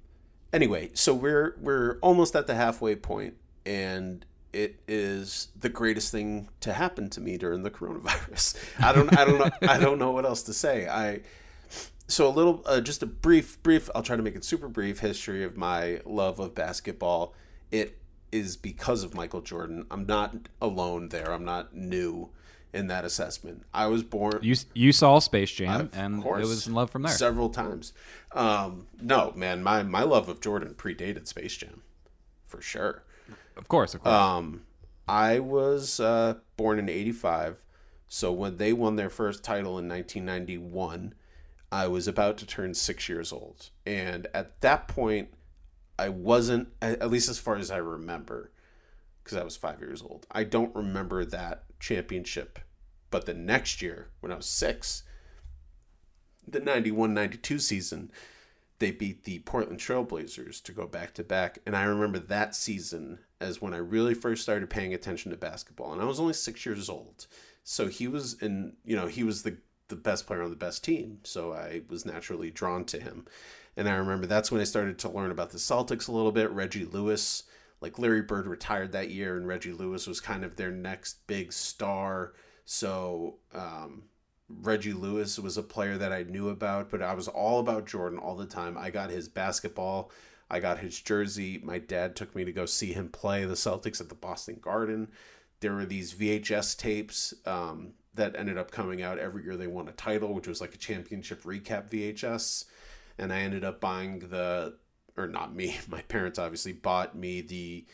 anyway, 0.51 0.89
so 0.93 1.13
we're 1.13 1.55
we're 1.61 1.99
almost 2.01 2.35
at 2.35 2.47
the 2.47 2.55
halfway 2.55 2.95
point, 2.95 3.35
and 3.65 4.25
it 4.53 4.79
is 4.87 5.49
the 5.59 5.69
greatest 5.69 6.11
thing 6.11 6.49
to 6.61 6.73
happen 6.73 7.09
to 7.11 7.21
me 7.21 7.37
during 7.37 7.61
the 7.61 7.69
coronavirus. 7.69 8.57
I 8.79 8.93
don't 8.93 9.15
I 9.15 9.25
don't 9.25 9.37
know 9.37 9.49
I 9.69 9.77
don't 9.79 9.99
know 9.99 10.11
what 10.11 10.25
else 10.25 10.41
to 10.43 10.53
say. 10.53 10.87
I 10.87 11.21
so 12.07 12.27
a 12.27 12.31
little 12.31 12.63
uh, 12.65 12.81
just 12.81 13.03
a 13.03 13.05
brief 13.05 13.61
brief 13.61 13.89
I'll 13.93 14.01
try 14.01 14.15
to 14.15 14.23
make 14.23 14.35
it 14.35 14.43
super 14.43 14.67
brief 14.67 14.99
history 14.99 15.43
of 15.43 15.55
my 15.57 16.01
love 16.05 16.39
of 16.39 16.55
basketball. 16.55 17.35
It 17.71 17.99
is 18.31 18.57
because 18.57 19.03
of 19.03 19.13
Michael 19.13 19.41
Jordan. 19.41 19.85
I'm 19.89 20.05
not 20.05 20.35
alone 20.61 21.09
there. 21.09 21.31
I'm 21.31 21.45
not 21.45 21.75
new 21.75 22.29
in 22.73 22.87
that 22.87 23.05
assessment. 23.05 23.63
I 23.73 23.87
was 23.87 24.03
born 24.03 24.39
You 24.41 24.55
you 24.73 24.91
saw 24.91 25.19
Space 25.19 25.51
Jam, 25.51 25.89
and 25.93 26.21
course. 26.21 26.43
it 26.45 26.47
was 26.47 26.67
in 26.67 26.73
love 26.73 26.89
from 26.91 27.03
there. 27.03 27.11
several 27.13 27.49
times. 27.49 27.93
Um, 28.33 28.87
no, 29.01 29.31
man, 29.35 29.63
my 29.63 29.83
my 29.83 30.03
love 30.03 30.29
of 30.29 30.41
Jordan 30.41 30.75
predated 30.77 31.27
Space 31.27 31.55
Jam, 31.57 31.81
for 32.45 32.61
sure. 32.61 33.03
of 33.55 33.67
course, 33.67 33.93
of 33.93 34.01
course. 34.03 34.13
Um, 34.13 34.63
I 35.07 35.39
was 35.39 35.99
uh, 35.99 36.35
born 36.57 36.77
in 36.79 36.89
'85, 36.89 37.63
so 38.07 38.31
when 38.33 38.57
they 38.57 38.73
won 38.73 38.97
their 38.97 39.09
first 39.09 39.43
title 39.43 39.79
in 39.79 39.87
1991, 39.87 41.13
I 41.71 41.87
was 41.87 42.07
about 42.07 42.37
to 42.39 42.45
turn 42.45 42.73
six 42.73 43.07
years 43.07 43.31
old, 43.31 43.69
and 43.85 44.27
at 44.33 44.59
that 44.61 44.87
point, 44.89 45.29
I 45.99 46.09
wasn't, 46.09 46.69
at 46.81 47.09
least 47.09 47.29
as 47.29 47.39
far 47.39 47.55
as 47.55 47.71
I 47.71 47.77
remember, 47.77 48.51
because 49.23 49.37
I 49.37 49.43
was 49.43 49.57
five 49.57 49.79
years 49.79 50.01
old. 50.01 50.27
I 50.31 50.43
don't 50.43 50.75
remember 50.75 51.25
that 51.25 51.63
championship, 51.79 52.59
but 53.09 53.25
the 53.25 53.33
next 53.33 53.81
year, 53.81 54.09
when 54.19 54.31
I 54.31 54.35
was 54.35 54.45
six, 54.45 55.03
the 56.47 56.59
91 56.59 57.13
92 57.13 57.59
season, 57.59 58.11
they 58.79 58.91
beat 58.91 59.23
the 59.23 59.39
Portland 59.39 59.79
Trailblazers 59.79 60.61
to 60.63 60.71
go 60.71 60.85
back 60.85 61.13
to 61.15 61.23
back. 61.23 61.59
And 61.65 61.75
I 61.75 61.83
remember 61.83 62.19
that 62.19 62.55
season 62.55 63.19
as 63.41 63.61
when 63.61 63.73
I 63.73 63.77
really 63.77 64.13
first 64.13 64.43
started 64.43 64.69
paying 64.69 64.93
attention 64.93 65.31
to 65.31 65.37
basketball. 65.37 65.93
And 65.93 66.01
I 66.01 66.05
was 66.05 66.19
only 66.19 66.33
six 66.33 66.65
years 66.65 66.89
old. 66.89 67.27
So 67.63 67.87
he 67.87 68.07
was 68.07 68.41
in, 68.41 68.73
you 68.85 68.95
know, 68.95 69.07
he 69.07 69.23
was 69.23 69.43
the, 69.43 69.57
the 69.87 69.95
best 69.95 70.27
player 70.27 70.43
on 70.43 70.51
the 70.51 70.55
best 70.55 70.83
team. 70.83 71.19
So 71.23 71.53
I 71.53 71.81
was 71.89 72.05
naturally 72.05 72.51
drawn 72.51 72.85
to 72.85 72.99
him. 72.99 73.25
And 73.77 73.87
I 73.87 73.93
remember 73.95 74.25
that's 74.25 74.51
when 74.51 74.59
I 74.59 74.65
started 74.65 74.97
to 74.99 75.09
learn 75.09 75.31
about 75.31 75.51
the 75.51 75.59
Celtics 75.59 76.07
a 76.07 76.11
little 76.11 76.31
bit. 76.31 76.49
Reggie 76.49 76.83
Lewis, 76.83 77.43
like 77.79 77.99
Larry 77.99 78.23
Bird 78.23 78.47
retired 78.47 78.91
that 78.91 79.11
year, 79.11 79.37
and 79.37 79.47
Reggie 79.47 79.71
Lewis 79.71 80.07
was 80.07 80.19
kind 80.19 80.43
of 80.43 80.55
their 80.55 80.71
next 80.71 81.25
big 81.27 81.53
star. 81.53 82.33
So, 82.65 83.35
um, 83.53 84.03
Reggie 84.49 84.93
Lewis 84.93 85.37
was 85.37 85.57
a 85.57 85.63
player 85.63 85.97
that 85.97 86.11
I 86.11 86.23
knew 86.23 86.49
about, 86.49 86.89
but 86.89 87.03
I 87.03 87.13
was 87.13 87.27
all 87.27 87.59
about 87.59 87.85
Jordan 87.85 88.17
all 88.17 88.35
the 88.35 88.45
time. 88.45 88.77
I 88.77 88.89
got 88.89 89.11
his 89.11 89.29
basketball, 89.29 90.11
I 90.49 90.59
got 90.59 90.79
his 90.79 90.99
jersey. 90.99 91.59
My 91.61 91.77
dad 91.77 92.15
took 92.15 92.33
me 92.35 92.45
to 92.45 92.51
go 92.51 92.65
see 92.65 92.93
him 92.93 93.09
play 93.09 93.45
the 93.45 93.53
Celtics 93.55 94.01
at 94.01 94.09
the 94.09 94.15
Boston 94.15 94.57
Garden. 94.61 95.09
There 95.59 95.73
were 95.73 95.85
these 95.85 96.13
VHS 96.13 96.77
tapes 96.77 97.33
um, 97.45 97.93
that 98.15 98.35
ended 98.35 98.57
up 98.57 98.71
coming 98.71 99.01
out 99.01 99.19
every 99.19 99.43
year 99.43 99.57
they 99.57 99.67
won 99.67 99.89
a 99.89 99.93
title, 99.93 100.33
which 100.33 100.47
was 100.47 100.61
like 100.61 100.73
a 100.73 100.77
championship 100.77 101.43
recap 101.43 101.89
VHS. 101.89 102.65
And 103.17 103.33
I 103.33 103.39
ended 103.39 103.63
up 103.63 103.79
buying 103.79 104.19
the, 104.19 104.75
or 105.15 105.27
not 105.27 105.55
me, 105.55 105.77
my 105.87 106.01
parents 106.01 106.39
obviously 106.39 106.73
bought 106.73 107.15
me 107.15 107.41
the 107.41 107.85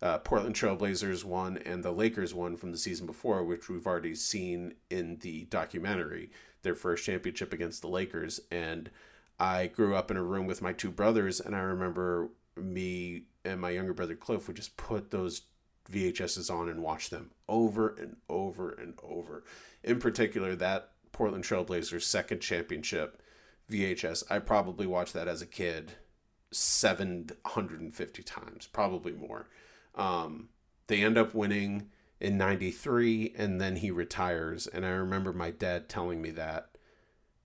uh, 0.00 0.18
Portland 0.18 0.56
Trailblazers 0.56 1.24
one 1.24 1.58
and 1.58 1.84
the 1.84 1.92
Lakers 1.92 2.34
one 2.34 2.56
from 2.56 2.72
the 2.72 2.78
season 2.78 3.06
before, 3.06 3.44
which 3.44 3.68
we've 3.68 3.86
already 3.86 4.16
seen 4.16 4.74
in 4.90 5.18
the 5.18 5.44
documentary, 5.44 6.30
their 6.62 6.74
first 6.74 7.04
championship 7.04 7.52
against 7.52 7.82
the 7.82 7.88
Lakers. 7.88 8.40
And 8.50 8.90
I 9.38 9.68
grew 9.68 9.94
up 9.94 10.10
in 10.10 10.16
a 10.16 10.22
room 10.22 10.46
with 10.46 10.60
my 10.60 10.72
two 10.72 10.90
brothers, 10.90 11.40
and 11.40 11.54
I 11.54 11.60
remember 11.60 12.30
me 12.56 13.22
and 13.44 13.60
my 13.60 13.70
younger 13.70 13.94
brother 13.94 14.14
Cliff 14.14 14.46
would 14.46 14.56
just 14.56 14.76
put 14.76 15.10
those 15.10 15.42
VHSs 15.90 16.52
on 16.52 16.68
and 16.68 16.82
watch 16.82 17.10
them 17.10 17.30
over 17.48 17.88
and 17.88 18.16
over 18.28 18.70
and 18.70 18.94
over. 19.02 19.44
In 19.82 19.98
particular, 19.98 20.54
that 20.56 20.90
Portland 21.12 21.44
Trailblazers 21.44 22.02
second 22.02 22.40
championship 22.40 23.22
VHS, 23.70 24.24
I 24.30 24.38
probably 24.38 24.86
watched 24.86 25.14
that 25.14 25.28
as 25.28 25.42
a 25.42 25.46
kid 25.46 25.92
750 26.50 28.22
times, 28.22 28.66
probably 28.66 29.12
more. 29.12 29.48
Um, 29.94 30.48
they 30.86 31.02
end 31.02 31.18
up 31.18 31.34
winning 31.34 31.88
in 32.20 32.38
93 32.38 33.34
and 33.36 33.60
then 33.60 33.76
he 33.76 33.90
retires. 33.90 34.66
And 34.66 34.84
I 34.84 34.90
remember 34.90 35.32
my 35.32 35.50
dad 35.50 35.88
telling 35.88 36.20
me 36.22 36.30
that. 36.32 36.68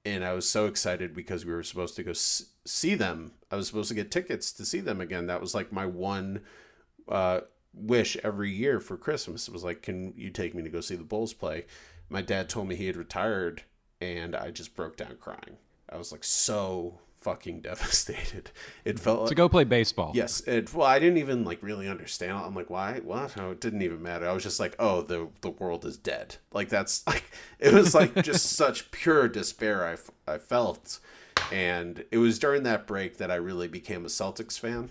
And 0.05 0.23
I 0.23 0.33
was 0.33 0.49
so 0.49 0.67
excited 0.67 1.13
because 1.13 1.45
we 1.45 1.53
were 1.53 1.63
supposed 1.63 1.95
to 1.97 2.03
go 2.03 2.11
s- 2.11 2.45
see 2.65 2.95
them. 2.95 3.33
I 3.51 3.55
was 3.55 3.67
supposed 3.67 3.89
to 3.89 3.95
get 3.95 4.11
tickets 4.11 4.51
to 4.53 4.65
see 4.65 4.79
them 4.79 5.01
again. 5.01 5.27
That 5.27 5.41
was 5.41 5.53
like 5.53 5.71
my 5.71 5.85
one 5.85 6.41
uh, 7.09 7.41
wish 7.73 8.17
every 8.23 8.51
year 8.51 8.79
for 8.79 8.97
Christmas. 8.97 9.47
It 9.47 9.53
was 9.53 9.63
like, 9.63 9.81
can 9.81 10.13
you 10.15 10.29
take 10.29 10.55
me 10.55 10.63
to 10.63 10.69
go 10.69 10.81
see 10.81 10.95
the 10.95 11.03
Bulls 11.03 11.33
play? 11.33 11.65
My 12.09 12.21
dad 12.21 12.47
told 12.47 12.67
me 12.67 12.75
he 12.75 12.87
had 12.87 12.95
retired, 12.95 13.63
and 13.99 14.33
I 14.35 14.51
just 14.51 14.75
broke 14.75 14.95
down 14.95 15.17
crying. 15.19 15.57
I 15.89 15.97
was 15.97 16.11
like 16.11 16.23
so 16.23 16.99
fucking 17.19 17.59
devastated. 17.61 18.51
It 18.85 18.99
felt 18.99 19.27
to 19.27 19.35
go 19.35 19.49
play 19.49 19.63
baseball. 19.63 20.11
Yes, 20.15 20.41
it. 20.41 20.73
Well, 20.73 20.87
I 20.87 20.99
didn't 20.99 21.17
even 21.17 21.43
like 21.43 21.61
really 21.61 21.87
understand. 21.87 22.37
I'm 22.37 22.55
like, 22.55 22.69
why? 22.69 22.99
What? 23.03 23.35
No, 23.35 23.51
it 23.51 23.59
didn't 23.59 23.81
even 23.81 24.01
matter. 24.01 24.27
I 24.27 24.33
was 24.33 24.43
just 24.43 24.59
like, 24.59 24.75
oh, 24.79 25.01
the 25.01 25.27
the 25.41 25.49
world 25.49 25.85
is 25.85 25.97
dead. 25.97 26.37
Like 26.53 26.69
that's 26.69 27.05
like 27.07 27.25
it 27.59 27.73
was 27.73 27.93
like 27.93 28.15
just 28.23 28.45
such 28.55 28.91
pure 28.91 29.27
despair. 29.27 29.85
I 29.85 30.31
I 30.31 30.37
felt, 30.37 30.99
and 31.51 32.05
it 32.11 32.17
was 32.17 32.39
during 32.39 32.63
that 32.63 32.87
break 32.87 33.17
that 33.17 33.31
I 33.31 33.35
really 33.35 33.67
became 33.67 34.05
a 34.05 34.09
Celtics 34.09 34.59
fan. 34.59 34.89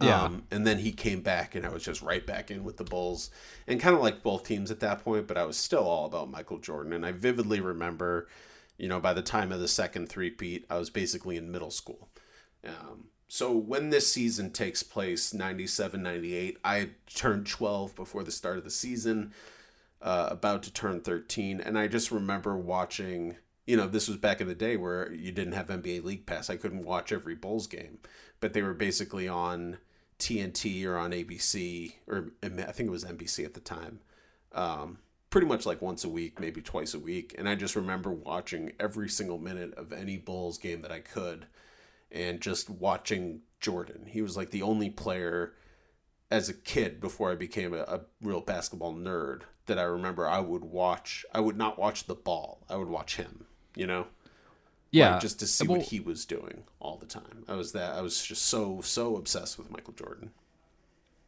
Yeah. 0.00 0.22
Um, 0.22 0.44
and 0.52 0.64
then 0.64 0.78
he 0.78 0.92
came 0.92 1.22
back, 1.22 1.56
and 1.56 1.66
I 1.66 1.70
was 1.70 1.82
just 1.82 2.02
right 2.02 2.24
back 2.24 2.52
in 2.52 2.62
with 2.62 2.76
the 2.76 2.84
Bulls, 2.84 3.30
and 3.66 3.80
kind 3.80 3.96
of 3.96 4.00
like 4.00 4.22
both 4.22 4.44
teams 4.44 4.70
at 4.70 4.78
that 4.80 5.02
point. 5.02 5.26
But 5.26 5.36
I 5.36 5.44
was 5.44 5.56
still 5.56 5.82
all 5.82 6.06
about 6.06 6.30
Michael 6.30 6.58
Jordan, 6.58 6.92
and 6.92 7.04
I 7.04 7.10
vividly 7.10 7.60
remember, 7.60 8.28
you 8.78 8.88
know, 8.88 9.00
by 9.00 9.12
the 9.12 9.22
time 9.22 9.52
of 9.52 9.60
the 9.60 9.68
second 9.68 10.08
three-peat, 10.08 10.64
I 10.70 10.78
was 10.78 10.88
basically 10.88 11.36
in 11.36 11.50
middle 11.50 11.70
school. 11.70 12.08
Um, 12.64 13.08
so 13.28 13.52
when 13.52 13.90
this 13.90 14.10
season 14.10 14.50
takes 14.50 14.82
place, 14.82 15.34
97, 15.34 16.02
98, 16.02 16.58
I 16.64 16.90
turned 17.14 17.46
12 17.46 17.94
before 17.94 18.24
the 18.24 18.30
start 18.30 18.56
of 18.56 18.64
the 18.64 18.70
season, 18.70 19.34
uh, 20.00 20.28
about 20.30 20.62
to 20.62 20.72
turn 20.72 21.00
13. 21.00 21.60
And 21.60 21.78
I 21.78 21.88
just 21.88 22.10
remember 22.10 22.56
watching, 22.56 23.36
you 23.66 23.76
know, 23.76 23.86
this 23.86 24.08
was 24.08 24.16
back 24.16 24.40
in 24.40 24.48
the 24.48 24.54
day 24.54 24.76
where 24.76 25.12
you 25.12 25.30
didn't 25.30 25.52
have 25.52 25.66
NBA 25.66 26.04
League 26.04 26.24
Pass. 26.24 26.48
I 26.48 26.56
couldn't 26.56 26.84
watch 26.84 27.12
every 27.12 27.34
Bulls 27.34 27.66
game, 27.66 27.98
but 28.40 28.54
they 28.54 28.62
were 28.62 28.74
basically 28.74 29.28
on 29.28 29.76
TNT 30.18 30.84
or 30.86 30.96
on 30.96 31.12
ABC 31.12 31.94
or 32.06 32.32
I 32.42 32.48
think 32.48 32.88
it 32.88 32.90
was 32.90 33.04
NBC 33.04 33.44
at 33.44 33.54
the 33.54 33.60
time. 33.60 34.00
Um, 34.52 34.98
pretty 35.30 35.46
much 35.46 35.66
like 35.66 35.82
once 35.82 36.04
a 36.04 36.08
week, 36.08 36.40
maybe 36.40 36.62
twice 36.62 36.94
a 36.94 36.98
week. 36.98 37.34
And 37.36 37.48
I 37.48 37.54
just 37.54 37.76
remember 37.76 38.10
watching 38.10 38.72
every 38.80 39.08
single 39.08 39.38
minute 39.38 39.74
of 39.74 39.92
any 39.92 40.16
Bulls 40.16 40.58
game 40.58 40.82
that 40.82 40.92
I 40.92 41.00
could 41.00 41.46
and 42.10 42.40
just 42.40 42.70
watching 42.70 43.40
Jordan. 43.60 44.06
He 44.06 44.22
was 44.22 44.36
like 44.36 44.50
the 44.50 44.62
only 44.62 44.88
player 44.90 45.52
as 46.30 46.48
a 46.48 46.54
kid 46.54 47.00
before 47.00 47.30
I 47.30 47.34
became 47.34 47.74
a, 47.74 47.80
a 47.82 48.00
real 48.22 48.40
basketball 48.40 48.94
nerd 48.94 49.42
that 49.66 49.78
I 49.78 49.82
remember 49.82 50.26
I 50.26 50.40
would 50.40 50.64
watch. 50.64 51.24
I 51.34 51.40
would 51.40 51.56
not 51.56 51.78
watch 51.78 52.04
the 52.04 52.14
ball. 52.14 52.64
I 52.70 52.76
would 52.76 52.88
watch 52.88 53.16
him, 53.16 53.44
you 53.74 53.86
know? 53.86 54.06
Yeah. 54.90 55.12
Like, 55.12 55.20
just 55.20 55.38
to 55.40 55.46
see 55.46 55.66
Well- 55.66 55.78
what 55.78 55.88
he 55.88 56.00
was 56.00 56.24
doing 56.24 56.64
all 56.80 56.96
the 56.96 57.06
time. 57.06 57.44
I 57.46 57.54
was 57.54 57.72
that 57.72 57.94
I 57.94 58.00
was 58.00 58.22
just 58.24 58.46
so 58.46 58.80
so 58.82 59.16
obsessed 59.16 59.58
with 59.58 59.70
Michael 59.70 59.92
Jordan. 59.92 60.30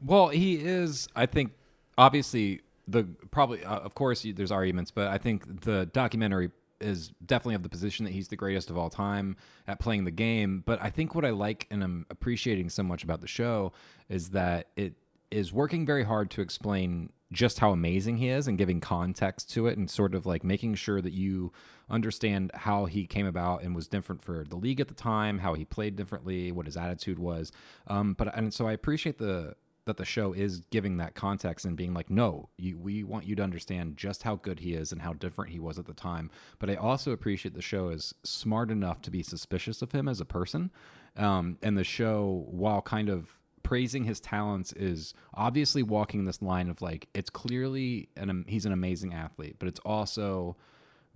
Well, 0.03 0.29
he 0.29 0.55
is. 0.57 1.09
I 1.15 1.27
think 1.27 1.53
obviously 1.99 2.63
the 2.89 3.05
probably 3.31 3.65
uh, 3.65 3.79
of 3.79 3.95
course 3.95 4.27
there's 4.35 4.51
arguments, 4.51 4.91
but 4.91 5.09
I 5.09 5.19
think 5.19 5.63
the 5.63 5.87
documentary 5.87 6.51
is 6.81 7.13
definitely 7.25 7.55
of 7.55 7.63
the 7.63 7.69
position 7.69 8.05
that 8.07 8.13
he's 8.13 8.29
the 8.29 8.37
greatest 8.37 8.71
of 8.71 8.79
all 8.79 8.89
time 8.89 9.37
at 9.69 9.79
playing 9.79 10.05
the 10.05 10.11
game. 10.11 10.63
But 10.65 10.83
I 10.83 10.91
think 10.91 11.15
what 11.15 11.25
I 11.25 11.31
like 11.31 11.67
and 11.71 11.85
I'm 11.85 12.07
appreciating 12.11 12.71
so 12.71 12.83
much 12.83 13.05
about 13.05 13.21
the 13.21 13.27
show 13.27 13.73
is 14.09 14.31
that 14.31 14.69
it 14.77 14.95
is 15.31 15.53
working 15.53 15.87
very 15.87 16.05
hard 16.05 16.31
to 16.33 16.41
explain 16.41 17.11
just 17.33 17.61
how 17.61 17.71
amazing 17.71 18.17
he 18.17 18.29
is 18.29 18.49
and 18.49 18.59
giving 18.59 18.81
context 18.81 19.51
to 19.53 19.69
it 19.69 19.79
and 19.79 19.89
sort 19.89 20.15
of 20.15 20.27
like 20.27 20.43
making 20.43 20.75
sure 20.75 21.01
that 21.01 21.13
you 21.13 21.53
understand 21.89 22.51
how 22.55 22.87
he 22.87 23.07
came 23.07 23.27
about 23.27 23.63
and 23.63 23.75
was 23.75 23.87
different 23.87 24.21
for 24.23 24.45
the 24.49 24.57
league 24.57 24.81
at 24.81 24.89
the 24.89 24.95
time, 24.95 25.39
how 25.39 25.55
he 25.55 25.65
played 25.65 25.95
differently, 25.95 26.51
what 26.51 26.67
his 26.67 26.77
attitude 26.77 27.19
was. 27.19 27.53
Um, 27.87 28.15
but 28.15 28.37
and 28.37 28.53
so 28.53 28.67
I 28.67 28.73
appreciate 28.73 29.19
the 29.19 29.55
that 29.91 29.97
the 29.97 30.05
show 30.05 30.33
is 30.33 30.61
giving 30.71 30.99
that 30.99 31.17
context 31.17 31.65
and 31.67 31.77
being 31.77 31.93
like, 31.93 32.09
no, 32.09 32.49
you, 32.57 32.79
we 32.79 33.03
want 33.03 33.27
you 33.27 33.35
to 33.35 33.43
understand 33.43 33.97
just 33.97 34.23
how 34.23 34.37
good 34.37 34.61
he 34.61 34.75
is 34.75 34.93
and 34.93 35.03
how 35.03 35.13
different 35.13 35.51
he 35.51 35.59
was 35.59 35.81
at 35.81 35.87
the 35.87 35.93
time. 35.93 36.31
But 36.61 36.71
I 36.71 36.77
also 36.77 37.11
appreciate 37.11 37.55
the 37.55 37.61
show 37.61 37.89
is 37.89 38.15
smart 38.23 38.71
enough 38.71 39.03
to 39.03 39.11
be 39.11 39.25
suspicious 39.25 39.83
of 39.83 39.91
him 39.91 40.07
as 40.07 40.21
a 40.21 40.25
person. 40.25 40.71
Um, 41.17 41.59
and 41.61 41.77
the 41.77 41.83
show, 41.83 42.47
while 42.49 42.81
kind 42.81 43.09
of 43.09 43.41
praising 43.65 44.05
his 44.05 44.21
talents, 44.21 44.73
is 44.75 45.13
obviously 45.35 45.83
walking 45.83 46.25
this 46.25 46.41
line 46.41 46.71
of 46.71 46.81
like, 46.81 47.09
it's 47.13 47.31
clearly 47.31 48.09
an 48.17 48.45
he's 48.47 48.67
an 48.67 48.73
amazing 48.73 49.13
athlete, 49.13 49.57
but 49.59 49.67
it's 49.67 49.81
also 49.85 50.57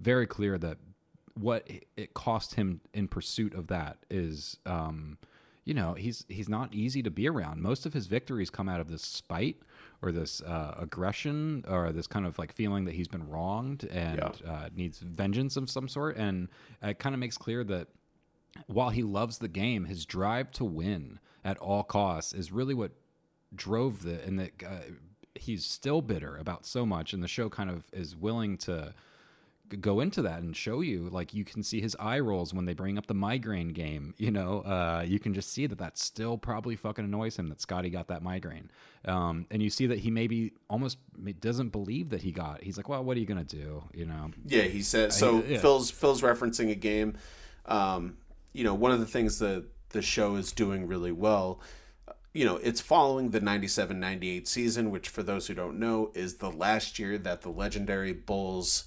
very 0.01 0.27
clear 0.27 0.59
that 0.59 0.79
what 1.35 1.69
it 1.97 2.15
cost 2.15 2.57
him 2.57 2.81
in 2.93 3.07
pursuit 3.07 3.55
of 3.55 3.69
that 3.69 3.99
is 4.11 4.57
um 4.67 5.19
you 5.65 5.75
know 5.75 5.95
he's 5.95 6.25
he's 6.29 6.49
not 6.49 6.75
easy 6.75 7.03
to 7.03 7.11
be 7.11 7.29
around. 7.29 7.61
Most 7.61 7.87
of 7.87 7.93
his 7.93 8.07
victories 8.07 8.51
come 8.51 8.69
out 8.69 8.81
of 8.81 8.89
this 8.89 9.03
spite 9.03 9.57
or 10.03 10.13
this 10.13 10.43
uh, 10.43 10.75
aggression 10.79 11.65
or 11.67 11.93
this 11.93 12.07
kind 12.07 12.27
of 12.27 12.39
like 12.39 12.53
feeling 12.53 12.85
that 12.85 12.95
he's 12.95 13.09
been 13.09 13.29
wronged 13.29 13.85
and 13.85 14.21
uh, 14.47 14.69
needs 14.75 14.99
vengeance 14.99 15.57
of 15.57 15.71
some 15.71 15.89
sort. 15.89 16.17
And 16.17 16.49
it 16.83 16.99
kind 16.99 17.15
of 17.15 17.19
makes 17.19 17.39
clear 17.39 17.65
that 17.65 17.89
while 18.67 18.91
he 18.91 19.03
loves 19.03 19.39
the 19.39 19.49
game 19.49 19.87
his 19.87 20.05
drive 20.05 20.51
to 20.53 20.65
win 20.65 21.19
at 21.45 21.57
all 21.59 21.83
costs 21.83 22.33
is 22.33 22.53
really 22.53 22.75
what 22.75 22.93
drove 23.55 24.03
the 24.03 24.23
and 24.25 24.39
that 24.39 24.53
uh, 24.65 24.93
he's 25.35 25.65
still 25.65 26.03
bitter 26.03 26.37
about 26.37 26.67
so 26.67 26.85
much. 26.85 27.13
And 27.13 27.23
the 27.23 27.29
show 27.29 27.49
kind 27.49 27.71
of 27.71 27.85
is 27.93 28.15
willing 28.15 28.59
to 28.59 28.95
go 29.81 30.01
into 30.01 30.23
that 30.23 30.41
and 30.41 30.57
show 30.57 30.81
you 30.81 31.09
like 31.11 31.35
you 31.35 31.45
can 31.45 31.63
see 31.63 31.81
his 31.81 31.97
eye 31.99 32.19
rolls 32.19 32.53
when 32.53 32.65
they 32.65 32.75
bring 32.75 32.99
up 32.99 33.07
the 33.07 33.15
migraine 33.15 33.69
game 33.69 34.15
you 34.19 34.31
know 34.31 34.61
uh, 34.61 35.03
you 35.07 35.19
can 35.19 35.35
just 35.35 35.53
see 35.53 35.67
that 35.67 35.79
that 35.79 35.99
still 35.99 36.37
probably 36.37 36.77
fucking 36.77 37.05
annoys 37.05 37.39
him 37.39 37.49
that 37.49 37.61
scottie 37.61 37.91
got 37.91 38.09
that 38.09 38.23
migraine 38.23 38.71
um, 39.07 39.47
and 39.51 39.63
you 39.63 39.71
see 39.71 39.87
that 39.87 39.99
he 39.99 40.11
maybe 40.11 40.53
almost 40.69 40.99
doesn't 41.41 41.71
believe 41.71 42.11
that 42.11 42.23
he 42.23 42.31
got 42.31 42.63
he's 42.63 42.77
like 42.77 42.89
well 42.89 43.03
what 43.03 43.17
are 43.17 43.21
you 43.21 43.27
gonna 43.27 43.45
do 43.45 43.83
you 43.93 44.05
know 44.05 44.15
Yeah, 44.47 44.63
he 44.63 44.83
said. 44.83 45.13
So 45.13 45.43
yeah. 45.47 45.59
Phil's 45.59 45.91
Phil's 45.91 46.23
referencing 46.23 46.71
a 46.71 46.75
game. 46.75 47.17
Um, 47.67 48.19
you 48.53 48.65
know, 48.65 48.75
one 48.75 48.93
of 48.93 49.01
the 49.01 49.07
things 49.07 49.39
that 49.39 49.65
the 49.91 50.03
show 50.03 50.37
is 50.37 50.53
doing 50.53 50.87
really 50.87 51.13
well. 51.13 51.61
You 52.33 52.45
know, 52.45 52.57
it's 52.57 52.81
following 52.81 53.31
the 53.31 53.41
97-98 53.41 54.49
season, 54.49 54.91
which 54.91 55.09
for 55.09 55.23
those 55.23 55.47
who 55.47 55.55
don't 55.55 55.79
know 55.79 56.11
is 56.15 56.37
the 56.37 56.51
last 56.51 56.99
year 56.99 57.17
that 57.19 57.43
the 57.43 57.49
legendary 57.49 58.13
Bulls 58.13 58.85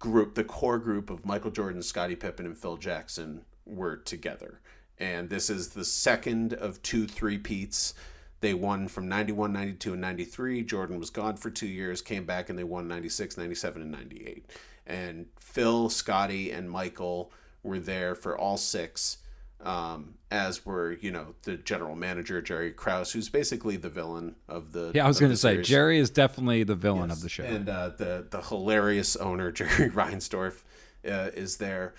group, 0.00 0.34
the 0.34 0.42
core 0.42 0.78
group 0.78 1.10
of 1.10 1.24
Michael 1.24 1.52
Jordan, 1.52 1.82
Scottie 1.82 2.16
Pippen, 2.16 2.46
and 2.46 2.58
Phil 2.58 2.76
Jackson 2.76 3.42
were 3.64 3.96
together. 3.96 4.60
And 4.98 5.30
this 5.30 5.48
is 5.48 5.68
the 5.68 5.84
second 5.84 6.52
of 6.52 6.82
two 6.82 7.06
three-peats. 7.06 7.94
They 8.40 8.54
won 8.54 8.88
from 8.88 9.08
91, 9.08 9.52
92, 9.52 9.92
and 9.92 10.00
93. 10.00 10.64
Jordan 10.64 10.98
was 10.98 11.10
gone 11.10 11.36
for 11.36 11.50
two 11.50 11.68
years, 11.68 12.02
came 12.02 12.24
back, 12.24 12.50
and 12.50 12.58
they 12.58 12.64
won 12.64 12.88
96, 12.88 13.36
97, 13.36 13.82
and 13.82 13.90
98. 13.92 14.46
And 14.86 15.26
Phil, 15.38 15.88
Scottie, 15.88 16.50
and 16.50 16.70
Michael 16.70 17.30
were 17.62 17.78
there 17.78 18.14
for 18.14 18.36
all 18.36 18.56
six, 18.56 19.18
um, 19.62 20.14
as 20.30 20.64
were, 20.64 20.92
you 20.92 21.10
know, 21.10 21.34
the 21.42 21.56
general 21.56 21.94
manager, 21.94 22.40
Jerry 22.40 22.70
Krause, 22.72 23.12
who's 23.12 23.28
basically 23.28 23.76
the 23.76 23.88
villain 23.90 24.36
of 24.48 24.72
the. 24.72 24.92
yeah 24.94 25.04
i 25.04 25.08
was 25.08 25.18
gonna 25.20 25.36
say 25.36 25.54
series. 25.54 25.68
jerry 25.68 25.98
is 25.98 26.10
definitely 26.10 26.62
the 26.62 26.74
villain 26.74 27.10
of 27.10 27.20
the 27.20 27.28
show 27.28 27.42
And 27.44 27.68
uh, 27.68 27.90
the 27.90 28.26
the 28.30 28.40
hilarious 28.42 29.16
owner 29.16 29.50
Jerry 29.60 29.90
Reinsdorf 29.90 30.62
uh, 31.04 31.30
is 31.34 31.56
there, 31.56 31.94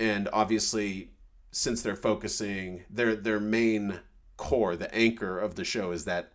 and 0.00 0.28
obviously, 0.32 1.10
since 1.52 1.82
they're 1.82 1.96
focusing 1.96 2.84
their 2.90 3.14
their 3.14 3.40
main 3.40 4.00
core, 4.36 4.76
the 4.76 4.92
anchor 4.94 5.38
of 5.38 5.54
the 5.54 5.64
show 5.64 5.90
is 5.92 6.04
that 6.06 6.32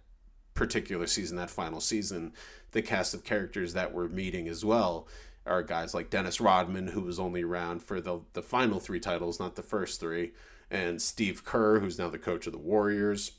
particular 0.54 1.08
season, 1.08 1.38
that 1.38 1.50
final 1.50 1.80
season. 1.82 2.34
The 2.72 2.82
cast 2.84 3.14
of 3.16 3.24
characters 3.24 3.74
that 3.74 3.94
we're 3.94 4.08
meeting 4.08 4.48
as 4.48 4.64
well 4.64 5.08
are 5.46 5.64
guys 5.64 5.94
like 5.94 6.10
Dennis 6.12 6.40
Rodman, 6.40 6.88
who 6.90 7.02
was 7.02 7.20
only 7.20 7.44
around 7.44 7.82
for 7.82 8.00
the 8.00 8.20
the 8.34 8.44
final 8.44 8.80
three 8.80 9.00
titles, 9.00 9.40
not 9.40 9.56
the 9.56 9.64
first 9.64 10.00
three, 10.00 10.32
and 10.72 11.02
Steve 11.02 11.44
Kerr, 11.44 11.80
who's 11.80 11.98
now 11.98 12.10
the 12.10 12.18
coach 12.20 12.46
of 12.48 12.54
the 12.54 12.60
Warriors. 12.60 13.32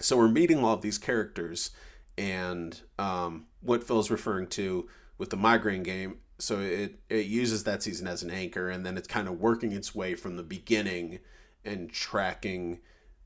So 0.00 0.16
we're 0.16 0.28
meeting 0.28 0.62
all 0.62 0.74
of 0.74 0.82
these 0.82 0.98
characters 0.98 1.70
and 2.16 2.80
um, 2.98 3.46
what 3.62 3.82
phil's 3.84 4.10
referring 4.10 4.46
to 4.48 4.88
with 5.18 5.30
the 5.30 5.36
migraine 5.36 5.82
game 5.82 6.18
so 6.40 6.60
it, 6.60 7.00
it 7.08 7.26
uses 7.26 7.64
that 7.64 7.82
season 7.82 8.06
as 8.06 8.22
an 8.22 8.30
anchor 8.30 8.68
and 8.68 8.84
then 8.86 8.96
it's 8.96 9.08
kind 9.08 9.26
of 9.28 9.40
working 9.40 9.72
its 9.72 9.94
way 9.94 10.14
from 10.14 10.36
the 10.36 10.42
beginning 10.42 11.18
and 11.64 11.90
tracking 11.92 12.78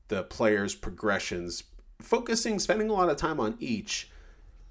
the 0.07 0.23
players 0.23 0.73
progressions 0.75 1.63
focusing 2.01 2.59
spending 2.59 2.89
a 2.89 2.93
lot 2.93 3.09
of 3.09 3.17
time 3.17 3.39
on 3.39 3.55
each 3.59 4.09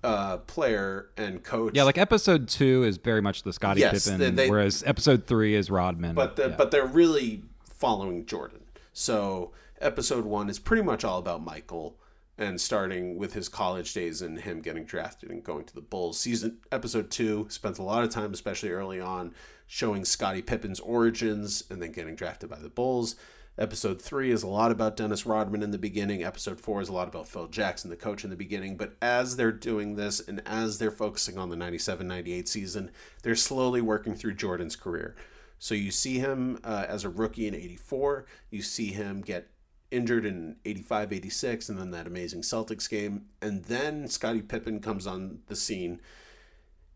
uh, 0.04 0.36
player 0.38 1.06
and 1.16 1.42
coach. 1.44 1.72
Yeah 1.76 1.82
like 1.84 1.98
episode 1.98 2.48
two 2.48 2.82
is 2.84 2.96
very 2.98 3.20
much 3.20 3.42
the 3.44 3.52
scottie 3.52 3.80
Yes, 3.80 4.04
pippen 4.06 4.20
they- 4.20 4.30
they- 4.44 4.50
whereas 4.50 4.82
episode 4.86 5.26
three 5.26 5.54
is 5.54 5.70
rodman. 5.70 6.14
But 6.14 6.36
the, 6.36 6.48
Yeah. 6.50 6.56
but 6.56 6.70
they're 6.72 6.86
really 6.86 7.42
following 7.82 8.24
Jordan. 8.24 8.60
So 8.92 9.50
episode 9.80 10.24
one 10.24 10.48
is 10.48 10.60
pretty 10.60 10.84
much 10.84 11.02
all 11.02 11.18
about 11.18 11.42
Michael 11.42 11.98
and 12.38 12.60
starting 12.60 13.18
with 13.18 13.32
his 13.32 13.48
college 13.48 13.92
days 13.92 14.22
and 14.22 14.38
him 14.38 14.60
getting 14.60 14.84
drafted 14.84 15.32
and 15.32 15.42
going 15.42 15.64
to 15.64 15.74
the 15.74 15.80
Bulls. 15.80 16.16
Season 16.16 16.58
episode 16.70 17.10
two 17.10 17.48
spends 17.50 17.80
a 17.80 17.82
lot 17.82 18.04
of 18.04 18.10
time, 18.10 18.32
especially 18.32 18.70
early 18.70 19.00
on, 19.00 19.34
showing 19.66 20.04
Scottie 20.04 20.42
Pippen's 20.42 20.78
origins 20.78 21.64
and 21.70 21.82
then 21.82 21.90
getting 21.90 22.14
drafted 22.14 22.48
by 22.48 22.60
the 22.60 22.68
Bulls. 22.68 23.16
Episode 23.58 24.00
three 24.00 24.30
is 24.30 24.44
a 24.44 24.48
lot 24.48 24.70
about 24.70 24.96
Dennis 24.96 25.26
Rodman 25.26 25.64
in 25.64 25.72
the 25.72 25.76
beginning. 25.76 26.22
Episode 26.22 26.60
four 26.60 26.80
is 26.82 26.88
a 26.88 26.92
lot 26.92 27.08
about 27.08 27.26
Phil 27.26 27.48
Jackson, 27.48 27.90
the 27.90 27.96
coach, 27.96 28.22
in 28.22 28.30
the 28.30 28.36
beginning. 28.36 28.76
But 28.76 28.94
as 29.02 29.34
they're 29.34 29.50
doing 29.50 29.96
this 29.96 30.20
and 30.20 30.40
as 30.46 30.78
they're 30.78 30.92
focusing 30.92 31.36
on 31.36 31.50
the 31.50 31.56
97 31.56 32.06
98 32.06 32.48
season, 32.48 32.92
they're 33.24 33.34
slowly 33.34 33.80
working 33.80 34.14
through 34.14 34.34
Jordan's 34.34 34.76
career. 34.76 35.16
So 35.62 35.76
you 35.76 35.92
see 35.92 36.18
him 36.18 36.58
uh, 36.64 36.86
as 36.88 37.04
a 37.04 37.08
rookie 37.08 37.46
in 37.46 37.54
84. 37.54 38.26
You 38.50 38.62
see 38.62 38.88
him 38.88 39.20
get 39.20 39.48
injured 39.92 40.26
in 40.26 40.56
85, 40.64 41.12
86, 41.12 41.68
and 41.68 41.78
then 41.78 41.92
that 41.92 42.08
amazing 42.08 42.42
Celtics 42.42 42.90
game. 42.90 43.26
And 43.40 43.62
then 43.66 44.08
Scottie 44.08 44.42
Pippen 44.42 44.80
comes 44.80 45.06
on 45.06 45.38
the 45.46 45.54
scene. 45.54 46.00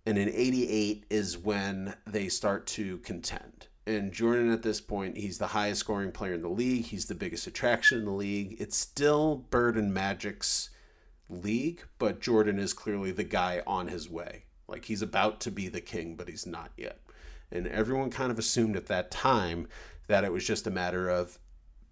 And 0.04 0.18
in 0.18 0.28
88 0.28 1.04
is 1.08 1.38
when 1.38 1.94
they 2.08 2.26
start 2.26 2.66
to 2.66 2.98
contend. 2.98 3.68
And 3.86 4.10
Jordan, 4.10 4.50
at 4.50 4.64
this 4.64 4.80
point, 4.80 5.16
he's 5.16 5.38
the 5.38 5.46
highest 5.46 5.78
scoring 5.78 6.10
player 6.10 6.34
in 6.34 6.42
the 6.42 6.48
league. 6.48 6.86
He's 6.86 7.06
the 7.06 7.14
biggest 7.14 7.46
attraction 7.46 8.00
in 8.00 8.04
the 8.04 8.10
league. 8.10 8.56
It's 8.58 8.76
still 8.76 9.44
Bird 9.48 9.76
and 9.76 9.94
Magic's 9.94 10.70
league, 11.28 11.84
but 12.00 12.20
Jordan 12.20 12.58
is 12.58 12.72
clearly 12.72 13.12
the 13.12 13.22
guy 13.22 13.62
on 13.64 13.86
his 13.86 14.10
way. 14.10 14.46
Like 14.66 14.86
he's 14.86 15.02
about 15.02 15.40
to 15.42 15.52
be 15.52 15.68
the 15.68 15.80
king, 15.80 16.16
but 16.16 16.28
he's 16.28 16.48
not 16.48 16.72
yet. 16.76 16.98
And 17.50 17.66
everyone 17.66 18.10
kind 18.10 18.30
of 18.30 18.38
assumed 18.38 18.76
at 18.76 18.86
that 18.86 19.10
time 19.10 19.68
that 20.08 20.24
it 20.24 20.32
was 20.32 20.46
just 20.46 20.66
a 20.66 20.70
matter 20.70 21.08
of 21.08 21.38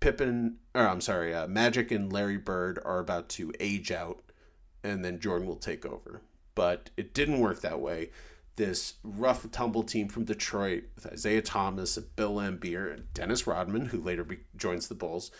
Pippen, 0.01 0.57
or 0.75 0.83
I'm 0.87 1.01
sorry, 1.01 1.33
uh, 1.35 1.47
Magic 1.47 1.91
and 1.91 2.13
Larry 2.13 2.37
Bird 2.37 2.79
are 2.85 2.99
about 2.99 3.29
to 3.31 3.53
age 3.61 3.91
out, 3.91 4.23
and 4.83 5.05
then 5.05 5.21
Jordan 5.21 5.49
will 5.49 5.57
take 5.57 5.87
over. 5.87 6.21
But 6.55 6.91
it 6.97 7.15
didn't 7.15 7.41
work 7.41 7.61
that 7.63 7.81
way. 7.81 8.11
this 8.57 8.95
rough 9.03 9.51
tumble 9.51 9.83
team 9.83 10.09
from 10.09 10.25
Detroit 10.25 10.85
with 10.95 11.13
Isiah 11.13 11.43
Thomas, 11.43 11.99
Bill 11.99 12.35
Laimbeer, 12.35 12.93
and 12.93 13.13
Dennis 13.13 13.47
Rodman, 13.47 13.87
who 13.87 14.01
later 14.01 14.23
be- 14.25 14.41
joins 14.57 14.87
the 14.87 14.95
Bulls. 14.95 15.31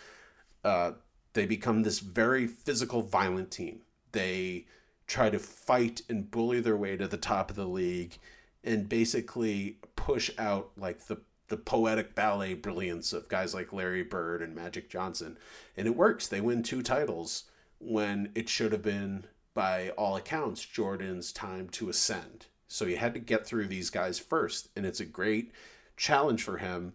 Uh, 0.65 0.93
they 1.35 1.47
become 1.47 1.83
this 1.83 2.01
very 2.01 2.47
physical, 2.47 3.03
violent 3.03 3.51
team. 3.51 3.83
They 4.13 4.67
try 5.07 5.31
to 5.31 5.39
fight 5.39 6.03
and 6.09 6.31
bully 6.31 6.61
their 6.61 6.77
way 6.77 6.97
to 6.97 7.07
the 7.07 7.17
top 7.17 7.51
of 7.51 7.57
the 7.57 7.67
league 7.67 8.19
and 8.65 8.89
basically 8.89 9.79
push 9.97 10.31
out 10.39 10.71
like 10.77 11.07
the 11.07 11.19
the 11.49 11.57
poetic 11.57 12.15
ballet 12.15 12.55
brilliance 12.55 13.13
of 13.13 13.29
guys 13.29 13.55
like 13.55 13.73
Larry 13.73 14.03
Bird 14.03 14.41
and 14.41 14.55
Magic 14.55 14.89
Johnson. 14.89 15.37
And 15.77 15.87
it 15.87 15.95
works. 15.95 16.27
They 16.27 16.41
win 16.41 16.63
two 16.63 16.83
titles 16.83 17.45
when 17.79 18.33
it 18.35 18.49
should 18.49 18.73
have 18.73 18.83
been 18.83 19.25
by 19.53 19.91
all 19.91 20.17
accounts 20.17 20.65
Jordan's 20.65 21.33
time 21.33 21.69
to 21.71 21.89
ascend. 21.89 22.47
So 22.67 22.87
you 22.87 22.97
had 22.97 23.15
to 23.15 23.21
get 23.21 23.47
through 23.47 23.69
these 23.69 23.91
guys 23.91 24.19
first 24.19 24.69
and 24.75 24.87
it's 24.87 25.01
a 25.01 25.05
great 25.05 25.53
challenge 25.97 26.43
for 26.43 26.59
him 26.59 26.95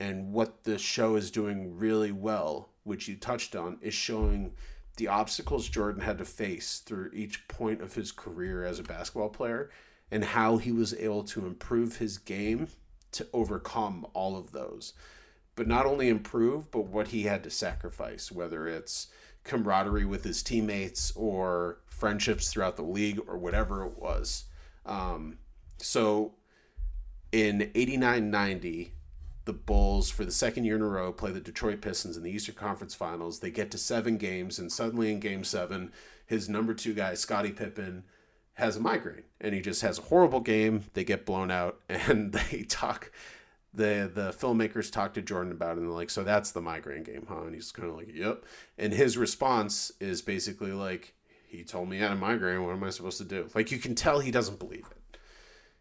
and 0.00 0.32
what 0.32 0.64
the 0.64 0.78
show 0.78 1.16
is 1.16 1.30
doing 1.30 1.76
really 1.76 2.12
well, 2.12 2.68
which 2.84 3.08
you 3.08 3.16
touched 3.16 3.56
on, 3.56 3.78
is 3.82 3.94
showing 3.94 4.52
the 4.96 5.08
obstacles 5.08 5.68
Jordan 5.68 6.02
had 6.02 6.18
to 6.18 6.24
face 6.24 6.78
through 6.78 7.10
each 7.12 7.46
point 7.48 7.82
of 7.82 7.94
his 7.94 8.12
career 8.12 8.64
as 8.64 8.78
a 8.78 8.84
basketball 8.84 9.28
player 9.28 9.70
and 10.10 10.24
how 10.24 10.56
he 10.56 10.72
was 10.72 10.94
able 10.94 11.24
to 11.24 11.46
improve 11.46 11.96
his 11.96 12.18
game 12.18 12.68
to 13.12 13.26
overcome 13.32 14.06
all 14.14 14.36
of 14.36 14.52
those. 14.52 14.94
But 15.54 15.66
not 15.66 15.86
only 15.86 16.08
improve, 16.08 16.70
but 16.70 16.86
what 16.86 17.08
he 17.08 17.24
had 17.24 17.42
to 17.44 17.50
sacrifice, 17.50 18.30
whether 18.30 18.68
it's 18.68 19.08
camaraderie 19.44 20.04
with 20.04 20.24
his 20.24 20.42
teammates 20.42 21.10
or 21.16 21.78
friendships 21.86 22.52
throughout 22.52 22.76
the 22.76 22.82
league 22.82 23.20
or 23.26 23.36
whatever 23.36 23.84
it 23.84 23.98
was. 23.98 24.44
Um, 24.86 25.38
so 25.78 26.34
in 27.32 27.70
89 27.74 28.30
90, 28.30 28.92
the 29.44 29.52
Bulls, 29.52 30.10
for 30.10 30.24
the 30.24 30.30
second 30.30 30.64
year 30.64 30.76
in 30.76 30.82
a 30.82 30.86
row, 30.86 31.10
play 31.10 31.30
the 31.30 31.40
Detroit 31.40 31.80
Pistons 31.80 32.16
in 32.16 32.22
the 32.22 32.30
Eastern 32.30 32.54
Conference 32.54 32.94
Finals. 32.94 33.40
They 33.40 33.50
get 33.50 33.70
to 33.70 33.78
seven 33.78 34.18
games, 34.18 34.58
and 34.58 34.70
suddenly 34.70 35.10
in 35.10 35.20
game 35.20 35.42
seven, 35.42 35.90
his 36.26 36.50
number 36.50 36.74
two 36.74 36.92
guy, 36.92 37.14
Scottie 37.14 37.52
Pippen, 37.52 38.04
has 38.58 38.76
a 38.76 38.80
migraine 38.80 39.22
and 39.40 39.54
he 39.54 39.60
just 39.60 39.82
has 39.82 39.98
a 39.98 40.02
horrible 40.02 40.40
game. 40.40 40.84
They 40.94 41.04
get 41.04 41.24
blown 41.26 41.50
out 41.50 41.80
and 41.88 42.32
they 42.32 42.62
talk 42.62 43.10
the 43.74 44.10
the 44.12 44.30
filmmakers 44.32 44.90
talk 44.90 45.14
to 45.14 45.22
Jordan 45.22 45.52
about 45.52 45.72
it 45.76 45.78
and 45.80 45.86
they're 45.88 45.94
like, 45.94 46.10
So 46.10 46.24
that's 46.24 46.50
the 46.52 46.60
migraine 46.60 47.02
game, 47.04 47.26
huh? 47.28 47.42
And 47.42 47.54
he's 47.54 47.72
kinda 47.72 47.92
like, 47.92 48.08
Yep. 48.14 48.44
And 48.78 48.92
his 48.92 49.16
response 49.16 49.92
is 50.00 50.22
basically 50.22 50.72
like, 50.72 51.14
He 51.46 51.64
told 51.64 51.88
me 51.88 51.98
I 51.98 52.02
had 52.02 52.12
a 52.12 52.16
migraine, 52.16 52.64
what 52.64 52.72
am 52.72 52.84
I 52.84 52.90
supposed 52.90 53.18
to 53.18 53.24
do? 53.24 53.48
Like 53.54 53.70
you 53.70 53.78
can 53.78 53.94
tell 53.94 54.20
he 54.20 54.30
doesn't 54.30 54.58
believe 54.58 54.86
it. 54.90 55.18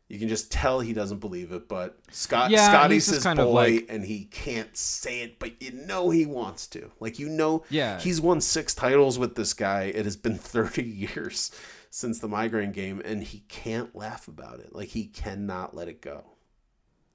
You 0.10 0.20
can 0.20 0.30
just 0.30 0.52
tell 0.54 0.80
he 0.80 0.94
doesn't 0.94 1.20
believe 1.20 1.52
it, 1.52 1.68
but 1.68 1.98
Scott 2.12 2.50
Yeah, 2.50 2.70
Scottie's 2.70 3.08
his 3.08 3.24
kind 3.24 3.38
boy 3.38 3.44
of 3.44 3.54
like- 3.74 3.86
and 3.90 4.06
he 4.06 4.24
can't 4.26 4.76
say 4.78 5.22
it, 5.22 5.38
but 5.40 5.62
you 5.62 5.72
know 5.74 6.10
he 6.12 6.26
wants 6.26 6.68
to. 6.68 6.92
Like 7.02 7.20
you 7.20 7.28
know 7.28 7.66
Yeah. 7.70 8.00
he's 8.00 8.22
won 8.22 8.40
six 8.40 8.74
titles 8.74 9.18
with 9.20 9.36
this 9.36 9.54
guy. 9.54 9.84
It 9.94 10.06
has 10.06 10.16
been 10.16 10.38
30 10.38 10.84
years 10.84 11.52
since 11.90 12.20
the 12.20 12.28
migraine 12.28 12.72
game 12.72 13.02
and 13.04 13.24
he 13.24 13.40
can't 13.48 13.96
laugh 13.96 14.28
about 14.28 14.60
it. 14.60 14.74
Like 14.74 14.90
he 14.90 15.06
cannot 15.06 15.76
let 15.76 15.88
it 15.88 16.02
go. 16.02 16.24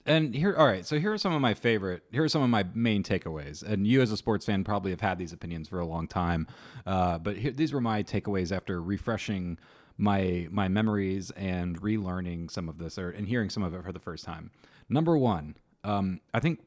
And 0.05 0.35
here, 0.35 0.53
all 0.57 0.65
right. 0.65 0.85
So 0.85 0.99
here 0.99 1.13
are 1.13 1.17
some 1.17 1.33
of 1.33 1.41
my 1.41 1.53
favorite. 1.53 2.03
Here 2.11 2.23
are 2.23 2.29
some 2.29 2.41
of 2.41 2.49
my 2.49 2.65
main 2.73 3.03
takeaways. 3.03 3.63
And 3.63 3.87
you, 3.87 4.01
as 4.01 4.11
a 4.11 4.17
sports 4.17 4.45
fan, 4.45 4.63
probably 4.63 4.91
have 4.91 5.01
had 5.01 5.17
these 5.17 5.31
opinions 5.31 5.69
for 5.69 5.79
a 5.79 5.85
long 5.85 6.07
time. 6.07 6.47
Uh, 6.85 7.17
but 7.19 7.37
here, 7.37 7.51
these 7.51 7.71
were 7.71 7.79
my 7.79 8.03
takeaways 8.03 8.55
after 8.55 8.81
refreshing 8.81 9.57
my 9.97 10.47
my 10.51 10.67
memories 10.67 11.31
and 11.31 11.79
relearning 11.81 12.51
some 12.51 12.67
of 12.67 12.79
this, 12.79 12.97
or 12.97 13.11
and 13.11 13.27
hearing 13.27 13.49
some 13.49 13.63
of 13.63 13.73
it 13.73 13.83
for 13.83 13.93
the 13.93 13.99
first 13.99 14.25
time. 14.25 14.51
Number 14.89 15.17
one, 15.17 15.55
um, 15.83 16.19
I 16.33 16.39
think 16.41 16.59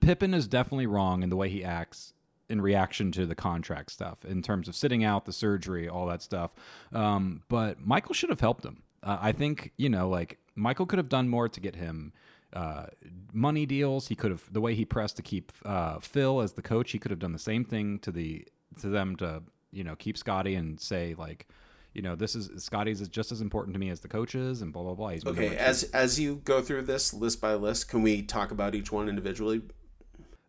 Pippen 0.00 0.34
is 0.34 0.46
definitely 0.46 0.86
wrong 0.86 1.22
in 1.22 1.30
the 1.30 1.36
way 1.36 1.48
he 1.48 1.64
acts 1.64 2.12
in 2.52 2.60
reaction 2.60 3.10
to 3.10 3.24
the 3.24 3.34
contract 3.34 3.90
stuff, 3.90 4.26
in 4.26 4.42
terms 4.42 4.68
of 4.68 4.76
sitting 4.76 5.02
out 5.02 5.24
the 5.24 5.32
surgery, 5.32 5.88
all 5.88 6.04
that 6.06 6.20
stuff. 6.20 6.54
Um, 6.92 7.42
but 7.48 7.80
Michael 7.80 8.14
should 8.14 8.28
have 8.28 8.40
helped 8.40 8.62
him. 8.62 8.82
Uh, 9.02 9.18
I 9.20 9.32
think 9.32 9.72
you 9.78 9.88
know, 9.88 10.08
like 10.08 10.38
Michael 10.54 10.84
could 10.84 10.98
have 10.98 11.08
done 11.08 11.28
more 11.28 11.48
to 11.48 11.60
get 11.60 11.74
him 11.74 12.12
uh, 12.52 12.86
money 13.32 13.64
deals. 13.64 14.08
He 14.08 14.14
could 14.14 14.30
have 14.30 14.44
the 14.52 14.60
way 14.60 14.74
he 14.74 14.84
pressed 14.84 15.16
to 15.16 15.22
keep 15.22 15.50
uh, 15.64 15.98
Phil 15.98 16.42
as 16.42 16.52
the 16.52 16.62
coach. 16.62 16.92
He 16.92 16.98
could 16.98 17.10
have 17.10 17.18
done 17.18 17.32
the 17.32 17.38
same 17.38 17.64
thing 17.64 17.98
to 18.00 18.12
the 18.12 18.46
to 18.82 18.88
them 18.88 19.16
to 19.16 19.42
you 19.72 19.82
know 19.82 19.96
keep 19.96 20.18
Scottie 20.18 20.54
and 20.54 20.78
say 20.78 21.14
like. 21.18 21.48
You 21.94 22.00
know, 22.00 22.16
this 22.16 22.34
is 22.34 22.64
Scottie's 22.64 23.02
is 23.02 23.08
just 23.08 23.32
as 23.32 23.42
important 23.42 23.74
to 23.74 23.78
me 23.78 23.90
as 23.90 24.00
the 24.00 24.08
coaches, 24.08 24.62
and 24.62 24.72
blah 24.72 24.82
blah 24.82 24.94
blah. 24.94 25.08
He's 25.08 25.26
Okay, 25.26 25.58
as 25.58 25.82
as 25.92 26.18
you 26.18 26.36
go 26.36 26.62
through 26.62 26.84
this 26.84 27.12
list 27.12 27.38
by 27.38 27.52
list, 27.52 27.90
can 27.90 28.00
we 28.00 28.22
talk 28.22 28.50
about 28.50 28.74
each 28.74 28.90
one 28.90 29.10
individually? 29.10 29.60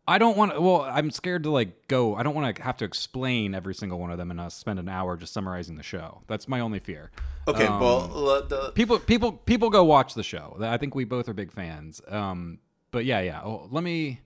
I 0.06 0.18
don't 0.18 0.36
want 0.36 0.54
to. 0.54 0.60
Well, 0.60 0.82
I'm 0.82 1.12
scared 1.12 1.44
to 1.44 1.50
like 1.50 1.88
go. 1.88 2.16
I 2.16 2.24
don't 2.24 2.36
want 2.36 2.56
to 2.56 2.62
have 2.62 2.76
to 2.78 2.86
explain 2.86 3.56
every 3.56 3.74
single 3.74 4.00
one 4.00 4.12
of 4.12 4.18
them 4.18 4.32
and 4.32 4.40
uh, 4.40 4.50
spend 4.50 4.80
an 4.80 4.90
hour 4.90 5.16
just 5.16 5.32
summarizing 5.34 5.76
the 5.78 5.84
show. 5.84 6.22
That's 6.28 6.48
my 6.48 6.60
only 6.60 6.80
fear. 6.80 7.12
Okay, 7.48 7.66
Um, 7.66 7.80
well, 7.80 8.08
let 8.10 8.50
the, 8.50 8.72
people, 8.72 9.00
people, 9.00 9.32
people 9.32 9.70
go 9.70 9.84
watch 9.86 10.14
the 10.14 10.24
show. 10.24 10.58
I 10.62 10.78
think 10.78 10.94
we 10.94 11.06
both 11.06 11.30
are 11.30 11.34
big 11.34 11.52
fans. 11.52 12.02
Um, 12.08 12.60
but 12.92 13.06
yeah, 13.06 13.22
yeah. 13.22 13.42
Oh, 13.44 13.68
let 13.72 13.84
me, 13.84 14.20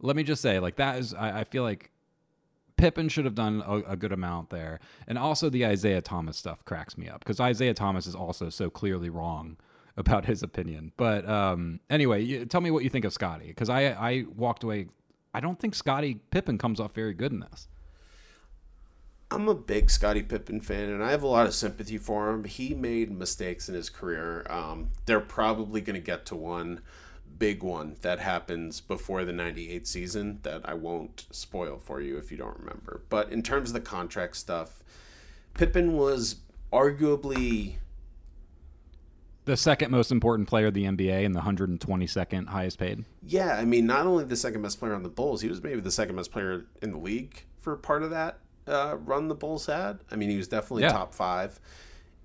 let 0.00 0.14
me 0.14 0.22
just 0.22 0.40
say, 0.40 0.60
like 0.60 0.76
that 0.76 0.98
is. 0.98 1.14
I, 1.14 1.40
I 1.40 1.44
feel 1.44 1.64
like 1.64 1.90
Pippen 2.76 3.08
should 3.08 3.24
have 3.24 3.34
done 3.34 3.62
a, 3.66 3.92
a 3.92 3.96
good 3.96 4.12
amount 4.12 4.50
there, 4.50 4.78
and 5.08 5.18
also 5.18 5.50
the 5.50 5.64
Isiah 5.64 6.00
Thomas 6.00 6.36
stuff 6.36 6.64
cracks 6.64 6.96
me 6.96 7.08
up 7.08 7.24
because 7.24 7.40
Isiah 7.40 7.74
Thomas 7.74 8.06
is 8.06 8.14
also 8.14 8.50
so 8.50 8.70
clearly 8.70 9.10
wrong 9.10 9.56
about 9.96 10.26
his 10.26 10.44
opinion. 10.44 10.92
But 10.96 11.28
um, 11.28 11.80
anyway, 11.90 12.22
you, 12.22 12.44
tell 12.46 12.60
me 12.60 12.70
what 12.70 12.84
you 12.84 12.90
think 12.90 13.04
of 13.04 13.12
Scottie 13.12 13.48
because 13.48 13.68
I, 13.68 13.86
I 13.88 14.24
walked 14.36 14.62
away. 14.62 14.86
I 15.38 15.40
don't 15.40 15.60
think 15.60 15.76
Scottie 15.76 16.16
Pippen 16.32 16.58
comes 16.58 16.80
off 16.80 16.94
very 16.94 17.14
good 17.14 17.30
in 17.30 17.38
this. 17.38 17.68
I'm 19.30 19.46
a 19.46 19.54
big 19.54 19.88
Scottie 19.88 20.24
Pippen 20.24 20.60
fan, 20.60 20.88
and 20.88 21.00
I 21.00 21.12
have 21.12 21.22
a 21.22 21.28
lot 21.28 21.46
of 21.46 21.54
sympathy 21.54 21.96
for 21.96 22.30
him. 22.30 22.42
He 22.42 22.74
made 22.74 23.16
mistakes 23.16 23.68
in 23.68 23.76
his 23.76 23.88
career. 23.88 24.44
Um, 24.50 24.90
they're 25.06 25.20
probably 25.20 25.80
going 25.80 25.94
to 25.94 26.04
get 26.04 26.26
to 26.26 26.34
one 26.34 26.80
big 27.38 27.62
one 27.62 27.94
that 28.00 28.18
happens 28.18 28.80
before 28.80 29.24
the 29.24 29.32
98 29.32 29.86
season 29.86 30.40
that 30.42 30.68
I 30.68 30.74
won't 30.74 31.28
spoil 31.30 31.78
for 31.78 32.00
you 32.00 32.18
if 32.18 32.32
you 32.32 32.36
don't 32.36 32.58
remember. 32.58 33.02
But 33.08 33.30
in 33.30 33.44
terms 33.44 33.70
of 33.70 33.74
the 33.74 33.80
contract 33.80 34.36
stuff, 34.38 34.82
Pippen 35.54 35.92
was 35.92 36.40
arguably 36.72 37.76
The 39.48 39.56
second 39.56 39.90
most 39.90 40.12
important 40.12 40.46
player 40.46 40.66
of 40.66 40.74
the 40.74 40.84
NBA 40.84 41.24
and 41.24 41.34
the 41.34 41.40
122nd 41.40 42.48
highest 42.48 42.78
paid. 42.78 43.06
Yeah, 43.22 43.56
I 43.56 43.64
mean, 43.64 43.86
not 43.86 44.04
only 44.06 44.24
the 44.24 44.36
second 44.36 44.60
best 44.60 44.78
player 44.78 44.92
on 44.92 45.02
the 45.02 45.08
Bulls, 45.08 45.40
he 45.40 45.48
was 45.48 45.62
maybe 45.62 45.80
the 45.80 45.90
second 45.90 46.16
best 46.16 46.30
player 46.30 46.66
in 46.82 46.90
the 46.90 46.98
league 46.98 47.44
for 47.56 47.74
part 47.74 48.02
of 48.02 48.10
that 48.10 48.40
uh, 48.66 48.98
run 48.98 49.28
the 49.28 49.34
Bulls 49.34 49.64
had. 49.64 50.00
I 50.10 50.16
mean, 50.16 50.28
he 50.28 50.36
was 50.36 50.48
definitely 50.48 50.82
Yeah. 50.82 50.92
top 50.92 51.14
five, 51.14 51.58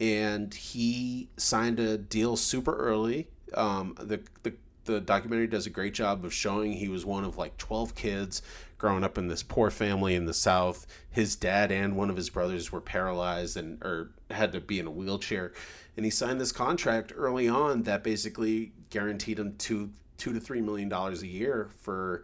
and 0.01 0.53
he 0.53 1.29
signed 1.37 1.79
a 1.79 1.97
deal 1.97 2.35
super 2.35 2.75
early. 2.75 3.29
Um, 3.53 3.95
the 4.01 4.19
the 4.43 4.55
the 4.83 4.99
documentary 4.99 5.47
does 5.47 5.65
a 5.65 5.69
great 5.69 5.93
job 5.93 6.25
of 6.25 6.33
showing 6.33 6.73
he 6.73 6.89
was 6.89 7.05
one 7.05 7.23
of 7.23 7.37
like 7.37 7.55
12 7.57 7.95
kids 7.95 8.41
growing 8.77 9.01
up 9.05 9.17
in 9.17 9.29
this 9.29 9.41
poor 9.41 9.71
family 9.71 10.13
in 10.13 10.25
the 10.25 10.33
south 10.33 10.85
his 11.09 11.37
dad 11.37 11.71
and 11.71 11.95
one 11.95 12.09
of 12.09 12.17
his 12.17 12.29
brothers 12.29 12.69
were 12.69 12.81
paralyzed 12.81 13.55
and 13.55 13.81
or 13.81 14.11
had 14.29 14.51
to 14.51 14.59
be 14.59 14.79
in 14.79 14.85
a 14.85 14.91
wheelchair 14.91 15.53
and 15.95 16.05
he 16.05 16.11
signed 16.11 16.39
this 16.39 16.51
contract 16.51 17.13
early 17.15 17.47
on 17.47 17.83
that 17.83 18.03
basically 18.03 18.73
guaranteed 18.89 19.39
him 19.39 19.55
two 19.57 19.91
two 20.17 20.33
to 20.33 20.39
three 20.39 20.61
million 20.61 20.89
dollars 20.89 21.21
a 21.21 21.27
year 21.27 21.69
for 21.81 22.23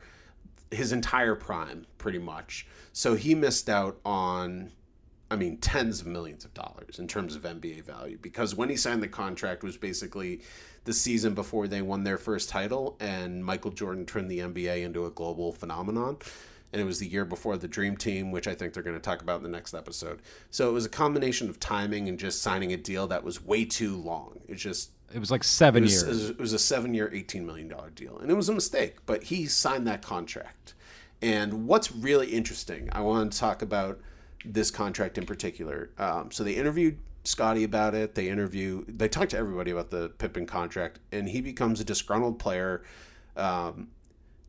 his 0.71 0.91
entire 0.91 1.35
prime 1.35 1.85
pretty 1.97 2.19
much 2.19 2.67
so 2.93 3.15
he 3.15 3.33
missed 3.33 3.69
out 3.69 3.99
on 4.05 4.71
I 5.31 5.35
mean, 5.35 5.57
tens 5.57 6.01
of 6.01 6.07
millions 6.07 6.43
of 6.43 6.53
dollars 6.55 6.97
in 6.97 7.07
terms 7.07 7.35
of 7.35 7.43
NBA 7.43 7.83
value 7.83 8.17
because 8.19 8.55
when 8.55 8.69
he 8.69 8.75
signed 8.75 9.03
the 9.03 9.07
contract 9.07 9.63
was 9.63 9.77
basically 9.77 10.41
the 10.85 10.93
season 10.93 11.35
before 11.35 11.67
they 11.67 11.83
won 11.83 12.03
their 12.03 12.17
first 12.17 12.49
title, 12.49 12.97
and 12.99 13.45
Michael 13.45 13.71
Jordan 13.71 14.05
turned 14.05 14.31
the 14.31 14.39
NBA 14.39 14.83
into 14.83 15.05
a 15.05 15.11
global 15.11 15.51
phenomenon. 15.51 16.17
And 16.71 16.81
it 16.81 16.85
was 16.85 16.99
the 16.99 17.07
year 17.07 17.25
before 17.25 17.57
the 17.57 17.67
Dream 17.67 17.97
Team, 17.97 18.31
which 18.31 18.47
I 18.47 18.53
think 18.53 18.73
they're 18.73 18.83
going 18.83 18.95
to 18.95 19.01
talk 19.01 19.21
about 19.21 19.37
in 19.37 19.43
the 19.43 19.49
next 19.49 19.73
episode. 19.73 20.21
So 20.51 20.69
it 20.69 20.73
was 20.73 20.85
a 20.85 20.89
combination 20.89 21.49
of 21.49 21.59
timing 21.59 22.07
and 22.07 22.19
just 22.19 22.41
signing 22.41 22.71
a 22.73 22.77
deal 22.77 23.07
that 23.07 23.23
was 23.23 23.43
way 23.43 23.65
too 23.65 23.95
long. 23.95 24.41
It's 24.47 24.61
just 24.61 24.91
It 25.13 25.19
was 25.19 25.31
like 25.31 25.43
seven 25.43 25.83
it 25.83 25.87
was, 25.87 26.03
years. 26.03 26.29
it 26.29 26.39
was 26.39 26.53
a 26.53 26.59
seven 26.59 26.93
year, 26.93 27.09
$18 27.09 27.43
million 27.43 27.73
deal. 27.95 28.17
And 28.19 28.29
it 28.29 28.35
was 28.35 28.49
a 28.49 28.53
mistake, 28.53 28.97
but 29.07 29.23
he 29.23 29.47
signed 29.47 29.87
that 29.87 30.01
contract. 30.03 30.73
And 31.21 31.67
what's 31.67 31.91
really 31.91 32.27
interesting, 32.29 32.87
I 32.91 33.01
want 33.01 33.31
to 33.33 33.39
talk 33.39 33.61
about 33.61 33.99
this 34.45 34.71
contract 34.71 35.17
in 35.17 35.25
particular. 35.25 35.89
Um, 35.97 36.31
so 36.31 36.43
they 36.43 36.53
interviewed 36.53 36.97
Scottie 37.25 37.63
about 37.65 37.93
it. 37.95 38.15
They 38.15 38.29
interview, 38.29 38.85
they 38.87 39.09
talked 39.09 39.31
to 39.31 39.37
everybody 39.37 39.71
about 39.71 39.89
the 39.89 40.09
Pippen 40.17 40.45
contract, 40.45 40.99
and 41.11 41.27
he 41.27 41.41
becomes 41.41 41.81
a 41.81 41.83
disgruntled 41.83 42.39
player. 42.39 42.83
Um, 43.35 43.89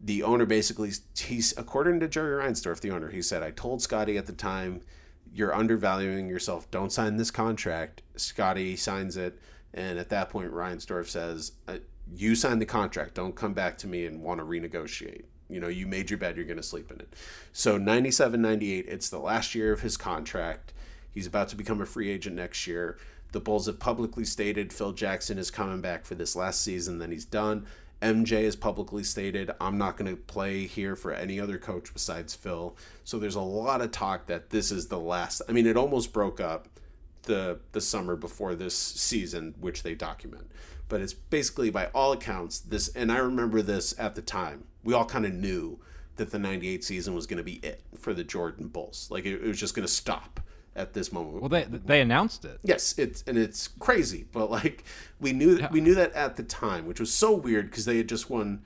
the 0.03 0.23
owner 0.23 0.47
basically, 0.47 0.93
he's 1.17 1.53
according 1.57 2.01
to 2.01 2.09
Jerry 2.09 2.43
Reinsdorf, 2.43 2.81
the 2.81 2.91
owner, 2.91 3.11
he 3.11 3.23
said, 3.23 3.43
I 3.43 3.51
told 3.51 3.83
Scottie 3.83 4.17
at 4.17 4.27
the 4.27 4.33
time, 4.33 4.81
you're 5.33 5.55
undervaluing 5.55 6.29
yourself. 6.29 6.71
Don't 6.71 6.91
sign 6.91 7.17
this 7.17 7.31
contract. 7.31 8.03
Scottie 8.17 8.77
signs 8.77 9.17
it. 9.17 9.39
And 9.73 9.99
at 9.99 10.09
that 10.09 10.31
point, 10.31 10.53
Reinsdorf 10.53 11.07
says, 11.07 11.53
uh, 11.69 11.79
"You 12.13 12.35
signed 12.35 12.61
the 12.61 12.67
contract. 12.67 13.15
Don't 13.15 13.37
come 13.37 13.53
back 13.55 13.79
to 13.79 13.87
me 13.87 14.05
and 14.07 14.23
want 14.23 14.41
to 14.41 14.45
renegotiate. 14.45 15.25
You 15.49 15.61
know, 15.61 15.69
you 15.69 15.87
made 15.87 16.11
your 16.11 16.19
bed. 16.19 16.37
You're 16.37 16.47
going 16.47 16.57
to 16.57 16.63
sleep 16.63 16.91
in 16.91 17.01
it." 17.01 17.15
So 17.53 17.79
97, 17.79 18.43
98, 18.43 18.87
it's 18.89 19.09
the 19.09 19.21
last 19.21 19.55
year 19.55 19.73
of 19.73 19.83
his 19.83 19.97
contract. 19.97 20.73
He's 21.13 21.27
about 21.27 21.49
to 21.49 21.57
become 21.57 21.81
a 21.81 21.87
free 21.87 22.11
agent 22.11 22.37
next 22.37 22.67
year. 22.67 22.99
The 23.33 23.41
Bulls 23.41 23.67
have 23.67 23.79
publicly 23.79 24.25
stated 24.25 24.73
Phil 24.73 24.93
Jackson 24.93 25.39
is 25.39 25.53
coming 25.53 25.81
back 25.81 26.05
for 26.05 26.17
this 26.17 26.35
last 26.35 26.63
season, 26.63 26.99
then 26.99 27.13
he's 27.13 27.25
done. 27.25 27.67
MJ 28.03 28.45
has 28.45 28.57
publicly 28.57 29.05
stated, 29.05 29.51
I'm 29.61 29.77
not 29.77 29.97
going 29.97 30.11
to 30.11 30.17
play 30.17 30.67
here 30.67 30.97
for 30.97 31.13
any 31.13 31.39
other 31.39 31.59
coach 31.59 31.93
besides 31.93 32.35
Phil. 32.35 32.77
So 33.05 33.19
there's 33.19 33.35
a 33.35 33.41
lot 33.41 33.83
of 33.83 33.91
talk 33.91 34.27
that 34.27 34.51
this 34.51 34.71
is 34.71 34.89
the 34.89 34.99
last. 34.99 35.43
I 35.49 35.53
mean, 35.53 35.67
it 35.67 35.77
almost 35.77 36.13
broke 36.13 36.41
up 36.41 36.69
the 37.25 37.61
the 37.73 37.81
summer 37.81 38.17
before 38.17 38.55
this 38.55 38.77
season, 38.77 39.55
which 39.61 39.83
they 39.83 39.95
document. 39.95 40.51
But 40.89 41.01
it's 41.01 41.13
basically, 41.13 41.71
by 41.71 41.87
all 41.89 42.13
accounts, 42.13 42.59
this. 42.59 42.89
And 42.89 43.13
I 43.13 43.19
remember 43.19 43.63
this 43.63 43.95
at 43.99 44.15
the 44.15 44.23
time. 44.23 44.65
We 44.83 44.95
all 44.95 45.05
kind 45.05 45.27
of 45.27 45.35
knew 45.35 45.79
that 46.17 46.31
the 46.31 46.39
'98 46.39 46.83
season 46.83 47.15
was 47.15 47.27
going 47.27 47.37
to 47.39 47.45
be 47.45 47.61
it 47.63 47.83
for 47.97 48.15
the 48.15 48.25
Jordan 48.25 48.69
Bulls. 48.69 49.09
Like 49.11 49.27
it, 49.27 49.43
it 49.43 49.47
was 49.47 49.61
just 49.61 49.75
going 49.75 49.87
to 49.87 49.93
stop 49.93 50.41
at 50.77 50.93
this 50.93 51.13
moment. 51.13 51.41
Well, 51.41 51.49
they 51.49 51.65
they 51.65 52.01
announced 52.01 52.45
it. 52.45 52.61
Yes, 52.63 52.95
it's 52.99 53.25
and 53.27 53.37
it's 53.37 53.69
crazy, 53.69 54.27
but 54.33 54.51
like 54.51 54.85
we 55.21 55.33
knew 55.33 55.57
that 55.57 55.73
we 55.73 55.81
knew 55.81 55.95
that 55.95 56.13
at 56.13 56.37
the 56.37 56.43
time, 56.43 56.87
which 56.87 57.01
was 57.01 57.13
so 57.13 57.35
weird 57.35 57.71
because 57.71 57.85
they 57.85 57.97
had 57.97 58.09
just 58.09 58.31
won 58.31 58.63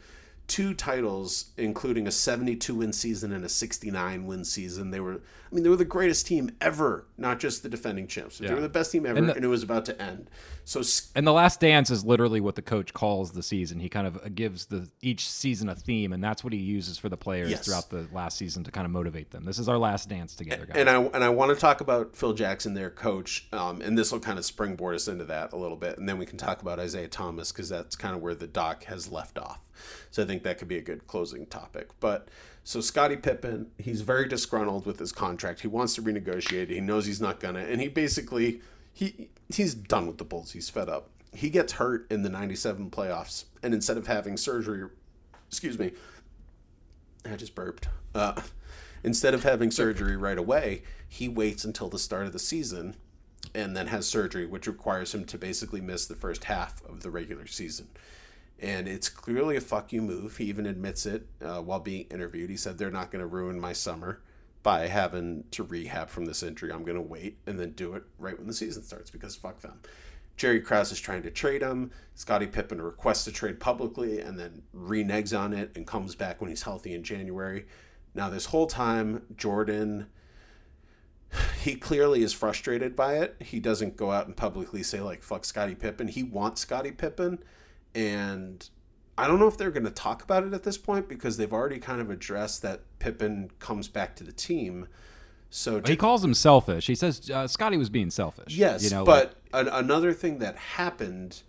two 0.46 0.74
titles, 0.74 1.46
including 1.56 2.06
a 2.06 2.10
72 2.10 2.74
win 2.74 2.92
season 2.92 3.32
and 3.32 3.44
a 3.44 3.48
69 3.48 4.26
win 4.26 4.44
season. 4.44 4.90
They 4.90 5.00
were, 5.00 5.22
I 5.54 5.56
mean, 5.56 5.62
they 5.62 5.70
were 5.70 5.76
the 5.76 5.84
greatest 5.84 6.26
team 6.26 6.50
ever, 6.60 7.06
not 7.16 7.38
just 7.38 7.62
the 7.62 7.68
defending 7.68 8.08
champs. 8.08 8.38
They 8.38 8.52
were 8.52 8.60
the 8.60 8.68
best 8.68 8.90
team 8.90 9.06
ever, 9.06 9.16
And 9.16 9.30
and, 9.30 9.44
it 9.44 9.46
was 9.46 9.62
about 9.62 9.84
to 9.84 10.02
end. 10.02 10.28
So 10.64 10.82
And 11.14 11.24
the 11.24 11.32
last 11.32 11.60
dance 11.60 11.90
is 11.92 12.04
literally 12.04 12.40
what 12.40 12.56
the 12.56 12.62
coach 12.62 12.92
calls 12.92 13.30
the 13.30 13.42
season. 13.42 13.78
He 13.78 13.88
kind 13.88 14.08
of 14.08 14.16
uh, 14.16 14.30
gives 14.34 14.66
the 14.66 14.88
each 15.00 15.30
season 15.30 15.68
a 15.68 15.76
theme, 15.76 16.12
and 16.12 16.24
that's 16.24 16.42
what 16.42 16.52
he 16.52 16.58
uses 16.58 16.98
for 16.98 17.08
the 17.08 17.16
players 17.16 17.50
Yes. 17.52 17.64
throughout 17.66 17.88
the 17.88 18.08
last 18.12 18.36
season 18.36 18.64
to 18.64 18.72
kind 18.72 18.84
of 18.84 18.90
motivate 18.90 19.30
them. 19.30 19.44
This 19.44 19.60
is 19.60 19.68
our 19.68 19.78
last 19.78 20.08
dance 20.08 20.34
together, 20.34 20.66
guys. 20.66 20.76
and 20.76 20.90
I 20.90 21.00
and 21.00 21.22
I 21.22 21.28
want 21.28 21.50
to 21.54 21.56
talk 21.56 21.80
about 21.80 22.16
Phil 22.16 22.32
Jackson, 22.32 22.74
their 22.74 22.90
coach, 22.90 23.46
um, 23.52 23.80
and 23.80 23.96
this 23.96 24.10
will 24.10 24.18
kind 24.18 24.40
of 24.40 24.44
springboard 24.44 24.96
us 24.96 25.06
into 25.06 25.24
that 25.26 25.52
a 25.52 25.56
little 25.56 25.76
bit, 25.76 25.98
and 25.98 26.08
then 26.08 26.18
we 26.18 26.26
can 26.26 26.36
talk 26.36 26.62
about 26.62 26.80
Isiah 26.80 27.06
Thomas 27.06 27.52
because 27.52 27.68
that's 27.68 27.94
kind 27.94 28.16
of 28.16 28.20
where 28.22 28.34
the 28.34 28.48
doc 28.48 28.86
has 28.86 29.12
left 29.12 29.38
off. 29.38 29.60
So 30.10 30.24
I 30.24 30.26
think 30.26 30.42
that 30.42 30.58
could 30.58 30.66
be 30.68 30.78
a 30.78 30.82
good 30.82 31.06
closing 31.06 31.46
topic. 31.46 31.90
But 32.00 32.28
so 32.64 32.80
Scottie 32.80 33.16
Pippen, 33.16 33.70
he's 33.78 34.00
very 34.00 34.26
disgruntled 34.26 34.86
with 34.86 34.98
his 34.98 35.12
contract. 35.12 35.60
He 35.60 35.68
wants 35.68 35.94
to 35.96 36.02
renegotiate. 36.02 36.70
He 36.70 36.80
knows 36.80 37.04
he's 37.04 37.20
not 37.20 37.38
gonna, 37.38 37.60
and 37.60 37.80
he 37.80 37.88
basically 37.88 38.62
he 38.92 39.28
he's 39.48 39.74
done 39.74 40.06
with 40.06 40.16
the 40.16 40.24
Bulls. 40.24 40.52
He's 40.52 40.70
fed 40.70 40.88
up. 40.88 41.10
He 41.34 41.50
gets 41.50 41.74
hurt 41.74 42.06
in 42.10 42.22
the 42.22 42.30
'97 42.30 42.90
playoffs, 42.90 43.44
and 43.62 43.74
instead 43.74 43.98
of 43.98 44.06
having 44.06 44.38
surgery, 44.38 44.88
excuse 45.48 45.78
me, 45.78 45.92
I 47.30 47.36
just 47.36 47.54
burped. 47.54 47.88
Uh, 48.14 48.40
instead 49.04 49.34
of 49.34 49.42
having 49.42 49.70
surgery 49.70 50.16
right 50.16 50.38
away, 50.38 50.84
he 51.06 51.28
waits 51.28 51.64
until 51.64 51.90
the 51.90 51.98
start 51.98 52.26
of 52.26 52.32
the 52.32 52.38
season 52.38 52.96
and 53.54 53.76
then 53.76 53.88
has 53.88 54.08
surgery, 54.08 54.46
which 54.46 54.66
requires 54.66 55.14
him 55.14 55.24
to 55.26 55.36
basically 55.36 55.80
miss 55.80 56.06
the 56.06 56.14
first 56.14 56.44
half 56.44 56.82
of 56.86 57.02
the 57.02 57.10
regular 57.10 57.46
season. 57.46 57.88
And 58.64 58.88
it's 58.88 59.10
clearly 59.10 59.56
a 59.56 59.60
fuck 59.60 59.92
you 59.92 60.00
move. 60.00 60.38
He 60.38 60.44
even 60.44 60.64
admits 60.64 61.04
it 61.04 61.26
uh, 61.42 61.60
while 61.60 61.80
being 61.80 62.06
interviewed. 62.10 62.48
He 62.48 62.56
said, 62.56 62.78
They're 62.78 62.90
not 62.90 63.10
going 63.10 63.20
to 63.20 63.26
ruin 63.26 63.60
my 63.60 63.74
summer 63.74 64.22
by 64.62 64.86
having 64.86 65.44
to 65.50 65.62
rehab 65.62 66.08
from 66.08 66.24
this 66.24 66.42
injury. 66.42 66.72
I'm 66.72 66.82
going 66.82 66.96
to 66.96 67.02
wait 67.02 67.36
and 67.46 67.60
then 67.60 67.72
do 67.72 67.92
it 67.92 68.04
right 68.18 68.38
when 68.38 68.46
the 68.46 68.54
season 68.54 68.82
starts 68.82 69.10
because 69.10 69.36
fuck 69.36 69.60
them. 69.60 69.80
Jerry 70.38 70.62
Krause 70.62 70.92
is 70.92 70.98
trying 70.98 71.22
to 71.24 71.30
trade 71.30 71.60
him. 71.60 71.90
Scottie 72.14 72.46
Pippen 72.46 72.80
requests 72.80 73.26
a 73.26 73.32
trade 73.32 73.60
publicly 73.60 74.18
and 74.18 74.38
then 74.38 74.62
reneges 74.74 75.38
on 75.38 75.52
it 75.52 75.70
and 75.76 75.86
comes 75.86 76.14
back 76.14 76.40
when 76.40 76.48
he's 76.48 76.62
healthy 76.62 76.94
in 76.94 77.02
January. 77.02 77.66
Now, 78.14 78.30
this 78.30 78.46
whole 78.46 78.66
time, 78.66 79.24
Jordan, 79.36 80.06
he 81.60 81.74
clearly 81.74 82.22
is 82.22 82.32
frustrated 82.32 82.96
by 82.96 83.18
it. 83.18 83.36
He 83.40 83.60
doesn't 83.60 83.98
go 83.98 84.10
out 84.10 84.26
and 84.26 84.34
publicly 84.34 84.82
say, 84.82 85.00
like, 85.00 85.22
fuck 85.22 85.44
Scottie 85.44 85.74
Pippen. 85.74 86.08
He 86.08 86.22
wants 86.22 86.62
Scottie 86.62 86.92
Pippen. 86.92 87.40
And 87.94 88.68
I 89.16 89.26
don't 89.28 89.38
know 89.38 89.46
if 89.46 89.56
they're 89.56 89.70
going 89.70 89.84
to 89.84 89.90
talk 89.90 90.22
about 90.22 90.44
it 90.44 90.52
at 90.52 90.64
this 90.64 90.76
point 90.78 91.08
because 91.08 91.36
they've 91.36 91.52
already 91.52 91.78
kind 91.78 92.00
of 92.00 92.10
addressed 92.10 92.62
that 92.62 92.80
Pippen 92.98 93.50
comes 93.58 93.88
back 93.88 94.16
to 94.16 94.24
the 94.24 94.32
team. 94.32 94.88
So 95.50 95.80
he 95.86 95.96
calls 95.96 96.24
him 96.24 96.34
selfish. 96.34 96.88
He 96.88 96.96
says 96.96 97.30
uh, 97.30 97.46
Scottie 97.46 97.76
was 97.76 97.88
being 97.88 98.10
selfish. 98.10 98.56
Yes, 98.56 98.82
you 98.82 98.90
know, 98.90 99.04
but 99.04 99.36
an, 99.52 99.68
another 99.68 100.12
thing 100.12 100.40
that 100.40 100.56
happened 100.56 101.42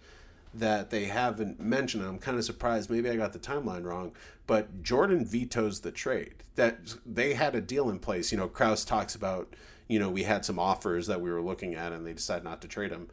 that 0.54 0.92
they 0.92 1.06
haven't 1.06 1.60
mentioned, 1.60 2.04
and 2.04 2.12
I'm 2.12 2.20
kind 2.20 2.38
of 2.38 2.46
surprised. 2.46 2.90
Maybe 2.90 3.10
I 3.10 3.16
got 3.16 3.34
the 3.34 3.40
timeline 3.40 3.84
wrong, 3.84 4.12
but 4.46 4.84
Jordan 4.84 5.26
vetoes 5.26 5.82
the 5.82 5.92
trade. 5.92 6.36
That 6.56 6.78
they 7.06 7.34
had 7.34 7.56
a 7.56 7.62
deal 7.62 7.90
in 7.90 7.98
place. 8.00 8.32
You 8.32 8.38
know, 8.38 8.48
Krause 8.48 8.86
talks 8.86 9.16
about, 9.16 9.56
you 9.88 9.98
know, 9.98 10.10
we 10.10 10.24
had 10.24 10.46
some 10.46 10.60
offers 10.60 11.08
that 11.08 11.20
we 11.20 11.32
were 11.32 11.42
looking 11.42 11.74
at, 11.74 11.92
and 11.92 12.06
they 12.06 12.14
decided 12.14 12.44
not 12.44 12.62
to 12.62 12.68
trade 12.68 12.92
him. 12.92 13.10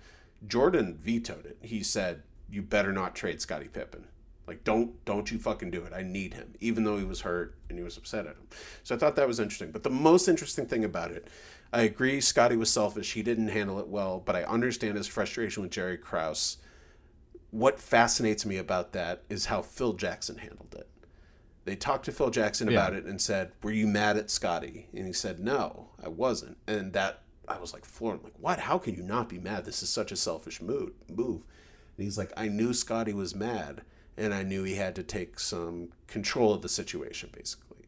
Jordan 0.46 0.96
vetoed 1.00 1.46
it. 1.46 1.58
He 1.62 1.82
said, 1.82 2.22
"You 2.52 2.62
better 2.62 2.92
not 2.92 3.16
trade 3.16 3.40
Scottie 3.40 3.68
Pippen." 3.68 4.06
Like 4.46 4.64
don't 4.64 5.02
don't 5.04 5.30
you 5.30 5.38
fucking 5.38 5.70
do 5.70 5.82
it. 5.84 5.92
I 5.92 6.02
need 6.02 6.34
him, 6.34 6.54
even 6.60 6.84
though 6.84 6.98
he 6.98 7.04
was 7.04 7.22
hurt 7.22 7.56
and 7.68 7.78
he 7.78 7.84
was 7.84 7.96
upset 7.96 8.26
at 8.26 8.36
him. 8.36 8.46
So 8.82 8.94
I 8.94 8.98
thought 8.98 9.16
that 9.16 9.26
was 9.28 9.40
interesting. 9.40 9.70
But 9.70 9.82
the 9.84 9.90
most 9.90 10.28
interesting 10.28 10.66
thing 10.66 10.84
about 10.84 11.10
it, 11.12 11.28
I 11.72 11.82
agree, 11.82 12.20
Scottie 12.20 12.56
was 12.56 12.70
selfish. 12.70 13.12
He 13.14 13.22
didn't 13.22 13.48
handle 13.48 13.78
it 13.78 13.88
well, 13.88 14.20
but 14.20 14.36
I 14.36 14.42
understand 14.44 14.96
his 14.96 15.06
frustration 15.06 15.62
with 15.62 15.72
Jerry 15.72 15.96
Krause. 15.96 16.58
What 17.50 17.78
fascinates 17.80 18.44
me 18.44 18.56
about 18.56 18.92
that 18.92 19.22
is 19.28 19.46
how 19.46 19.62
Phil 19.62 19.92
Jackson 19.92 20.38
handled 20.38 20.74
it. 20.76 20.88
They 21.64 21.76
talked 21.76 22.06
to 22.06 22.12
Phil 22.12 22.30
Jackson 22.30 22.68
Yeah. 22.68 22.74
about 22.78 22.94
it 22.94 23.04
and 23.04 23.20
said, 23.20 23.52
"Were 23.62 23.70
you 23.70 23.86
mad 23.86 24.16
at 24.16 24.30
Scottie?" 24.30 24.88
And 24.92 25.06
he 25.06 25.12
said, 25.12 25.38
"No, 25.38 25.90
I 26.02 26.08
wasn't." 26.08 26.58
And 26.66 26.92
that 26.94 27.22
I 27.46 27.58
was 27.58 27.72
like 27.72 27.84
floored. 27.84 28.18
I'm 28.18 28.24
like, 28.24 28.38
"What? 28.38 28.58
How 28.60 28.78
can 28.78 28.94
you 28.94 29.02
not 29.02 29.28
be 29.28 29.38
mad? 29.38 29.64
This 29.64 29.82
is 29.82 29.88
such 29.88 30.10
a 30.10 30.16
selfish 30.16 30.60
mood 30.60 30.94
move." 31.08 31.46
And 32.02 32.08
he's 32.08 32.18
like, 32.18 32.32
"I 32.36 32.48
knew 32.48 32.74
Scottie 32.74 33.12
was 33.12 33.32
mad, 33.32 33.82
and 34.16 34.34
I 34.34 34.42
knew 34.42 34.64
he 34.64 34.74
had 34.74 34.96
to 34.96 35.04
take 35.04 35.38
some 35.38 35.90
control 36.08 36.52
of 36.52 36.60
the 36.60 36.68
situation, 36.68 37.30
basically." 37.32 37.86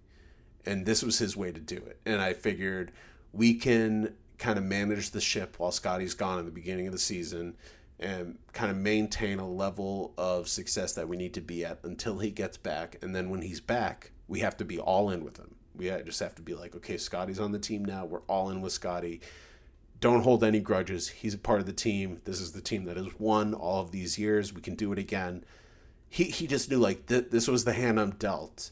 And 0.64 0.86
this 0.86 1.02
was 1.02 1.18
his 1.18 1.36
way 1.36 1.50
to 1.50 1.58
do 1.58 1.78
it. 1.78 1.98
And 2.06 2.22
I 2.22 2.32
figured 2.32 2.92
we 3.32 3.54
can 3.54 4.14
kind 4.38 4.56
of 4.56 4.62
manage 4.62 5.10
the 5.10 5.20
ship 5.20 5.58
while 5.58 5.72
Scottie's 5.72 6.14
gone 6.14 6.38
in 6.38 6.44
the 6.44 6.52
beginning 6.52 6.86
of 6.86 6.92
the 6.92 6.98
season 7.00 7.56
and 7.98 8.38
kind 8.52 8.70
of 8.70 8.76
maintain 8.76 9.40
a 9.40 9.50
level 9.50 10.14
of 10.16 10.46
success 10.46 10.92
that 10.92 11.08
we 11.08 11.16
need 11.16 11.34
to 11.34 11.40
be 11.40 11.64
at 11.64 11.80
until 11.82 12.20
he 12.20 12.30
gets 12.30 12.56
back. 12.56 12.98
And 13.02 13.16
then 13.16 13.30
when 13.30 13.42
he's 13.42 13.60
back, 13.60 14.12
we 14.28 14.38
have 14.40 14.56
to 14.58 14.64
be 14.64 14.78
all 14.78 15.10
in 15.10 15.24
with 15.24 15.38
him. 15.38 15.56
We 15.74 15.90
uh, 15.90 16.02
just 16.02 16.20
have 16.20 16.36
to 16.36 16.42
be 16.42 16.54
like, 16.54 16.76
okay, 16.76 16.98
Scottie's 16.98 17.40
on 17.40 17.50
the 17.50 17.58
team 17.58 17.84
now. 17.84 18.04
We're 18.04 18.20
all 18.28 18.50
in 18.50 18.60
with 18.60 18.72
Scottie. 18.72 19.22
Don't 20.00 20.22
hold 20.22 20.44
any 20.44 20.60
grudges. 20.60 21.08
He's 21.08 21.34
a 21.34 21.38
part 21.38 21.60
of 21.60 21.66
the 21.66 21.72
team. 21.72 22.20
This 22.24 22.40
is 22.40 22.52
the 22.52 22.60
team 22.60 22.84
that 22.84 22.96
has 22.96 23.18
won 23.18 23.54
all 23.54 23.80
of 23.80 23.90
these 23.90 24.18
years. 24.18 24.52
We 24.52 24.60
can 24.60 24.74
do 24.74 24.92
it 24.92 24.98
again. 24.98 25.44
He, 26.08 26.24
he 26.24 26.46
just 26.46 26.70
knew 26.70 26.78
like 26.78 27.06
th- 27.06 27.30
this 27.30 27.48
was 27.48 27.64
the 27.64 27.72
hand 27.72 27.98
I'm 27.98 28.10
dealt, 28.12 28.70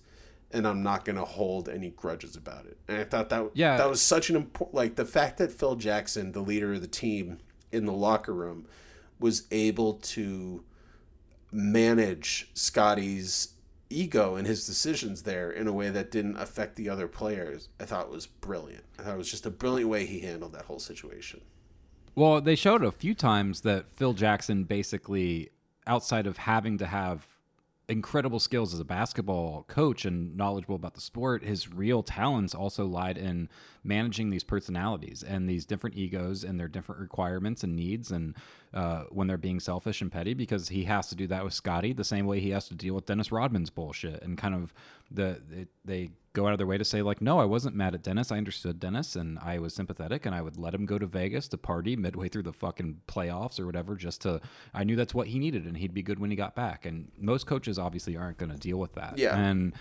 and 0.53 0.67
I'm 0.67 0.83
not 0.83 1.05
gonna 1.05 1.25
hold 1.25 1.69
any 1.69 1.91
grudges 1.91 2.37
about 2.37 2.67
it. 2.67 2.77
And 2.87 2.99
I 2.99 3.05
thought 3.05 3.31
that 3.31 3.51
Yeah. 3.55 3.77
that 3.79 3.89
was 3.89 4.01
such 4.03 4.29
an 4.31 4.37
important 4.37 4.75
like 4.75 4.97
the 4.97 5.05
fact 5.07 5.39
that 5.39 5.51
Phil 5.53 5.75
Jackson, 5.77 6.33
the 6.33 6.41
leader 6.43 6.75
of 6.75 6.81
the 6.83 6.87
team 6.87 7.39
in 7.73 7.87
the 7.87 7.93
locker 7.93 8.35
room, 8.35 8.67
was 9.19 9.45
able 9.51 9.95
to 9.95 10.63
manage 11.51 12.49
Scottie's 12.55 13.52
ego 14.01 14.37
and 14.37 14.47
his 14.47 14.67
decisions 14.67 15.23
there 15.23 15.51
in 15.51 15.67
a 15.67 15.73
way 15.73 15.91
that 15.91 16.11
didn't 16.11 16.37
affect 16.37 16.77
the 16.77 16.89
other 16.89 17.09
players. 17.09 17.69
I 17.81 17.85
thought 17.85 18.11
was 18.11 18.27
brilliant. 18.27 18.85
I 18.99 19.03
thought 19.03 19.15
it 19.15 19.19
was 19.19 19.31
just 19.31 19.47
a 19.47 19.51
brilliant 19.51 19.91
way 19.91 20.07
he 20.07 20.21
handled 20.21 20.53
that 20.53 20.65
whole 20.65 20.79
situation. 20.79 21.41
Well, 22.15 22.41
they 22.41 22.57
showed 22.57 22.83
a 22.83 22.93
few 22.93 23.15
times 23.15 23.63
that 23.63 23.91
Phil 23.91 24.13
Jackson 24.13 24.65
basically, 24.65 25.51
outside 25.87 26.27
of 26.27 26.37
having 26.37 26.79
to 26.79 26.87
have 26.87 27.27
incredible 27.93 28.41
skills 28.41 28.75
as 28.75 28.81
a 28.81 28.85
basketball 28.85 29.65
coach 29.69 30.05
and 30.05 30.37
knowledgeable 30.37 30.75
about 30.75 30.95
the 30.95 31.01
sport, 31.01 31.45
his 31.45 31.73
real 31.73 32.03
talents 32.03 32.55
also 32.55 32.87
lied 32.87 33.17
in 33.17 33.49
managing 33.85 34.31
these 34.31 34.43
personalities 34.43 35.23
and 35.23 35.49
these 35.49 35.65
different 35.65 35.97
egos 35.97 36.43
and 36.43 36.59
their 36.59 36.69
different 36.69 37.01
requirements 37.01 37.63
and 37.63 37.77
needs 37.77 38.11
and 38.11 38.35
uh, 38.75 39.05
when 39.11 39.29
they're 39.29 39.37
being 39.37 39.61
selfish 39.61 40.01
and 40.01 40.11
petty 40.11 40.35
because 40.35 40.69
he 40.69 40.85
has 40.85 41.09
to 41.09 41.15
do 41.15 41.27
that 41.27 41.45
with 41.45 41.53
Scottie 41.53 41.93
the 41.93 42.03
same 42.03 42.27
way 42.27 42.41
he 42.41 42.51
has 42.51 42.67
to 42.69 42.75
deal 42.75 42.95
with 42.95 43.07
Dennis 43.07 43.31
Rodman's 43.31 43.71
bullshit 43.71 44.23
and 44.23 44.37
kind 44.39 44.55
of 44.55 44.73
the 45.11 45.41
it, 45.53 45.69
they 45.85 46.11
go 46.33 46.47
out 46.47 46.53
of 46.53 46.59
their 46.59 46.67
way 46.67 46.79
to 46.79 46.85
say 46.85 47.03
like 47.03 47.21
no 47.21 47.39
I 47.39 47.45
wasn't 47.45 47.77
mad 47.77 47.95
at 47.95 48.03
Dennis. 48.03 48.33
I 48.33 48.39
understood 48.39 48.81
Dennis 48.81 49.17
and 49.17 49.39
I 49.39 49.59
was 49.59 49.75
sympathetic 49.75 50.27
and 50.27 50.35
I 50.35 50.43
would 50.43 50.57
let 50.57 50.75
him 50.75 50.87
go 50.87 50.99
to 50.99 51.07
Vegas 51.07 51.49
to 51.49 51.59
party 51.59 51.97
midway 51.97 52.29
through 52.29 52.45
the 52.45 52.53
fucking 52.53 53.01
playoffs 53.07 53.61
or 53.61 53.67
whatever 53.67 53.97
just 53.97 54.23
to 54.23 54.41
I 54.73 54.85
knew 54.85 54.97
that's 54.97 55.15
what 55.15 55.29
he 55.29 55.39
needed 55.39 55.67
and 55.67 55.77
he'd 55.77 55.95
be 55.95 56.03
good 56.03 56.19
when 56.19 56.31
he 56.31 56.37
got 56.37 56.55
back. 56.55 56.87
And 56.87 57.11
most 57.19 57.47
coaches 57.47 57.79
obviously 57.79 58.17
aren't 58.17 58.39
going 58.39 58.53
to 58.53 58.59
deal 58.59 58.79
with 58.79 58.95
that. 58.95 59.19
Yeah. 59.19 59.37
and 59.37 59.75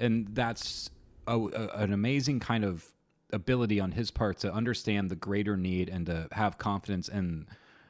and 0.00 0.28
that's 0.32 0.90
a, 1.26 1.36
a, 1.36 1.68
an 1.76 1.92
amazing 1.92 2.40
kind 2.40 2.64
of 2.64 2.84
ability 3.32 3.80
on 3.80 3.92
his 3.92 4.10
part 4.10 4.38
to 4.38 4.52
understand 4.52 5.10
the 5.10 5.16
greater 5.16 5.56
need 5.56 5.88
and 5.88 6.06
to 6.06 6.28
have 6.32 6.58
confidence 6.58 7.08
in 7.08 7.46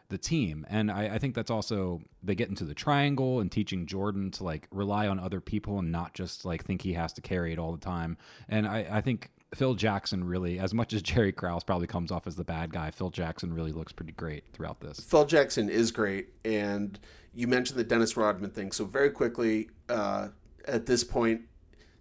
the 0.08 0.18
team. 0.18 0.66
And 0.68 0.90
I, 0.90 1.14
I 1.14 1.18
think 1.18 1.34
that's 1.34 1.50
also 1.50 2.00
they 2.22 2.34
get 2.34 2.48
into 2.48 2.64
the 2.64 2.74
triangle 2.74 3.40
and 3.40 3.52
teaching 3.52 3.86
Jordan 3.86 4.30
to 4.32 4.44
like 4.44 4.66
rely 4.70 5.06
on 5.08 5.18
other 5.18 5.40
people 5.40 5.78
and 5.78 5.92
not 5.92 6.14
just 6.14 6.44
like 6.44 6.64
think 6.64 6.82
he 6.82 6.94
has 6.94 7.12
to 7.14 7.20
carry 7.20 7.52
it 7.52 7.58
all 7.58 7.72
the 7.72 7.78
time. 7.78 8.16
And 8.48 8.66
I, 8.66 8.86
I 8.90 9.00
think 9.00 9.30
Phil 9.54 9.74
Jackson 9.74 10.24
really, 10.24 10.58
as 10.58 10.74
much 10.74 10.92
as 10.92 11.02
Jerry 11.02 11.32
Krause 11.32 11.64
probably 11.64 11.86
comes 11.86 12.10
off 12.10 12.26
as 12.26 12.36
the 12.36 12.44
bad 12.44 12.72
guy, 12.72 12.90
Phil 12.90 13.10
Jackson 13.10 13.52
really 13.52 13.72
looks 13.72 13.92
pretty 13.92 14.12
great 14.12 14.44
throughout 14.52 14.80
this. 14.80 15.00
Phil 15.00 15.24
Jackson 15.24 15.68
is 15.68 15.90
great, 15.90 16.28
and 16.44 16.98
you 17.34 17.46
mentioned 17.46 17.78
the 17.78 17.84
Dennis 17.84 18.16
Rodman 18.16 18.50
thing. 18.50 18.72
So 18.72 18.84
very 18.84 19.10
quickly, 19.10 19.70
uh, 19.88 20.28
at 20.66 20.86
this 20.86 21.04
point, 21.04 21.42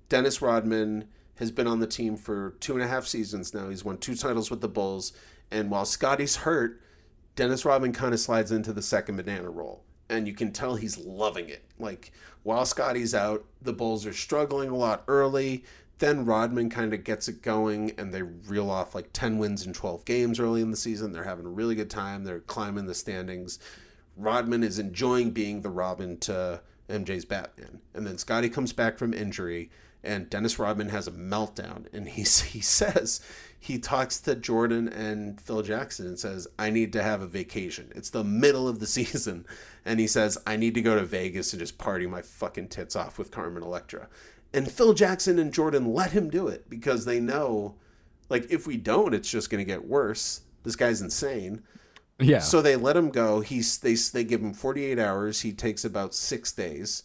Dennis 0.09 0.41
Rodman 0.41 1.05
has 1.35 1.51
been 1.51 1.67
on 1.67 1.79
the 1.79 1.87
team 1.87 2.17
for 2.17 2.55
two 2.59 2.73
and 2.73 2.81
a 2.81 2.87
half 2.87 3.05
seasons 3.05 3.53
now. 3.53 3.69
He's 3.69 3.85
won 3.85 3.97
two 3.97 4.15
titles 4.15 4.49
with 4.49 4.61
the 4.61 4.67
Bulls, 4.67 5.13
and 5.51 5.69
while 5.69 5.85
Scottie's 5.85 6.37
hurt, 6.37 6.81
Dennis 7.37 7.65
Rodman 7.65 7.93
kind 7.93 8.15
of 8.15 8.19
slides 8.19 8.51
into 8.51 8.73
the 8.73 8.81
second 8.81 9.15
banana 9.15 9.49
role. 9.49 9.83
And 10.09 10.27
you 10.27 10.33
can 10.33 10.51
tell 10.51 10.75
he's 10.75 10.97
loving 10.97 11.49
it. 11.49 11.63
Like, 11.77 12.11
while 12.43 12.65
Scottie's 12.65 13.13
out, 13.13 13.45
the 13.61 13.73
Bulls 13.73 14.05
are 14.07 14.13
struggling 14.13 14.69
a 14.69 14.75
lot 14.75 15.03
early. 15.07 15.63
Then 15.99 16.25
Rodman 16.25 16.69
kind 16.69 16.93
of 16.93 17.03
gets 17.03 17.27
it 17.27 17.43
going, 17.43 17.91
and 17.97 18.11
they 18.11 18.23
reel 18.23 18.71
off 18.71 18.95
like 18.95 19.13
10 19.13 19.37
wins 19.37 19.67
in 19.67 19.73
12 19.73 20.03
games 20.03 20.39
early 20.39 20.61
in 20.61 20.71
the 20.71 20.77
season. 20.77 21.11
They're 21.11 21.25
having 21.25 21.45
a 21.45 21.49
really 21.49 21.75
good 21.75 21.91
time. 21.91 22.23
They're 22.23 22.39
climbing 22.39 22.87
the 22.87 22.95
standings. 22.95 23.59
Rodman 24.15 24.63
is 24.63 24.79
enjoying 24.79 25.31
being 25.31 25.61
the 25.61 25.69
Robin 25.69 26.17
to 26.21 26.61
MJ's 26.89 27.25
Batman. 27.25 27.81
And 27.93 28.07
then 28.07 28.17
Scottie 28.17 28.49
comes 28.49 28.73
back 28.73 28.97
from 28.97 29.13
injury, 29.13 29.69
and 30.03 30.29
Dennis 30.29 30.59
Rodman 30.59 30.89
has 30.89 31.07
a 31.07 31.11
meltdown. 31.11 31.85
And 31.93 32.07
he, 32.07 32.21
he 32.21 32.61
says, 32.61 33.21
he 33.59 33.79
talks 33.79 34.19
to 34.21 34.35
Jordan 34.35 34.87
and 34.87 35.39
Phil 35.41 35.61
Jackson 35.61 36.07
and 36.07 36.19
says, 36.19 36.47
I 36.57 36.69
need 36.69 36.93
to 36.93 37.03
have 37.03 37.21
a 37.21 37.27
vacation. 37.27 37.91
It's 37.95 38.09
the 38.09 38.23
middle 38.23 38.67
of 38.67 38.79
the 38.79 38.87
season. 38.87 39.45
And 39.85 39.99
he 39.99 40.07
says, 40.07 40.37
I 40.45 40.55
need 40.57 40.73
to 40.75 40.81
go 40.81 40.95
to 40.95 41.05
Vegas 41.05 41.53
and 41.53 41.59
just 41.59 41.77
party 41.77 42.07
my 42.07 42.21
fucking 42.21 42.69
tits 42.69 42.95
off 42.95 43.17
with 43.17 43.31
Carmen 43.31 43.63
Electra. 43.63 44.07
And 44.53 44.71
Phil 44.71 44.93
Jackson 44.93 45.39
and 45.39 45.53
Jordan 45.53 45.93
let 45.93 46.11
him 46.11 46.29
do 46.29 46.47
it 46.47 46.69
because 46.69 47.05
they 47.05 47.19
know, 47.19 47.75
like, 48.29 48.49
if 48.49 48.65
we 48.65 48.77
don't, 48.77 49.13
it's 49.13 49.29
just 49.29 49.49
going 49.49 49.59
to 49.59 49.65
get 49.65 49.85
worse. 49.85 50.41
This 50.63 50.75
guy's 50.75 51.01
insane. 51.01 51.63
Yeah. 52.19 52.39
So 52.39 52.61
they 52.61 52.75
let 52.75 52.97
him 52.97 53.09
go. 53.09 53.41
He's 53.41 53.77
they 53.77 53.93
they 53.93 54.23
give 54.23 54.41
him 54.41 54.53
48 54.53 54.97
hours. 54.97 55.41
He 55.41 55.53
takes 55.53 55.85
about 55.85 56.15
six 56.15 56.51
days. 56.51 57.03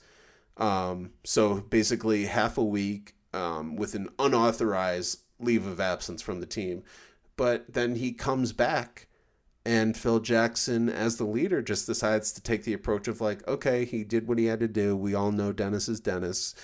Um, 0.63 1.11
so 1.25 1.61
basically 1.61 2.27
half 2.27 2.57
a 2.57 2.65
week 2.65 3.15
um, 3.35 3.77
with 3.77 3.95
an 3.95 4.09
unauthorized 4.19 5.21
leave 5.41 5.67
of 5.67 5.81
absence 5.81 6.23
from 6.23 6.41
the 6.41 6.47
team. 6.47 6.85
But 7.37 7.73
then 7.73 7.97
he 7.97 8.13
comes 8.13 8.53
back, 8.53 9.09
and 9.65 9.97
Phil 9.97 10.21
Jackson, 10.21 10.89
as 10.89 11.17
the 11.17 11.25
leader, 11.25 11.63
just 11.63 11.87
decides 11.87 12.33
to 12.33 12.43
take 12.43 12.65
the 12.65 12.75
approach 12.75 13.09
of 13.09 13.21
like, 13.21 13.47
okay, 13.49 13.85
he 13.85 14.05
did 14.05 14.29
what 14.29 14.39
he 14.39 14.45
had 14.45 14.61
to 14.61 14.69
do. 14.69 14.97
We 14.97 15.15
all 15.15 15.33
know 15.33 15.53
Dennis 15.53 15.89
is 15.89 15.99
Dennis 15.99 16.55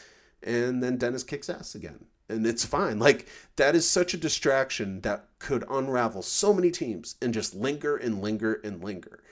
and 0.43 0.83
then 0.83 0.97
Dennis 0.97 1.23
kicks 1.23 1.49
ass 1.49 1.75
again. 1.75 2.07
And 2.29 2.47
it's 2.47 2.65
fine. 2.65 2.99
Like 2.99 3.27
that 3.57 3.75
is 3.75 3.89
such 3.89 4.15
a 4.15 4.19
distraction 4.19 5.01
that 5.01 5.29
could 5.39 5.65
unravel 5.69 6.23
so 6.23 6.53
many 6.53 6.71
teams 6.71 7.17
and 7.23 7.33
just 7.33 7.55
linger 7.55 7.97
and 7.97 8.21
linger 8.21 8.61
and 8.63 8.83
linger. 8.83 9.23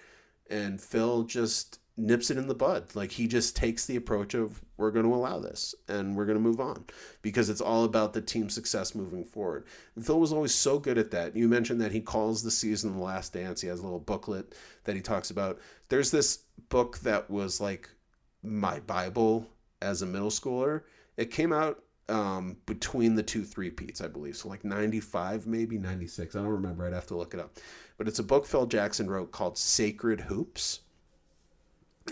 And 0.49 0.81
Phil 0.81 1.25
just 1.25 1.79
nips 1.97 2.31
it 2.31 2.37
in 2.37 2.47
the 2.47 2.55
bud. 2.55 2.95
Like 2.95 3.13
he 3.13 3.27
just 3.27 3.57
takes 3.57 3.87
the 3.87 3.97
approach 3.97 4.35
of 4.35 4.61
we're 4.77 4.91
going 4.91 5.07
to 5.07 5.15
allow 5.15 5.39
this 5.39 5.75
and 5.89 6.15
we're 6.15 6.27
going 6.27 6.39
to 6.39 6.43
move 6.43 6.61
on 6.61 6.85
because 7.23 7.49
it's 7.49 7.61
all 7.61 7.85
about 7.85 8.13
the 8.13 8.21
team 8.21 8.51
success 8.51 8.95
moving 8.95 9.25
forward. 9.25 9.65
And 9.95 10.05
Phil 10.05 10.21
was 10.21 10.33
always 10.33 10.55
so 10.55 10.79
good 10.79 10.99
at 10.99 11.11
that. 11.13 11.35
You 11.35 11.49
mentioned 11.49 11.81
that 11.81 11.93
he 11.93 12.01
calls 12.01 12.43
the 12.43 12.51
season 12.51 12.97
the 12.97 13.03
last 13.03 13.33
dance. 13.33 13.61
He 13.61 13.69
has 13.69 13.81
a 13.81 13.85
little 13.85 14.01
booklet 14.01 14.55
that 14.85 14.97
he 14.97 15.01
talks 15.01 15.31
about. 15.31 15.59
There's 15.89 16.11
this 16.11 16.41
book 16.69 16.99
that 16.99 17.31
was 17.31 17.61
like 17.61 17.89
my 18.43 18.81
Bible 18.81 19.49
as 19.81 20.03
a 20.03 20.07
middle 20.07 20.31
schooler. 20.31 20.83
It 21.17 21.31
came 21.31 21.53
out 21.53 21.83
um, 22.09 22.59
between 22.67 23.15
the 23.15 23.23
two 23.23 23.45
three 23.45 23.71
peats, 23.71 24.01
I 24.01 24.09
believe. 24.09 24.37
So 24.37 24.49
like 24.49 24.65
95, 24.65 25.47
maybe 25.47 25.79
96. 25.79 26.37
I 26.37 26.41
don't 26.41 26.49
remember. 26.49 26.87
I'd 26.87 26.93
have 26.93 27.07
to 27.07 27.17
look 27.17 27.35
it 27.35 27.41
up. 27.41 27.57
But 27.99 28.07
it's 28.09 28.19
a 28.19 28.25
book 28.25 28.47
Phil 28.47 28.67
Jackson 28.67 29.09
wrote 29.09 29.33
called 29.33 29.59
Sacred 29.59 30.23
Hoops. 30.23 30.81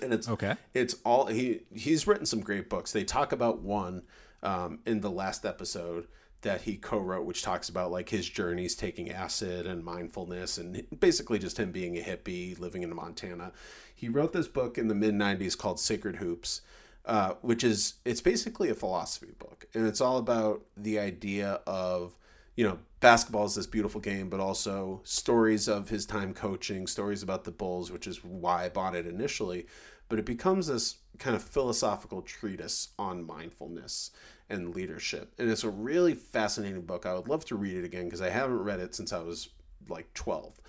And 0.02 0.12
it's 0.12 0.28
Okay. 0.28 0.56
It's 0.72 0.96
all 1.04 1.26
he 1.26 1.62
he's 1.72 2.06
written 2.06 2.26
some 2.26 2.40
great 2.40 2.68
books. 2.68 2.92
They 2.92 3.04
talk 3.04 3.32
about 3.32 3.60
one 3.60 4.02
um, 4.42 4.80
in 4.86 5.00
the 5.00 5.10
last 5.10 5.44
episode 5.44 6.06
that 6.42 6.62
he 6.62 6.76
co-wrote, 6.76 7.24
which 7.24 7.42
talks 7.42 7.68
about 7.68 7.90
like 7.90 8.10
his 8.10 8.28
journeys 8.28 8.74
taking 8.76 9.10
acid 9.10 9.66
and 9.66 9.82
mindfulness, 9.82 10.58
and 10.58 10.86
basically 11.00 11.38
just 11.38 11.58
him 11.58 11.72
being 11.72 11.96
a 11.98 12.02
hippie 12.02 12.58
living 12.58 12.82
in 12.82 12.94
Montana. 12.94 13.52
He 13.94 14.08
wrote 14.08 14.32
this 14.32 14.46
book 14.46 14.78
in 14.78 14.88
the 14.88 14.94
mid 14.94 15.14
'90s 15.14 15.56
called 15.56 15.80
Sacred 15.80 16.16
Hoops, 16.16 16.60
uh, 17.06 17.34
which 17.40 17.64
is 17.64 17.94
it's 18.04 18.20
basically 18.20 18.68
a 18.68 18.74
philosophy 18.74 19.32
book, 19.38 19.66
and 19.74 19.86
it's 19.86 20.00
all 20.00 20.18
about 20.18 20.62
the 20.76 20.98
idea 20.98 21.60
of 21.66 22.14
you 22.56 22.64
know 22.66 22.78
basketball 23.01 23.44
is 23.44 23.55
this 23.55 23.66
beautiful 23.66 24.01
game, 24.01 24.28
but 24.28 24.40
also 24.40 25.01
stories 25.05 25.68
of 25.68 25.89
his 25.89 26.06
time 26.06 26.35
coaching, 26.35 26.86
stories 26.86 27.22
about 27.22 27.44
the 27.44 27.51
Bulls, 27.51 27.90
which 27.90 28.06
is 28.06 28.24
why 28.24 28.64
I 28.64 28.68
bought 28.68 28.97
it 28.97 29.06
initially. 29.06 29.66
But 30.09 30.18
it 30.18 30.26
becomes 30.26 30.66
this 30.66 30.97
kind 31.18 31.35
of 31.35 31.43
philosophical 31.43 32.22
treatise 32.22 32.89
on 32.98 33.26
mindfulness 33.26 34.10
and 34.48 34.74
leadership, 34.74 35.32
and 35.39 35.51
it's 35.51 35.64
a 35.64 35.70
really 35.70 36.14
fascinating 36.14 36.82
book. 36.82 37.06
I 37.06 37.14
would 37.14 37.28
love 37.28 37.44
to 37.47 37.56
read 37.56 37.76
it 37.76 37.85
again 37.85 38.05
because 38.05 38.20
I 38.20 38.31
haven't 38.31 38.62
read 38.62 38.81
it 38.81 38.94
since 38.94 39.12
I 39.12 39.20
was 39.20 39.48
like 39.89 40.12
twelve 40.14 40.60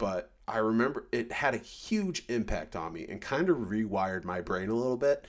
but 0.00 0.30
I 0.48 0.56
remember 0.56 1.04
it 1.12 1.30
had 1.30 1.54
a 1.54 1.58
huge 1.58 2.24
impact 2.28 2.74
on 2.74 2.94
me 2.94 3.04
and 3.06 3.20
kind 3.20 3.50
of 3.50 3.58
rewired 3.58 4.24
my 4.24 4.40
brain 4.40 4.70
a 4.70 4.74
little 4.74 4.96
bit. 4.96 5.26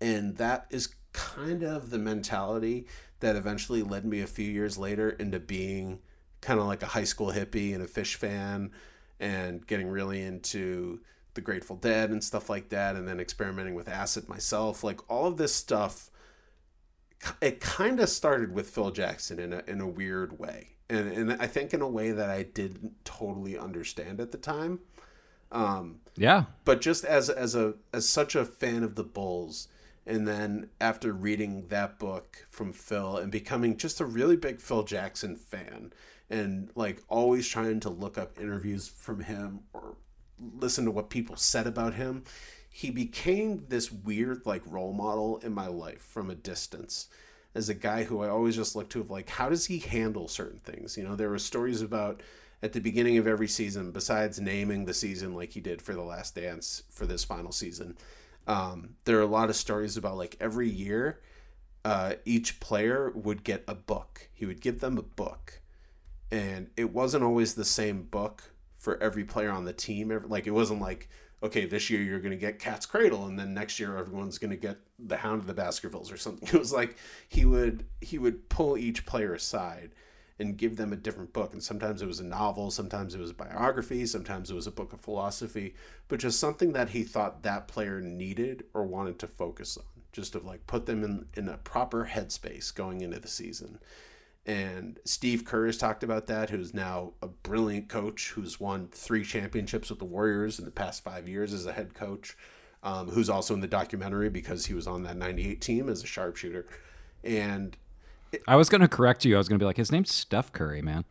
And 0.00 0.36
that 0.36 0.66
is 0.70 0.94
kind 1.12 1.64
of 1.64 1.90
the 1.90 1.98
mentality 1.98 2.86
that 3.22 3.34
eventually 3.34 3.82
led 3.82 4.04
me 4.04 4.20
a 4.20 4.26
few 4.26 4.48
years 4.48 4.78
later 4.78 5.10
into 5.10 5.40
being 5.40 5.98
kind 6.40 6.60
of 6.60 6.66
like 6.66 6.82
a 6.82 6.86
high 6.86 7.04
school 7.04 7.32
hippie 7.32 7.74
and 7.74 7.82
a 7.82 7.86
Phish 7.86 8.14
fan 8.16 8.70
and 9.18 9.66
getting 9.66 9.88
really 9.88 10.22
into 10.22 11.00
the 11.34 11.40
Grateful 11.40 11.76
Dead 11.76 12.10
and 12.10 12.22
stuff 12.22 12.50
like 12.50 12.68
that. 12.68 12.94
And 12.94 13.08
then 13.08 13.18
experimenting 13.20 13.74
with 13.74 13.88
acid 13.88 14.28
myself. 14.28 14.84
Like 14.84 15.00
all 15.10 15.26
of 15.26 15.38
this 15.38 15.54
stuff 15.54 16.10
it 17.40 17.60
kind 17.60 18.00
of 18.00 18.08
started 18.08 18.52
with 18.52 18.68
Phil 18.70 18.90
Jackson 18.90 19.38
in 19.38 19.52
a 19.52 19.62
in 19.66 19.80
a 19.80 19.86
weird 19.86 20.38
way, 20.38 20.70
and 20.90 21.08
and 21.08 21.32
I 21.40 21.46
think 21.46 21.72
in 21.72 21.80
a 21.80 21.88
way 21.88 22.10
that 22.10 22.28
I 22.30 22.42
didn't 22.42 23.04
totally 23.04 23.56
understand 23.56 24.20
at 24.20 24.32
the 24.32 24.38
time. 24.38 24.80
Um, 25.52 26.00
Yeah. 26.16 26.46
but 26.64 26.80
just 26.80 27.04
as 27.04 27.30
as 27.30 27.54
a 27.54 27.74
as 27.92 28.08
such 28.08 28.34
a 28.34 28.44
fan 28.44 28.82
of 28.82 28.96
the 28.96 29.04
Bulls, 29.04 29.68
and 30.06 30.26
then 30.26 30.68
after 30.80 31.12
reading 31.12 31.68
that 31.68 31.98
book 31.98 32.46
from 32.48 32.72
Phil 32.72 33.16
and 33.16 33.30
becoming 33.30 33.76
just 33.76 34.00
a 34.00 34.04
really 34.04 34.36
big 34.36 34.60
Phil 34.60 34.82
Jackson 34.82 35.36
fan, 35.36 35.92
and 36.28 36.70
like 36.74 37.02
always 37.08 37.46
trying 37.48 37.80
to 37.80 37.90
look 37.90 38.18
up 38.18 38.40
interviews 38.40 38.88
from 38.88 39.20
him 39.20 39.60
or 39.72 39.96
listen 40.58 40.84
to 40.84 40.90
what 40.90 41.10
people 41.10 41.36
said 41.36 41.66
about 41.66 41.94
him, 41.94 42.24
he 42.68 42.90
became 42.90 43.66
this 43.68 43.92
weird 43.92 44.44
like 44.44 44.62
role 44.66 44.92
model 44.92 45.36
in 45.38 45.52
my 45.52 45.68
life 45.68 46.00
from 46.00 46.30
a 46.30 46.34
distance. 46.34 47.08
As 47.54 47.68
a 47.68 47.74
guy 47.74 48.04
who 48.04 48.22
I 48.22 48.28
always 48.28 48.56
just 48.56 48.74
looked 48.74 48.92
to 48.92 49.00
of 49.00 49.10
like 49.10 49.28
how 49.28 49.50
does 49.50 49.66
he 49.66 49.78
handle 49.78 50.26
certain 50.26 50.60
things? 50.60 50.96
You 50.96 51.04
know 51.04 51.14
there 51.14 51.28
were 51.30 51.38
stories 51.38 51.82
about 51.82 52.22
at 52.62 52.72
the 52.72 52.80
beginning 52.80 53.18
of 53.18 53.26
every 53.26 53.48
season 53.48 53.92
besides 53.92 54.40
naming 54.40 54.84
the 54.84 54.94
season 54.94 55.34
like 55.34 55.52
he 55.52 55.60
did 55.60 55.82
for 55.82 55.94
the 55.94 56.02
last 56.02 56.34
dance 56.34 56.82
for 56.90 57.06
this 57.06 57.24
final 57.24 57.52
season 57.52 57.96
um, 58.46 58.96
there 59.04 59.18
are 59.18 59.22
a 59.22 59.26
lot 59.26 59.50
of 59.50 59.56
stories 59.56 59.96
about 59.96 60.16
like 60.16 60.36
every 60.40 60.68
year 60.68 61.20
uh, 61.84 62.14
each 62.24 62.60
player 62.60 63.10
would 63.14 63.44
get 63.44 63.64
a 63.66 63.74
book 63.74 64.28
he 64.32 64.46
would 64.46 64.60
give 64.60 64.80
them 64.80 64.98
a 64.98 65.02
book 65.02 65.60
and 66.32 66.70
it 66.78 66.92
wasn't 66.92 67.22
always 67.22 67.54
the 67.54 67.64
same 67.64 68.04
book 68.04 68.52
for 68.74 69.00
every 69.00 69.22
player 69.22 69.50
on 69.50 69.64
the 69.64 69.72
team. 69.72 70.24
Like 70.26 70.46
it 70.46 70.50
wasn't 70.50 70.80
like, 70.80 71.08
okay, 71.42 71.66
this 71.66 71.90
year 71.90 72.00
you're 72.00 72.18
going 72.18 72.32
to 72.32 72.36
get 72.36 72.58
Cat's 72.58 72.86
Cradle, 72.86 73.26
and 73.26 73.38
then 73.38 73.54
next 73.54 73.78
year 73.78 73.96
everyone's 73.96 74.38
going 74.38 74.50
to 74.50 74.56
get 74.56 74.78
the 74.98 75.18
Hound 75.18 75.40
of 75.40 75.46
the 75.46 75.54
Baskervilles 75.54 76.10
or 76.10 76.16
something. 76.16 76.48
It 76.52 76.58
was 76.58 76.72
like 76.72 76.96
he 77.28 77.44
would 77.44 77.84
he 78.00 78.18
would 78.18 78.48
pull 78.48 78.76
each 78.76 79.06
player 79.06 79.34
aside 79.34 79.90
and 80.42 80.58
give 80.58 80.76
them 80.76 80.92
a 80.92 80.96
different 80.96 81.32
book. 81.32 81.54
And 81.54 81.62
sometimes 81.62 82.02
it 82.02 82.06
was 82.06 82.20
a 82.20 82.24
novel, 82.24 82.70
sometimes 82.70 83.14
it 83.14 83.20
was 83.20 83.30
a 83.30 83.34
biography, 83.34 84.04
sometimes 84.04 84.50
it 84.50 84.54
was 84.54 84.66
a 84.66 84.72
book 84.72 84.92
of 84.92 85.00
philosophy, 85.00 85.74
but 86.08 86.20
just 86.20 86.38
something 86.38 86.72
that 86.74 86.90
he 86.90 87.02
thought 87.02 87.42
that 87.42 87.68
player 87.68 88.00
needed 88.00 88.64
or 88.74 88.84
wanted 88.84 89.18
to 89.20 89.26
focus 89.26 89.78
on, 89.78 89.84
just 90.12 90.34
to 90.34 90.40
like 90.40 90.66
put 90.66 90.84
them 90.84 91.02
in 91.02 91.26
in 91.34 91.48
a 91.48 91.56
proper 91.56 92.10
headspace 92.12 92.74
going 92.74 93.00
into 93.00 93.18
the 93.18 93.28
season 93.28 93.78
and 94.44 94.98
Steve 95.04 95.44
Kerr 95.44 95.66
has 95.66 95.78
talked 95.78 96.02
about 96.02 96.26
that, 96.26 96.50
who's 96.50 96.74
now 96.74 97.12
a 97.22 97.28
brilliant 97.28 97.88
coach 97.88 98.30
who's 98.30 98.58
won 98.58 98.88
three 98.88 99.24
championships 99.24 99.88
with 99.88 100.00
the 100.00 100.04
Warriors 100.04 100.58
in 100.58 100.64
the 100.64 100.72
past 100.72 101.04
five 101.04 101.28
years 101.28 101.52
as 101.52 101.64
a 101.64 101.72
head 101.72 101.94
coach, 101.94 102.36
um, 102.82 103.08
who's 103.10 103.30
also 103.30 103.54
in 103.54 103.60
the 103.60 103.68
documentary 103.68 104.28
because 104.28 104.66
he 104.66 104.74
was 104.74 104.88
on 104.88 105.04
that 105.04 105.16
98 105.16 105.60
team 105.60 105.88
as 105.88 106.02
a 106.02 106.06
sharpshooter. 106.06 106.66
And 107.22 107.76
I 108.48 108.56
was 108.56 108.68
going 108.68 108.80
to 108.80 108.88
correct 108.88 109.24
you. 109.24 109.34
I 109.34 109.38
was 109.38 109.48
going 109.48 109.58
to 109.58 109.62
be 109.62 109.66
like, 109.66 109.76
his 109.76 109.92
name's 109.92 110.12
Steph 110.12 110.52
Curry, 110.52 110.82
man. 110.82 111.04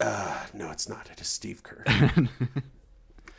uh, 0.00 0.46
no, 0.54 0.70
it's 0.70 0.88
not. 0.88 1.08
It 1.10 1.20
is 1.20 1.28
Steve 1.28 1.62
Kerr. 1.62 1.84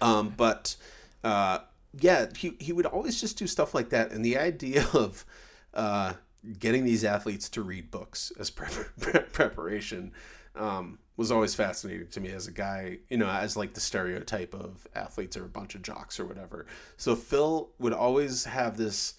Um, 0.01 0.33
but 0.35 0.75
uh, 1.23 1.59
yeah, 1.99 2.25
he 2.35 2.55
he 2.59 2.73
would 2.73 2.87
always 2.87 3.21
just 3.21 3.37
do 3.37 3.45
stuff 3.47 3.75
like 3.75 3.89
that, 3.89 4.11
and 4.11 4.25
the 4.25 4.37
idea 4.37 4.85
of 4.93 5.25
uh, 5.73 6.13
getting 6.59 6.83
these 6.83 7.05
athletes 7.05 7.47
to 7.49 7.61
read 7.61 7.91
books 7.91 8.31
as 8.39 8.49
prep- 8.49 9.31
preparation 9.31 10.11
um, 10.55 10.97
was 11.17 11.31
always 11.31 11.53
fascinating 11.53 12.07
to 12.07 12.19
me 12.19 12.29
as 12.31 12.47
a 12.47 12.51
guy, 12.51 12.97
you 13.09 13.17
know, 13.17 13.29
as 13.29 13.55
like 13.55 13.73
the 13.75 13.79
stereotype 13.79 14.53
of 14.55 14.87
athletes 14.95 15.37
are 15.37 15.45
a 15.45 15.49
bunch 15.49 15.75
of 15.75 15.83
jocks 15.83 16.19
or 16.19 16.25
whatever. 16.25 16.65
So 16.97 17.15
Phil 17.15 17.69
would 17.79 17.93
always 17.93 18.45
have 18.45 18.77
this. 18.77 19.13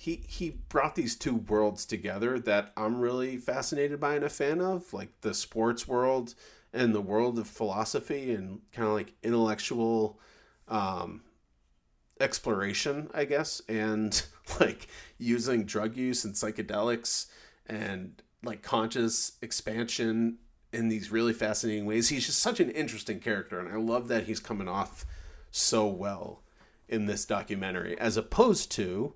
He 0.00 0.24
he 0.26 0.56
brought 0.70 0.94
these 0.94 1.14
two 1.14 1.34
worlds 1.34 1.84
together 1.84 2.38
that 2.40 2.72
I'm 2.74 3.00
really 3.00 3.36
fascinated 3.36 4.00
by 4.00 4.14
and 4.14 4.24
a 4.24 4.30
fan 4.30 4.62
of, 4.62 4.94
like 4.94 5.20
the 5.20 5.34
sports 5.34 5.86
world 5.86 6.34
and 6.72 6.94
the 6.94 7.02
world 7.02 7.38
of 7.38 7.46
philosophy 7.46 8.32
and 8.32 8.60
kind 8.72 8.88
of 8.88 8.94
like 8.94 9.12
intellectual 9.22 10.18
um, 10.68 11.20
exploration, 12.18 13.10
I 13.12 13.26
guess, 13.26 13.60
and 13.68 14.22
like 14.60 14.88
using 15.18 15.66
drug 15.66 15.98
use 15.98 16.24
and 16.24 16.34
psychedelics 16.34 17.26
and 17.66 18.22
like 18.42 18.62
conscious 18.62 19.32
expansion 19.42 20.38
in 20.72 20.88
these 20.88 21.12
really 21.12 21.34
fascinating 21.34 21.84
ways. 21.84 22.08
He's 22.08 22.24
just 22.24 22.38
such 22.38 22.58
an 22.58 22.70
interesting 22.70 23.20
character, 23.20 23.60
and 23.60 23.68
I 23.68 23.76
love 23.76 24.08
that 24.08 24.24
he's 24.24 24.40
coming 24.40 24.66
off 24.66 25.04
so 25.50 25.86
well 25.86 26.42
in 26.88 27.04
this 27.04 27.26
documentary, 27.26 27.98
as 27.98 28.16
opposed 28.16 28.70
to 28.72 29.12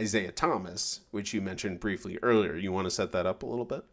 Isiah 0.00 0.32
Thomas, 0.32 1.00
which 1.10 1.34
you 1.34 1.40
mentioned 1.40 1.80
briefly 1.80 2.18
earlier. 2.22 2.56
You 2.56 2.72
want 2.72 2.86
to 2.86 2.90
set 2.90 3.12
that 3.12 3.26
up 3.26 3.42
a 3.42 3.46
little 3.46 3.64
bit? 3.64 3.84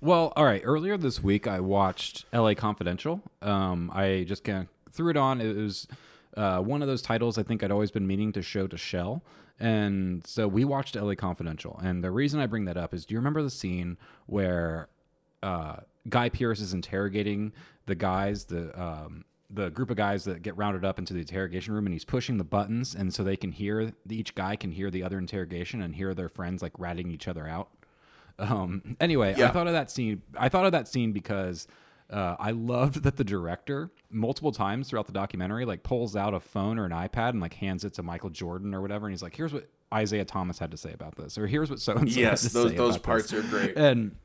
Well, 0.00 0.32
all 0.36 0.44
right. 0.44 0.62
Earlier 0.64 0.96
this 0.96 1.22
week, 1.22 1.46
I 1.46 1.60
watched 1.60 2.26
L.A. 2.32 2.54
Confidential. 2.54 3.22
Um, 3.42 3.90
I 3.94 4.24
just 4.28 4.44
kind 4.44 4.58
of 4.58 4.92
threw 4.92 5.10
it 5.10 5.16
on. 5.16 5.40
It 5.40 5.56
was 5.56 5.88
uh, 6.36 6.60
one 6.60 6.82
of 6.82 6.88
those 6.88 7.02
titles 7.02 7.38
I 7.38 7.42
think 7.42 7.62
I'd 7.62 7.70
always 7.70 7.90
been 7.90 8.06
meaning 8.06 8.32
to 8.32 8.42
show 8.42 8.66
to 8.66 8.76
Shell. 8.76 9.22
And 9.58 10.26
so 10.26 10.48
we 10.48 10.64
watched 10.64 10.96
LA 10.96 11.14
Confidential. 11.14 11.80
And 11.82 12.02
the 12.02 12.10
reason 12.10 12.40
I 12.40 12.46
bring 12.46 12.64
that 12.66 12.76
up 12.76 12.92
is 12.92 13.06
do 13.06 13.14
you 13.14 13.18
remember 13.18 13.42
the 13.42 13.50
scene 13.50 13.96
where 14.26 14.88
uh, 15.42 15.76
Guy 16.08 16.28
Pearce 16.28 16.60
is 16.60 16.72
interrogating 16.72 17.52
the 17.86 17.94
guys, 17.94 18.44
the 18.44 18.78
um, 18.80 19.24
the 19.50 19.70
group 19.70 19.90
of 19.90 19.96
guys 19.96 20.24
that 20.24 20.42
get 20.42 20.56
rounded 20.56 20.84
up 20.84 20.98
into 20.98 21.12
the 21.12 21.20
interrogation 21.20 21.74
room, 21.74 21.86
and 21.86 21.92
he's 21.92 22.04
pushing 22.04 22.38
the 22.38 22.44
buttons, 22.44 22.94
and 22.94 23.12
so 23.14 23.22
they 23.22 23.36
can 23.36 23.52
hear 23.52 23.92
each 24.08 24.34
guy 24.34 24.56
can 24.56 24.72
hear 24.72 24.90
the 24.90 25.02
other 25.02 25.18
interrogation 25.18 25.82
and 25.82 25.94
hear 25.94 26.14
their 26.14 26.28
friends 26.28 26.62
like 26.62 26.72
ratting 26.78 27.10
each 27.10 27.28
other 27.28 27.46
out. 27.46 27.68
Um, 28.38 28.96
anyway, 29.00 29.34
Yeah. 29.36 29.48
I 29.48 29.50
thought 29.52 29.66
of 29.66 29.74
that 29.74 29.90
scene. 29.90 30.22
I 30.36 30.48
thought 30.48 30.66
of 30.66 30.72
that 30.72 30.88
scene 30.88 31.12
because 31.12 31.68
uh, 32.10 32.36
I 32.38 32.50
loved 32.50 33.02
that 33.04 33.16
the 33.16 33.24
director 33.24 33.90
multiple 34.10 34.52
times 34.52 34.88
throughout 34.88 35.06
the 35.06 35.12
documentary 35.12 35.64
like 35.64 35.82
pulls 35.82 36.16
out 36.16 36.34
a 36.34 36.40
phone 36.40 36.78
or 36.78 36.84
an 36.84 36.92
iPad 36.92 37.30
and 37.30 37.40
like 37.40 37.54
hands 37.54 37.84
it 37.84 37.94
to 37.94 38.02
Michael 38.02 38.30
Jordan 38.30 38.74
or 38.74 38.80
whatever, 38.80 39.06
and 39.06 39.12
he's 39.12 39.22
like, 39.22 39.36
"Here's 39.36 39.52
what 39.52 39.68
Isiah 39.96 40.24
Thomas 40.24 40.58
had 40.58 40.70
to 40.72 40.76
say 40.76 40.92
about 40.92 41.14
this," 41.16 41.38
or 41.38 41.46
"Here's 41.46 41.70
what 41.70 41.80
so 41.80 41.94
and 41.94 42.10
so." 42.12 42.18
Yes, 42.20 42.42
had 42.42 42.52
to 42.52 42.58
those 42.58 42.74
those 42.74 42.98
parts 42.98 43.30
this." 43.30 43.44
are 43.44 43.48
great. 43.48 43.76
and 43.76 44.16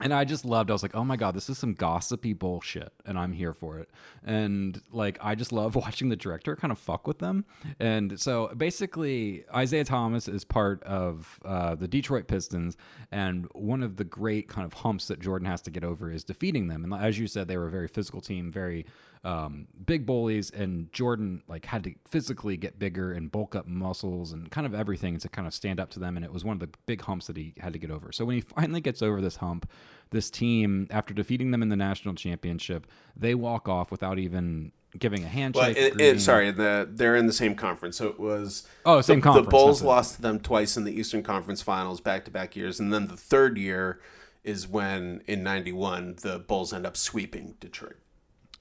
and 0.00 0.12
I 0.12 0.24
just 0.24 0.44
loved. 0.44 0.70
I 0.70 0.74
was 0.74 0.82
like, 0.82 0.94
oh 0.94 1.04
my 1.04 1.16
god, 1.16 1.34
this 1.34 1.48
is 1.48 1.58
some 1.58 1.72
gossipy 1.72 2.34
bullshit, 2.34 2.92
and 3.06 3.18
I'm 3.18 3.32
here 3.32 3.54
for 3.54 3.78
it. 3.78 3.90
And 4.24 4.80
like, 4.92 5.18
I 5.22 5.34
just 5.34 5.52
love 5.52 5.74
watching 5.74 6.08
the 6.08 6.16
director 6.16 6.54
kind 6.54 6.70
of 6.70 6.78
fuck 6.78 7.06
with 7.06 7.18
them. 7.18 7.44
And 7.80 8.20
so 8.20 8.48
basically, 8.56 9.44
Isiah 9.56 9.84
Thomas 9.84 10.28
is 10.28 10.44
part 10.44 10.82
of 10.82 11.40
uh, 11.44 11.74
the 11.74 11.88
Detroit 11.88 12.28
Pistons, 12.28 12.76
and 13.10 13.46
one 13.52 13.82
of 13.82 13.96
the 13.96 14.04
great 14.04 14.48
kind 14.48 14.66
of 14.66 14.74
humps 14.74 15.08
that 15.08 15.20
Jordan 15.20 15.46
has 15.46 15.62
to 15.62 15.70
get 15.70 15.84
over 15.84 16.10
is 16.10 16.24
defeating 16.24 16.68
them. 16.68 16.84
And 16.84 16.92
as 16.92 17.18
you 17.18 17.26
said, 17.26 17.48
they 17.48 17.56
were 17.56 17.68
a 17.68 17.70
very 17.70 17.88
physical 17.88 18.20
team, 18.20 18.52
very 18.52 18.86
um, 19.24 19.66
big 19.86 20.06
bullies, 20.06 20.50
and 20.50 20.92
Jordan 20.92 21.42
like 21.48 21.64
had 21.64 21.82
to 21.84 21.94
physically 22.08 22.56
get 22.56 22.78
bigger 22.78 23.12
and 23.12 23.32
bulk 23.32 23.56
up 23.56 23.66
muscles 23.66 24.32
and 24.32 24.50
kind 24.50 24.66
of 24.66 24.74
everything 24.74 25.18
to 25.18 25.28
kind 25.28 25.48
of 25.48 25.54
stand 25.54 25.80
up 25.80 25.90
to 25.90 25.98
them. 25.98 26.16
And 26.16 26.24
it 26.24 26.32
was 26.32 26.44
one 26.44 26.54
of 26.54 26.60
the 26.60 26.68
big 26.86 27.00
humps 27.00 27.26
that 27.26 27.36
he 27.36 27.52
had 27.58 27.72
to 27.72 27.78
get 27.78 27.90
over. 27.90 28.12
So 28.12 28.24
when 28.24 28.36
he 28.36 28.40
finally 28.40 28.80
gets 28.80 29.02
over 29.02 29.20
this 29.20 29.36
hump, 29.36 29.68
this 30.10 30.30
team, 30.30 30.86
after 30.90 31.12
defeating 31.12 31.50
them 31.50 31.62
in 31.62 31.68
the 31.68 31.76
national 31.76 32.14
championship, 32.14 32.86
they 33.16 33.34
walk 33.34 33.68
off 33.68 33.90
without 33.90 34.18
even 34.18 34.72
giving 34.98 35.24
a 35.24 35.28
handshake. 35.28 35.76
Well, 35.76 35.86
it, 35.86 36.00
it, 36.00 36.20
sorry, 36.20 36.50
the 36.50 36.88
they're 36.90 37.16
in 37.16 37.26
the 37.26 37.32
same 37.32 37.54
conference, 37.54 37.96
so 37.96 38.08
it 38.08 38.18
was. 38.20 38.66
Oh, 38.84 39.00
same 39.00 39.20
the, 39.20 39.24
conference, 39.24 39.46
The 39.46 39.50
Bulls 39.50 39.82
lost 39.82 40.16
to 40.16 40.22
them 40.22 40.40
twice 40.40 40.76
in 40.76 40.84
the 40.84 40.92
Eastern 40.92 41.22
Conference 41.22 41.62
Finals, 41.62 42.00
back 42.00 42.24
to 42.26 42.30
back 42.30 42.56
years, 42.56 42.80
and 42.80 42.92
then 42.92 43.08
the 43.08 43.16
third 43.16 43.58
year 43.58 44.00
is 44.44 44.68
when 44.68 45.22
in 45.26 45.42
'91 45.42 46.16
the 46.22 46.38
Bulls 46.38 46.72
end 46.72 46.86
up 46.86 46.96
sweeping 46.96 47.56
Detroit. 47.60 47.96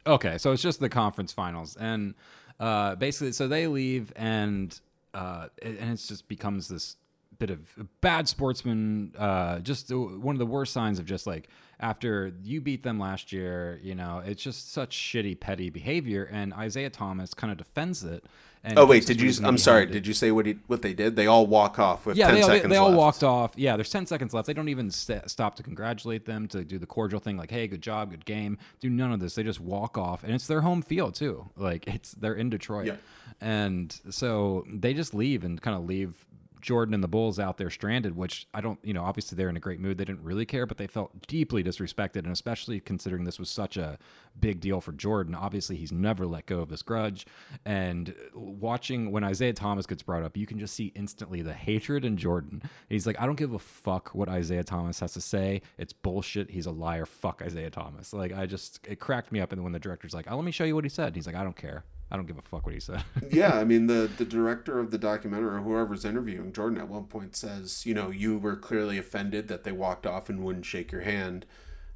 Okay, 0.07 0.37
so 0.37 0.51
it's 0.51 0.61
just 0.61 0.79
the 0.79 0.89
conference 0.89 1.31
finals, 1.31 1.75
and 1.77 2.13
uh, 2.59 2.95
basically, 2.95 3.31
so 3.31 3.47
they 3.47 3.67
leave, 3.67 4.13
and 4.15 4.79
uh, 5.13 5.47
and 5.61 5.93
it 5.93 5.95
just 5.97 6.27
becomes 6.27 6.67
this 6.67 6.97
bit 7.39 7.49
of 7.49 7.59
bad 8.01 8.27
sportsman. 8.27 9.13
Uh, 9.17 9.59
just 9.59 9.91
one 9.93 10.35
of 10.35 10.39
the 10.39 10.45
worst 10.45 10.73
signs 10.73 10.99
of 10.99 11.05
just 11.05 11.27
like 11.27 11.47
after 11.79 12.33
you 12.43 12.61
beat 12.61 12.83
them 12.83 12.99
last 12.99 13.31
year, 13.33 13.79
you 13.83 13.95
know, 13.95 14.21
it's 14.25 14.41
just 14.41 14.71
such 14.71 14.95
shitty, 14.97 15.39
petty 15.39 15.69
behavior. 15.69 16.23
And 16.31 16.53
Isiah 16.61 16.89
Thomas 16.89 17.33
kind 17.33 17.51
of 17.51 17.57
defends 17.57 18.03
it. 18.03 18.23
And 18.63 18.79
Oh 18.79 18.85
wait, 18.87 19.05
did 19.05 19.21
you? 19.21 19.31
I'm 19.45 19.59
sorry. 19.59 19.85
to- 19.85 19.93
Did 19.93 20.07
you 20.07 20.13
say 20.15 20.31
what 20.31 20.47
he, 20.47 20.53
what 20.65 20.81
they 20.81 20.93
did? 20.95 21.15
They 21.15 21.27
all 21.27 21.45
walk 21.45 21.77
off 21.77 22.07
with 22.07 22.17
yeah, 22.17 22.25
10 22.27 22.35
they, 22.35 22.41
all- 22.41 22.47
they, 22.47 22.55
seconds 22.55 22.71
they 22.71 22.77
all 22.77 22.87
left. 22.89 22.97
walked 22.97 23.23
off. 23.23 23.53
Yeah, 23.55 23.75
there's 23.77 23.91
10 23.91 24.07
seconds 24.07 24.33
left. 24.33 24.47
They 24.47 24.53
don't 24.53 24.69
even 24.69 24.89
st- 24.89 25.29
stop 25.29 25.55
to 25.57 25.63
congratulate 25.63 26.25
them, 26.25 26.47
to 26.47 26.63
do 26.63 26.79
the 26.79 26.87
cordial 26.87 27.19
thing, 27.19 27.37
like, 27.37 27.51
hey, 27.51 27.67
good 27.67 27.83
job, 27.83 28.09
good 28.09 28.25
game. 28.25 28.57
Do 28.79 28.89
none 28.89 29.11
of 29.11 29.19
this. 29.19 29.35
They 29.35 29.43
just 29.43 29.59
walk 29.59 29.99
off. 29.99 30.23
And 30.23 30.33
it's 30.33 30.47
their 30.47 30.61
home 30.61 30.81
field, 30.81 31.13
too. 31.13 31.47
Like, 31.55 31.85
it's 31.87 32.13
they're 32.13 32.33
in 32.33 32.49
Detroit. 32.49 32.87
Yeah. 32.87 32.95
And 33.39 33.95
so 34.09 34.65
they 34.67 34.95
just 34.95 35.13
leave 35.13 35.43
and 35.43 35.61
kind 35.61 35.77
of 35.77 35.85
leave 35.85 36.25
Jordan 36.65 36.95
and 36.95 37.03
the 37.03 37.07
Bulls 37.07 37.39
out 37.39 37.57
there 37.57 37.69
stranded, 37.69 38.17
which 38.17 38.47
I 38.51 38.59
don't, 38.59 38.79
you 38.83 38.91
know, 38.91 39.03
obviously 39.03 39.35
they're 39.35 39.49
in 39.49 39.55
a 39.55 39.59
great 39.59 39.79
mood. 39.79 39.99
They 39.99 40.05
didn't 40.05 40.23
really 40.23 40.47
care, 40.47 40.65
but 40.65 40.77
they 40.77 40.87
felt 40.87 41.27
deeply 41.27 41.63
disrespected. 41.63 42.23
And 42.23 42.31
especially 42.31 42.79
considering 42.79 43.23
this 43.23 43.37
was 43.37 43.51
such 43.51 43.77
a 43.77 43.99
big 44.39 44.61
deal 44.61 44.81
for 44.81 44.91
Jordan. 44.91 45.35
Obviously, 45.35 45.75
he's 45.75 45.91
never 45.91 46.25
let 46.25 46.47
go 46.47 46.61
of 46.61 46.69
this 46.69 46.81
grudge. 46.81 47.27
And 47.65 48.15
watching 48.33 49.11
when 49.11 49.23
Isiah 49.23 49.53
Thomas 49.53 49.85
gets 49.85 50.01
brought 50.01 50.23
up, 50.23 50.35
you 50.35 50.47
can 50.47 50.57
just 50.57 50.73
see 50.73 50.91
instantly 50.95 51.43
the 51.43 51.53
hatred 51.53 52.03
in 52.03 52.17
Jordan. 52.17 52.63
He's 52.89 53.05
like, 53.05 53.21
I 53.21 53.27
don't 53.27 53.35
give 53.35 53.53
a 53.53 53.59
fuck 53.59 54.09
what 54.15 54.27
Isiah 54.27 54.63
Thomas 54.63 54.99
has 55.01 55.13
to 55.13 55.21
say. 55.21 55.61
It's 55.77 55.93
bullshit. 55.93 56.49
He's 56.49 56.65
a 56.65 56.71
liar. 56.71 57.05
Fuck 57.05 57.43
Isiah 57.45 57.69
Thomas. 57.69 58.11
Like, 58.11 58.33
I 58.33 58.47
just, 58.47 58.79
it 58.87 58.99
cracked 58.99 59.31
me 59.31 59.39
up. 59.39 59.51
And 59.51 59.63
when 59.63 59.71
the 59.71 59.79
director's 59.79 60.15
like, 60.15 60.25
oh, 60.31 60.35
let 60.35 60.45
me 60.45 60.51
show 60.51 60.63
you 60.63 60.73
what 60.73 60.83
he 60.83 60.89
said, 60.89 61.15
he's 61.15 61.27
like, 61.27 61.35
I 61.35 61.43
don't 61.43 61.55
care. 61.55 61.83
I 62.15 62.17
don't 62.17 62.27
give 62.27 62.37
a 62.37 62.41
fuck 62.43 62.65
what 62.65 62.73
he 62.73 62.79
said. 62.79 63.03
yeah, 63.29 63.57
I 63.57 63.65
mean 63.65 63.87
the 63.87 64.09
the 64.17 64.23
director 64.23 64.79
of 64.79 64.89
the 64.89 64.97
documentary 64.97 65.57
or 65.57 65.59
whoever's 65.59 66.05
interviewing 66.05 66.53
Jordan 66.53 66.79
at 66.79 66.87
one 66.87 67.07
point 67.07 67.35
says, 67.35 67.85
you 67.85 67.93
know, 67.93 68.09
you 68.09 68.37
were 68.37 68.55
clearly 68.55 68.97
offended 68.97 69.49
that 69.49 69.65
they 69.65 69.73
walked 69.73 70.07
off 70.07 70.29
and 70.29 70.41
wouldn't 70.41 70.65
shake 70.65 70.93
your 70.93 71.01
hand. 71.01 71.45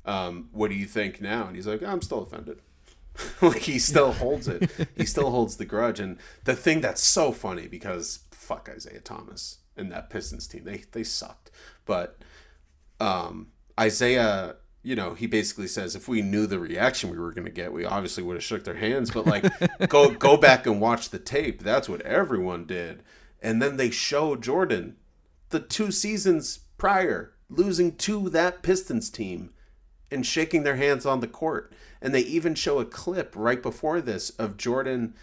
Um, 0.03 0.49
what 0.51 0.71
do 0.71 0.75
you 0.75 0.85
think 0.85 1.21
now? 1.21 1.47
And 1.47 1.55
he's 1.55 1.67
like, 1.67 1.81
I'm 1.81 2.01
still 2.01 2.21
offended. 2.21 2.59
like 3.41 3.61
he 3.61 3.79
still 3.79 4.11
holds 4.11 4.49
it. 4.49 4.69
he 4.97 5.05
still 5.05 5.31
holds 5.31 5.55
the 5.55 5.63
grudge. 5.63 6.01
And 6.01 6.17
the 6.43 6.53
thing 6.53 6.81
that's 6.81 7.01
so 7.01 7.31
funny 7.31 7.67
because 7.67 8.19
fuck 8.31 8.69
Isiah 8.75 8.99
Thomas 8.99 9.59
and 9.77 9.89
that 9.93 10.09
Pistons 10.09 10.47
team, 10.47 10.65
they 10.65 10.83
they 10.91 11.05
sucked. 11.05 11.49
But 11.85 12.17
um, 12.99 13.53
Isiah, 13.81 14.55
you 14.89 14.95
know, 14.95 15.13
he 15.13 15.27
basically 15.27 15.67
says 15.67 15.95
if 15.95 16.07
we 16.07 16.23
knew 16.23 16.47
the 16.47 16.57
reaction 16.57 17.11
we 17.11 17.19
were 17.19 17.31
going 17.31 17.45
to 17.45 17.51
get, 17.51 17.71
we 17.71 17.85
obviously 17.85 18.23
would 18.23 18.37
have 18.37 18.43
shook 18.43 18.63
their 18.63 18.73
hands. 18.73 19.11
But 19.11 19.27
like, 19.27 19.45
go 19.87 20.09
go 20.09 20.35
back 20.35 20.65
and 20.65 20.81
watch 20.81 21.11
the 21.11 21.19
tape. 21.19 21.61
That's 21.61 21.87
what 21.87 22.01
everyone 22.01 22.65
did. 22.65 23.03
And 23.39 23.61
then 23.61 23.77
they 23.77 23.91
show 23.91 24.35
Jordan 24.35 24.95
the 25.49 25.59
two 25.59 25.91
seasons 25.91 26.61
prior 26.79 27.35
losing 27.51 27.97
to 27.97 28.29
that 28.29 28.63
Pistons 28.63 29.11
team 29.11 29.51
and 30.09 30.25
shaking 30.25 30.63
their 30.63 30.77
hands 30.77 31.05
on 31.05 31.19
the 31.19 31.27
court. 31.27 31.71
And 32.01 32.11
they 32.11 32.21
even 32.21 32.55
show 32.55 32.79
a 32.79 32.85
clip 32.85 33.33
right 33.35 33.61
before 33.61 34.01
this 34.01 34.31
of 34.31 34.57
Jordan 34.57 35.13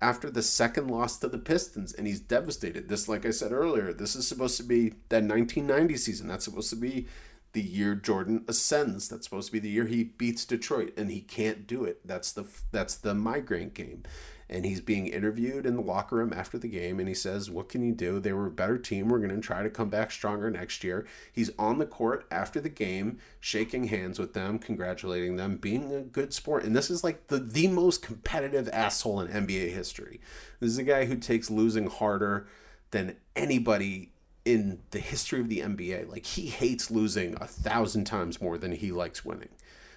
after 0.00 0.32
the 0.32 0.42
second 0.42 0.88
loss 0.88 1.16
to 1.18 1.28
the 1.28 1.38
Pistons, 1.38 1.92
and 1.92 2.08
he's 2.08 2.18
devastated. 2.18 2.88
This, 2.88 3.08
like 3.08 3.24
I 3.24 3.30
said 3.30 3.52
earlier, 3.52 3.92
this 3.92 4.16
is 4.16 4.26
supposed 4.26 4.56
to 4.56 4.64
be 4.64 4.94
that 5.10 5.22
1990 5.22 5.96
season. 5.96 6.26
That's 6.26 6.44
supposed 6.44 6.70
to 6.70 6.76
be 6.76 7.06
the 7.52 7.62
year 7.62 7.94
Jordan 7.94 8.44
ascends. 8.48 9.08
That's 9.08 9.24
supposed 9.24 9.48
to 9.48 9.52
be 9.52 9.58
the 9.58 9.68
year 9.68 9.86
he 9.86 10.04
beats 10.04 10.44
Detroit, 10.44 10.92
and 10.96 11.10
he 11.10 11.20
can't 11.20 11.66
do 11.66 11.84
it. 11.84 12.06
That's 12.06 12.32
the 12.32 12.46
that's 12.70 12.94
the 12.94 13.14
migraine 13.14 13.70
game. 13.70 14.04
And 14.48 14.66
he's 14.66 14.82
being 14.82 15.06
interviewed 15.06 15.64
in 15.64 15.76
the 15.76 15.82
locker 15.82 16.16
room 16.16 16.32
after 16.34 16.58
the 16.58 16.68
game, 16.68 16.98
and 16.98 17.08
he 17.08 17.14
says, 17.14 17.50
"What 17.50 17.68
can 17.68 17.82
you 17.82 17.92
do? 17.92 18.20
They 18.20 18.32
were 18.32 18.46
a 18.46 18.50
better 18.50 18.76
team. 18.76 19.08
We're 19.08 19.18
going 19.18 19.34
to 19.34 19.40
try 19.40 19.62
to 19.62 19.70
come 19.70 19.88
back 19.88 20.10
stronger 20.10 20.50
next 20.50 20.84
year." 20.84 21.06
He's 21.32 21.50
on 21.58 21.78
the 21.78 21.86
court 21.86 22.26
after 22.30 22.60
the 22.60 22.68
game, 22.68 23.18
shaking 23.40 23.84
hands 23.84 24.18
with 24.18 24.34
them, 24.34 24.58
congratulating 24.58 25.36
them, 25.36 25.56
being 25.56 25.92
a 25.92 26.02
good 26.02 26.34
sport. 26.34 26.64
And 26.64 26.76
this 26.76 26.90
is 26.90 27.04
like 27.04 27.28
the 27.28 27.38
the 27.38 27.68
most 27.68 28.02
competitive 28.02 28.68
asshole 28.72 29.20
in 29.20 29.28
NBA 29.28 29.72
history. 29.72 30.20
This 30.60 30.70
is 30.70 30.78
a 30.78 30.84
guy 30.84 31.04
who 31.06 31.16
takes 31.16 31.50
losing 31.50 31.88
harder 31.88 32.46
than 32.90 33.16
anybody 33.34 34.11
in 34.44 34.80
the 34.90 34.98
history 34.98 35.40
of 35.40 35.48
the 35.48 35.60
NBA. 35.60 36.10
Like 36.10 36.26
he 36.26 36.46
hates 36.46 36.90
losing 36.90 37.34
a 37.40 37.46
thousand 37.46 38.04
times 38.04 38.40
more 38.40 38.58
than 38.58 38.72
he 38.72 38.92
likes 38.92 39.24
winning. 39.24 39.50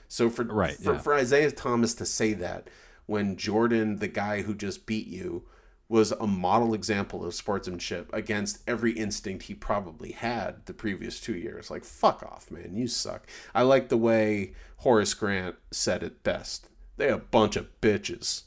So 0.08 0.30
for 0.30 0.44
Right, 0.44 0.78
for, 0.78 0.94
yeah. 0.94 1.00
for 1.00 1.18
Isiah 1.18 1.52
Thomas 1.52 1.94
to 1.96 2.06
say 2.06 2.34
that 2.34 2.70
when 3.06 3.38
Jordan, 3.38 3.98
the 3.98 4.08
guy 4.08 4.42
who 4.42 4.54
just 4.54 4.86
beat 4.86 5.08
you, 5.08 5.44
was 5.88 6.12
a 6.14 6.26
model 6.26 6.74
example 6.74 7.24
of 7.24 7.36
sportsmanship 7.36 8.12
against 8.12 8.60
every 8.68 8.92
instinct 8.94 9.44
he 9.44 9.54
probably 9.54 10.14
had 10.14 10.66
the 10.66 10.74
previous 10.74 11.20
two 11.20 11.36
years. 11.36 11.70
Like, 11.70 11.84
fuck 11.84 12.24
off, 12.24 12.50
man. 12.50 12.76
You 12.76 12.88
suck. 12.88 13.28
I 13.54 13.62
like 13.62 13.90
the 13.90 13.98
way 13.98 14.54
Horace 14.78 15.14
Grant 15.14 15.56
said 15.70 16.02
it 16.02 16.24
best. 16.24 16.70
They 16.98 17.10
a 17.10 17.18
bunch 17.18 17.56
of 17.56 17.70
bitches. 17.82 18.44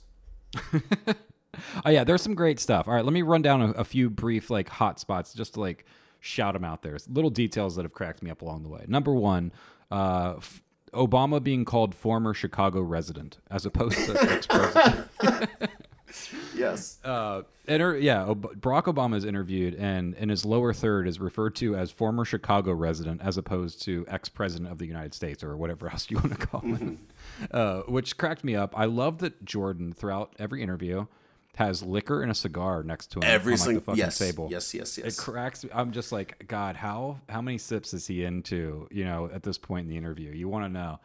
oh 1.84 1.90
yeah, 1.90 2.04
there's 2.04 2.22
some 2.22 2.34
great 2.34 2.58
stuff. 2.60 2.88
All 2.88 2.94
right, 2.94 3.04
let 3.04 3.12
me 3.12 3.22
run 3.22 3.42
down 3.42 3.62
a, 3.62 3.70
a 3.72 3.84
few 3.84 4.10
brief 4.10 4.50
like 4.50 4.68
hot 4.68 4.98
spots 5.00 5.34
just 5.34 5.54
to 5.54 5.60
like 5.60 5.84
shout 6.20 6.54
them 6.54 6.64
out 6.64 6.82
there. 6.82 6.96
Little 7.08 7.30
details 7.30 7.76
that 7.76 7.82
have 7.84 7.92
cracked 7.92 8.22
me 8.22 8.30
up 8.30 8.42
along 8.42 8.62
the 8.62 8.68
way. 8.68 8.84
Number 8.88 9.12
one, 9.14 9.52
uh, 9.90 10.34
f- 10.38 10.62
Obama 10.92 11.42
being 11.42 11.64
called 11.64 11.94
former 11.94 12.34
Chicago 12.34 12.80
resident 12.80 13.38
as 13.50 13.66
opposed 13.66 13.98
to 14.06 14.16
ex-president. 14.32 15.08
yes. 16.54 16.98
Uh, 17.04 17.42
inter- 17.66 17.96
yeah, 17.96 18.24
Ob- 18.24 18.60
Barack 18.60 18.84
Obama 18.84 19.16
is 19.16 19.24
interviewed, 19.24 19.74
and 19.74 20.14
in 20.14 20.28
his 20.28 20.44
lower 20.44 20.72
third 20.72 21.06
is 21.06 21.20
referred 21.20 21.54
to 21.56 21.76
as 21.76 21.90
former 21.90 22.24
Chicago 22.24 22.72
resident, 22.72 23.20
as 23.22 23.36
opposed 23.36 23.82
to 23.82 24.04
ex-president 24.08 24.70
of 24.70 24.78
the 24.78 24.86
United 24.86 25.14
States 25.14 25.44
or 25.44 25.56
whatever 25.56 25.88
else 25.90 26.10
you 26.10 26.16
want 26.16 26.38
to 26.38 26.46
call 26.46 26.62
it. 26.64 26.98
Uh, 27.52 27.82
which 27.82 28.16
cracked 28.16 28.42
me 28.42 28.56
up. 28.56 28.76
I 28.76 28.86
love 28.86 29.18
that 29.18 29.44
Jordan, 29.44 29.92
throughout 29.92 30.34
every 30.38 30.62
interview, 30.62 31.06
has 31.58 31.82
liquor 31.82 32.22
and 32.22 32.30
a 32.30 32.34
cigar 32.36 32.84
next 32.84 33.08
to 33.08 33.18
him 33.18 33.24
Every 33.24 33.54
on 33.54 33.58
like, 33.58 33.66
single 33.66 33.82
fucking 33.82 33.98
yes, 33.98 34.16
table. 34.16 34.46
yes, 34.48 34.72
yes, 34.72 34.96
yes. 34.96 35.18
It 35.18 35.20
cracks. 35.20 35.64
me. 35.64 35.70
I'm 35.74 35.90
just 35.90 36.12
like, 36.12 36.46
God, 36.46 36.76
how 36.76 37.18
how 37.28 37.42
many 37.42 37.58
sips 37.58 37.92
is 37.92 38.06
he 38.06 38.22
into? 38.22 38.86
You 38.92 39.04
know, 39.04 39.28
at 39.34 39.42
this 39.42 39.58
point 39.58 39.82
in 39.82 39.88
the 39.88 39.96
interview, 39.96 40.30
you 40.30 40.48
want 40.48 40.66
to 40.66 40.68
know, 40.68 41.00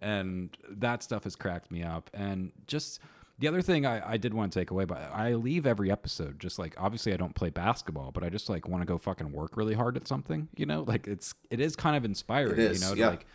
and 0.00 0.56
that 0.70 1.02
stuff 1.02 1.24
has 1.24 1.36
cracked 1.36 1.70
me 1.70 1.82
up. 1.82 2.08
And 2.14 2.52
just 2.66 3.00
the 3.38 3.48
other 3.48 3.60
thing 3.60 3.84
I, 3.84 4.12
I 4.12 4.16
did 4.16 4.32
want 4.32 4.50
to 4.50 4.58
take 4.58 4.70
away, 4.70 4.86
but 4.86 4.96
I 5.12 5.34
leave 5.34 5.66
every 5.66 5.90
episode 5.90 6.40
just 6.40 6.58
like 6.58 6.74
obviously 6.78 7.12
I 7.12 7.18
don't 7.18 7.34
play 7.34 7.50
basketball, 7.50 8.10
but 8.10 8.24
I 8.24 8.30
just 8.30 8.48
like 8.48 8.66
want 8.66 8.80
to 8.80 8.86
go 8.86 8.96
fucking 8.96 9.30
work 9.30 9.58
really 9.58 9.74
hard 9.74 9.98
at 9.98 10.08
something. 10.08 10.48
You 10.56 10.64
know, 10.64 10.84
like 10.86 11.06
it's 11.06 11.34
it 11.50 11.60
is 11.60 11.76
kind 11.76 11.96
of 11.96 12.06
inspiring. 12.06 12.52
It 12.52 12.58
is, 12.60 12.80
you 12.80 12.88
know, 12.88 12.94
to 12.94 13.00
yeah. 13.00 13.08
like 13.10 13.26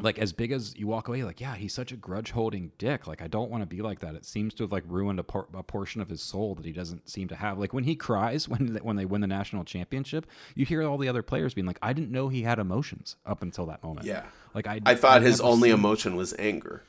like 0.00 0.18
as 0.18 0.32
big 0.32 0.52
as 0.52 0.76
you 0.76 0.86
walk 0.86 1.08
away, 1.08 1.24
like 1.24 1.40
yeah, 1.40 1.54
he's 1.56 1.74
such 1.74 1.90
a 1.92 1.96
grudge 1.96 2.30
holding 2.30 2.70
dick. 2.78 3.06
Like 3.06 3.20
I 3.20 3.26
don't 3.26 3.50
want 3.50 3.62
to 3.62 3.66
be 3.66 3.82
like 3.82 4.00
that. 4.00 4.14
It 4.14 4.24
seems 4.24 4.54
to 4.54 4.62
have 4.64 4.72
like 4.72 4.84
ruined 4.86 5.18
a, 5.18 5.24
por- 5.24 5.48
a 5.54 5.62
portion 5.62 6.00
of 6.00 6.08
his 6.08 6.22
soul 6.22 6.54
that 6.54 6.64
he 6.64 6.72
doesn't 6.72 7.08
seem 7.10 7.28
to 7.28 7.34
have. 7.36 7.58
Like 7.58 7.72
when 7.72 7.84
he 7.84 7.96
cries 7.96 8.48
when 8.52 8.74
they, 8.74 8.80
when 8.80 8.96
they 8.96 9.04
win 9.04 9.20
the 9.20 9.26
national 9.26 9.64
championship, 9.64 10.26
you 10.54 10.64
hear 10.64 10.82
all 10.82 10.98
the 10.98 11.08
other 11.08 11.22
players 11.22 11.54
being 11.54 11.66
like, 11.66 11.78
I 11.82 11.92
didn't 11.92 12.10
know 12.12 12.28
he 12.28 12.42
had 12.42 12.58
emotions 12.58 13.16
up 13.26 13.42
until 13.42 13.66
that 13.66 13.82
moment. 13.82 14.06
Yeah. 14.06 14.24
like 14.54 14.66
I 14.66 14.80
I 14.86 14.94
thought 14.94 15.16
I've 15.18 15.22
his 15.24 15.40
only 15.40 15.70
seen- 15.70 15.78
emotion 15.78 16.16
was 16.16 16.34
anger. 16.38 16.84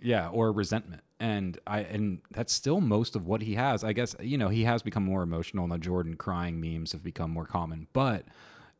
yeah, 0.00 0.28
or 0.28 0.52
resentment. 0.52 1.02
And 1.20 1.58
I 1.68 1.80
and 1.80 2.20
that's 2.32 2.52
still 2.52 2.80
most 2.80 3.14
of 3.14 3.26
what 3.26 3.42
he 3.42 3.54
has. 3.54 3.84
I 3.84 3.92
guess 3.92 4.16
you 4.20 4.36
know 4.38 4.48
he 4.48 4.64
has 4.64 4.82
become 4.82 5.04
more 5.04 5.22
emotional, 5.22 5.62
and 5.64 5.72
the 5.72 5.78
Jordan 5.78 6.14
crying 6.16 6.60
memes 6.60 6.90
have 6.92 7.04
become 7.04 7.30
more 7.30 7.46
common. 7.46 7.86
But 7.92 8.24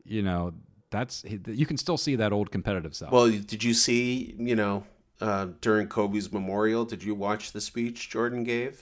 you 0.05 0.23
know 0.23 0.52
that's 0.93 1.24
you 1.24 1.66
can 1.66 1.77
still 1.77 1.98
see 1.98 2.14
that 2.16 2.32
old 2.32 2.52
competitive 2.52 2.94
side. 2.94 3.10
Well, 3.10 3.28
did 3.28 3.64
you 3.64 3.74
see, 3.74 4.36
you 4.39 4.55
know, 4.55 4.85
uh, 5.20 5.48
during 5.60 5.89
Kobe's 5.89 6.32
memorial, 6.32 6.85
did 6.85 7.02
you 7.02 7.14
watch 7.14 7.52
the 7.52 7.60
speech 7.60 8.09
Jordan 8.09 8.44
gave? 8.44 8.81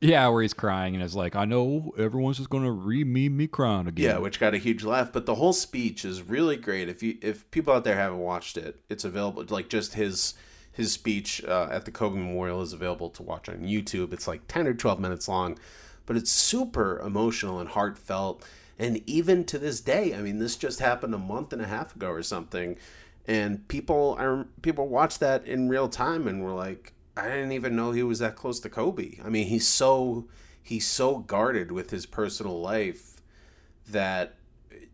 Yeah, 0.00 0.26
where 0.28 0.42
he's 0.42 0.52
crying 0.52 0.96
and 0.96 1.04
is 1.04 1.14
like, 1.14 1.36
I 1.36 1.44
know 1.44 1.92
everyone's 1.96 2.38
just 2.38 2.50
gonna 2.50 2.72
re 2.72 3.04
me 3.04 3.28
me 3.28 3.46
crying 3.46 3.86
again. 3.86 4.04
Yeah, 4.04 4.18
which 4.18 4.40
got 4.40 4.52
a 4.52 4.58
huge 4.58 4.82
laugh. 4.82 5.12
But 5.12 5.26
the 5.26 5.36
whole 5.36 5.52
speech 5.52 6.04
is 6.04 6.22
really 6.22 6.56
great. 6.56 6.88
If 6.88 7.04
you 7.04 7.18
if 7.22 7.48
people 7.52 7.72
out 7.72 7.84
there 7.84 7.94
haven't 7.94 8.18
watched 8.18 8.56
it, 8.56 8.80
it's 8.88 9.04
available. 9.04 9.44
Like 9.48 9.68
just 9.68 9.94
his 9.94 10.34
his 10.72 10.92
speech 10.92 11.44
uh, 11.44 11.68
at 11.70 11.84
the 11.84 11.92
Kobe 11.92 12.18
Memorial 12.18 12.62
is 12.62 12.72
available 12.72 13.10
to 13.10 13.22
watch 13.22 13.48
on 13.48 13.58
YouTube. 13.58 14.12
It's 14.12 14.26
like 14.26 14.48
ten 14.48 14.66
or 14.66 14.74
twelve 14.74 14.98
minutes 14.98 15.28
long, 15.28 15.56
but 16.04 16.16
it's 16.16 16.32
super 16.32 16.98
emotional 16.98 17.60
and 17.60 17.68
heartfelt. 17.68 18.44
And 18.78 19.02
even 19.06 19.44
to 19.44 19.58
this 19.58 19.80
day, 19.80 20.14
I 20.14 20.22
mean, 20.22 20.38
this 20.38 20.56
just 20.56 20.80
happened 20.80 21.14
a 21.14 21.18
month 21.18 21.52
and 21.52 21.62
a 21.62 21.66
half 21.66 21.94
ago 21.94 22.10
or 22.10 22.22
something, 22.22 22.76
and 23.26 23.66
people 23.68 24.16
are 24.18 24.46
people 24.62 24.88
watch 24.88 25.18
that 25.20 25.46
in 25.46 25.68
real 25.68 25.88
time 25.88 26.26
and 26.26 26.42
were 26.42 26.52
like, 26.52 26.92
I 27.16 27.28
didn't 27.28 27.52
even 27.52 27.76
know 27.76 27.92
he 27.92 28.02
was 28.02 28.18
that 28.18 28.36
close 28.36 28.58
to 28.60 28.68
Kobe. 28.68 29.18
I 29.24 29.28
mean, 29.28 29.46
he's 29.46 29.68
so 29.68 30.26
he's 30.62 30.86
so 30.86 31.18
guarded 31.18 31.72
with 31.72 31.90
his 31.90 32.06
personal 32.06 32.60
life 32.60 33.20
that 33.88 34.36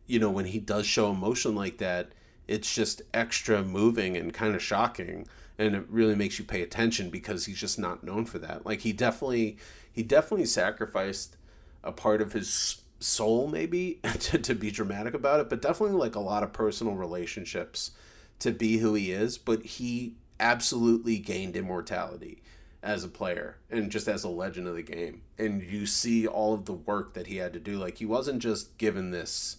you 0.06 0.18
know 0.18 0.30
when 0.30 0.46
he 0.46 0.58
does 0.58 0.86
show 0.86 1.10
emotion 1.10 1.54
like 1.54 1.78
that 1.78 2.10
it's 2.46 2.74
just 2.74 3.02
extra 3.12 3.62
moving 3.62 4.16
and 4.16 4.32
kind 4.32 4.54
of 4.54 4.62
shocking 4.62 5.26
and 5.58 5.74
it 5.74 5.84
really 5.88 6.14
makes 6.14 6.38
you 6.38 6.44
pay 6.44 6.62
attention 6.62 7.10
because 7.10 7.44
he's 7.46 7.60
just 7.60 7.78
not 7.78 8.02
known 8.02 8.24
for 8.24 8.38
that 8.38 8.64
like 8.64 8.80
he 8.80 8.92
definitely 8.92 9.58
he 9.92 10.02
definitely 10.02 10.46
sacrificed 10.46 11.36
a 11.84 11.92
part 11.92 12.22
of 12.22 12.32
his 12.32 12.82
soul 12.98 13.46
maybe 13.48 14.00
to, 14.20 14.38
to 14.38 14.54
be 14.54 14.70
dramatic 14.70 15.14
about 15.14 15.40
it 15.40 15.48
but 15.48 15.62
definitely 15.62 15.96
like 15.96 16.14
a 16.14 16.20
lot 16.20 16.42
of 16.42 16.52
personal 16.52 16.94
relationships 16.94 17.92
to 18.38 18.50
be 18.50 18.78
who 18.78 18.94
he 18.94 19.12
is 19.12 19.38
but 19.38 19.62
he 19.62 20.14
absolutely 20.40 21.18
gained 21.18 21.56
immortality 21.56 22.42
as 22.82 23.04
a 23.04 23.08
player 23.08 23.56
and 23.70 23.90
just 23.90 24.08
as 24.08 24.24
a 24.24 24.28
legend 24.28 24.68
of 24.68 24.74
the 24.74 24.82
game. 24.82 25.22
And 25.38 25.62
you 25.62 25.86
see 25.86 26.26
all 26.26 26.54
of 26.54 26.64
the 26.64 26.72
work 26.72 27.14
that 27.14 27.26
he 27.26 27.36
had 27.36 27.52
to 27.54 27.60
do. 27.60 27.78
Like 27.78 27.98
he 27.98 28.06
wasn't 28.06 28.40
just 28.40 28.76
given 28.78 29.10
this 29.10 29.56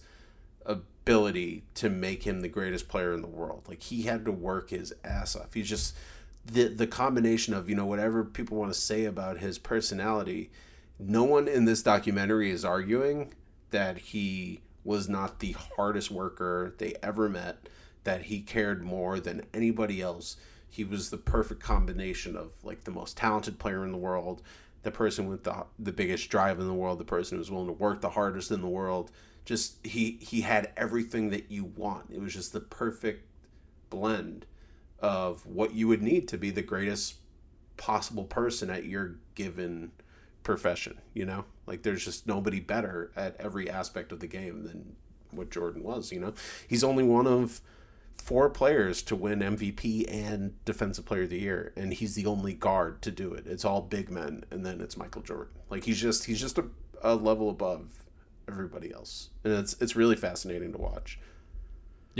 ability 0.64 1.64
to 1.74 1.90
make 1.90 2.22
him 2.24 2.40
the 2.40 2.48
greatest 2.48 2.88
player 2.88 3.12
in 3.12 3.22
the 3.22 3.28
world. 3.28 3.64
Like 3.68 3.82
he 3.82 4.02
had 4.02 4.24
to 4.24 4.32
work 4.32 4.70
his 4.70 4.94
ass 5.04 5.36
off. 5.36 5.54
He's 5.54 5.68
just 5.68 5.94
the 6.44 6.68
the 6.68 6.86
combination 6.86 7.52
of, 7.52 7.68
you 7.68 7.76
know, 7.76 7.86
whatever 7.86 8.24
people 8.24 8.56
want 8.56 8.72
to 8.72 8.78
say 8.78 9.04
about 9.04 9.38
his 9.38 9.58
personality, 9.58 10.50
no 11.00 11.24
one 11.24 11.48
in 11.48 11.64
this 11.64 11.82
documentary 11.82 12.50
is 12.50 12.64
arguing 12.64 13.34
that 13.70 13.98
he 13.98 14.60
was 14.84 15.08
not 15.08 15.40
the 15.40 15.52
hardest 15.76 16.10
worker 16.10 16.74
they 16.78 16.94
ever 17.02 17.28
met, 17.28 17.68
that 18.04 18.22
he 18.22 18.40
cared 18.40 18.82
more 18.82 19.20
than 19.20 19.42
anybody 19.52 20.00
else 20.00 20.36
he 20.70 20.84
was 20.84 21.10
the 21.10 21.18
perfect 21.18 21.60
combination 21.60 22.36
of 22.36 22.52
like 22.62 22.84
the 22.84 22.92
most 22.92 23.16
talented 23.16 23.58
player 23.58 23.84
in 23.84 23.90
the 23.90 23.98
world, 23.98 24.40
the 24.82 24.90
person 24.92 25.28
with 25.28 25.42
the 25.42 25.66
the 25.78 25.92
biggest 25.92 26.30
drive 26.30 26.60
in 26.60 26.66
the 26.66 26.74
world, 26.74 26.98
the 26.98 27.04
person 27.04 27.36
who 27.36 27.40
was 27.40 27.50
willing 27.50 27.66
to 27.66 27.72
work 27.72 28.00
the 28.00 28.10
hardest 28.10 28.50
in 28.50 28.60
the 28.60 28.68
world. 28.68 29.10
Just 29.44 29.84
he 29.84 30.18
he 30.20 30.42
had 30.42 30.72
everything 30.76 31.30
that 31.30 31.50
you 31.50 31.64
want. 31.64 32.06
It 32.10 32.20
was 32.20 32.34
just 32.34 32.52
the 32.52 32.60
perfect 32.60 33.26
blend 33.90 34.46
of 35.00 35.44
what 35.44 35.74
you 35.74 35.88
would 35.88 36.02
need 36.02 36.28
to 36.28 36.38
be 36.38 36.50
the 36.50 36.62
greatest 36.62 37.16
possible 37.76 38.24
person 38.24 38.70
at 38.70 38.84
your 38.84 39.16
given 39.34 39.90
profession, 40.42 40.98
you 41.14 41.24
know? 41.24 41.44
Like 41.66 41.82
there's 41.82 42.04
just 42.04 42.26
nobody 42.26 42.60
better 42.60 43.10
at 43.16 43.36
every 43.38 43.68
aspect 43.70 44.12
of 44.12 44.20
the 44.20 44.26
game 44.26 44.64
than 44.64 44.96
what 45.30 45.50
Jordan 45.50 45.82
was, 45.82 46.12
you 46.12 46.20
know? 46.20 46.34
He's 46.66 46.84
only 46.84 47.04
one 47.04 47.26
of 47.26 47.60
four 48.20 48.50
players 48.50 49.02
to 49.02 49.16
win 49.16 49.40
MVP 49.40 50.04
and 50.12 50.62
Defensive 50.64 51.06
Player 51.06 51.22
of 51.22 51.30
the 51.30 51.40
Year, 51.40 51.72
and 51.76 51.92
he's 51.92 52.14
the 52.14 52.26
only 52.26 52.54
guard 52.54 53.02
to 53.02 53.10
do 53.10 53.32
it. 53.32 53.46
It's 53.46 53.64
all 53.64 53.82
big 53.82 54.10
men, 54.10 54.44
and 54.50 54.64
then 54.64 54.80
it's 54.80 54.96
Michael 54.96 55.22
Jordan. 55.22 55.54
Like 55.70 55.84
he's 55.84 56.00
just 56.00 56.24
he's 56.24 56.40
just 56.40 56.58
a, 56.58 56.66
a 57.02 57.14
level 57.14 57.48
above 57.48 57.88
everybody 58.48 58.92
else, 58.92 59.30
and 59.44 59.54
it's 59.54 59.74
it's 59.80 59.96
really 59.96 60.16
fascinating 60.16 60.72
to 60.72 60.78
watch. 60.78 61.18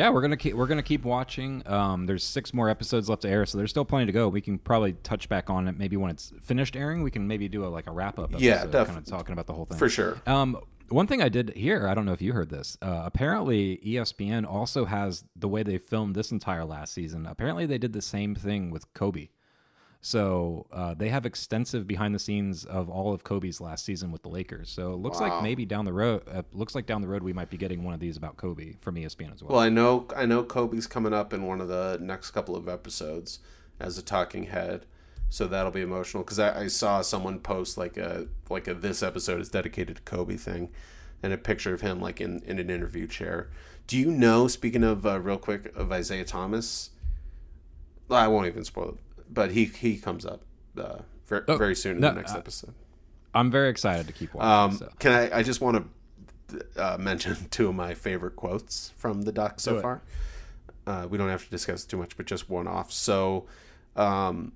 Yeah, 0.01 0.09
we're 0.09 0.23
gonna 0.23 0.39
keep 0.39 0.55
we're 0.55 0.67
gonna 0.67 0.83
keep 0.83 1.05
watching. 1.05 1.63
Um, 1.67 2.07
there's 2.07 2.25
six 2.25 2.55
more 2.55 2.71
episodes 2.71 3.11
left 3.11 3.21
to 3.21 3.29
air, 3.29 3.45
so 3.45 3.59
there's 3.59 3.69
still 3.69 3.85
plenty 3.85 4.07
to 4.07 4.13
go. 4.13 4.29
We 4.29 4.41
can 4.41 4.59
probably 4.59 4.95
touch 4.95 5.29
back 5.29 5.51
on 5.51 5.69
it 5.69 5.77
maybe 5.77 5.99
when 5.99 6.11
it's 6.11 6.33
finished 6.41 6.75
airing. 6.75 7.03
We 7.03 7.11
can 7.11 7.29
maybe 7.29 7.49
do 7.49 7.67
a 7.67 7.69
like 7.69 7.87
a 7.87 7.91
wrap 7.91 8.19
up. 8.19 8.31
Yeah, 8.39 8.65
def- 8.65 8.87
kind 8.87 8.99
of 8.99 9.05
talking 9.05 9.35
about 9.35 9.47
the 9.47 9.53
whole 9.53 9.67
thing 9.67 9.77
for 9.77 9.91
sure. 9.91 10.17
Um, 10.27 10.59
one 10.89 11.07
thing 11.07 11.21
I 11.21 11.29
did 11.29 11.51
hear, 11.51 11.87
I 11.87 11.93
don't 11.93 12.07
know 12.07 12.15
if 12.15 12.23
you 12.23 12.33
heard 12.33 12.49
this. 12.49 12.79
Uh, 12.81 13.03
apparently, 13.05 13.79
ESPN 13.85 14.47
also 14.51 14.87
has 14.87 15.23
the 15.37 15.49
way 15.49 15.63
they 15.63 15.77
filmed 15.77 16.17
this 16.17 16.33
entire 16.33 16.65
last 16.65 16.95
season. 16.95 17.27
Apparently, 17.27 17.67
they 17.67 17.77
did 17.77 17.93
the 17.93 18.01
same 18.01 18.35
thing 18.35 18.71
with 18.71 18.91
Kobe. 18.95 19.29
So 20.03 20.67
uh, 20.73 20.95
they 20.95 21.11
have 21.11 21.27
extensive 21.27 21.87
behind 21.87 22.15
the 22.15 22.19
scenes 22.19 22.65
of 22.65 22.89
all 22.89 23.13
of 23.13 23.23
Kobe's 23.23 23.61
last 23.61 23.85
season 23.85 24.11
with 24.11 24.23
the 24.23 24.31
Lakers. 24.31 24.71
So 24.71 24.95
it 24.95 24.97
looks 24.97 25.21
like 25.21 25.43
maybe 25.43 25.67
down 25.67 25.85
the 25.85 25.93
road, 25.93 26.23
uh, 26.33 26.43
looks 26.53 26.75
like 26.75 26.87
down 26.87 27.03
the 27.03 27.09
road 27.09 27.23
we 27.23 27.35
might 27.35 27.51
be 27.51 27.59
getting 27.59 27.85
one 27.85 27.93
of 27.93 28.01
these 28.01 28.17
about 28.17 28.39
Kobe 28.39 28.77
from 28.81 28.95
ESPN 28.95 29.35
as 29.35 29.43
well. 29.43 29.53
Well, 29.53 29.61
I 29.61 29.69
know 29.69 30.07
I 30.17 30.25
know 30.25 30.43
Kobe's 30.43 30.87
coming 30.87 31.13
up 31.13 31.35
in 31.35 31.47
one 31.47 31.61
of 31.61 31.69
the 31.69 31.99
next 32.01 32.31
couple 32.31 32.57
of 32.57 32.67
episodes 32.67 33.41
as 33.79 33.99
a 33.99 34.03
talking 34.03 34.45
head, 34.45 34.87
so 35.29 35.47
that'll 35.47 35.71
be 35.71 35.83
emotional 35.83 36.23
because 36.23 36.39
I, 36.39 36.63
I 36.63 36.67
saw 36.69 37.03
someone 37.03 37.39
post 37.39 37.77
like 37.77 37.99
a 37.99 38.27
like 38.49 38.69
a 38.69 38.75
this 38.75 39.03
episode 39.03 39.41
is 39.43 39.51
dedicated 39.51 39.97
to 39.97 40.03
Kobe 40.03 40.37
thing, 40.37 40.71
and 41.23 41.35
a 41.35 41.39
picture 41.39 41.75
of 41.75 41.83
him 41.83 42.01
like 42.01 42.23
in 42.23 42.41
in 42.47 42.59
an 42.59 42.71
interview 42.71 43.07
chair. 43.07 43.51
Do 43.87 43.99
you 43.99 44.11
know? 44.11 44.49
Speaking 44.49 44.85
of 44.85 45.05
uh, 45.05 45.21
real 45.21 45.37
quick 45.37 45.75
of 45.77 45.93
Isiah 45.93 46.25
Thomas, 46.25 46.91
I 48.09 48.29
won't 48.29 48.47
even 48.47 48.65
spoil 48.65 48.91
it, 48.91 48.99
but 49.33 49.51
he 49.53 49.65
he 49.67 49.97
comes 49.99 50.27
up 50.27 50.43
uh, 50.79 50.99
very, 51.27 51.43
Oh, 51.49 51.57
very 51.57 51.75
soon 51.77 51.97
in 51.97 52.01
no, 52.01 52.09
the 52.11 52.17
next 52.17 52.35
uh, 52.35 52.39
episode. 52.39 52.75
I'm 53.35 53.51
very 53.51 53.69
excited 53.71 54.07
to 54.09 54.13
keep 54.13 54.35
watching. 54.35 54.51
Um, 54.51 54.73
so. 54.79 54.93
Can 54.99 55.13
I? 55.13 55.39
I 55.39 55.43
just 55.43 55.61
want 55.61 55.87
to 56.49 56.67
uh, 56.77 56.97
mention 56.99 57.37
two 57.51 57.69
of 57.69 57.75
my 57.75 57.95
favorite 57.95 58.37
quotes 58.37 58.93
from 58.97 59.23
the 59.23 59.33
doc 59.33 59.61
so 59.61 59.75
Do 59.77 59.81
far. 59.81 60.03
Uh, 60.87 61.07
we 61.09 61.17
don't 61.19 61.29
have 61.29 61.45
to 61.45 61.51
discuss 61.51 61.85
too 61.85 61.97
much, 61.97 62.17
but 62.17 62.27
just 62.27 62.51
one 62.51 62.67
off. 62.67 62.91
So, 62.91 63.47
um, 63.95 64.53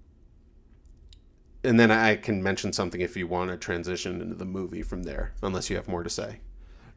and 1.62 1.78
then 1.78 1.90
I 1.90 2.16
can 2.16 2.42
mention 2.42 2.72
something 2.72 3.00
if 3.00 3.16
you 3.16 3.26
want 3.26 3.50
to 3.50 3.56
transition 3.56 4.20
into 4.20 4.34
the 4.34 4.44
movie 4.44 4.82
from 4.82 5.04
there, 5.04 5.32
unless 5.42 5.70
you 5.70 5.76
have 5.76 5.86
more 5.86 6.02
to 6.02 6.10
say. 6.10 6.40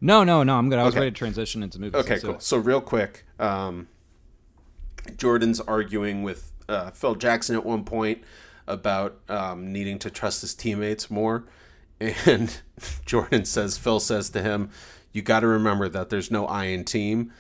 No, 0.01 0.23
no, 0.23 0.43
no. 0.43 0.57
I'm 0.57 0.69
good. 0.69 0.79
I 0.79 0.83
was 0.83 0.93
Okay. 0.93 1.01
ready 1.01 1.11
to 1.11 1.17
transition 1.17 1.63
into 1.63 1.79
movies. 1.79 1.95
Okay, 2.01 2.11
Let's 2.13 2.23
cool. 2.23 2.39
So 2.39 2.57
real 2.57 2.81
quick, 2.81 3.25
um, 3.39 3.87
Jordan's 5.15 5.59
arguing 5.61 6.23
with 6.23 6.51
uh, 6.67 6.91
Phil 6.91 7.15
Jackson 7.15 7.55
at 7.55 7.65
one 7.65 7.83
point 7.83 8.23
about 8.67 9.17
um, 9.29 9.71
needing 9.71 9.97
to 9.99 10.09
trust 10.11 10.41
his 10.41 10.53
teammates 10.53 11.09
more, 11.09 11.45
and 11.99 12.61
Jordan 13.05 13.45
says 13.45 13.77
Phil 13.77 13.99
says 13.99 14.29
to 14.31 14.41
him, 14.41 14.69
"You 15.13 15.21
got 15.21 15.41
to 15.41 15.47
remember 15.47 15.87
that 15.89 16.09
there's 16.09 16.29
no 16.31 16.45
I 16.45 16.65
in 16.65 16.83
team." 16.83 17.31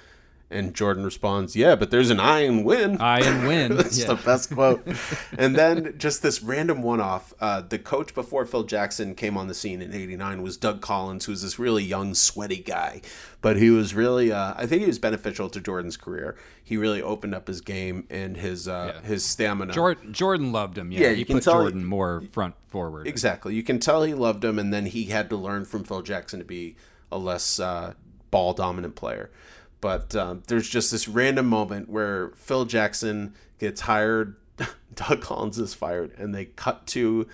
And 0.49 0.73
Jordan 0.73 1.03
responds, 1.03 1.57
"Yeah, 1.57 1.75
but 1.75 1.91
there's 1.91 2.09
an 2.09 2.21
I 2.21 2.39
in 2.45 2.63
win." 2.63 3.01
I 3.01 3.19
in 3.19 3.45
win. 3.45 3.75
That's 3.75 3.99
Yeah. 3.99 4.07
the 4.07 4.15
best 4.15 4.49
quote. 4.53 4.81
and 5.37 5.57
then 5.57 5.95
just 5.97 6.21
this 6.21 6.41
random 6.41 6.81
one 6.81 7.01
off. 7.01 7.33
Uh, 7.41 7.59
the 7.61 7.77
coach 7.77 8.15
before 8.15 8.45
Phil 8.45 8.63
Jackson 8.63 9.13
came 9.13 9.35
on 9.37 9.47
the 9.47 9.53
scene 9.53 9.81
in 9.81 9.93
'89 9.93 10.41
was 10.41 10.55
Doug 10.55 10.79
Collins, 10.79 11.25
who's 11.25 11.41
this 11.41 11.59
really 11.59 11.83
young, 11.83 12.13
sweaty 12.13 12.59
guy. 12.59 13.01
But 13.41 13.57
he 13.57 13.69
was 13.69 13.93
really, 13.93 14.31
uh, 14.31 14.53
I 14.55 14.65
think 14.67 14.81
he 14.83 14.87
was 14.87 14.99
beneficial 14.99 15.49
to 15.49 15.59
Jordan's 15.59 15.97
career. 15.97 16.37
He 16.63 16.77
really 16.77 17.01
opened 17.01 17.35
up 17.35 17.49
his 17.49 17.59
game 17.59 18.07
and 18.09 18.37
his 18.37 18.69
uh, 18.69 18.93
Yeah. 18.95 19.05
his 19.05 19.25
stamina. 19.25 19.73
Jordan, 19.73 20.13
Jordan 20.13 20.53
loved 20.53 20.77
him. 20.77 20.93
Yeah, 20.93 21.01
Yeah, 21.01 21.09
he 21.09 21.19
you 21.19 21.25
can 21.25 21.35
put 21.37 21.43
tell- 21.43 21.55
Jordan 21.55 21.83
more 21.83 22.21
front 22.31 22.55
forward. 22.69 23.05
Exactly. 23.05 23.53
You 23.53 23.63
can 23.63 23.79
tell 23.79 24.03
he 24.03 24.13
loved 24.13 24.45
him, 24.45 24.57
and 24.59 24.73
then 24.73 24.85
he 24.85 25.05
had 25.07 25.29
to 25.29 25.35
learn 25.35 25.65
from 25.65 25.83
Phil 25.83 26.01
Jackson 26.03 26.39
to 26.39 26.45
be 26.45 26.77
a 27.11 27.17
less 27.17 27.59
uh, 27.59 27.95
ball 28.31 28.53
dominant 28.53 28.95
player. 28.95 29.29
But 29.79 30.15
um, 30.15 30.43
there's 30.47 30.67
just 30.67 30.91
this 30.91 31.07
random 31.07 31.47
moment 31.47 31.89
where 31.89 32.29
Phil 32.29 32.65
Jackson 32.65 33.33
gets 33.59 33.81
hired, 33.81 34.35
Doug 34.93 35.21
Collins 35.21 35.59
is 35.59 35.73
fired, 35.73 36.13
and 36.17 36.33
they 36.33 36.45
cut 36.45 36.87
to 36.87 37.27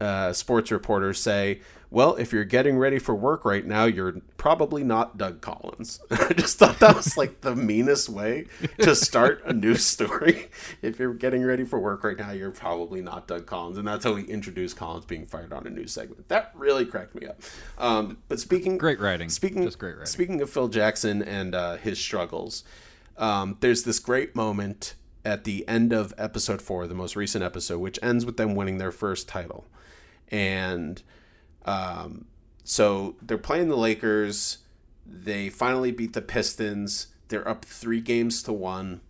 uh, 0.00 0.32
sports 0.32 0.70
reporters 0.70 1.20
say, 1.20 1.60
"Well, 1.94 2.16
if 2.16 2.32
you're 2.32 2.44
getting 2.44 2.76
ready 2.76 2.98
for 2.98 3.14
work 3.14 3.44
right 3.44 3.64
now, 3.64 3.84
you're 3.84 4.20
probably 4.36 4.82
not 4.84 5.16
Doug 5.16 5.40
Collins." 5.40 6.00
I 6.10 6.32
just 6.32 6.58
thought 6.58 6.80
that 6.80 6.96
was 6.96 7.16
like 7.16 7.40
the 7.42 7.54
meanest 7.54 8.08
way 8.08 8.46
to 8.80 8.94
start 8.94 9.42
a 9.46 9.52
news 9.52 9.84
story. 9.84 10.50
if 10.82 10.98
you're 10.98 11.14
getting 11.14 11.42
ready 11.44 11.64
for 11.64 11.78
work 11.78 12.04
right 12.04 12.18
now, 12.18 12.32
you're 12.32 12.50
probably 12.50 13.00
not 13.00 13.28
Doug 13.28 13.46
Collins, 13.46 13.78
and 13.78 13.86
that's 13.86 14.04
how 14.04 14.14
we 14.14 14.24
introduced 14.24 14.76
Collins 14.76 15.06
being 15.06 15.24
fired 15.24 15.52
on 15.52 15.66
a 15.66 15.70
news 15.70 15.92
segment. 15.92 16.28
That 16.28 16.50
really 16.54 16.84
cracked 16.84 17.14
me 17.14 17.26
up. 17.26 17.40
Um, 17.78 18.18
but 18.28 18.40
speaking, 18.40 18.76
Great 18.76 19.00
writing. 19.00 19.28
Speaking, 19.28 19.64
Just 19.64 19.78
great 19.78 19.92
writing. 19.92 20.06
Speaking 20.06 20.42
of 20.42 20.50
Phil 20.50 20.68
Jackson 20.68 21.22
and 21.22 21.54
uh, 21.54 21.76
his 21.76 21.98
struggles, 21.98 22.64
um, 23.16 23.56
there's 23.60 23.84
this 23.84 23.98
great 23.98 24.34
moment 24.34 24.94
at 25.24 25.44
the 25.44 25.66
end 25.66 25.92
of 25.92 26.12
episode 26.18 26.60
four, 26.60 26.86
the 26.86 26.94
most 26.94 27.16
recent 27.16 27.42
episode, 27.42 27.78
which 27.78 27.98
ends 28.02 28.26
with 28.26 28.36
them 28.36 28.54
winning 28.54 28.78
their 28.78 28.92
first 28.92 29.28
title. 29.28 29.66
And 30.28 31.02
um, 31.64 32.26
so 32.64 33.16
they're 33.22 33.38
playing 33.38 33.68
the 33.68 33.76
Lakers. 33.76 34.58
They 35.06 35.48
finally 35.48 35.92
beat 35.92 36.14
the 36.14 36.22
Pistons. 36.22 37.08
They're 37.28 37.46
up 37.46 37.64
three 37.64 38.00
games 38.00 38.42
to 38.44 38.52
one 38.52 39.00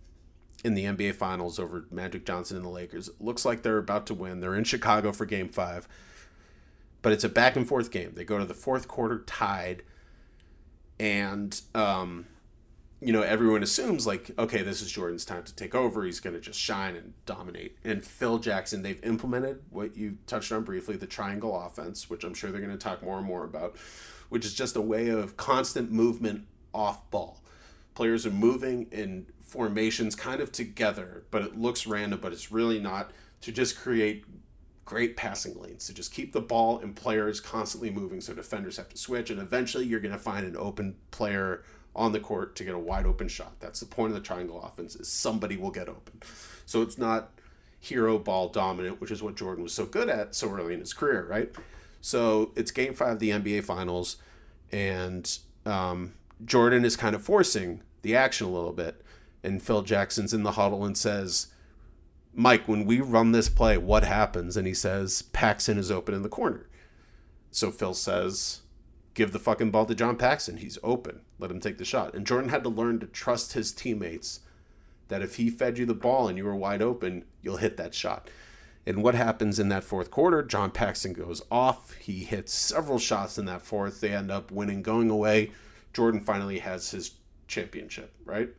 in 0.63 0.73
the 0.73 0.85
NBA 0.85 1.15
Finals 1.15 1.59
over 1.59 1.85
Magic 1.91 2.25
Johnson 2.25 2.57
and 2.57 2.65
the 2.65 2.69
Lakers. 2.69 3.07
It 3.07 3.21
looks 3.21 3.45
like 3.45 3.61
they're 3.61 3.77
about 3.77 4.07
to 4.07 4.13
win. 4.13 4.39
They're 4.39 4.55
in 4.55 4.63
Chicago 4.63 5.11
for 5.11 5.25
game 5.25 5.47
five. 5.47 5.87
But 7.01 7.13
it's 7.13 7.23
a 7.23 7.29
back 7.29 7.55
and 7.55 7.67
forth 7.67 7.91
game. 7.91 8.13
They 8.15 8.25
go 8.25 8.39
to 8.39 8.45
the 8.45 8.55
fourth 8.55 8.87
quarter 8.87 9.19
tied. 9.27 9.83
And, 10.99 11.59
um, 11.75 12.25
you 13.05 13.13
know, 13.13 13.21
everyone 13.21 13.61
assumes, 13.61 14.07
like, 14.07 14.31
okay, 14.39 14.63
this 14.63 14.81
is 14.81 14.91
Jordan's 14.91 15.25
time 15.25 15.43
to 15.43 15.53
take 15.53 15.75
over. 15.75 16.03
He's 16.03 16.19
going 16.19 16.33
to 16.33 16.39
just 16.39 16.59
shine 16.59 16.95
and 16.95 17.13
dominate. 17.27 17.77
And 17.83 18.03
Phil 18.03 18.39
Jackson, 18.39 18.81
they've 18.81 19.03
implemented 19.03 19.61
what 19.69 19.95
you 19.95 20.17
touched 20.25 20.51
on 20.51 20.63
briefly 20.63 20.97
the 20.97 21.05
triangle 21.05 21.55
offense, 21.55 22.09
which 22.09 22.23
I'm 22.23 22.33
sure 22.33 22.51
they're 22.51 22.61
going 22.61 22.73
to 22.73 22.79
talk 22.79 23.03
more 23.03 23.19
and 23.19 23.27
more 23.27 23.43
about, 23.43 23.77
which 24.29 24.43
is 24.43 24.55
just 24.55 24.75
a 24.75 24.81
way 24.81 25.09
of 25.09 25.37
constant 25.37 25.91
movement 25.91 26.47
off 26.73 27.07
ball. 27.11 27.43
Players 27.93 28.25
are 28.25 28.31
moving 28.31 28.87
in 28.91 29.27
formations 29.39 30.15
kind 30.15 30.41
of 30.41 30.51
together, 30.51 31.25
but 31.29 31.43
it 31.43 31.55
looks 31.55 31.85
random, 31.85 32.19
but 32.19 32.33
it's 32.33 32.51
really 32.51 32.79
not 32.79 33.11
to 33.41 33.51
just 33.51 33.77
create 33.77 34.25
great 34.83 35.15
passing 35.15 35.59
lanes 35.59 35.87
to 35.87 35.93
just 35.93 36.11
keep 36.11 36.31
the 36.31 36.41
ball 36.41 36.79
and 36.79 36.95
players 36.95 37.39
constantly 37.39 37.89
moving 37.89 38.21
so 38.21 38.33
defenders 38.33 38.77
have 38.77 38.87
to 38.87 38.97
switch 38.97 39.31
and 39.31 39.41
eventually 39.41 39.83
you're 39.83 39.99
going 39.99 40.11
to 40.11 40.19
find 40.19 40.45
an 40.45 40.55
open 40.55 40.95
player 41.09 41.63
on 41.95 42.11
the 42.11 42.19
court 42.19 42.55
to 42.55 42.63
get 42.63 42.75
a 42.75 42.79
wide 42.79 43.05
open 43.05 43.27
shot 43.27 43.53
that's 43.59 43.79
the 43.79 43.85
point 43.85 44.09
of 44.09 44.15
the 44.15 44.21
triangle 44.21 44.61
offense 44.61 44.95
is 44.95 45.07
somebody 45.07 45.55
will 45.55 45.71
get 45.71 45.89
open 45.89 46.21
so 46.65 46.81
it's 46.81 46.97
not 46.97 47.31
hero 47.79 48.17
ball 48.17 48.49
dominant 48.49 48.99
which 48.99 49.11
is 49.11 49.21
what 49.23 49.35
jordan 49.35 49.63
was 49.63 49.73
so 49.73 49.85
good 49.85 50.09
at 50.09 50.35
so 50.35 50.49
early 50.49 50.73
in 50.73 50.79
his 50.79 50.93
career 50.93 51.25
right 51.27 51.51
so 52.01 52.51
it's 52.55 52.71
game 52.71 52.93
five 52.93 53.13
of 53.13 53.19
the 53.19 53.29
nba 53.29 53.63
finals 53.63 54.17
and 54.71 55.39
um, 55.65 56.13
jordan 56.43 56.83
is 56.83 56.95
kind 56.95 57.15
of 57.15 57.23
forcing 57.23 57.81
the 58.01 58.15
action 58.15 58.47
a 58.47 58.51
little 58.51 58.73
bit 58.73 59.01
and 59.43 59.61
phil 59.61 59.81
jackson's 59.81 60.33
in 60.33 60.43
the 60.43 60.53
huddle 60.53 60.83
and 60.83 60.97
says 60.97 61.47
Mike, 62.37 62.67
when 62.67 62.85
we 62.85 62.99
run 62.99 63.31
this 63.31 63.47
play, 63.47 63.77
what 63.77 64.03
happens? 64.03 64.57
And 64.57 64.67
he 64.67 64.73
says, 64.73 65.21
Paxson 65.21 65.77
is 65.77 65.89
open 65.89 66.13
in 66.13 66.21
the 66.21 66.29
corner. 66.29 66.67
So 67.49 67.71
Phil 67.71 67.93
says, 67.93 68.61
give 69.15 69.31
the 69.31 69.39
fucking 69.39 69.71
ball 69.71 69.87
to 69.87 69.95
John 69.95 70.17
Paxson. 70.17 70.57
He's 70.57 70.77
open. 70.83 71.21
Let 71.39 71.49
him 71.49 71.59
take 71.59 71.79
the 71.79 71.85
shot. 71.85 72.13
And 72.13 72.27
Jordan 72.27 72.49
had 72.49 72.63
to 72.63 72.69
learn 72.69 72.99
to 72.99 73.07
trust 73.07 73.53
his 73.53 73.71
teammates 73.71 74.41
that 75.07 75.23
if 75.23 75.35
he 75.35 75.49
fed 75.49 75.77
you 75.77 75.85
the 75.85 75.93
ball 75.93 76.27
and 76.27 76.37
you 76.37 76.43
were 76.43 76.55
wide 76.55 76.81
open, 76.81 77.23
you'll 77.41 77.57
hit 77.57 77.77
that 77.77 77.95
shot. 77.95 78.29
And 78.85 79.01
what 79.01 79.15
happens 79.15 79.57
in 79.57 79.69
that 79.69 79.83
fourth 79.83 80.11
quarter? 80.11 80.43
John 80.43 80.69
Paxson 80.69 81.13
goes 81.13 81.41
off. 81.49 81.93
He 81.93 82.23
hits 82.23 82.53
several 82.53 82.99
shots 82.99 83.37
in 83.37 83.45
that 83.45 83.63
fourth. 83.63 84.01
They 84.01 84.13
end 84.13 84.29
up 84.29 84.51
winning, 84.51 84.83
going 84.83 85.09
away. 85.09 85.51
Jordan 85.93 86.19
finally 86.19 86.59
has 86.59 86.91
his 86.91 87.11
championship, 87.47 88.13
right? 88.25 88.49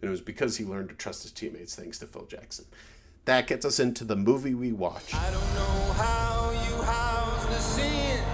And 0.00 0.08
it 0.08 0.10
was 0.10 0.20
because 0.20 0.58
he 0.58 0.64
learned 0.64 0.90
to 0.90 0.94
trust 0.94 1.22
his 1.22 1.32
teammates, 1.32 1.74
thanks 1.74 1.98
to 1.98 2.06
Phil 2.06 2.26
Jackson. 2.26 2.66
That 3.24 3.46
gets 3.46 3.64
us 3.64 3.80
into 3.80 4.04
the 4.04 4.16
movie 4.16 4.54
we 4.54 4.72
watch. 4.72 5.14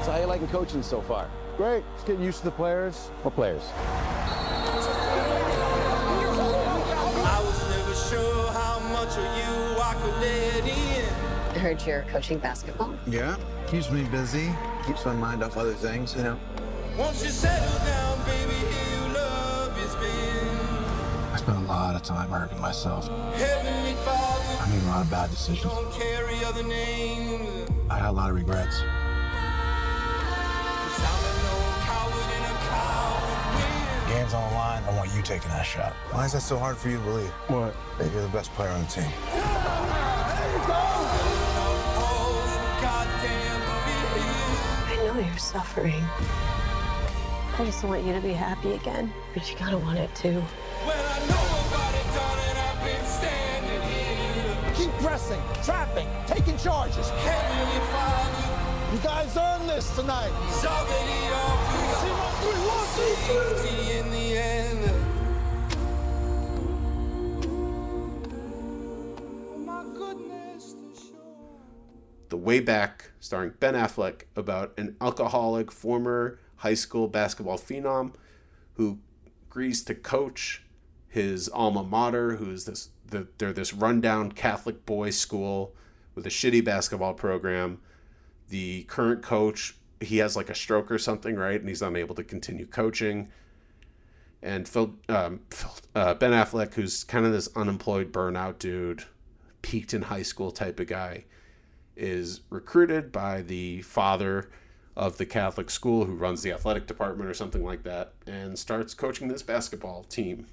So 0.08 0.12
how 0.12 0.20
you 0.20 0.26
liking 0.26 0.48
coaching 0.48 0.82
so 0.82 1.02
far? 1.02 1.28
Great. 1.58 1.84
Just 1.92 2.06
getting 2.06 2.22
used 2.22 2.38
to 2.38 2.44
the 2.46 2.50
players. 2.50 3.10
What 3.20 3.34
players? 3.34 3.62
I 3.76 4.62
was 7.44 7.60
never 7.68 7.94
sure 8.08 8.50
how 8.52 8.78
much 8.88 9.18
of 9.18 9.24
you 9.36 9.76
I 9.78 9.92
could 10.00 10.16
let 10.22 10.64
in. 10.64 11.04
I 11.54 11.58
heard 11.58 11.82
you're 11.84 12.06
coaching 12.10 12.38
basketball. 12.38 12.94
Yeah. 13.06 13.36
Keeps 13.66 13.90
me 13.90 14.04
busy. 14.04 14.50
Keeps 14.86 15.04
my 15.04 15.12
mind 15.12 15.44
off 15.44 15.58
other 15.58 15.74
things, 15.74 16.16
you 16.16 16.22
know. 16.22 16.40
Once 16.96 17.22
you 17.22 17.28
settle 17.28 17.78
down, 17.84 18.18
baby, 18.24 18.54
here 18.54 19.08
you 19.08 19.12
love 19.12 19.76
is 19.78 19.94
been. 19.96 20.48
I 21.34 21.36
spent 21.36 21.58
a 21.58 21.66
lot 21.68 21.94
of 21.94 22.02
time 22.02 22.30
hurting 22.30 22.58
myself. 22.62 23.08
Heavenly 23.34 23.92
Father, 24.06 24.56
I 24.58 24.68
made 24.70 24.82
a 24.84 24.86
lot 24.86 25.04
of 25.04 25.10
bad 25.10 25.28
decisions. 25.28 25.70
don't 25.70 25.92
carry 25.92 26.42
other 26.46 26.62
names. 26.62 27.68
I 27.90 27.98
had 27.98 28.08
a 28.08 28.12
lot 28.12 28.30
of 28.30 28.36
regrets. 28.36 28.82
Win. 34.28 34.42
On 34.42 34.48
the 34.50 34.54
line. 34.56 34.82
I 34.84 34.96
want 34.96 35.14
you 35.14 35.22
taking 35.22 35.48
that 35.50 35.62
shot. 35.62 35.92
Why 36.10 36.24
is 36.26 36.32
that 36.32 36.42
so 36.42 36.58
hard 36.58 36.76
for 36.76 36.88
you 36.88 36.98
to 36.98 37.02
believe? 37.04 37.30
What? 37.48 37.74
That 37.98 38.12
you're 38.12 38.22
the 38.22 38.28
best 38.28 38.52
player 38.52 38.70
on 38.70 38.82
the 38.82 38.88
team. 38.88 39.10
I 44.86 44.96
know 45.04 45.18
you're 45.18 45.38
suffering. 45.38 46.04
I 47.58 47.64
just 47.64 47.82
want 47.84 48.04
you 48.04 48.12
to 48.12 48.20
be 48.20 48.32
happy 48.32 48.72
again, 48.72 49.12
but 49.34 49.50
you 49.50 49.58
gotta 49.58 49.78
want 49.78 49.98
it 49.98 50.14
too. 50.14 50.42
Well, 50.86 50.94
I 50.94 51.18
know 51.26 51.48
about 51.66 51.94
it, 51.94 52.06
done 52.14 52.38
it. 52.38 52.56
I've 52.56 52.80
been 52.84 53.04
standing 53.04 53.82
here. 53.90 54.74
Keep 54.76 54.92
pressing, 55.02 55.40
trapping, 55.64 56.08
taking 56.26 56.56
charges. 56.56 57.10
You 58.92 58.98
guys 59.00 59.36
earned 59.36 59.68
this 59.68 59.90
tonight. 59.96 60.30
The 72.28 72.36
Way 72.36 72.60
Back, 72.60 73.10
starring 73.20 73.54
Ben 73.58 73.74
Affleck, 73.74 74.22
about 74.36 74.78
an 74.78 74.96
alcoholic 75.00 75.72
former 75.72 76.38
high 76.56 76.74
school 76.74 77.08
basketball 77.08 77.58
phenom 77.58 78.14
who 78.74 78.98
agrees 79.48 79.82
to 79.84 79.94
coach 79.94 80.62
his 81.08 81.48
alma 81.48 81.82
mater, 81.82 82.36
who's 82.36 82.64
this 82.64 82.90
the, 83.06 83.26
they're 83.38 83.52
this 83.52 83.72
rundown 83.72 84.32
Catholic 84.32 84.84
boys 84.84 85.16
school 85.16 85.74
with 86.14 86.26
a 86.26 86.30
shitty 86.30 86.62
basketball 86.62 87.14
program. 87.14 87.80
The 88.50 88.82
current 88.84 89.22
coach, 89.22 89.76
he 90.00 90.18
has 90.18 90.36
like 90.36 90.50
a 90.50 90.54
stroke 90.54 90.90
or 90.90 90.98
something, 90.98 91.34
right? 91.34 91.58
And 91.58 91.68
he's 91.68 91.80
unable 91.80 92.14
to 92.16 92.24
continue 92.24 92.66
coaching. 92.66 93.30
And 94.42 94.68
Phil, 94.68 94.94
um, 95.08 95.40
Phil 95.50 95.70
uh, 95.94 96.14
Ben 96.14 96.32
Affleck, 96.32 96.74
who's 96.74 97.02
kind 97.04 97.24
of 97.24 97.32
this 97.32 97.48
unemployed 97.56 98.12
burnout 98.12 98.58
dude, 98.58 99.04
peaked 99.62 99.94
in 99.94 100.02
high 100.02 100.22
school 100.22 100.50
type 100.50 100.78
of 100.78 100.86
guy 100.86 101.24
is 101.98 102.40
recruited 102.48 103.12
by 103.12 103.42
the 103.42 103.82
father 103.82 104.48
of 104.96 105.18
the 105.18 105.26
Catholic 105.26 105.70
school 105.70 106.06
who 106.06 106.14
runs 106.14 106.42
the 106.42 106.52
athletic 106.52 106.86
department 106.86 107.28
or 107.28 107.34
something 107.34 107.64
like 107.64 107.82
that 107.84 108.14
and 108.26 108.58
starts 108.58 108.94
coaching 108.94 109.28
this 109.28 109.42
basketball 109.42 110.04
team. 110.04 110.46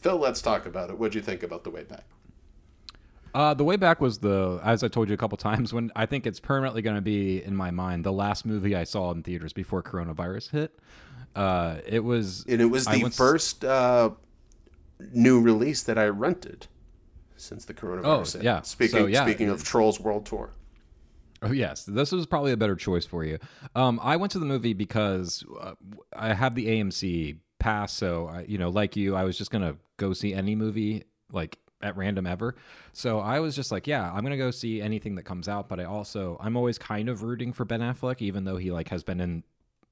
Phil, 0.00 0.16
let's 0.16 0.42
talk 0.42 0.66
about 0.66 0.90
it. 0.90 0.98
What'd 0.98 1.14
you 1.14 1.22
think 1.22 1.42
about 1.42 1.64
the 1.64 1.70
way 1.70 1.84
back? 1.84 2.04
Uh, 3.34 3.54
the 3.54 3.64
way 3.64 3.76
back 3.76 4.00
was 4.00 4.18
the, 4.18 4.60
as 4.64 4.82
I 4.82 4.88
told 4.88 5.08
you 5.08 5.14
a 5.14 5.18
couple 5.18 5.36
times, 5.38 5.72
when 5.72 5.90
I 5.94 6.06
think 6.06 6.26
it's 6.26 6.40
permanently 6.40 6.82
going 6.82 6.96
to 6.96 7.02
be 7.02 7.42
in 7.42 7.54
my 7.54 7.70
mind 7.70 8.04
the 8.04 8.12
last 8.12 8.44
movie 8.44 8.74
I 8.74 8.84
saw 8.84 9.10
in 9.12 9.22
theaters 9.22 9.52
before 9.52 9.82
coronavirus 9.82 10.50
hit. 10.50 10.78
Uh, 11.34 11.76
it 11.86 12.00
was, 12.00 12.44
and 12.48 12.60
it 12.60 12.66
was 12.66 12.86
the 12.86 13.10
first 13.10 13.64
uh, 13.64 14.10
new 15.12 15.40
release 15.40 15.82
that 15.84 15.98
I 15.98 16.06
rented 16.06 16.66
since 17.40 17.64
the 17.64 17.74
coronavirus. 17.74 18.40
Oh, 18.40 18.42
yeah. 18.42 18.60
Speaking 18.62 18.98
so, 18.98 19.06
yeah. 19.06 19.24
speaking 19.24 19.48
of 19.48 19.64
Trolls 19.64 20.00
World 20.00 20.26
Tour. 20.26 20.50
Oh 21.40 21.52
yes, 21.52 21.84
this 21.84 22.10
was 22.10 22.26
probably 22.26 22.52
a 22.52 22.56
better 22.56 22.74
choice 22.74 23.06
for 23.06 23.24
you. 23.24 23.38
Um, 23.76 24.00
I 24.02 24.16
went 24.16 24.32
to 24.32 24.38
the 24.38 24.46
movie 24.46 24.72
because 24.74 25.44
uh, 25.60 25.74
I 26.12 26.34
have 26.34 26.54
the 26.54 26.66
AMC 26.66 27.38
pass, 27.60 27.92
so 27.92 28.26
I, 28.26 28.42
you 28.42 28.58
know, 28.58 28.70
like 28.70 28.96
you, 28.96 29.14
I 29.14 29.24
was 29.24 29.38
just 29.38 29.50
gonna 29.50 29.76
go 29.98 30.12
see 30.12 30.34
any 30.34 30.56
movie 30.56 31.04
like 31.30 31.58
at 31.80 31.96
random 31.96 32.26
ever. 32.26 32.56
So 32.92 33.20
I 33.20 33.38
was 33.38 33.54
just 33.54 33.70
like, 33.70 33.86
yeah, 33.86 34.10
I'm 34.12 34.22
gonna 34.24 34.36
go 34.36 34.50
see 34.50 34.82
anything 34.82 35.14
that 35.14 35.22
comes 35.22 35.48
out. 35.48 35.68
But 35.68 35.78
I 35.78 35.84
also, 35.84 36.36
I'm 36.40 36.56
always 36.56 36.76
kind 36.76 37.08
of 37.08 37.22
rooting 37.22 37.52
for 37.52 37.64
Ben 37.64 37.80
Affleck, 37.80 38.20
even 38.20 38.44
though 38.44 38.56
he 38.56 38.72
like 38.72 38.88
has 38.88 39.04
been 39.04 39.20
in 39.20 39.44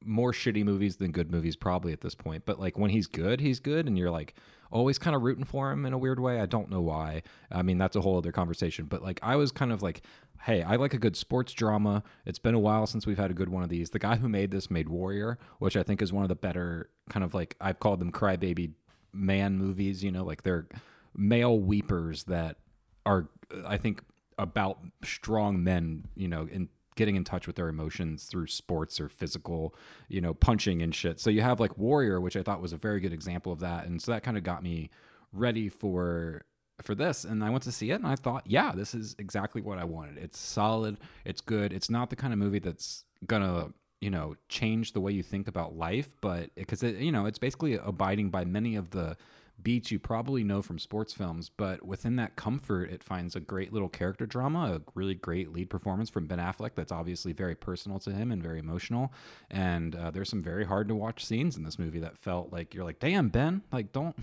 more 0.04 0.32
shitty 0.32 0.64
movies 0.64 0.96
than 0.96 1.10
good 1.10 1.30
movies 1.30 1.56
probably 1.56 1.92
at 1.92 2.00
this 2.00 2.14
point. 2.14 2.44
But 2.46 2.60
like 2.60 2.78
when 2.78 2.90
he's 2.90 3.06
good, 3.06 3.40
he's 3.40 3.60
good, 3.60 3.86
and 3.86 3.98
you're 3.98 4.10
like 4.10 4.34
always 4.70 4.98
kind 4.98 5.14
of 5.14 5.22
rooting 5.22 5.44
for 5.44 5.70
him 5.70 5.86
in 5.86 5.92
a 5.92 5.98
weird 5.98 6.20
way. 6.20 6.40
I 6.40 6.46
don't 6.46 6.70
know 6.70 6.80
why. 6.80 7.22
I 7.50 7.62
mean, 7.62 7.78
that's 7.78 7.96
a 7.96 8.00
whole 8.00 8.18
other 8.18 8.32
conversation. 8.32 8.86
But 8.86 9.02
like 9.02 9.20
I 9.22 9.36
was 9.36 9.52
kind 9.52 9.72
of 9.72 9.82
like, 9.82 10.02
hey, 10.42 10.62
I 10.62 10.76
like 10.76 10.94
a 10.94 10.98
good 10.98 11.16
sports 11.16 11.52
drama. 11.52 12.02
It's 12.24 12.38
been 12.38 12.54
a 12.54 12.60
while 12.60 12.86
since 12.86 13.06
we've 13.06 13.18
had 13.18 13.30
a 13.30 13.34
good 13.34 13.48
one 13.48 13.62
of 13.62 13.68
these. 13.68 13.90
The 13.90 13.98
guy 13.98 14.16
who 14.16 14.28
made 14.28 14.50
this 14.50 14.70
made 14.70 14.88
Warrior, 14.88 15.38
which 15.58 15.76
I 15.76 15.82
think 15.82 16.02
is 16.02 16.12
one 16.12 16.24
of 16.24 16.28
the 16.28 16.36
better 16.36 16.90
kind 17.10 17.24
of 17.24 17.34
like 17.34 17.56
I've 17.60 17.80
called 17.80 18.00
them 18.00 18.12
crybaby 18.12 18.72
man 19.12 19.58
movies. 19.58 20.04
You 20.04 20.12
know, 20.12 20.24
like 20.24 20.42
they're 20.42 20.68
male 21.16 21.58
weepers 21.58 22.24
that 22.24 22.56
are 23.04 23.28
I 23.66 23.76
think 23.76 24.02
about 24.38 24.78
strong 25.04 25.64
men. 25.64 26.06
You 26.14 26.28
know, 26.28 26.48
in 26.50 26.68
getting 26.96 27.14
in 27.14 27.24
touch 27.24 27.46
with 27.46 27.56
their 27.56 27.68
emotions 27.68 28.24
through 28.24 28.48
sports 28.48 29.00
or 29.00 29.08
physical, 29.08 29.74
you 30.08 30.20
know, 30.20 30.34
punching 30.34 30.82
and 30.82 30.94
shit. 30.94 31.20
So 31.20 31.30
you 31.30 31.42
have 31.42 31.60
like 31.60 31.78
Warrior, 31.78 32.20
which 32.20 32.36
I 32.36 32.42
thought 32.42 32.60
was 32.60 32.72
a 32.72 32.76
very 32.76 33.00
good 33.00 33.12
example 33.12 33.52
of 33.52 33.60
that. 33.60 33.86
And 33.86 34.02
so 34.02 34.12
that 34.12 34.24
kind 34.24 34.36
of 34.36 34.42
got 34.42 34.62
me 34.62 34.90
ready 35.32 35.68
for 35.68 36.42
for 36.82 36.94
this 36.94 37.24
and 37.24 37.42
I 37.42 37.48
went 37.48 37.62
to 37.64 37.72
see 37.72 37.90
it 37.90 37.94
and 37.94 38.06
I 38.06 38.16
thought, 38.16 38.42
yeah, 38.46 38.72
this 38.74 38.94
is 38.94 39.16
exactly 39.18 39.62
what 39.62 39.78
I 39.78 39.84
wanted. 39.84 40.18
It's 40.18 40.38
solid, 40.38 40.98
it's 41.24 41.40
good. 41.40 41.72
It's 41.72 41.88
not 41.88 42.10
the 42.10 42.16
kind 42.16 42.32
of 42.32 42.38
movie 42.38 42.58
that's 42.58 43.04
going 43.26 43.42
to, 43.42 43.72
you 44.00 44.10
know, 44.10 44.36
change 44.48 44.92
the 44.92 45.00
way 45.00 45.12
you 45.12 45.22
think 45.22 45.48
about 45.48 45.74
life, 45.74 46.14
but 46.20 46.54
because 46.54 46.82
it, 46.82 46.96
you 46.96 47.12
know, 47.12 47.24
it's 47.24 47.38
basically 47.38 47.74
abiding 47.74 48.28
by 48.28 48.44
many 48.44 48.76
of 48.76 48.90
the 48.90 49.16
beats 49.62 49.90
you 49.90 49.98
probably 49.98 50.44
know 50.44 50.62
from 50.62 50.78
sports 50.78 51.12
films, 51.12 51.50
but 51.56 51.84
within 51.84 52.16
that 52.16 52.36
comfort, 52.36 52.90
it 52.90 53.02
finds 53.02 53.34
a 53.34 53.40
great 53.40 53.72
little 53.72 53.88
character 53.88 54.26
drama, 54.26 54.76
a 54.76 54.82
really 54.94 55.14
great 55.14 55.52
lead 55.52 55.70
performance 55.70 56.10
from 56.10 56.26
Ben 56.26 56.38
Affleck 56.38 56.72
that's 56.74 56.92
obviously 56.92 57.32
very 57.32 57.54
personal 57.54 57.98
to 58.00 58.12
him 58.12 58.30
and 58.30 58.42
very 58.42 58.58
emotional. 58.58 59.12
And 59.50 59.94
uh, 59.94 60.10
there's 60.10 60.28
some 60.28 60.42
very 60.42 60.64
hard 60.64 60.88
to 60.88 60.94
watch 60.94 61.24
scenes 61.24 61.56
in 61.56 61.64
this 61.64 61.78
movie 61.78 62.00
that 62.00 62.18
felt 62.18 62.52
like 62.52 62.74
you're 62.74 62.84
like, 62.84 63.00
damn, 63.00 63.28
Ben, 63.28 63.62
like 63.72 63.92
don't 63.92 64.16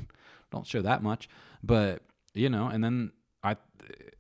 don't 0.51 0.68
show 0.68 0.81
that 0.81 1.01
much, 1.01 1.27
but 1.64 2.03
you 2.34 2.49
know. 2.49 2.68
And 2.68 2.84
then 2.84 3.11
I, 3.43 3.57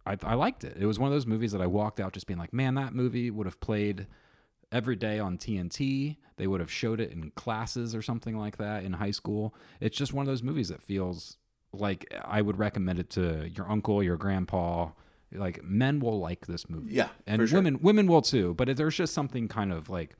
I 0.05 0.17
I 0.23 0.33
liked 0.33 0.63
it. 0.63 0.77
It 0.79 0.85
was 0.85 0.99
one 0.99 1.07
of 1.07 1.13
those 1.13 1.27
movies 1.27 1.51
that 1.51 1.61
I 1.61 1.67
walked 1.67 1.99
out 1.99 2.13
just 2.13 2.27
being 2.27 2.39
like, 2.39 2.53
man, 2.53 2.75
that 2.75 2.93
movie 2.93 3.29
would 3.29 3.45
have 3.45 3.59
played 3.59 4.07
every 4.73 4.95
day 4.97 5.19
on 5.19 5.37
TNT. 5.37 6.17
They 6.35 6.47
would 6.47 6.59
have 6.59 6.71
showed 6.71 6.99
it 6.99 7.11
in 7.11 7.31
classes 7.35 7.93
or 7.95 8.01
something 8.01 8.35
like 8.37 8.57
that 8.57 8.83
in 8.83 8.91
high 8.93 9.11
school. 9.11 9.53
It's 9.79 9.95
just 9.97 10.13
one 10.13 10.23
of 10.23 10.27
those 10.27 10.43
movies 10.43 10.67
that 10.69 10.81
feels 10.81 11.37
like 11.71 12.11
I 12.25 12.41
would 12.41 12.57
recommend 12.57 12.99
it 12.99 13.09
to 13.11 13.49
your 13.49 13.69
uncle, 13.71 14.03
your 14.03 14.17
grandpa. 14.17 14.89
Like 15.31 15.63
men 15.63 15.99
will 15.99 16.19
like 16.19 16.45
this 16.45 16.69
movie, 16.69 16.93
Yeah, 16.93 17.09
and 17.25 17.47
sure. 17.49 17.57
women 17.59 17.79
women 17.81 18.05
will 18.05 18.21
too. 18.21 18.53
But 18.53 18.75
there's 18.77 18.95
just 18.95 19.13
something 19.15 19.47
kind 19.47 19.71
of 19.73 19.89
like 19.89 20.15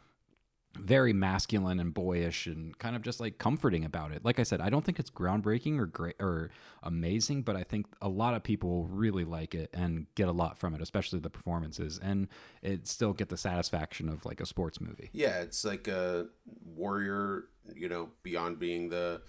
very 0.78 1.14
masculine 1.14 1.80
and 1.80 1.94
boyish 1.94 2.48
and 2.48 2.78
kind 2.80 2.96
of 2.96 3.04
just 3.04 3.20
like 3.20 3.38
comforting 3.38 3.86
about 3.86 4.12
it. 4.12 4.26
Like 4.26 4.40
I 4.40 4.44
said, 4.44 4.60
I 4.60 4.70
don't 4.70 4.84
think 4.84 5.00
it's 5.00 5.12
groundbreaking 5.12 5.80
or 5.80 5.86
great 5.86 6.16
or 6.20 6.50
amazing, 6.82 7.44
but 7.44 7.56
I 7.56 7.64
think 7.64 7.86
a 8.02 8.10
lot 8.10 8.34
of 8.34 8.44
people 8.44 8.70
will 8.70 8.88
really 8.88 9.24
like 9.24 9.54
it 9.54 9.70
and 9.74 10.08
get 10.16 10.28
a 10.28 10.32
lot 10.32 10.58
from 10.58 10.74
it, 10.74 10.82
especially 10.82 11.20
the 11.20 11.30
performances, 11.30 12.00
and 12.02 12.28
it 12.62 12.88
still 12.88 13.14
get 13.14 13.30
the 13.30 13.38
satisfaction 13.38 14.10
of 14.10 14.26
like 14.26 14.42
a 14.42 14.46
sports 14.46 14.82
movie. 14.82 15.10
Yeah, 15.14 15.42
it's 15.42 15.64
like 15.64 15.88
a 15.88 16.28
warrior, 16.66 17.46
you 17.76 17.88
know, 17.88 18.10
beyond 18.24 18.60
being 18.60 18.90
the 18.90 19.22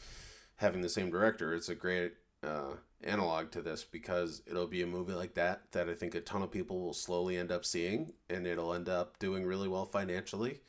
having 0.57 0.81
the 0.81 0.89
same 0.89 1.11
director. 1.11 1.55
It's 1.55 1.69
a 1.69 1.75
great 1.75 2.15
uh, 2.43 2.77
analog 3.03 3.51
to 3.51 3.61
this 3.61 3.85
because 3.85 4.43
it'll 4.47 4.67
be 4.67 4.83
a 4.83 4.87
movie 4.87 5.13
like 5.13 5.35
that 5.35 5.73
that 5.73 5.91
I 5.91 5.95
think 5.95 6.15
a 6.15 6.21
ton 6.21 6.43
of 6.43 6.51
people 6.51 6.81
will 6.81 6.95
slowly 6.95 7.37
end 7.37 7.53
up 7.53 7.67
seeing, 7.67 8.15
and 8.31 8.47
it'll 8.47 8.73
end 8.73 8.89
up 8.89 9.19
doing 9.19 9.45
really 9.45 9.69
well 9.69 9.85
financially 9.85 10.61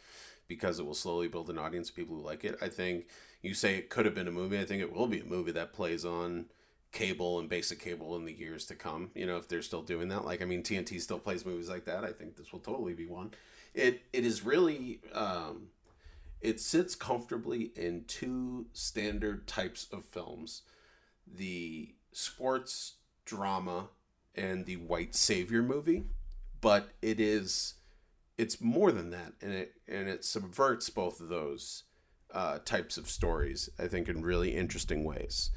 because 0.48 0.80
it 0.80 0.86
will 0.86 0.94
slowly 0.94 1.28
build 1.28 1.50
an 1.50 1.58
audience 1.58 1.90
of 1.90 1.96
people 1.96 2.16
who 2.16 2.22
like 2.22 2.44
it. 2.44 2.58
I 2.62 2.70
think 2.70 3.06
you 3.42 3.54
say 3.54 3.76
it 3.76 3.90
could 3.90 4.06
have 4.06 4.16
been 4.16 4.28
a 4.28 4.32
movie. 4.32 4.60
I 4.60 4.66
think 4.66 4.82
it 4.82 4.94
will 4.94 5.08
be 5.08 5.20
a 5.20 5.26
movie 5.26 5.52
that 5.52 5.74
plays 5.74 6.06
on 6.06 6.46
cable 6.92 7.40
and 7.40 7.50
basic 7.50 7.80
cable 7.80 8.16
in 8.16 8.26
the 8.26 8.34
years 8.34 8.66
to 8.66 8.76
come. 8.76 9.12
You 9.14 9.26
know, 9.28 9.38
if 9.38 9.48
they're 9.48 9.62
still 9.62 9.82
doing 9.82 10.08
that. 10.10 10.26
Like, 10.26 10.42
I 10.42 10.46
mean, 10.46 10.64
TNT 10.64 11.00
still 11.02 11.20
plays 11.20 11.46
movies 11.46 11.70
like 11.70 11.86
that. 11.86 12.04
I 12.04 12.12
think 12.12 12.38
this 12.38 12.52
will 12.52 12.60
totally 12.60 12.94
be 12.94 13.06
one. 13.06 13.32
It 13.74 14.04
it 14.14 14.26
is 14.26 14.44
really 14.44 15.02
um, 15.14 15.68
it 16.42 16.60
sits 16.60 16.96
comfortably 16.96 17.72
in 17.76 18.06
two 18.08 18.68
standard 18.74 19.48
types 19.48 19.88
of 19.92 20.06
films: 20.06 20.62
the 21.28 21.94
sports 22.14 22.94
drama 23.26 23.90
and 24.34 24.66
the 24.66 24.78
white 24.78 25.16
savior 25.16 25.62
movie. 25.62 26.06
But 26.62 26.92
it 27.02 27.20
is 27.20 27.76
it's 28.38 28.60
more 28.62 28.92
than 28.92 29.12
that, 29.12 29.34
and 29.42 29.54
it 29.54 29.74
and 29.88 30.08
it 30.08 30.26
subverts 30.26 30.90
both 30.90 31.20
of 31.20 31.30
those 31.30 31.84
uh, 32.34 32.60
types 32.66 32.98
of 32.98 33.10
stories. 33.10 33.70
I 33.80 33.88
think 33.88 34.10
in 34.10 34.24
really 34.24 34.56
interesting 34.56 35.04
ways. 35.04 35.52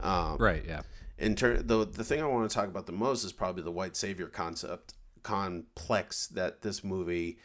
Um, 0.00 0.36
Right, 0.38 0.64
yeah. 0.66 0.82
In 1.18 1.36
turn, 1.36 1.66
the 1.66 1.84
the 1.84 2.04
thing 2.04 2.20
I 2.20 2.26
want 2.26 2.50
to 2.50 2.54
talk 2.54 2.68
about 2.68 2.86
the 2.86 2.92
most 2.92 3.24
is 3.24 3.32
probably 3.32 3.62
the 3.62 3.70
white 3.70 3.96
savior 3.96 4.26
concept 4.26 4.94
complex 5.22 6.26
that 6.28 6.62
this 6.62 6.84
movie 6.84 7.38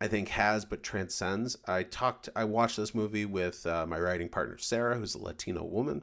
I 0.00 0.08
think 0.08 0.30
has 0.30 0.64
but 0.64 0.82
transcends. 0.82 1.56
I 1.66 1.82
talked, 1.82 2.28
I 2.34 2.44
watched 2.44 2.78
this 2.78 2.94
movie 2.94 3.26
with 3.26 3.66
uh, 3.66 3.86
my 3.86 3.98
writing 4.00 4.28
partner 4.30 4.56
Sarah, 4.56 4.96
who's 4.96 5.14
a 5.14 5.22
Latino 5.22 5.62
woman, 5.62 6.02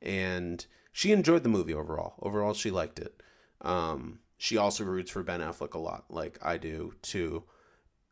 and 0.00 0.64
she 0.92 1.12
enjoyed 1.12 1.42
the 1.42 1.50
movie 1.50 1.74
overall. 1.74 2.14
Overall, 2.22 2.54
she 2.54 2.70
liked 2.70 2.98
it. 2.98 3.22
Um, 3.60 4.20
she 4.38 4.56
also 4.56 4.84
roots 4.84 5.10
for 5.10 5.22
Ben 5.22 5.40
Affleck 5.40 5.74
a 5.74 5.78
lot, 5.78 6.04
like 6.08 6.38
I 6.42 6.56
do 6.56 6.94
too. 7.02 7.44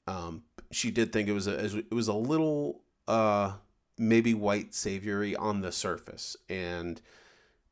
Um, 0.07 0.43
she 0.71 0.91
did 0.91 1.13
think 1.13 1.29
it 1.29 1.33
was 1.33 1.47
a 1.47 1.79
it 1.79 1.93
was 1.93 2.09
a 2.09 2.15
little 2.15 2.83
uh, 3.07 3.55
maybe 3.99 4.35
white 4.35 4.75
saviory 4.75 5.37
on 5.37 5.61
the 5.61 5.73
surface, 5.73 6.37
and 6.49 7.01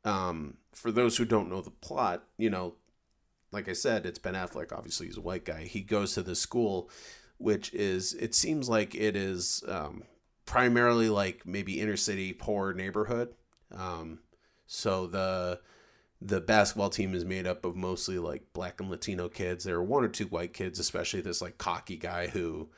um, 0.05 0.59
for 0.73 0.91
those 0.91 1.17
who 1.17 1.25
don't 1.25 1.51
know 1.51 1.61
the 1.61 1.71
plot, 1.71 2.25
you 2.39 2.51
know, 2.51 2.75
like 3.53 3.69
I 3.69 3.73
said, 3.73 4.07
it's 4.07 4.19
Ben 4.19 4.35
Affleck. 4.35 4.73
Obviously, 4.73 5.07
he's 5.07 5.17
a 5.17 5.23
white 5.23 5.45
guy. 5.45 5.65
He 5.65 5.81
goes 5.81 6.15
to 6.15 6.23
the 6.23 6.37
school, 6.37 6.91
which 7.39 7.73
is 7.75 8.15
it 8.15 8.35
seems 8.35 8.69
like 8.69 8.95
it 8.95 9.17
is 9.17 9.65
um, 9.69 10.05
primarily 10.47 11.09
like 11.09 11.47
maybe 11.47 11.81
inner 11.81 11.97
city 11.97 12.33
poor 12.33 12.73
neighborhood. 12.73 13.35
Um, 13.73 14.21
so 14.67 15.07
the 15.07 15.61
the 16.23 16.41
basketball 16.41 16.91
team 16.91 17.15
is 17.15 17.25
made 17.25 17.47
up 17.47 17.65
of 17.65 17.77
mostly 17.77 18.19
like 18.19 18.43
black 18.53 18.81
and 18.81 18.91
Latino 18.91 19.29
kids. 19.29 19.65
There 19.65 19.77
are 19.77 19.83
one 19.83 20.05
or 20.05 20.09
two 20.09 20.27
white 20.27 20.53
kids, 20.53 20.79
especially 20.79 21.21
this 21.23 21.41
like 21.41 21.59
cocky 21.59 21.97
guy 21.97 22.29
who 22.29 22.69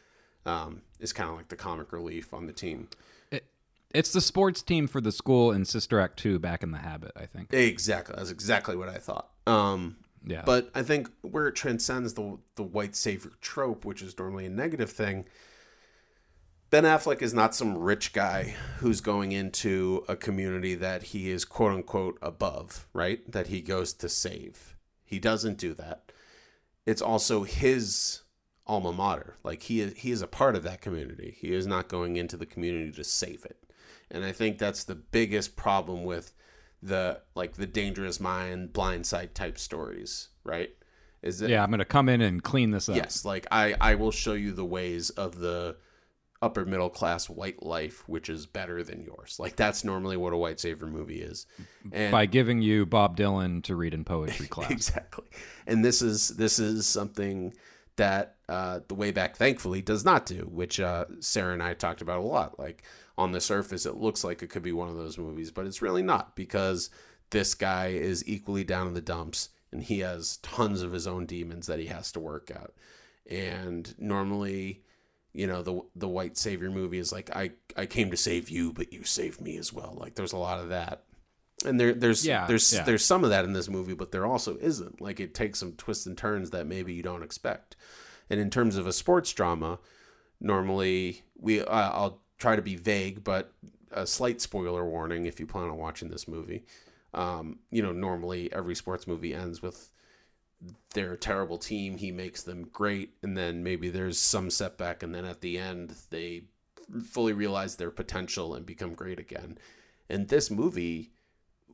um, 0.47 0.83
is 1.01 1.13
kind 1.13 1.29
of 1.31 1.37
like 1.37 1.49
the 1.49 1.57
comic 1.57 1.93
relief 1.93 2.33
on 2.33 2.47
the 2.47 2.53
team. 2.53 2.89
It, 3.31 3.45
it's 3.93 4.13
the 4.13 4.21
sports 4.21 4.63
team 4.63 4.87
for 4.87 5.01
the 5.01 5.13
school 5.13 5.51
in 5.51 5.65
Sister 5.65 5.99
Act 5.99 6.19
2 6.19 6.39
back 6.39 6.63
in 6.63 6.71
the 6.71 6.79
habit, 6.79 7.13
I 7.17 7.27
think. 7.27 7.53
Exactly. 7.53 8.15
That's 8.17 8.31
exactly 8.31 8.77
what 8.77 8.89
I 8.89 8.99
thought. 8.99 9.31
Um, 9.47 9.97
Yeah. 10.25 10.43
But 10.47 10.71
I 10.75 10.83
think 10.83 11.11
where 11.23 11.49
it 11.49 11.57
transcends 11.57 12.15
the 12.15 12.39
the 12.55 12.63
white 12.63 12.95
savior 12.95 13.33
trope, 13.41 13.85
which 13.85 14.03
is 14.03 14.17
normally 14.17 14.47
a 14.47 14.51
negative 14.51 14.91
thing, 14.91 15.27
Ben 16.73 16.85
Affleck 16.85 17.21
is 17.21 17.35
not 17.35 17.55
some 17.55 17.77
rich 17.77 18.15
guy 18.15 18.55
who's 18.79 19.03
going 19.03 19.31
into 19.31 20.07
a 20.09 20.17
community 20.17 20.75
that 20.75 21.03
he 21.03 21.31
is 21.31 21.45
quote 21.45 21.75
unquote 21.75 22.17
above, 22.23 22.87
right? 22.95 23.31
That 23.31 23.49
he 23.49 23.61
goes 23.61 23.93
to 23.93 24.09
save. 24.09 24.75
He 25.05 25.19
doesn't 25.19 25.59
do 25.59 25.75
that. 25.75 26.13
It's 26.87 27.03
also 27.03 27.43
his 27.43 28.23
alma 28.67 28.91
mater. 28.91 29.37
Like 29.45 29.65
he 29.65 29.83
is, 29.83 29.99
he 29.99 30.13
is 30.13 30.23
a 30.23 30.27
part 30.27 30.57
of 30.57 30.63
that 30.63 30.81
community. 30.81 31.37
He 31.39 31.53
is 31.53 31.67
not 31.67 31.89
going 31.89 32.17
into 32.17 32.39
the 32.39 32.47
community 32.47 32.93
to 32.93 33.05
save 33.05 33.45
it. 33.45 33.59
And 34.11 34.25
I 34.25 34.33
think 34.33 34.57
that's 34.57 34.85
the 34.85 34.95
biggest 34.95 35.57
problem 35.57 36.05
with 36.05 36.33
the 36.83 37.21
like 37.35 37.57
the 37.57 37.67
dangerous 37.67 38.19
mind 38.19 38.73
blindside 38.73 39.35
type 39.35 39.59
stories, 39.59 40.31
right? 40.43 40.71
Is 41.21 41.41
that 41.41 41.51
yeah, 41.51 41.63
I'm 41.63 41.69
going 41.69 41.81
to 41.81 41.85
come 41.85 42.09
in 42.09 42.23
and 42.23 42.43
clean 42.43 42.71
this 42.71 42.89
up. 42.89 42.97
Yes, 42.97 43.27
like 43.27 43.47
I 43.51 43.75
I 43.79 43.95
will 43.95 44.11
show 44.11 44.33
you 44.33 44.53
the 44.53 44.65
ways 44.65 45.11
of 45.11 45.39
the 45.39 45.77
upper 46.43 46.65
middle 46.65 46.91
class 46.91 47.31
white 47.31 47.63
life, 47.63 48.07
which 48.09 48.29
is 48.29 48.47
better 48.47 48.83
than 48.83 49.03
yours. 49.03 49.37
Like 49.39 49.57
that's 49.57 49.85
normally 49.85 50.17
what 50.17 50.33
a 50.33 50.37
white 50.37 50.61
savior 50.61 50.89
movie 50.89 51.23
is. 51.23 51.47
And 51.93 52.11
By 52.11 52.27
giving 52.27 52.61
you 52.61 52.85
Bob 52.85 53.17
Dylan 53.17 53.63
to 53.65 53.77
read 53.77 53.95
in 53.95 54.05
poetry 54.05 54.47
class. 54.49 54.71
exactly. 54.71 55.27
And 55.67 55.85
this 55.85 56.03
is 56.03 56.29
this 56.31 56.59
is 56.59 56.87
something 56.87 57.55
that 57.97 58.37
uh, 58.49 58.81
the 58.89 58.95
way 58.95 59.11
back 59.11 59.37
thankfully 59.37 59.81
does 59.83 60.05
not 60.05 60.27
do, 60.27 60.49
which 60.51 60.81
uh, 60.81 61.05
Sarah 61.21 61.53
and 61.53 61.63
I 61.63 61.75
talked 61.75 62.03
about 62.03 62.19
a 62.19 62.23
lot. 62.23 62.59
Like 62.59 62.83
on 63.17 63.33
the 63.33 63.41
surface, 63.41 63.87
it 63.87 63.97
looks 63.97 64.25
like 64.25 64.43
it 64.43 64.49
could 64.51 64.63
be 64.63 64.73
one 64.73 64.89
of 64.89 64.97
those 64.97 65.19
movies, 65.19 65.51
but 65.51 65.67
it's 65.67 65.83
really 65.83 66.03
not 66.03 66.35
because 66.35 66.91
this 67.31 67.55
guy 67.55 67.89
is 67.89 68.27
equally 68.27 68.65
down 68.65 68.89
in 68.89 68.95
the 68.95 69.01
dumps 69.01 69.51
and 69.71 69.83
he 69.83 70.01
has 70.01 70.39
tons 70.39 70.83
of 70.83 70.93
his 70.93 71.07
own 71.07 71.25
demons 71.27 71.67
that 71.67 71.79
he 71.79 71.87
has 71.87 72.11
to 72.13 72.21
work 72.21 72.51
out. 72.55 72.75
And 73.31 73.95
normally, 73.99 74.83
you 75.33 75.47
know, 75.47 75.63
the 75.63 75.81
the 75.97 76.09
white 76.09 76.37
savior 76.37 76.71
movie 76.71 76.99
is 76.99 77.13
like 77.13 77.35
I 77.35 77.53
I 77.77 77.87
came 77.87 78.11
to 78.11 78.17
save 78.17 78.51
you, 78.51 78.73
but 78.73 78.93
you 78.93 79.05
saved 79.05 79.41
me 79.41 79.57
as 79.57 79.73
well. 79.73 79.97
Like 79.99 80.15
there's 80.15 80.33
a 80.33 80.39
lot 80.39 80.61
of 80.61 80.69
that. 80.69 81.05
And 81.65 81.79
there 81.79 81.95
there's 81.95 82.27
Yeah, 82.27 82.47
there's 82.47 82.73
yeah. 82.73 82.83
there's 82.83 83.05
some 83.05 83.25
of 83.25 83.31
that 83.31 83.45
in 83.45 83.53
this 83.53 83.69
movie, 83.69 83.95
but 83.95 84.13
there 84.13 84.27
also 84.27 84.57
isn't. 84.59 85.01
Like 85.01 85.21
it 85.21 85.35
takes 85.35 85.59
some 85.61 85.73
twists 85.73 86.07
and 86.07 86.19
turns 86.19 86.51
that 86.51 86.67
maybe 86.67 86.93
you 86.93 87.03
don't 87.03 87.23
expect. 87.23 87.77
And 88.29 88.41
in 88.41 88.51
terms 88.51 88.77
of 88.77 88.87
a 88.87 88.93
sports 88.93 89.33
drama, 89.33 89.79
normally 90.41 91.23
we 91.39 91.61
uh, 91.61 91.91
I'll 91.91 92.21
try 92.39 92.57
to 92.57 92.63
be 92.63 92.77
vague, 92.77 93.25
but 93.25 93.53
a 93.91 94.07
slight 94.07 94.41
spoiler 94.41 94.85
warning 94.85 95.27
if 95.27 95.39
you 95.39 95.47
plan 95.47 95.69
on 95.69 95.77
watching 95.77 96.09
this 96.09 96.27
movie. 96.27 96.65
Um, 97.15 97.59
you 97.71 97.83
know, 97.83 97.93
normally 97.93 98.53
every 98.53 98.75
sports 98.75 99.07
movie 99.07 99.35
ends 99.35 99.61
with 99.63 99.91
they're 100.95 101.13
a 101.13 101.19
terrible 101.19 101.59
team, 101.59 101.97
he 101.97 102.13
makes 102.13 102.43
them 102.43 102.69
great, 102.73 103.15
and 103.23 103.37
then 103.37 103.63
maybe 103.63 103.89
there's 103.89 104.19
some 104.19 104.51
setback, 104.51 105.03
and 105.03 105.15
then 105.15 105.25
at 105.25 105.41
the 105.41 105.59
end 105.59 105.95
they 106.11 106.45
fully 107.05 107.33
realize 107.33 107.77
their 107.77 107.91
potential 107.91 108.55
and 108.55 108.67
become 108.67 108.95
great 108.95 109.19
again. 109.19 109.59
In 110.09 110.27
this 110.27 110.51
movie, 110.51 111.13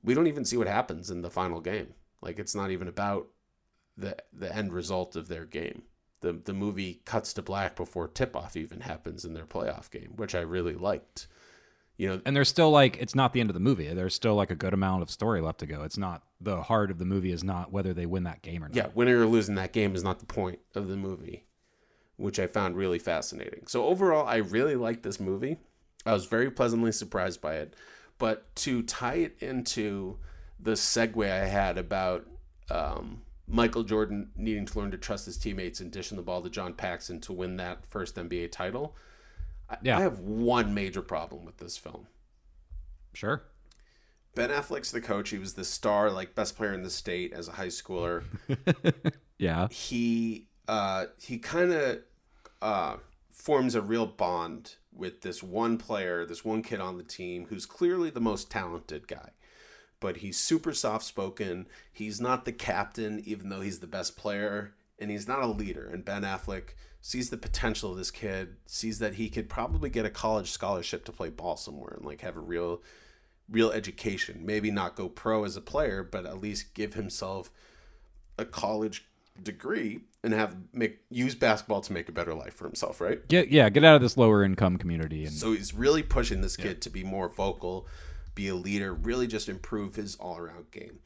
we 0.03 0.15
don't 0.15 0.29
even 0.29 0.45
see 0.45 0.57
what 0.57 0.69
happens 0.69 1.11
in 1.11 1.23
the 1.23 1.31
final 1.31 1.61
game. 1.61 1.95
Like 2.21 2.39
it's 2.39 2.55
not 2.55 2.71
even 2.71 2.89
about 2.89 3.29
the 3.97 4.17
the 4.33 4.55
end 4.55 4.73
result 4.73 5.17
of 5.17 5.29
their 5.29 5.45
game. 5.45 5.83
The 6.21 6.33
the 6.33 6.53
movie 6.53 7.03
cuts 7.05 7.33
to 7.35 7.43
black 7.43 7.77
before 7.77 8.09
tip 8.09 8.37
off 8.37 8.57
even 8.57 8.81
happens 8.81 9.25
in 9.25 9.35
their 9.35 9.47
playoff 9.47 9.91
game, 9.91 10.13
which 10.17 10.35
I 10.35 10.41
really 10.41 10.75
liked. 10.75 11.27
You 11.99 12.09
know, 12.09 12.21
And 12.25 12.35
there's 12.35 12.49
still 12.49 12.71
like 12.71 12.97
it's 12.99 13.15
not 13.15 13.33
the 13.33 13.41
end 13.41 13.51
of 13.51 13.55
the 13.55 13.61
movie. 13.61 13.93
There's 13.93 14.15
still 14.15 14.37
like 14.37 14.51
a 14.51 14.55
good 14.55 14.73
amount 14.73 15.03
of 15.03 15.11
story 15.11 15.41
left 15.41 15.59
to 15.61 15.67
go. 15.67 15.83
It's 15.83 15.99
not 15.99 16.23
the 16.41 16.63
heart 16.63 16.91
of 16.91 16.99
the 16.99 17.05
movie 17.05 17.33
is 17.33 17.43
not 17.45 17.73
whether 17.73 17.93
they 17.93 18.07
win 18.07 18.23
that 18.23 18.41
game 18.41 18.63
or 18.65 18.69
not. 18.69 18.77
yeah, 18.77 18.87
winning 18.95 19.15
or 19.15 19.27
losing 19.27 19.57
that 19.57 19.73
game 19.73 19.95
is 19.97 20.05
not 20.05 20.21
the 20.21 20.27
point 20.27 20.61
of 20.77 20.87
the 20.89 20.97
movie, 20.97 21.45
which 22.17 22.39
I 22.39 22.47
found 22.47 22.77
really 22.77 23.01
fascinating. 23.01 23.67
So 23.67 23.85
overall, 23.85 24.27
I 24.27 24.37
really 24.37 24.77
liked 24.77 25.03
this 25.03 25.19
movie. 25.19 25.59
I 26.07 26.13
was 26.13 26.27
very 26.27 26.51
pleasantly 26.51 26.93
surprised 26.93 27.41
by 27.41 27.57
it. 27.57 27.75
But 28.19 28.55
to 28.57 28.83
tie 28.83 29.15
it 29.15 29.37
into 29.41 30.19
the 30.61 30.73
segue 30.73 31.29
I 31.31 31.47
had 31.47 31.79
about 31.79 32.27
um, 32.71 33.23
Michael 33.47 33.83
Jordan 33.83 34.31
needing 34.37 34.67
to 34.67 34.79
learn 34.79 34.91
to 34.91 34.99
trust 34.99 35.27
his 35.27 35.39
teammates 35.39 35.81
and 35.81 35.91
dishing 35.91 36.17
the 36.17 36.23
ball 36.23 36.43
to 36.43 36.51
John 36.51 36.75
Paxson 36.75 37.21
to 37.23 37.33
win 37.33 37.57
that 37.57 37.85
first 37.87 38.17
NBA 38.17 38.53
title, 38.53 38.95
I, 39.69 39.77
Yeah. 39.83 39.99
I 39.99 40.03
have 40.03 40.21
one 40.21 40.75
major 40.75 41.03
problem 41.03 41.45
with 41.45 41.59
this 41.59 41.77
film. 41.77 42.07
Sure. 43.15 43.43
Ben 44.35 44.51
Affleck's 44.51 44.93
the 44.93 45.01
coach. 45.01 45.31
He 45.31 45.39
was 45.39 45.55
the 45.55 45.65
star, 45.65 46.11
like 46.11 46.35
best 46.35 46.57
player 46.57 46.73
in 46.73 46.83
the 46.83 46.91
state 46.91 47.33
as 47.33 47.49
a 47.49 47.53
high 47.53 47.67
schooler. 47.69 48.25
Yeah. 49.39 49.69
he 49.69 50.49
uh, 50.67 51.07
he 51.21 51.39
kind 51.39 51.73
of 51.73 52.01
uh, 52.61 52.97
forms 53.31 53.77
a 53.77 53.81
real 53.81 54.05
bond 54.07 54.75
with 54.93 55.21
this 55.23 55.43
one 55.45 55.79
player, 55.79 56.27
this 56.27 56.45
one 56.45 56.61
kid 56.61 56.81
on 56.81 56.97
the 56.99 57.05
team 57.05 57.47
who's 57.49 57.65
clearly 57.65 58.11
the 58.11 58.21
most 58.21 58.51
talented 58.51 59.07
guy. 59.07 59.31
But 60.01 60.19
he's 60.19 60.39
super 60.39 60.73
soft 60.75 61.05
spoken. 61.05 61.67
He's 61.93 62.21
not 62.21 62.45
the 62.45 62.53
captain, 62.53 63.23
even 63.25 63.49
though 63.49 63.61
he's 63.61 63.79
the 63.79 63.87
best 63.87 64.17
player, 64.17 64.75
and 64.99 65.11
he's 65.11 65.29
not 65.29 65.43
a 65.43 65.47
leader. 65.47 65.89
And 65.89 66.05
Ben 66.05 66.23
Affleck 66.23 66.71
sees 67.01 67.31
the 67.31 67.37
potential 67.37 67.93
of 67.93 67.99
this 67.99 68.11
kid, 68.11 68.57
sees 68.67 68.99
that 68.99 69.15
he 69.15 69.29
could 69.29 69.49
probably 69.49 69.91
get 69.91 70.05
a 70.05 70.11
college 70.11 70.51
scholarship 70.51 71.05
to 71.05 71.13
play 71.13 71.31
ball 71.31 71.57
somewhere 71.57 71.95
and 71.97 72.05
like 72.05 72.21
have 72.21 72.37
a 72.37 72.41
real 72.41 72.83
real 73.51 73.71
education. 73.71 74.45
Maybe 74.45 74.71
not 74.71 74.95
go 74.95 75.09
pro 75.09 75.45
as 75.45 75.57
a 75.57 75.61
player, 75.61 76.03
but 76.03 76.27
at 76.27 76.41
least 76.41 76.75
give 76.75 76.95
himself 76.95 77.51
a 78.37 78.45
college 78.45 79.07
degree 79.43 80.01
and 80.23 80.33
have 80.33 80.57
make 80.73 80.99
use 81.11 81.35
basketball 81.35 81.81
to 81.81 81.93
make 81.93 82.09
a 82.09 82.13
better 82.13 82.35
life 82.35 82.55
for 82.55 82.65
himself, 82.65 83.01
right? 83.01 83.27
Get 83.29 83.49
yeah, 83.49 83.69
get 83.71 83.85
out 83.85 83.97
of 83.97 84.03
this 84.03 84.17
lower 84.17 84.43
income 84.43 84.77
community 84.77 85.25
and 85.25 85.33
So 85.33 85.53
he's 85.53 85.73
really 85.73 86.03
pushing 86.03 86.41
this 86.41 86.57
kid 86.57 86.83
to 86.83 86.91
be 86.91 87.05
more 87.05 87.29
vocal, 87.29 87.87
be 88.35 88.49
a 88.49 88.55
leader, 88.55 88.93
really 88.93 89.27
just 89.27 89.49
improve 89.49 89.95
his 89.95 90.17
all 90.17 90.37
around 90.37 90.71
game. 90.71 90.99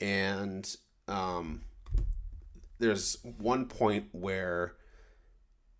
And 0.00 0.74
um, 1.08 1.62
there's 2.78 3.18
one 3.22 3.66
point 3.66 4.06
where, 4.12 4.74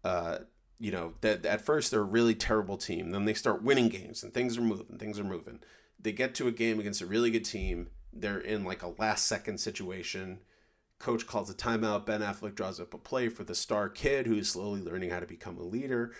uh, 0.04 0.38
you 0.78 0.92
know, 0.92 1.14
that 1.20 1.44
at 1.44 1.60
first 1.60 1.90
they're 1.90 2.00
a 2.00 2.04
really 2.04 2.34
terrible 2.34 2.76
team. 2.76 3.10
Then 3.10 3.24
they 3.24 3.34
start 3.34 3.62
winning 3.62 3.88
games 3.88 4.22
and 4.22 4.32
things 4.32 4.56
are 4.56 4.62
moving, 4.62 4.98
things 4.98 5.18
are 5.18 5.24
moving. 5.24 5.60
They 6.00 6.12
get 6.12 6.34
to 6.36 6.46
a 6.46 6.52
game 6.52 6.78
against 6.78 7.02
a 7.02 7.06
really 7.06 7.30
good 7.30 7.44
team. 7.44 7.88
They're 8.12 8.38
in 8.38 8.64
like 8.64 8.82
a 8.82 8.94
last 8.98 9.26
second 9.26 9.58
situation. 9.58 10.40
Coach 10.98 11.26
calls 11.26 11.50
a 11.50 11.54
timeout. 11.54 12.06
Ben 12.06 12.20
Affleck 12.20 12.54
draws 12.54 12.80
up 12.80 12.94
a 12.94 12.98
play 12.98 13.28
for 13.28 13.44
the 13.44 13.54
star 13.54 13.88
kid 13.88 14.26
who's 14.26 14.48
slowly 14.48 14.80
learning 14.80 15.10
how 15.10 15.20
to 15.20 15.26
become 15.26 15.58
a 15.58 15.62
leader 15.62 16.12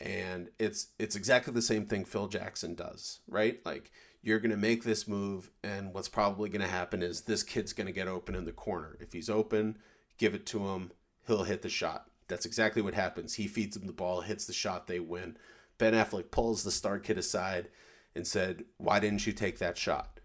and 0.00 0.50
it's 0.58 0.88
it's 0.98 1.16
exactly 1.16 1.52
the 1.52 1.62
same 1.62 1.86
thing 1.86 2.04
Phil 2.04 2.28
Jackson 2.28 2.74
does, 2.74 3.20
right? 3.28 3.60
Like 3.64 3.90
you're 4.22 4.40
going 4.40 4.50
to 4.50 4.56
make 4.56 4.84
this 4.84 5.06
move 5.06 5.50
and 5.62 5.94
what's 5.94 6.08
probably 6.08 6.48
going 6.48 6.60
to 6.60 6.66
happen 6.66 7.02
is 7.02 7.22
this 7.22 7.42
kid's 7.42 7.72
going 7.72 7.86
to 7.86 7.92
get 7.92 8.08
open 8.08 8.34
in 8.34 8.44
the 8.44 8.52
corner. 8.52 8.96
If 9.00 9.12
he's 9.12 9.30
open, 9.30 9.78
give 10.18 10.34
it 10.34 10.46
to 10.46 10.66
him, 10.66 10.90
he'll 11.26 11.44
hit 11.44 11.62
the 11.62 11.68
shot. 11.68 12.06
That's 12.28 12.46
exactly 12.46 12.82
what 12.82 12.94
happens. 12.94 13.34
He 13.34 13.46
feeds 13.46 13.76
him 13.76 13.86
the 13.86 13.92
ball, 13.92 14.22
hits 14.22 14.46
the 14.46 14.52
shot, 14.52 14.86
they 14.86 15.00
win. 15.00 15.36
Ben 15.78 15.94
Affleck 15.94 16.30
pulls 16.30 16.62
the 16.62 16.70
star 16.70 16.98
kid 16.98 17.18
aside 17.18 17.68
and 18.14 18.26
said, 18.26 18.64
"Why 18.78 18.98
didn't 18.98 19.26
you 19.26 19.32
take 19.32 19.58
that 19.58 19.78
shot?" 19.78 20.20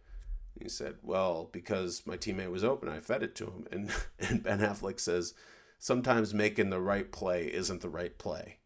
He 0.59 0.69
said, 0.69 0.95
"Well, 1.01 1.49
because 1.51 2.05
my 2.05 2.17
teammate 2.17 2.51
was 2.51 2.63
open. 2.63 2.89
I 2.89 2.99
fed 2.99 3.23
it 3.23 3.35
to 3.35 3.45
him." 3.45 3.67
And 3.71 3.91
and 4.19 4.43
Ben 4.43 4.59
Affleck 4.59 4.99
says, 4.99 5.33
"Sometimes 5.79 6.33
making 6.33 6.69
the 6.69 6.81
right 6.81 7.11
play 7.11 7.51
isn't 7.53 7.81
the 7.81 7.89
right 7.89 8.17
play." 8.17 8.59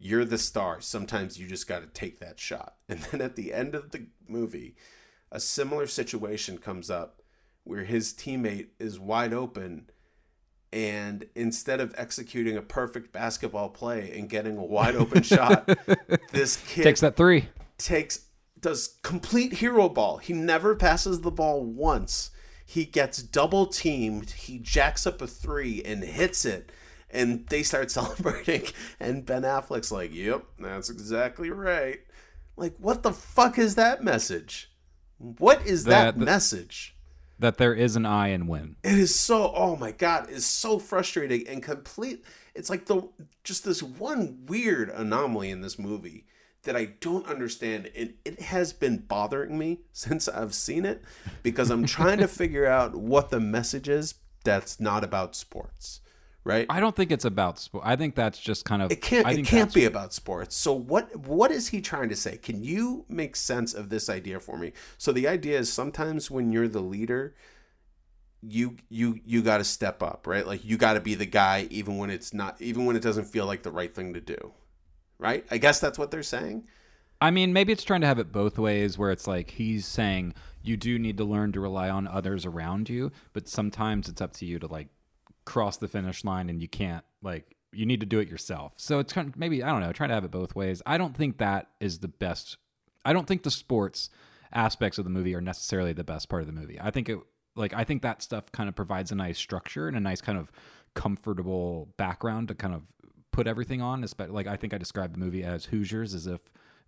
you're 0.00 0.24
the 0.24 0.38
star. 0.38 0.80
Sometimes 0.80 1.38
you 1.38 1.46
just 1.46 1.68
got 1.68 1.80
to 1.80 1.86
take 1.86 2.18
that 2.18 2.40
shot. 2.40 2.74
And 2.88 3.00
then 3.00 3.20
at 3.20 3.36
the 3.36 3.52
end 3.52 3.76
of 3.76 3.92
the 3.92 4.06
movie, 4.26 4.74
a 5.30 5.38
similar 5.38 5.86
situation 5.86 6.58
comes 6.58 6.90
up 6.90 7.22
where 7.62 7.84
his 7.84 8.12
teammate 8.12 8.68
is 8.80 8.98
wide 8.98 9.32
open. 9.32 9.90
And 10.72 11.26
instead 11.34 11.80
of 11.80 11.94
executing 11.98 12.56
a 12.56 12.62
perfect 12.62 13.12
basketball 13.12 13.70
play 13.70 14.12
and 14.16 14.28
getting 14.28 14.56
a 14.56 14.64
wide 14.64 14.94
open 14.94 15.22
shot, 15.22 15.68
this 16.32 16.56
kid 16.68 16.84
takes 16.84 17.00
that 17.00 17.16
three. 17.16 17.48
takes 17.76 18.26
does 18.60 18.98
complete 19.02 19.54
hero 19.54 19.88
ball. 19.88 20.18
He 20.18 20.32
never 20.32 20.76
passes 20.76 21.22
the 21.22 21.30
ball 21.30 21.64
once. 21.64 22.30
He 22.64 22.84
gets 22.84 23.20
double 23.22 23.66
teamed. 23.66 24.30
He 24.30 24.58
jacks 24.58 25.06
up 25.08 25.20
a 25.20 25.26
three 25.26 25.82
and 25.82 26.04
hits 26.04 26.44
it. 26.44 26.70
And 27.10 27.46
they 27.48 27.64
start 27.64 27.90
celebrating. 27.90 28.66
And 29.00 29.26
Ben 29.26 29.42
Affleck's 29.42 29.90
like, 29.90 30.14
Yep, 30.14 30.44
that's 30.60 30.88
exactly 30.90 31.50
right. 31.50 31.98
Like, 32.56 32.76
what 32.78 33.02
the 33.02 33.12
fuck 33.12 33.58
is 33.58 33.74
that 33.74 34.04
message? 34.04 34.70
What 35.18 35.66
is 35.66 35.82
that, 35.84 36.14
That- 36.14 36.18
that- 36.20 36.24
message? 36.24 36.94
That 37.40 37.56
there 37.56 37.74
is 37.74 37.96
an 37.96 38.06
I 38.06 38.28
in 38.28 38.46
win. 38.46 38.76
It 38.84 38.98
is 38.98 39.18
so 39.18 39.52
oh 39.54 39.76
my 39.76 39.90
god, 39.90 40.28
it's 40.30 40.46
so 40.46 40.78
frustrating 40.78 41.46
and 41.48 41.62
complete 41.62 42.24
it's 42.54 42.70
like 42.70 42.86
the 42.86 43.08
just 43.44 43.64
this 43.64 43.82
one 43.82 44.44
weird 44.46 44.90
anomaly 44.90 45.50
in 45.50 45.60
this 45.60 45.78
movie 45.78 46.26
that 46.62 46.76
I 46.76 46.86
don't 47.00 47.26
understand 47.26 47.90
and 47.96 48.14
it 48.24 48.40
has 48.40 48.72
been 48.72 48.98
bothering 48.98 49.58
me 49.58 49.80
since 49.92 50.28
I've 50.28 50.54
seen 50.54 50.84
it 50.84 51.02
because 51.42 51.70
I'm 51.70 51.86
trying 51.86 52.18
to 52.18 52.28
figure 52.28 52.66
out 52.66 52.94
what 52.94 53.30
the 53.30 53.40
message 53.40 53.88
is 53.88 54.14
that's 54.44 54.80
not 54.80 55.04
about 55.04 55.36
sports. 55.36 56.00
Right? 56.42 56.66
I 56.70 56.80
don't 56.80 56.96
think 56.96 57.12
it's 57.12 57.26
about 57.26 57.58
sport. 57.58 57.84
I 57.86 57.96
think 57.96 58.14
that's 58.14 58.38
just 58.38 58.64
kind 58.64 58.80
of 58.80 58.90
It 58.90 59.02
can't. 59.02 59.28
It 59.28 59.44
can't 59.44 59.72
be 59.72 59.84
about 59.84 60.14
sports. 60.14 60.56
So 60.56 60.72
what? 60.72 61.14
What 61.16 61.50
is 61.50 61.68
he 61.68 61.80
trying 61.80 62.08
to 62.08 62.16
say? 62.16 62.38
Can 62.38 62.64
you 62.64 63.04
make 63.08 63.36
sense 63.36 63.74
of 63.74 63.90
this 63.90 64.08
idea 64.08 64.40
for 64.40 64.56
me? 64.56 64.72
So 64.96 65.12
the 65.12 65.28
idea 65.28 65.58
is 65.58 65.70
sometimes 65.70 66.30
when 66.30 66.50
you're 66.50 66.68
the 66.68 66.80
leader, 66.80 67.34
you 68.42 68.76
you 68.88 69.20
you 69.24 69.42
got 69.42 69.58
to 69.58 69.64
step 69.64 70.02
up, 70.02 70.26
right? 70.26 70.46
Like 70.46 70.64
you 70.64 70.76
got 70.76 70.94
to 70.94 71.00
be 71.00 71.14
the 71.14 71.26
guy, 71.26 71.66
even 71.70 71.98
when 71.98 72.10
it's 72.10 72.32
not, 72.32 72.60
even 72.60 72.86
when 72.86 72.96
it 72.96 73.02
doesn't 73.02 73.26
feel 73.26 73.46
like 73.46 73.62
the 73.62 73.70
right 73.70 73.94
thing 73.94 74.14
to 74.14 74.20
do, 74.20 74.52
right? 75.18 75.44
I 75.50 75.58
guess 75.58 75.80
that's 75.80 75.98
what 75.98 76.10
they're 76.10 76.22
saying. 76.22 76.66
I 77.20 77.30
mean, 77.30 77.52
maybe 77.52 77.72
it's 77.72 77.84
trying 77.84 78.00
to 78.00 78.06
have 78.06 78.18
it 78.18 78.32
both 78.32 78.58
ways 78.58 78.96
where 78.96 79.10
it's 79.10 79.26
like 79.26 79.50
he's 79.50 79.84
saying 79.84 80.32
you 80.62 80.76
do 80.76 80.98
need 80.98 81.18
to 81.18 81.24
learn 81.24 81.52
to 81.52 81.60
rely 81.60 81.90
on 81.90 82.06
others 82.06 82.46
around 82.46 82.88
you, 82.88 83.12
but 83.34 83.46
sometimes 83.46 84.08
it's 84.08 84.22
up 84.22 84.32
to 84.34 84.46
you 84.46 84.58
to 84.58 84.66
like 84.66 84.88
cross 85.44 85.76
the 85.78 85.88
finish 85.88 86.24
line 86.24 86.48
and 86.50 86.60
you 86.60 86.68
can't 86.68 87.04
like 87.22 87.56
you 87.72 87.86
need 87.86 88.00
to 88.00 88.06
do 88.06 88.18
it 88.18 88.28
yourself. 88.28 88.72
So 88.76 88.98
it's 88.98 89.12
kind 89.12 89.28
of 89.28 89.36
maybe 89.36 89.62
I 89.62 89.68
don't 89.70 89.80
know, 89.80 89.92
try 89.92 90.06
to 90.06 90.14
have 90.14 90.24
it 90.24 90.30
both 90.30 90.54
ways. 90.54 90.82
I 90.86 90.98
don't 90.98 91.16
think 91.16 91.38
that 91.38 91.68
is 91.80 91.98
the 92.00 92.08
best. 92.08 92.56
I 93.04 93.12
don't 93.12 93.26
think 93.26 93.42
the 93.44 93.50
sports 93.50 94.10
aspects 94.52 94.98
of 94.98 95.04
the 95.04 95.10
movie 95.10 95.34
are 95.34 95.40
necessarily 95.40 95.92
the 95.92 96.04
best 96.04 96.28
part 96.28 96.42
of 96.42 96.46
the 96.46 96.52
movie. 96.52 96.78
I 96.80 96.90
think 96.90 97.08
it 97.08 97.18
like 97.56 97.72
I 97.74 97.84
think 97.84 98.02
that 98.02 98.22
stuff 98.22 98.50
kind 98.52 98.68
of 98.68 98.74
provides 98.74 99.12
a 99.12 99.14
nice 99.14 99.38
structure 99.38 99.88
and 99.88 99.96
a 99.96 100.00
nice 100.00 100.20
kind 100.20 100.38
of 100.38 100.50
comfortable 100.94 101.88
background 101.96 102.48
to 102.48 102.54
kind 102.54 102.74
of 102.74 102.82
put 103.32 103.46
everything 103.46 103.80
on. 103.80 104.04
Especially 104.04 104.34
like 104.34 104.46
I 104.46 104.56
think 104.56 104.74
I 104.74 104.78
described 104.78 105.14
the 105.14 105.18
movie 105.18 105.42
as 105.42 105.64
Hoosiers 105.66 106.14
as 106.14 106.26
if 106.26 106.40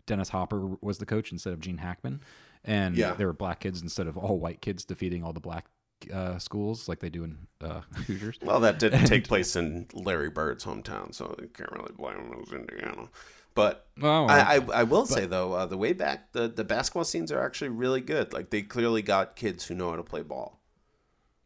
Dennis 0.06 0.28
Hopper 0.30 0.76
was 0.80 0.98
the 0.98 1.06
coach 1.06 1.32
instead 1.32 1.52
of 1.52 1.60
Gene 1.60 1.78
Hackman, 1.78 2.20
and 2.64 2.96
Yeah. 2.96 3.14
there 3.14 3.28
were 3.28 3.32
black 3.32 3.60
kids 3.60 3.80
instead 3.82 4.06
of 4.08 4.16
all 4.16 4.38
white 4.38 4.60
kids 4.60 4.84
defeating 4.84 5.22
all 5.22 5.32
the 5.32 5.40
black 5.40 5.66
uh, 6.10 6.38
schools 6.38 6.88
like 6.88 7.00
they 7.00 7.10
do 7.10 7.24
in 7.24 7.38
uh, 7.60 7.80
Hoosiers. 8.06 8.38
Well, 8.42 8.60
that 8.60 8.78
didn't 8.78 9.04
take 9.06 9.28
place 9.28 9.56
in 9.56 9.86
Larry 9.92 10.30
Bird's 10.30 10.64
hometown, 10.64 11.14
so 11.14 11.34
you 11.40 11.48
can't 11.48 11.70
really 11.72 11.92
blame 11.96 12.16
him. 12.16 12.32
It 12.32 12.38
was 12.38 12.52
Indiana. 12.52 13.08
But 13.54 13.86
Oh, 14.00 14.24
I, 14.26 14.56
I. 14.56 14.60
I 14.74 14.82
will 14.84 15.02
But- 15.02 15.08
say 15.08 15.26
though, 15.26 15.52
uh, 15.52 15.66
the 15.66 15.76
way 15.76 15.92
back, 15.92 16.32
the 16.32 16.48
the 16.48 16.64
basketball 16.64 17.04
scenes 17.04 17.30
are 17.30 17.44
actually 17.44 17.68
really 17.68 18.00
good. 18.00 18.32
Like 18.32 18.48
they 18.48 18.62
clearly 18.62 19.02
got 19.02 19.36
kids 19.36 19.66
who 19.66 19.74
know 19.74 19.90
how 19.90 19.96
to 19.96 20.02
play 20.02 20.22
ball. 20.22 20.58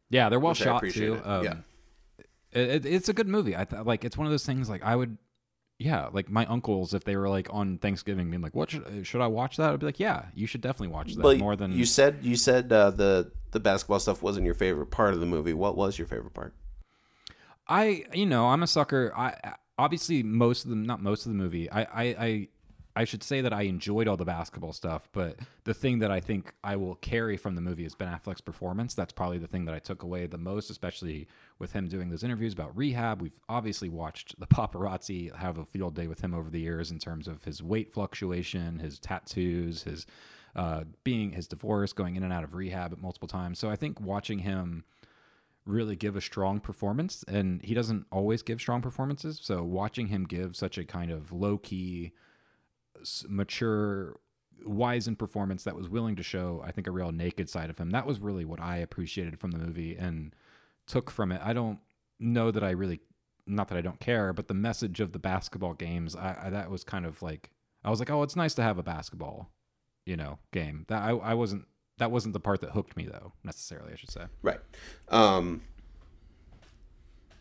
Yeah, 0.08 0.28
they're 0.28 0.38
well 0.38 0.54
shot 0.54 0.84
too. 0.88 1.20
Um, 1.24 1.44
Yeah. 1.44 1.54
it- 2.52 2.86
it's 2.86 3.08
a 3.08 3.12
good 3.12 3.26
movie. 3.28 3.56
I 3.56 3.64
th- 3.64 3.84
like 3.84 4.04
it's 4.04 4.16
one 4.16 4.26
of 4.26 4.30
those 4.30 4.46
things 4.46 4.68
like 4.70 4.84
I 4.84 4.94
would, 4.94 5.18
yeah, 5.78 6.08
like 6.12 6.30
my 6.30 6.46
uncles 6.46 6.94
if 6.94 7.02
they 7.02 7.16
were 7.16 7.28
like 7.28 7.48
on 7.50 7.78
Thanksgiving 7.78 8.30
being 8.30 8.40
like, 8.40 8.54
"What 8.54 8.70
should 8.70 9.04
should 9.04 9.20
I 9.20 9.26
watch 9.26 9.56
that?" 9.56 9.72
I'd 9.72 9.80
be 9.80 9.86
like, 9.86 9.98
"Yeah, 9.98 10.26
you 10.34 10.46
should 10.46 10.60
definitely 10.60 10.94
watch 10.94 11.12
that." 11.14 11.22
But 11.22 11.38
more 11.38 11.56
than 11.56 11.72
you 11.72 11.84
said, 11.84 12.18
you 12.22 12.36
said 12.36 12.72
uh, 12.72 12.90
the 12.92 13.32
the 13.56 13.60
basketball 13.60 13.98
stuff 13.98 14.22
wasn't 14.22 14.44
your 14.44 14.54
favorite 14.54 14.90
part 14.90 15.14
of 15.14 15.20
the 15.20 15.26
movie. 15.26 15.54
What 15.54 15.78
was 15.78 15.98
your 15.98 16.06
favorite 16.06 16.34
part? 16.34 16.54
I, 17.66 18.04
you 18.12 18.26
know, 18.26 18.48
I'm 18.48 18.62
a 18.62 18.66
sucker. 18.66 19.12
I 19.16 19.54
obviously 19.78 20.22
most 20.22 20.64
of 20.64 20.70
the 20.70 20.76
not 20.76 21.02
most 21.02 21.24
of 21.24 21.32
the 21.32 21.38
movie. 21.38 21.70
I, 21.70 21.80
I, 21.82 22.04
I, 22.04 22.48
I 22.96 23.04
should 23.04 23.22
say 23.22 23.40
that 23.40 23.54
I 23.54 23.62
enjoyed 23.62 24.08
all 24.08 24.18
the 24.18 24.26
basketball 24.26 24.74
stuff, 24.74 25.08
but 25.12 25.38
the 25.64 25.72
thing 25.72 25.98
that 26.00 26.10
I 26.10 26.20
think 26.20 26.52
I 26.62 26.76
will 26.76 26.96
carry 26.96 27.38
from 27.38 27.54
the 27.54 27.60
movie 27.62 27.86
is 27.86 27.94
Ben 27.94 28.08
Affleck's 28.08 28.42
performance. 28.42 28.94
That's 28.94 29.12
probably 29.12 29.38
the 29.38 29.46
thing 29.46 29.64
that 29.64 29.74
I 29.74 29.78
took 29.78 30.02
away 30.02 30.26
the 30.26 30.38
most, 30.38 30.68
especially 30.68 31.28
with 31.58 31.72
him 31.72 31.88
doing 31.88 32.10
those 32.10 32.24
interviews 32.24 32.52
about 32.52 32.76
rehab. 32.76 33.22
We've 33.22 33.40
obviously 33.48 33.88
watched 33.88 34.38
the 34.38 34.46
paparazzi 34.46 35.34
have 35.34 35.56
a 35.56 35.64
field 35.64 35.94
day 35.94 36.08
with 36.08 36.20
him 36.20 36.34
over 36.34 36.50
the 36.50 36.60
years 36.60 36.90
in 36.90 36.98
terms 36.98 37.26
of 37.26 37.44
his 37.44 37.62
weight 37.62 37.90
fluctuation, 37.90 38.78
his 38.78 38.98
tattoos, 38.98 39.82
his 39.82 40.06
uh, 40.56 40.84
being 41.04 41.32
his 41.32 41.46
divorce, 41.46 41.92
going 41.92 42.16
in 42.16 42.22
and 42.24 42.32
out 42.32 42.42
of 42.42 42.54
rehab 42.54 42.96
multiple 43.00 43.28
times. 43.28 43.58
So 43.58 43.70
I 43.70 43.76
think 43.76 44.00
watching 44.00 44.40
him 44.40 44.84
really 45.66 45.96
give 45.96 46.16
a 46.16 46.20
strong 46.20 46.60
performance 46.60 47.24
and 47.26 47.60
he 47.62 47.74
doesn't 47.74 48.06
always 48.12 48.40
give 48.40 48.60
strong 48.60 48.80
performances 48.80 49.40
so 49.42 49.64
watching 49.64 50.06
him 50.06 50.24
give 50.24 50.56
such 50.56 50.78
a 50.78 50.84
kind 50.84 51.10
of 51.10 51.32
low 51.32 51.58
key 51.58 52.12
mature, 53.28 54.16
wise 54.64 55.04
wizened 55.04 55.18
performance 55.18 55.64
that 55.64 55.74
was 55.74 55.88
willing 55.88 56.14
to 56.14 56.22
show 56.22 56.62
i 56.64 56.70
think 56.70 56.86
a 56.86 56.90
real 56.92 57.10
naked 57.10 57.50
side 57.50 57.68
of 57.68 57.76
him 57.78 57.90
that 57.90 58.06
was 58.06 58.20
really 58.20 58.44
what 58.44 58.60
i 58.60 58.76
appreciated 58.76 59.38
from 59.38 59.50
the 59.50 59.58
movie 59.58 59.96
and 59.96 60.34
took 60.86 61.10
from 61.10 61.32
it 61.32 61.40
i 61.44 61.52
don't 61.52 61.80
know 62.20 62.52
that 62.52 62.62
i 62.62 62.70
really 62.70 63.00
not 63.46 63.66
that 63.68 63.76
i 63.76 63.80
don't 63.80 64.00
care 64.00 64.32
but 64.32 64.46
the 64.46 64.54
message 64.54 65.00
of 65.00 65.12
the 65.12 65.18
basketball 65.18 65.74
games 65.74 66.14
i, 66.14 66.36
I 66.44 66.50
that 66.50 66.70
was 66.70 66.84
kind 66.84 67.04
of 67.04 67.20
like 67.22 67.50
i 67.84 67.90
was 67.90 67.98
like 67.98 68.10
oh 68.10 68.22
it's 68.22 68.36
nice 68.36 68.54
to 68.54 68.62
have 68.62 68.78
a 68.78 68.84
basketball 68.84 69.50
you 70.06 70.16
know 70.16 70.38
game 70.52 70.84
that 70.88 71.02
i, 71.02 71.10
I 71.10 71.34
wasn't 71.34 71.66
that 71.98 72.10
wasn't 72.10 72.32
the 72.32 72.40
part 72.40 72.60
that 72.62 72.70
hooked 72.70 72.96
me 72.96 73.04
though 73.06 73.32
necessarily 73.44 73.92
i 73.92 73.96
should 73.96 74.10
say 74.10 74.24
Right. 74.42 74.60
Um, 75.08 75.62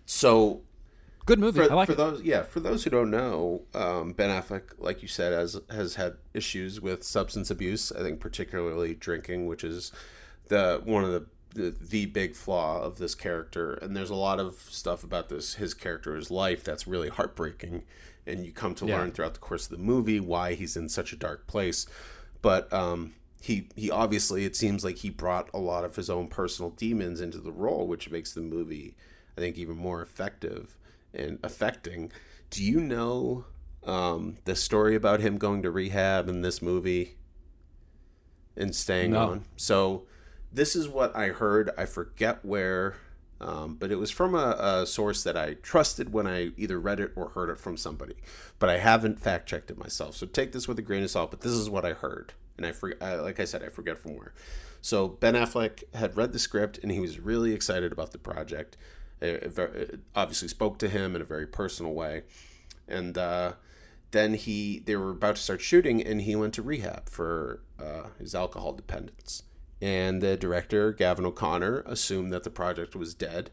so 0.05 0.61
good 1.25 1.39
movie 1.39 1.59
For, 1.63 1.71
I 1.71 1.75
like 1.75 1.87
for 1.87 1.93
it. 1.93 1.97
those, 1.97 2.21
yeah, 2.21 2.43
for 2.43 2.59
those 2.59 2.83
who 2.83 2.89
don't 2.89 3.09
know, 3.09 3.63
um, 3.73 4.11
Ben 4.13 4.29
Affleck, 4.29 4.73
like 4.77 5.01
you 5.01 5.07
said, 5.07 5.33
has 5.33 5.59
has 5.71 5.95
had 5.95 6.17
issues 6.33 6.79
with 6.79 7.03
substance 7.03 7.49
abuse. 7.49 7.91
I 7.91 8.01
think 8.01 8.19
particularly 8.19 8.93
drinking, 8.93 9.47
which 9.47 9.63
is 9.63 9.91
the 10.47 10.81
one 10.83 11.03
of 11.03 11.11
the 11.11 11.25
the, 11.55 11.71
the 11.71 12.05
big 12.07 12.35
flaw 12.35 12.81
of 12.81 12.97
this 12.97 13.15
character. 13.15 13.73
And 13.75 13.95
there's 13.95 14.09
a 14.09 14.15
lot 14.15 14.39
of 14.39 14.55
stuff 14.55 15.03
about 15.03 15.29
this 15.29 15.55
his 15.55 15.73
character's 15.73 16.29
life 16.29 16.63
that's 16.63 16.85
really 16.85 17.09
heartbreaking, 17.09 17.83
and 18.27 18.45
you 18.45 18.51
come 18.51 18.75
to 18.75 18.85
Yeah. 18.85 18.97
learn 18.97 19.11
throughout 19.11 19.33
the 19.33 19.39
course 19.39 19.65
of 19.65 19.71
the 19.71 19.83
movie 19.83 20.19
why 20.19 20.53
he's 20.53 20.77
in 20.77 20.89
such 20.89 21.11
a 21.13 21.15
dark 21.17 21.47
place. 21.47 21.87
But 22.45 22.71
um, 22.71 23.13
he 23.41 23.69
he 23.75 23.89
obviously 23.89 24.45
it 24.45 24.55
seems 24.55 24.83
like 24.83 24.97
he 24.97 25.09
brought 25.09 25.49
a 25.51 25.57
lot 25.57 25.83
of 25.83 25.95
his 25.95 26.11
own 26.11 26.27
personal 26.27 26.69
demons 26.69 27.19
into 27.19 27.39
the 27.39 27.51
role, 27.51 27.87
which 27.87 28.11
makes 28.11 28.33
the 28.33 28.41
movie, 28.41 28.95
I 29.35 29.41
think, 29.41 29.57
even 29.57 29.75
more 29.75 29.99
effective 29.99 30.77
and 31.11 31.39
affecting. 31.41 32.11
Do 32.51 32.63
you 32.63 32.79
know 32.79 33.45
um, 33.83 34.35
the 34.45 34.55
story 34.55 34.93
about 34.95 35.21
him 35.21 35.39
going 35.39 35.63
to 35.63 35.71
rehab 35.71 36.29
in 36.29 36.43
this 36.43 36.61
movie 36.61 37.15
and 38.55 38.75
staying 38.75 39.13
No. 39.13 39.29
on? 39.31 39.45
So 39.57 40.05
this 40.53 40.75
is 40.75 40.87
what 40.87 41.15
I 41.15 41.29
heard. 41.29 41.71
I 41.79 41.85
forget 41.85 42.45
where, 42.45 42.97
um, 43.45 43.75
but 43.75 43.91
it 43.91 43.97
was 43.97 44.09
from 44.09 44.33
a, 44.33 44.57
a 44.59 44.85
source 44.87 45.23
that 45.23 45.37
I 45.37 45.53
trusted 45.55 46.11
when 46.11 46.25
I 46.25 46.51
either 46.57 46.79
read 46.79 46.99
it 46.99 47.11
or 47.15 47.29
heard 47.29 47.51
it 47.51 47.59
from 47.59 47.77
somebody. 47.77 48.15
But 48.57 48.69
I 48.69 48.79
haven't 48.79 49.19
fact 49.19 49.47
checked 49.47 49.69
it 49.69 49.77
myself. 49.77 50.15
So 50.15 50.25
take 50.25 50.51
this 50.51 50.67
with 50.67 50.79
a 50.79 50.81
grain 50.81 51.03
of 51.03 51.11
salt. 51.11 51.29
But 51.29 51.41
this 51.41 51.51
is 51.51 51.69
what 51.69 51.85
I 51.85 51.93
heard, 51.93 52.33
and 52.57 52.65
I 52.65 52.71
forget. 52.71 52.97
I, 53.03 53.15
like 53.15 53.39
I 53.39 53.45
said, 53.45 53.63
I 53.63 53.69
forget 53.69 53.99
from 53.99 54.15
where. 54.15 54.33
So 54.81 55.07
Ben 55.07 55.35
Affleck 55.35 55.83
had 55.93 56.17
read 56.17 56.33
the 56.33 56.39
script 56.39 56.79
and 56.81 56.91
he 56.91 56.99
was 56.99 57.19
really 57.19 57.53
excited 57.53 57.91
about 57.91 58.11
the 58.11 58.17
project. 58.17 58.77
It, 59.21 59.43
it 59.43 59.57
it 59.59 59.99
obviously 60.15 60.47
spoke 60.47 60.79
to 60.79 60.89
him 60.89 61.15
in 61.15 61.21
a 61.21 61.25
very 61.25 61.45
personal 61.45 61.93
way, 61.93 62.23
and 62.87 63.15
uh, 63.15 63.53
then 64.09 64.33
he 64.33 64.79
they 64.79 64.95
were 64.95 65.11
about 65.11 65.35
to 65.35 65.41
start 65.41 65.61
shooting 65.61 66.03
and 66.03 66.21
he 66.21 66.35
went 66.35 66.55
to 66.55 66.63
rehab 66.63 67.09
for 67.09 67.61
uh, 67.79 68.07
his 68.17 68.33
alcohol 68.33 68.73
dependence. 68.73 69.43
And 69.85 70.19
the 70.19 70.35
director 70.35 70.91
Gavin 70.91 71.27
O'Connor 71.27 71.83
assumed 71.85 72.33
that 72.33 72.41
the 72.41 72.49
project 72.49 72.95
was 72.95 73.13
dead, 73.13 73.51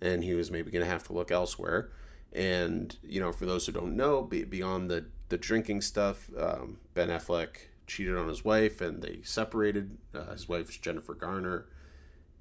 and 0.00 0.24
he 0.24 0.34
was 0.34 0.50
maybe 0.50 0.72
going 0.72 0.84
to 0.84 0.90
have 0.90 1.04
to 1.04 1.12
look 1.12 1.30
elsewhere. 1.30 1.92
And 2.32 2.96
you 3.00 3.20
know, 3.20 3.30
for 3.30 3.46
those 3.46 3.64
who 3.64 3.70
don't 3.70 3.94
know, 3.94 4.22
beyond 4.22 4.90
the 4.90 5.04
the 5.28 5.38
drinking 5.38 5.82
stuff, 5.82 6.30
um, 6.36 6.78
Ben 6.94 7.10
Affleck 7.10 7.68
cheated 7.86 8.16
on 8.16 8.26
his 8.26 8.44
wife, 8.44 8.80
and 8.80 9.02
they 9.02 9.20
separated. 9.22 9.98
Uh, 10.12 10.32
his 10.32 10.48
wife's 10.48 10.76
Jennifer 10.76 11.14
Garner, 11.14 11.66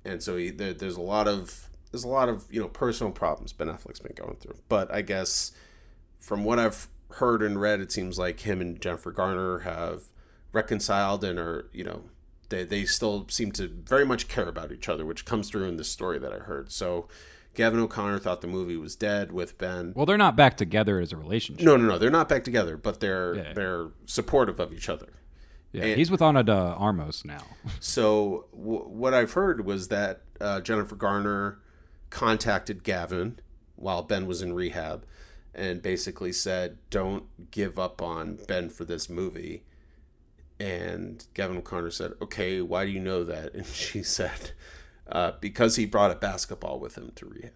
and 0.03 0.23
so 0.23 0.35
he, 0.35 0.49
there, 0.49 0.73
there's 0.73 0.97
a 0.97 1.01
lot 1.01 1.27
of 1.27 1.69
there's 1.91 2.03
a 2.03 2.09
lot 2.09 2.30
of 2.30 2.45
you 2.49 2.59
know 2.59 2.68
personal 2.68 3.14
problems 3.14 3.53
Ben 3.53 3.68
Affleck's 3.68 3.99
been 3.99 4.15
going 4.15 4.38
through. 4.38 4.57
But 4.68 4.91
I 4.91 5.03
guess 5.03 5.51
from 6.18 6.43
what 6.43 6.57
I've 6.57 6.88
heard 7.11 7.43
and 7.43 7.61
read, 7.61 7.81
it 7.81 7.91
seems 7.91 8.18
like 8.18 8.39
him 8.39 8.61
and 8.61 8.81
Jennifer 8.81 9.11
Garner 9.11 9.59
have 9.59 10.05
reconciled 10.53 11.23
and 11.23 11.38
are 11.38 11.69
you 11.72 11.84
know 11.84 12.05
they 12.49 12.63
they 12.63 12.85
still 12.85 13.25
seem 13.29 13.51
to 13.53 13.67
very 13.67 14.05
much 14.05 14.27
care 14.27 14.47
about 14.47 14.71
each 14.71 14.87
other, 14.89 15.05
which 15.05 15.25
comes 15.25 15.49
through 15.49 15.65
in 15.65 15.77
this 15.77 15.89
story 15.89 16.19
that 16.19 16.33
I 16.33 16.37
heard. 16.39 16.71
So. 16.71 17.07
Gavin 17.53 17.79
O'Connor 17.79 18.19
thought 18.19 18.41
the 18.41 18.47
movie 18.47 18.77
was 18.77 18.95
dead 18.95 19.31
with 19.31 19.57
Ben. 19.57 19.91
Well, 19.95 20.05
they're 20.05 20.15
not 20.15 20.35
back 20.35 20.57
together 20.57 20.99
as 20.99 21.11
a 21.11 21.17
relationship. 21.17 21.65
No, 21.65 21.75
no, 21.75 21.85
no. 21.87 21.97
They're 21.97 22.11
not 22.11 22.29
back 22.29 22.43
together, 22.43 22.77
but 22.77 22.99
they're 22.99 23.33
Yeah. 23.33 23.53
they're 23.53 23.87
supportive 24.05 24.59
of 24.59 24.71
each 24.71 24.87
other. 24.89 25.07
Yeah, 25.71 25.85
And- 25.85 25.97
he's 25.97 26.11
with 26.11 26.21
Ana 26.21 26.43
de 26.43 26.53
Armas 26.53 27.25
now. 27.25 27.41
So 27.79 28.45
w- 28.55 28.83
what 28.87 29.15
I've 29.15 29.31
heard 29.31 29.65
was 29.65 29.87
that 29.87 30.21
uh, 30.39 30.61
Jennifer 30.61 30.95
Garner 30.95 31.57
contacted 32.11 32.83
Gavin 32.83 33.39
while 33.75 34.03
Ben 34.03 34.27
was 34.27 34.43
in 34.43 34.53
rehab, 34.53 35.03
and 35.55 35.81
basically 35.81 36.31
said, 36.33 36.77
"Don't 36.91 37.23
give 37.49 37.79
up 37.79 38.03
on 38.03 38.37
Ben 38.47 38.69
for 38.69 38.85
this 38.85 39.09
movie." 39.09 39.63
And 40.59 41.25
Gavin 41.34 41.57
O'Connor 41.57 41.91
said, 41.91 42.13
"Okay, 42.21 42.61
why 42.61 42.85
do 42.85 42.91
you 42.91 42.99
know 42.99 43.23
that?" 43.23 43.53
And 43.55 43.65
she 43.65 44.01
said, 44.03 44.51
uh, 45.07 45.34
"Because 45.39 45.75
he 45.75 45.85
brought 45.85 46.11
a 46.11 46.15
basketball 46.15 46.79
with 46.79 46.97
him 46.97 47.11
to 47.15 47.25
rehab." 47.25 47.51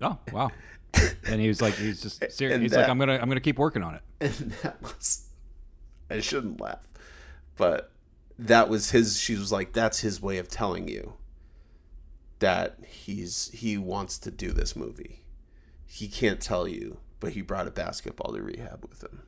Oh 0.00 0.18
wow! 0.32 0.50
and 1.26 1.40
he 1.40 1.48
was 1.48 1.60
like, 1.62 1.74
he's 1.74 2.02
just 2.02 2.18
serious. 2.32 2.60
He's 2.60 2.70
that- 2.72 2.80
like, 2.82 2.88
I'm 2.88 2.98
gonna, 2.98 3.14
I'm 3.14 3.28
gonna 3.28 3.40
keep 3.40 3.58
working 3.58 3.82
on 3.82 3.94
it. 3.94 4.02
and 4.20 4.52
that 4.62 4.80
was 4.82 5.28
I 6.10 6.20
shouldn't 6.20 6.60
laugh, 6.60 6.86
but 7.56 7.92
that 8.38 8.68
was 8.68 8.90
his. 8.90 9.18
She 9.20 9.34
was 9.36 9.52
like, 9.52 9.72
"That's 9.72 10.00
his 10.00 10.20
way 10.20 10.38
of 10.38 10.48
telling 10.48 10.88
you 10.88 11.14
that 12.38 12.78
he's 12.86 13.50
he 13.52 13.76
wants 13.78 14.18
to 14.18 14.30
do 14.30 14.50
this 14.52 14.74
movie. 14.74 15.24
He 15.86 16.08
can't 16.08 16.40
tell 16.40 16.66
you, 16.66 16.98
but 17.20 17.32
he 17.32 17.42
brought 17.42 17.68
a 17.68 17.70
basketball 17.70 18.32
to 18.32 18.42
rehab 18.42 18.86
with 18.88 19.02
him." 19.02 19.22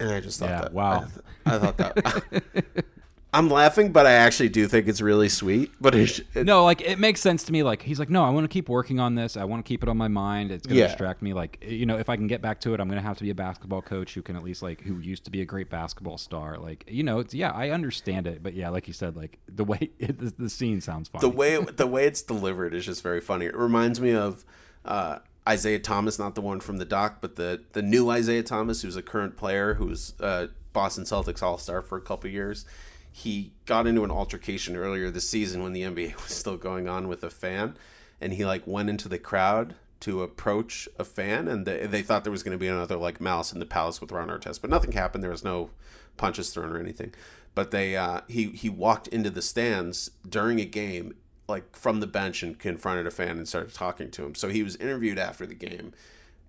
And 0.00 0.10
I 0.10 0.20
just 0.20 0.38
thought 0.40 0.48
Yeah, 0.50 0.60
that 0.62 0.72
wow. 0.72 1.06
I, 1.46 1.54
I 1.56 1.58
thought 1.58 1.76
that 1.78 2.42
I'm 3.32 3.50
laughing, 3.50 3.90
but 3.90 4.06
I 4.06 4.12
actually 4.12 4.48
do 4.48 4.68
think 4.68 4.86
it's 4.86 5.00
really 5.00 5.28
sweet. 5.28 5.72
But 5.80 5.96
it, 5.96 6.20
it, 6.34 6.46
no, 6.46 6.62
like 6.62 6.80
it 6.82 7.00
makes 7.00 7.20
sense 7.20 7.42
to 7.44 7.52
me. 7.52 7.64
Like 7.64 7.82
he's 7.82 7.98
like, 7.98 8.08
no, 8.08 8.22
I 8.24 8.30
want 8.30 8.44
to 8.44 8.48
keep 8.48 8.68
working 8.68 9.00
on 9.00 9.16
this. 9.16 9.36
I 9.36 9.42
want 9.42 9.64
to 9.64 9.68
keep 9.68 9.82
it 9.82 9.88
on 9.88 9.96
my 9.96 10.06
mind. 10.06 10.52
It's 10.52 10.64
gonna 10.68 10.78
Yeah. 10.78 10.86
distract 10.86 11.20
me. 11.20 11.32
Like 11.32 11.58
you 11.66 11.84
know, 11.84 11.98
if 11.98 12.08
I 12.08 12.14
can 12.14 12.28
get 12.28 12.40
back 12.40 12.60
to 12.60 12.74
it, 12.74 12.80
I'm 12.80 12.88
gonna 12.88 13.00
have 13.02 13.16
to 13.18 13.24
be 13.24 13.30
a 13.30 13.34
basketball 13.34 13.82
coach 13.82 14.14
who 14.14 14.22
can 14.22 14.36
at 14.36 14.44
least 14.44 14.62
like 14.62 14.82
who 14.82 15.00
used 15.00 15.24
to 15.24 15.32
be 15.32 15.40
a 15.40 15.44
great 15.44 15.68
basketball 15.68 16.16
star. 16.16 16.58
Like 16.58 16.84
you 16.86 17.02
know, 17.02 17.18
it's 17.18 17.34
yeah, 17.34 17.50
I 17.50 17.70
understand 17.70 18.28
it. 18.28 18.40
But 18.40 18.54
yeah, 18.54 18.68
like 18.68 18.86
you 18.86 18.94
said, 18.94 19.16
like 19.16 19.40
the 19.48 19.64
way 19.64 19.90
it, 19.98 20.16
the, 20.20 20.32
the 20.38 20.48
scene 20.50 20.80
sounds 20.80 21.08
funny. 21.08 21.22
the 21.22 21.36
way 21.36 21.56
the 21.60 21.88
way 21.88 22.06
it's 22.06 22.22
delivered 22.22 22.72
is 22.72 22.86
just 22.86 23.02
very 23.02 23.20
funny. 23.20 23.46
It 23.46 23.56
reminds 23.56 24.00
me 24.00 24.12
of 24.14 24.44
uh, 24.84 25.18
Isiah 25.50 25.78
Thomas, 25.78 26.18
not 26.18 26.34
the 26.34 26.40
one 26.40 26.60
from 26.60 26.78
the 26.78 26.84
doc, 26.84 27.18
but 27.20 27.36
the 27.36 27.62
the 27.72 27.82
new 27.82 28.10
Isaiah 28.10 28.42
Thomas, 28.42 28.82
who's 28.82 28.96
a 28.96 29.02
current 29.02 29.36
player, 29.36 29.74
who's 29.74 30.14
uh, 30.20 30.48
Boston 30.72 31.04
Celtics 31.04 31.42
All 31.42 31.58
Star 31.58 31.82
for 31.82 31.98
a 31.98 32.00
couple 32.02 32.30
years. 32.30 32.64
He 33.12 33.52
got 33.66 33.86
into 33.86 34.02
an 34.04 34.10
altercation 34.10 34.76
earlier 34.76 35.10
this 35.10 35.28
season 35.28 35.62
when 35.62 35.72
the 35.72 35.82
NBA 35.82 36.14
was 36.22 36.32
still 36.32 36.56
going 36.56 36.88
on 36.88 37.08
with 37.08 37.22
a 37.22 37.30
fan, 37.30 37.76
and 38.20 38.32
he 38.32 38.44
like 38.44 38.66
went 38.66 38.88
into 38.88 39.08
the 39.08 39.18
crowd 39.18 39.74
to 40.00 40.22
approach 40.22 40.88
a 40.98 41.04
fan, 41.04 41.48
and 41.48 41.66
they, 41.66 41.86
they 41.86 42.02
thought 42.02 42.24
there 42.24 42.32
was 42.32 42.42
going 42.42 42.56
to 42.56 42.58
be 42.58 42.68
another 42.68 42.96
like 42.96 43.20
Malice 43.20 43.52
in 43.52 43.60
the 43.60 43.66
Palace 43.66 44.00
with 44.00 44.12
Ron 44.12 44.28
Artest, 44.28 44.60
but 44.60 44.70
nothing 44.70 44.92
happened. 44.92 45.22
There 45.22 45.30
was 45.30 45.44
no 45.44 45.70
punches 46.16 46.50
thrown 46.50 46.72
or 46.72 46.78
anything. 46.78 47.14
But 47.54 47.70
they 47.70 47.96
uh, 47.96 48.22
he 48.28 48.46
he 48.48 48.68
walked 48.68 49.08
into 49.08 49.30
the 49.30 49.42
stands 49.42 50.10
during 50.28 50.60
a 50.60 50.64
game, 50.64 51.14
like 51.48 51.76
from 51.76 52.00
the 52.00 52.06
bench, 52.06 52.42
and 52.42 52.58
confronted 52.58 53.06
a 53.06 53.10
fan 53.10 53.38
and 53.38 53.48
started 53.48 53.74
talking 53.74 54.10
to 54.12 54.24
him. 54.24 54.34
So 54.34 54.48
he 54.48 54.62
was 54.62 54.76
interviewed 54.76 55.18
after 55.18 55.46
the 55.46 55.54
game, 55.54 55.92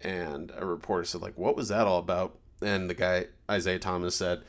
and 0.02 0.52
a 0.56 0.66
reporter 0.66 1.06
said 1.06 1.22
like, 1.22 1.38
"What 1.38 1.56
was 1.56 1.68
that 1.70 1.88
all 1.88 2.00
about?" 2.00 2.38
And 2.62 2.90
the 2.90 2.94
guy 2.94 3.28
Isaiah 3.50 3.80
Thomas 3.80 4.16
said, 4.16 4.42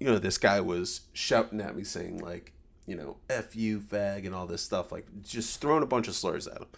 "You 0.00 0.06
know, 0.08 0.18
this 0.18 0.38
guy 0.38 0.60
was 0.60 1.02
shouting 1.12 1.60
at 1.60 1.76
me 1.76 1.84
saying 1.84 2.18
like." 2.18 2.52
You 2.88 2.94
know, 2.94 3.16
F 3.28 3.56
you, 3.56 3.80
fag, 3.80 4.26
and 4.26 4.32
all 4.32 4.46
this 4.46 4.62
stuff, 4.62 4.92
like 4.92 5.08
just 5.20 5.60
throwing 5.60 5.82
a 5.82 5.86
bunch 5.86 6.06
of 6.06 6.14
slurs 6.14 6.46
at 6.46 6.58
him. 6.58 6.68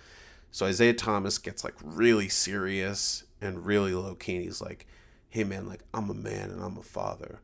So 0.50 0.64
Isaiah 0.64 0.94
Thomas 0.94 1.36
gets 1.36 1.64
like 1.64 1.74
really 1.82 2.30
serious 2.30 3.24
and 3.42 3.66
really 3.66 3.92
low 3.92 4.14
key. 4.14 4.44
He's 4.44 4.62
like, 4.62 4.86
"Hey 5.28 5.44
man, 5.44 5.68
like 5.68 5.82
I'm 5.92 6.08
a 6.08 6.14
man 6.14 6.50
and 6.50 6.62
I'm 6.62 6.78
a 6.78 6.82
father, 6.82 7.40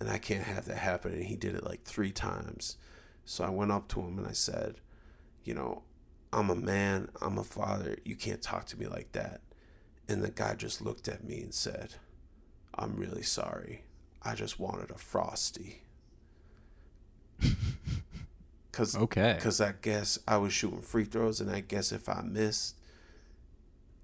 and 0.00 0.10
I 0.10 0.18
can't 0.18 0.42
have 0.42 0.64
that 0.64 0.78
happen." 0.78 1.12
And 1.12 1.26
he 1.26 1.36
did 1.36 1.54
it 1.54 1.62
like 1.62 1.84
three 1.84 2.10
times. 2.10 2.76
So 3.28 3.44
I 3.44 3.50
went 3.50 3.70
up 3.70 3.88
to 3.88 4.00
him 4.00 4.16
and 4.16 4.26
I 4.26 4.32
said, 4.32 4.80
"You 5.44 5.52
know, 5.52 5.82
I'm 6.32 6.48
a 6.48 6.54
man, 6.54 7.10
I'm 7.20 7.36
a 7.36 7.44
father. 7.44 7.98
You 8.02 8.16
can't 8.16 8.40
talk 8.40 8.64
to 8.68 8.78
me 8.80 8.86
like 8.86 9.12
that." 9.12 9.42
And 10.08 10.24
the 10.24 10.30
guy 10.30 10.54
just 10.54 10.80
looked 10.80 11.08
at 11.08 11.24
me 11.24 11.42
and 11.42 11.52
said, 11.52 11.96
"I'm 12.74 12.96
really 12.96 13.22
sorry. 13.22 13.84
I 14.22 14.34
just 14.34 14.58
wanted 14.58 14.90
a 14.90 14.96
frosty." 14.96 15.82
Cause 18.72 18.96
Okay. 18.96 19.36
Cause 19.38 19.60
I 19.60 19.74
guess 19.82 20.18
I 20.26 20.38
was 20.38 20.54
shooting 20.54 20.80
free 20.80 21.04
throws, 21.04 21.38
and 21.38 21.50
I 21.50 21.60
guess 21.60 21.92
if 21.92 22.08
I 22.08 22.22
missed, 22.22 22.76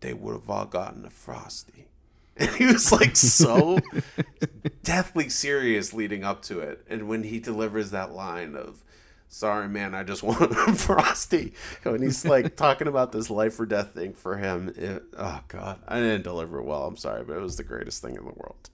they 0.00 0.12
would 0.12 0.34
have 0.34 0.50
all 0.50 0.66
gotten 0.66 1.06
a 1.06 1.10
frosty. 1.10 1.88
And 2.36 2.50
he 2.50 2.66
was 2.66 2.90
like 2.90 3.14
so 3.14 3.78
deathly 4.82 5.28
serious 5.28 5.94
leading 5.94 6.24
up 6.24 6.42
to 6.42 6.58
it. 6.58 6.84
And 6.90 7.08
when 7.08 7.22
he 7.22 7.38
delivers 7.38 7.92
that 7.92 8.12
line 8.12 8.56
of 8.56 8.82
"Sorry, 9.34 9.68
man, 9.68 9.94
I 9.94 10.02
just 10.04 10.22
want 10.28 10.40
a 10.52 10.74
frosty," 10.74 11.54
and 11.84 12.02
he's 12.02 12.24
like 12.24 12.56
talking 12.56 12.86
about 12.86 13.12
this 13.12 13.30
life 13.30 13.58
or 13.58 13.66
death 13.66 13.92
thing 13.94 14.12
for 14.12 14.36
him, 14.36 14.72
it, 14.76 15.02
oh 15.18 15.40
god, 15.48 15.80
I 15.88 15.98
didn't 16.00 16.22
deliver 16.22 16.58
it 16.58 16.64
well. 16.64 16.84
I'm 16.86 16.96
sorry, 16.96 17.24
but 17.24 17.36
it 17.36 17.40
was 17.40 17.56
the 17.56 17.64
greatest 17.64 18.00
thing 18.00 18.16
in 18.16 18.24
the 18.24 18.32
world. 18.32 18.70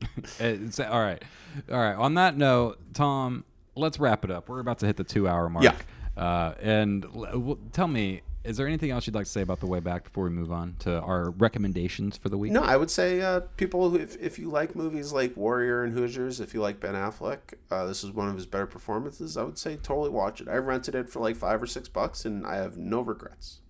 It's, 0.38 0.78
all 0.78 1.00
right, 1.00 1.22
all 1.70 1.78
right. 1.78 1.94
On 1.96 2.14
that 2.14 2.36
note, 2.36 2.78
Tom, 2.94 3.44
let's 3.74 3.98
wrap 3.98 4.24
it 4.24 4.30
up. 4.30 4.48
We're 4.48 4.60
about 4.60 4.78
to 4.80 4.86
hit 4.86 4.96
the 4.96 5.04
two-hour 5.04 5.48
mark. 5.48 5.64
Yeah. 5.64 5.74
Uh, 6.16 6.54
and 6.60 7.04
l- 7.04 7.24
w- 7.32 7.58
tell 7.72 7.88
me, 7.88 8.20
is 8.48 8.56
there 8.56 8.66
anything 8.66 8.90
else 8.90 9.06
you'd 9.06 9.14
like 9.14 9.26
to 9.26 9.30
say 9.30 9.42
about 9.42 9.60
the 9.60 9.66
way 9.66 9.78
back 9.78 10.04
before 10.04 10.24
we 10.24 10.30
move 10.30 10.50
on 10.50 10.74
to 10.80 11.00
our 11.00 11.30
recommendations 11.32 12.16
for 12.16 12.30
the 12.30 12.38
week? 12.38 12.50
No, 12.50 12.62
I 12.62 12.76
would 12.76 12.90
say 12.90 13.20
uh, 13.20 13.40
people 13.58 13.90
who, 13.90 13.96
if, 13.96 14.16
if 14.20 14.38
you 14.38 14.48
like 14.48 14.74
movies 14.74 15.12
like 15.12 15.36
Warrior 15.36 15.84
and 15.84 15.92
Hoosiers, 15.92 16.40
if 16.40 16.54
you 16.54 16.62
like 16.62 16.80
Ben 16.80 16.94
Affleck, 16.94 17.38
uh, 17.70 17.84
this 17.84 18.02
is 18.02 18.10
one 18.10 18.28
of 18.28 18.36
his 18.36 18.46
better 18.46 18.66
performances. 18.66 19.36
I 19.36 19.42
would 19.42 19.58
say 19.58 19.76
totally 19.76 20.08
watch 20.08 20.40
it. 20.40 20.48
I 20.48 20.56
rented 20.56 20.94
it 20.94 21.10
for 21.10 21.20
like 21.20 21.36
five 21.36 21.62
or 21.62 21.66
six 21.66 21.88
bucks, 21.88 22.24
and 22.24 22.46
I 22.46 22.56
have 22.56 22.78
no 22.78 23.02
regrets. 23.02 23.60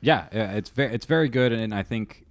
Yeah, 0.00 0.26
yeah, 0.32 0.52
it's 0.52 0.70
very 0.70 0.94
it's 0.94 1.06
very 1.06 1.28
good, 1.28 1.52
and 1.52 1.74
I 1.74 1.82
think 1.82 2.24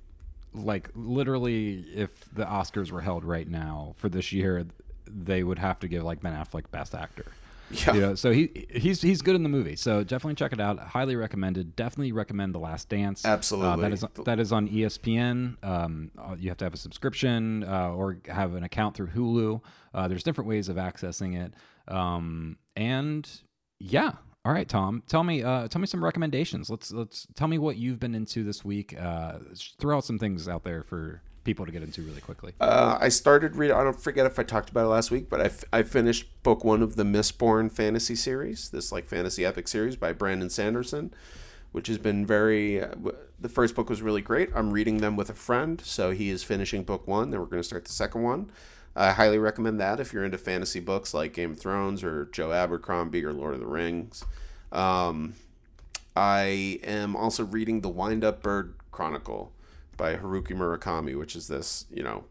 like 0.53 0.89
literally, 0.95 1.85
if 1.95 2.25
the 2.33 2.43
Oscars 2.43 2.91
were 2.91 3.01
held 3.01 3.23
right 3.23 3.47
now 3.47 3.93
for 3.97 4.09
this 4.09 4.33
year, 4.33 4.65
they 5.05 5.43
would 5.43 5.59
have 5.59 5.79
to 5.81 5.88
give 5.88 6.03
like 6.03 6.21
Ben 6.21 6.33
Affleck 6.33 6.69
Best 6.71 6.95
Actor. 6.95 7.25
Yeah. 7.73 7.93
You 7.93 8.02
know, 8.02 8.15
so 8.15 8.31
he 8.31 8.68
he's 8.69 9.02
he's 9.02 9.22
good 9.22 9.35
in 9.35 9.43
the 9.43 9.49
movie. 9.49 9.76
So 9.76 10.03
definitely 10.03 10.35
check 10.35 10.53
it 10.53 10.60
out. 10.60 10.80
Highly 10.80 11.15
recommended. 11.15 11.76
Definitely 11.76 12.11
recommend 12.11 12.53
The 12.53 12.60
Last 12.60 12.89
Dance. 12.89 13.26
Uh, 13.26 13.30
Absolutely. 13.30 13.81
that 13.81 13.93
is 13.93 14.06
that 14.26 14.39
is 14.39 14.52
on 14.52 14.68
ESPN. 14.68 15.64
Um, 15.64 16.11
uh, 16.18 16.35
you 16.38 16.49
have 16.49 16.57
to 16.57 16.65
have 16.65 16.73
a 16.73 16.77
subscription 16.77 17.64
uh, 17.64 17.91
or 17.91 18.18
have 18.27 18.56
an 18.56 18.64
account 18.64 18.95
through 18.95 19.07
Hulu. 19.07 19.61
Uh, 19.93 20.07
there's 20.07 20.23
different 20.23 20.48
ways 20.48 20.69
of 20.69 20.77
accessing 20.77 21.41
it. 21.41 21.53
Um, 21.88 22.57
and 22.76 23.30
yeah. 23.80 24.14
All 24.43 24.52
right, 24.52 24.68
Tom. 24.68 25.03
Tell 25.07 25.23
me, 25.23 25.43
uh, 25.43 25.68
tell 25.68 25.80
me 25.80 25.85
some 25.85 26.03
recommendations. 26.03 26.69
Let's 26.69 26.91
let's 26.91 27.27
tell 27.35 27.48
me 27.48 27.60
what 27.60 27.77
you've 27.77 27.99
been 27.99 28.15
into 28.15 28.43
this 28.43 28.65
week. 28.65 28.99
Uh, 28.99 29.38
throw 29.80 29.98
out 29.98 30.06
some 30.06 30.18
things 30.18 30.48
out 30.48 30.64
there 30.64 30.81
for 30.84 31.22
people 31.43 31.65
to 31.65 31.72
get 31.72 31.81
into 31.81 32.01
really 32.01 32.22
quickly. 32.22 32.53
Uh, 32.59 32.97
I 32.99 33.09
started 33.09 33.55
reading. 33.55 33.76
I 33.76 33.84
don't 33.84 33.99
forget 33.99 34.26
if 34.26 34.38
I 34.38 34.43
talked 34.43 34.69
about 34.69 34.85
it 34.85 34.89
last 34.89 35.11
week, 35.11 35.30
but 35.30 35.41
I, 35.41 35.45
f- 35.45 35.63
I 35.73 35.84
finished 35.84 36.27
book 36.43 36.63
one 36.63 36.81
of 36.81 36.95
the 36.95 37.03
Mistborn 37.03 37.72
fantasy 37.72 38.15
series, 38.15 38.69
this 38.69 38.91
like 38.91 39.05
fantasy 39.05 39.45
epic 39.45 39.68
series 39.68 39.95
by 39.95 40.13
Brandon 40.13 40.49
Sanderson, 40.49 41.13
which 41.72 41.88
has 41.88 41.97
been 41.97 42.26
very. 42.26 42.81
Uh, 42.81 42.93
the 43.39 43.49
first 43.49 43.76
book 43.76 43.89
was 43.89 44.01
really 44.01 44.22
great. 44.22 44.49
I'm 44.55 44.72
reading 44.72 44.97
them 44.97 45.15
with 45.15 45.30
a 45.30 45.34
friend, 45.34 45.81
so 45.81 46.11
he 46.11 46.30
is 46.30 46.43
finishing 46.43 46.84
book 46.84 47.07
one. 47.07 47.31
Then 47.31 47.39
we're 47.39 47.47
going 47.47 47.61
to 47.61 47.68
start 47.68 47.85
the 47.85 47.91
second 47.91 48.22
one. 48.22 48.51
I 48.95 49.11
highly 49.11 49.38
recommend 49.38 49.80
that 49.80 49.99
if 49.99 50.11
you're 50.11 50.26
into 50.26 50.38
fantasy 50.38 50.80
books 50.80 51.13
like 51.13 51.34
Game 51.34 51.51
of 51.51 51.59
Thrones 51.59 52.03
or 52.03 52.26
Joe 52.26 52.51
Abercrombie 52.51 53.23
or 53.23 53.31
Lord 53.31 53.53
of 53.53 53.61
the 53.61 53.65
Rings. 53.65 54.26
Um, 54.72 55.35
I 56.15 56.80
am 56.84 57.15
also 57.15 57.45
reading 57.45 57.81
the 57.81 57.89
Wind 57.89 58.23
Up 58.23 58.41
Bird 58.43 58.76
Chronicle 58.91 59.53
by 60.02 60.15
Haruki 60.15 60.53
Murakami, 60.53 61.15
which 61.15 61.36
is 61.36 61.48
this, 61.48 61.86
you 61.91 62.02
know, 62.02 62.23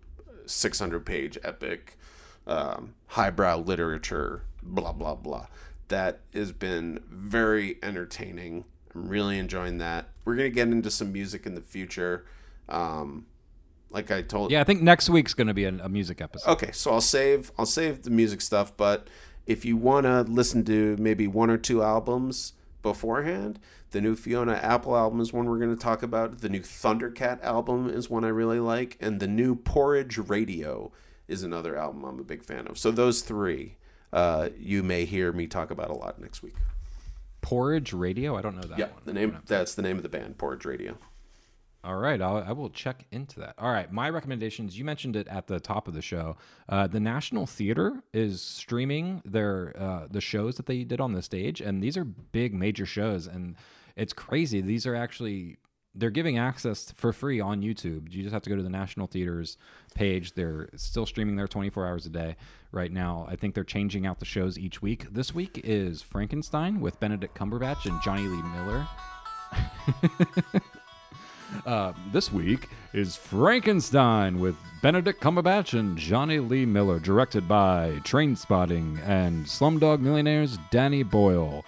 600 0.45 1.07
page 1.07 1.39
epic, 1.45 1.97
um, 2.45 2.95
highbrow 3.07 3.59
literature, 3.59 4.43
blah, 4.61 4.93
blah, 4.93 5.15
blah. 5.15 5.47
That 5.87 6.19
has 6.35 6.51
been 6.51 6.99
very 7.09 7.79
entertaining. 7.81 8.65
I'm 8.93 9.09
really 9.09 9.39
enjoying 9.39 9.79
that. 9.79 10.09
We're 10.25 10.35
going 10.35 10.51
to 10.51 10.55
get 10.55 10.67
into 10.67 10.91
some 10.91 11.13
music 11.13 11.47
in 11.47 11.55
the 11.55 11.61
future. 11.61 12.27
Um, 12.69 13.27
like 13.91 14.11
I 14.11 14.23
told 14.23 14.51
Yeah, 14.51 14.63
I 14.63 14.65
think 14.65 14.83
next 14.83 15.09
week's 15.09 15.35
going 15.35 15.47
to 15.47 15.55
be 15.55 15.65
a, 15.65 15.75
a 15.81 15.89
music 15.89 16.21
episode. 16.21 16.51
Okay, 16.51 16.73
so 16.73 16.91
I'll 16.91 17.01
save 17.01 17.53
I'll 17.57 17.67
save 17.67 18.03
the 18.03 18.11
music 18.11 18.41
stuff, 18.41 18.77
but 18.77 19.07
if 19.47 19.65
you 19.65 19.77
want 19.77 20.07
to 20.07 20.23
listen 20.23 20.65
to 20.65 20.97
maybe 20.99 21.29
one 21.29 21.51
or 21.51 21.57
two 21.57 21.85
albums 21.85 22.53
beforehand, 22.83 23.59
the 23.91 24.01
new 24.01 24.15
Fiona 24.15 24.55
Apple 24.55 24.97
album 24.97 25.21
is 25.21 25.33
one 25.33 25.47
we're 25.47 25.59
going 25.59 25.75
to 25.75 25.83
talk 25.83 26.03
about. 26.03 26.39
The 26.39 26.49
new 26.49 26.61
Thundercat 26.61 27.43
album 27.43 27.89
is 27.89 28.09
one 28.09 28.25
I 28.25 28.29
really 28.29 28.61
like, 28.61 28.97
and 29.01 29.21
the 29.21 29.29
new 29.29 29.55
Porridge 29.55 30.19
Radio 30.19 30.93
is 31.29 31.43
another 31.43 31.77
album 31.77 32.05
I'm 32.05 32.19
a 32.19 32.25
big 32.25 32.43
fan 32.43 32.67
of. 32.67 32.79
So 32.79 32.91
those 32.91 33.23
three, 33.23 33.77
uh, 34.13 34.51
you 34.59 34.83
may 34.83 35.05
hear 35.05 35.33
me 35.33 35.47
talk 35.47 35.71
about 35.71 35.91
a 35.91 35.95
lot 35.95 36.21
next 36.21 36.43
week. 36.43 36.57
Porridge 37.41 37.93
Radio. 37.93 38.37
I 38.37 38.43
don't 38.43 38.57
know 38.57 38.69
that 38.69 38.79
yeah, 38.79 38.87
one. 38.87 39.03
the 39.05 39.13
name 39.13 39.39
that's 39.47 39.75
the 39.75 39.83
name 39.83 39.97
of 39.97 40.03
the 40.03 40.09
band, 40.09 40.39
Porridge 40.39 40.65
Radio. 40.65 40.99
All 41.83 41.97
right, 41.97 42.21
I'll, 42.21 42.45
I 42.47 42.53
will 42.53 42.69
check 42.69 43.07
into 43.11 43.41
that. 43.41 43.55
All 43.59 43.73
right, 43.73 43.91
my 43.91 44.11
recommendations. 44.11 44.79
You 44.79 44.85
mentioned 44.85 45.17
it 45.17 45.27
at 45.29 45.47
the 45.47 45.59
top 45.59 45.89
of 45.89 45.95
the 45.95 46.03
show. 46.03 46.37
Uh, 46.69 46.87
the 46.87 47.01
National 47.01 47.47
Theater 47.47 48.03
is 48.13 48.43
streaming 48.43 49.23
their 49.25 49.75
uh, 49.79 50.07
the 50.11 50.21
shows 50.21 50.57
that 50.57 50.67
they 50.67 50.85
did 50.85 51.01
on 51.01 51.13
the 51.13 51.23
stage, 51.23 51.61
and 51.63 51.83
these 51.83 51.97
are 51.97 52.05
big, 52.05 52.53
major 52.53 52.85
shows, 52.85 53.27
and 53.27 53.57
it's 53.97 54.13
crazy. 54.13 54.61
These 54.61 54.87
are 54.87 54.95
actually 54.95 55.57
they're 55.95 56.11
giving 56.11 56.39
access 56.39 56.93
for 56.93 57.13
free 57.13 57.41
on 57.41 57.63
YouTube. 57.63 58.13
You 58.13 58.23
just 58.23 58.33
have 58.33 58.43
to 58.43 58.51
go 58.51 58.57
to 58.57 58.63
the 58.63 58.69
National 58.71 59.07
Theater's 59.07 59.57
page. 59.95 60.35
They're 60.35 60.69
still 60.77 61.07
streaming 61.07 61.37
there 61.37 61.49
24 61.49 61.87
hours 61.87 62.07
a 62.07 62.11
day 62.11 62.37
right 62.73 62.93
now. 62.93 63.27
I 63.29 63.37
think 63.37 63.55
they're 63.55 63.65
changing 63.65 64.07
out 64.07 64.19
the 64.19 64.25
shows 64.25 64.59
each 64.59 64.81
week. 64.83 65.07
This 65.11 65.35
week 65.35 65.61
is 65.65 66.03
Frankenstein 66.03 66.81
with 66.81 67.01
Benedict 67.01 67.37
Cumberbatch 67.37 67.87
and 67.87 68.01
Jonny 68.03 68.29
Lee 68.29 68.43
Miller. 68.43 68.87
Uh, 71.67 71.93
this 72.13 72.33
week 72.33 72.69
is 72.93 73.17
Frankenstein 73.17 74.39
with 74.39 74.57
Benedict 74.83 75.21
Cumberbatch 75.21 75.79
and 75.79 75.97
Jonny 75.97 76.39
Lee 76.39 76.65
Miller, 76.65 76.99
directed 76.99 77.47
by 77.47 78.01
Trainspotting 78.05 78.99
and 79.07 79.45
Slumdog 79.47 80.01
Millionaire's 80.01 80.59
Danny 80.71 81.03
Boyle. 81.03 81.65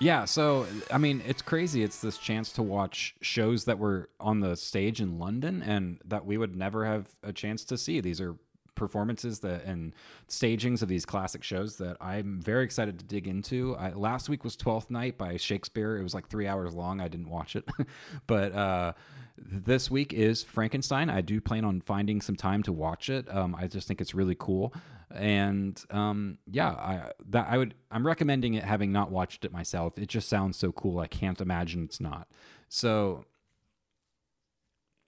Yeah, 0.00 0.24
so 0.24 0.66
I 0.90 0.98
mean, 0.98 1.22
it's 1.26 1.42
crazy. 1.42 1.84
It's 1.84 2.00
this 2.00 2.18
chance 2.18 2.50
to 2.54 2.62
watch 2.62 3.14
shows 3.20 3.66
that 3.66 3.78
were 3.78 4.08
on 4.18 4.40
the 4.40 4.56
stage 4.56 5.00
in 5.00 5.20
London 5.20 5.62
and 5.62 6.00
that 6.04 6.26
we 6.26 6.36
would 6.36 6.56
never 6.56 6.84
have 6.84 7.08
a 7.22 7.32
chance 7.32 7.62
to 7.66 7.78
see. 7.78 8.00
These 8.00 8.20
are 8.20 8.34
performances 8.74 9.40
that 9.40 9.64
and 9.64 9.92
stagings 10.28 10.82
of 10.82 10.88
these 10.88 11.04
classic 11.04 11.42
shows 11.42 11.76
that 11.76 11.96
I'm 12.00 12.40
very 12.40 12.64
excited 12.64 12.98
to 12.98 13.04
dig 13.04 13.28
into. 13.28 13.76
I, 13.76 13.90
last 13.90 14.28
week 14.28 14.44
was 14.44 14.56
Twelfth 14.56 14.90
Night 14.90 15.18
by 15.18 15.36
Shakespeare. 15.36 15.96
It 15.96 16.02
was 16.02 16.14
like 16.14 16.28
three 16.28 16.46
hours 16.46 16.74
long. 16.74 17.00
I 17.00 17.08
didn't 17.08 17.28
watch 17.28 17.56
it, 17.56 17.68
but 18.26 18.52
uh, 18.52 18.92
this 19.38 19.90
week 19.90 20.12
is 20.12 20.42
Frankenstein. 20.42 21.10
I 21.10 21.20
do 21.20 21.40
plan 21.40 21.64
on 21.64 21.80
finding 21.80 22.20
some 22.20 22.36
time 22.36 22.62
to 22.64 22.72
watch 22.72 23.08
it. 23.08 23.32
Um, 23.34 23.54
I 23.54 23.66
just 23.66 23.88
think 23.88 24.00
it's 24.00 24.14
really 24.14 24.36
cool, 24.38 24.74
and 25.10 25.82
um, 25.90 26.38
yeah, 26.50 26.70
I 26.70 27.12
that 27.30 27.46
I 27.48 27.58
would 27.58 27.74
I'm 27.90 28.06
recommending 28.06 28.54
it. 28.54 28.64
Having 28.64 28.92
not 28.92 29.10
watched 29.10 29.44
it 29.44 29.52
myself, 29.52 29.98
it 29.98 30.08
just 30.08 30.28
sounds 30.28 30.56
so 30.56 30.72
cool. 30.72 30.98
I 30.98 31.06
can't 31.06 31.40
imagine 31.40 31.84
it's 31.84 32.00
not. 32.00 32.28
So 32.68 33.26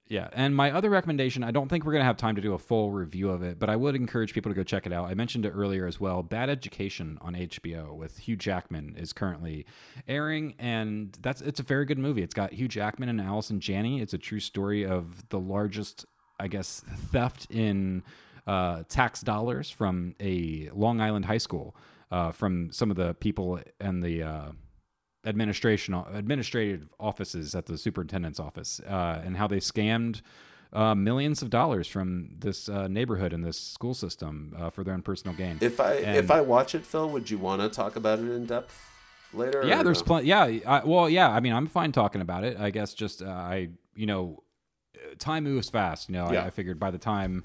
yeah, 0.06 0.28
and 0.34 0.54
my 0.54 0.70
other 0.70 0.90
recommendation, 0.90 1.42
I 1.42 1.50
don't 1.50 1.68
think 1.68 1.84
we're 1.84 1.92
going 1.92 2.02
to 2.02 2.06
have 2.06 2.18
time 2.18 2.36
to 2.36 2.42
do 2.42 2.52
a 2.52 2.58
full 2.58 2.90
review 2.90 3.30
of 3.30 3.42
it, 3.42 3.58
but 3.58 3.70
I 3.70 3.76
would 3.76 3.94
encourage 3.94 4.34
people 4.34 4.50
to 4.50 4.54
go 4.54 4.62
check 4.62 4.84
it 4.84 4.92
out. 4.92 5.08
I 5.08 5.14
mentioned 5.14 5.46
it 5.46 5.50
earlier 5.50 5.86
as 5.86 5.98
well. 5.98 6.22
Bad 6.22 6.50
Education 6.50 7.16
on 7.22 7.34
HBO 7.34 7.96
with 7.96 8.18
Hugh 8.18 8.36
Jackman 8.36 8.96
is 8.98 9.14
currently 9.14 9.64
airing, 10.06 10.56
and 10.58 11.16
that's 11.22 11.40
it's 11.40 11.58
a 11.58 11.62
very 11.62 11.86
good 11.86 11.98
movie. 11.98 12.22
It's 12.22 12.34
got 12.34 12.52
Hugh 12.52 12.68
Jackman 12.68 13.08
and 13.08 13.18
Allison 13.18 13.60
Janney. 13.60 14.02
It's 14.02 14.12
a 14.12 14.18
true 14.18 14.40
story 14.40 14.84
of 14.84 15.26
the 15.30 15.40
largest, 15.40 16.04
I 16.38 16.48
guess, 16.48 16.82
theft 17.10 17.46
in 17.50 18.02
uh, 18.46 18.82
tax 18.90 19.22
dollars 19.22 19.70
from 19.70 20.16
a 20.20 20.68
Long 20.74 21.00
Island 21.00 21.24
high 21.24 21.38
school 21.38 21.74
uh, 22.10 22.30
from 22.30 22.70
some 22.72 22.90
of 22.90 22.98
the 22.98 23.14
people 23.14 23.58
and 23.80 24.02
the. 24.02 24.22
Uh, 24.22 24.48
administration 25.24 25.94
administrative 26.12 26.88
offices 27.00 27.54
at 27.54 27.66
the 27.66 27.78
superintendent's 27.78 28.40
office 28.40 28.80
uh, 28.80 29.22
and 29.24 29.36
how 29.36 29.46
they 29.46 29.58
scammed 29.58 30.20
uh, 30.72 30.94
millions 30.94 31.40
of 31.40 31.50
dollars 31.50 31.86
from 31.86 32.30
this 32.38 32.68
uh, 32.68 32.88
neighborhood 32.88 33.32
and 33.32 33.44
this 33.44 33.58
school 33.58 33.94
system 33.94 34.54
uh, 34.58 34.70
for 34.70 34.82
their 34.82 34.92
own 34.92 35.02
personal 35.02 35.34
gain. 35.36 35.58
If 35.60 35.80
I 35.80 35.94
and, 35.94 36.16
if 36.16 36.30
I 36.30 36.40
watch 36.40 36.74
it, 36.74 36.84
Phil, 36.84 37.08
would 37.10 37.30
you 37.30 37.38
want 37.38 37.62
to 37.62 37.68
talk 37.68 37.96
about 37.96 38.18
it 38.18 38.30
in 38.30 38.46
depth 38.46 38.76
later? 39.32 39.64
Yeah, 39.64 39.82
there's 39.82 40.00
no? 40.00 40.06
plenty. 40.06 40.28
Yeah, 40.28 40.58
I, 40.66 40.84
well, 40.84 41.08
yeah. 41.08 41.30
I 41.30 41.40
mean, 41.40 41.52
I'm 41.52 41.68
fine 41.68 41.92
talking 41.92 42.20
about 42.20 42.42
it. 42.44 42.58
I 42.58 42.70
guess 42.70 42.92
just 42.92 43.22
uh, 43.22 43.26
I, 43.26 43.68
you 43.94 44.06
know, 44.06 44.42
time 45.18 45.44
moves 45.44 45.70
fast. 45.70 46.08
You 46.08 46.14
know, 46.14 46.32
Yeah. 46.32 46.42
I, 46.42 46.46
I 46.46 46.50
figured 46.50 46.80
by 46.80 46.90
the 46.90 46.98
time, 46.98 47.44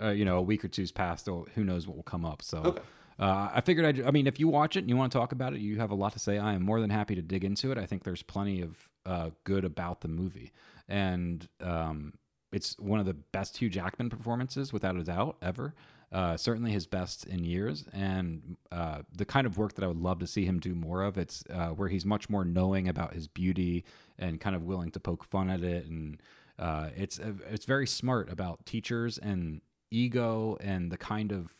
uh, 0.00 0.10
you 0.10 0.26
know, 0.26 0.36
a 0.36 0.42
week 0.42 0.64
or 0.64 0.68
two's 0.68 0.92
passed, 0.92 1.28
oh, 1.30 1.46
who 1.54 1.64
knows 1.64 1.86
what 1.86 1.96
will 1.96 2.02
come 2.04 2.24
up. 2.24 2.42
So. 2.42 2.58
Okay. 2.58 2.82
Uh, 3.18 3.48
I 3.54 3.60
figured 3.62 3.86
I'd, 3.86 4.06
I 4.06 4.10
mean, 4.10 4.26
if 4.26 4.38
you 4.38 4.48
watch 4.48 4.76
it 4.76 4.80
and 4.80 4.90
you 4.90 4.96
want 4.96 5.10
to 5.12 5.18
talk 5.18 5.32
about 5.32 5.54
it, 5.54 5.60
you 5.60 5.78
have 5.78 5.90
a 5.90 5.94
lot 5.94 6.12
to 6.12 6.18
say. 6.18 6.38
I 6.38 6.54
am 6.54 6.62
more 6.62 6.80
than 6.80 6.90
happy 6.90 7.14
to 7.14 7.22
dig 7.22 7.44
into 7.44 7.72
it. 7.72 7.78
I 7.78 7.86
think 7.86 8.04
there's 8.04 8.22
plenty 8.22 8.60
of 8.60 8.88
uh, 9.06 9.30
good 9.44 9.64
about 9.64 10.02
the 10.02 10.08
movie. 10.08 10.52
And 10.88 11.48
um, 11.62 12.14
it's 12.52 12.78
one 12.78 13.00
of 13.00 13.06
the 13.06 13.14
best 13.14 13.56
Hugh 13.56 13.70
Jackman 13.70 14.10
performances, 14.10 14.72
without 14.72 14.96
a 14.96 15.02
doubt, 15.02 15.36
ever. 15.40 15.74
Uh, 16.12 16.36
certainly 16.36 16.70
his 16.70 16.86
best 16.86 17.26
in 17.26 17.42
years. 17.42 17.84
And 17.92 18.56
uh, 18.70 18.98
the 19.16 19.24
kind 19.24 19.46
of 19.46 19.58
work 19.58 19.74
that 19.74 19.84
I 19.84 19.88
would 19.88 20.00
love 20.00 20.20
to 20.20 20.26
see 20.26 20.44
him 20.44 20.60
do 20.60 20.74
more 20.74 21.02
of. 21.02 21.18
It's 21.18 21.42
uh, 21.50 21.68
where 21.68 21.88
he's 21.88 22.04
much 22.04 22.28
more 22.28 22.44
knowing 22.44 22.88
about 22.88 23.14
his 23.14 23.26
beauty 23.28 23.84
and 24.18 24.40
kind 24.40 24.54
of 24.54 24.62
willing 24.64 24.90
to 24.92 25.00
poke 25.00 25.24
fun 25.24 25.50
at 25.50 25.62
it. 25.62 25.86
And 25.86 26.22
uh, 26.58 26.90
it's, 26.96 27.18
it's 27.50 27.64
very 27.64 27.86
smart 27.86 28.30
about 28.30 28.64
teachers 28.66 29.18
and 29.18 29.62
ego 29.90 30.56
and 30.60 30.92
the 30.92 30.96
kind 30.96 31.32
of 31.32 31.50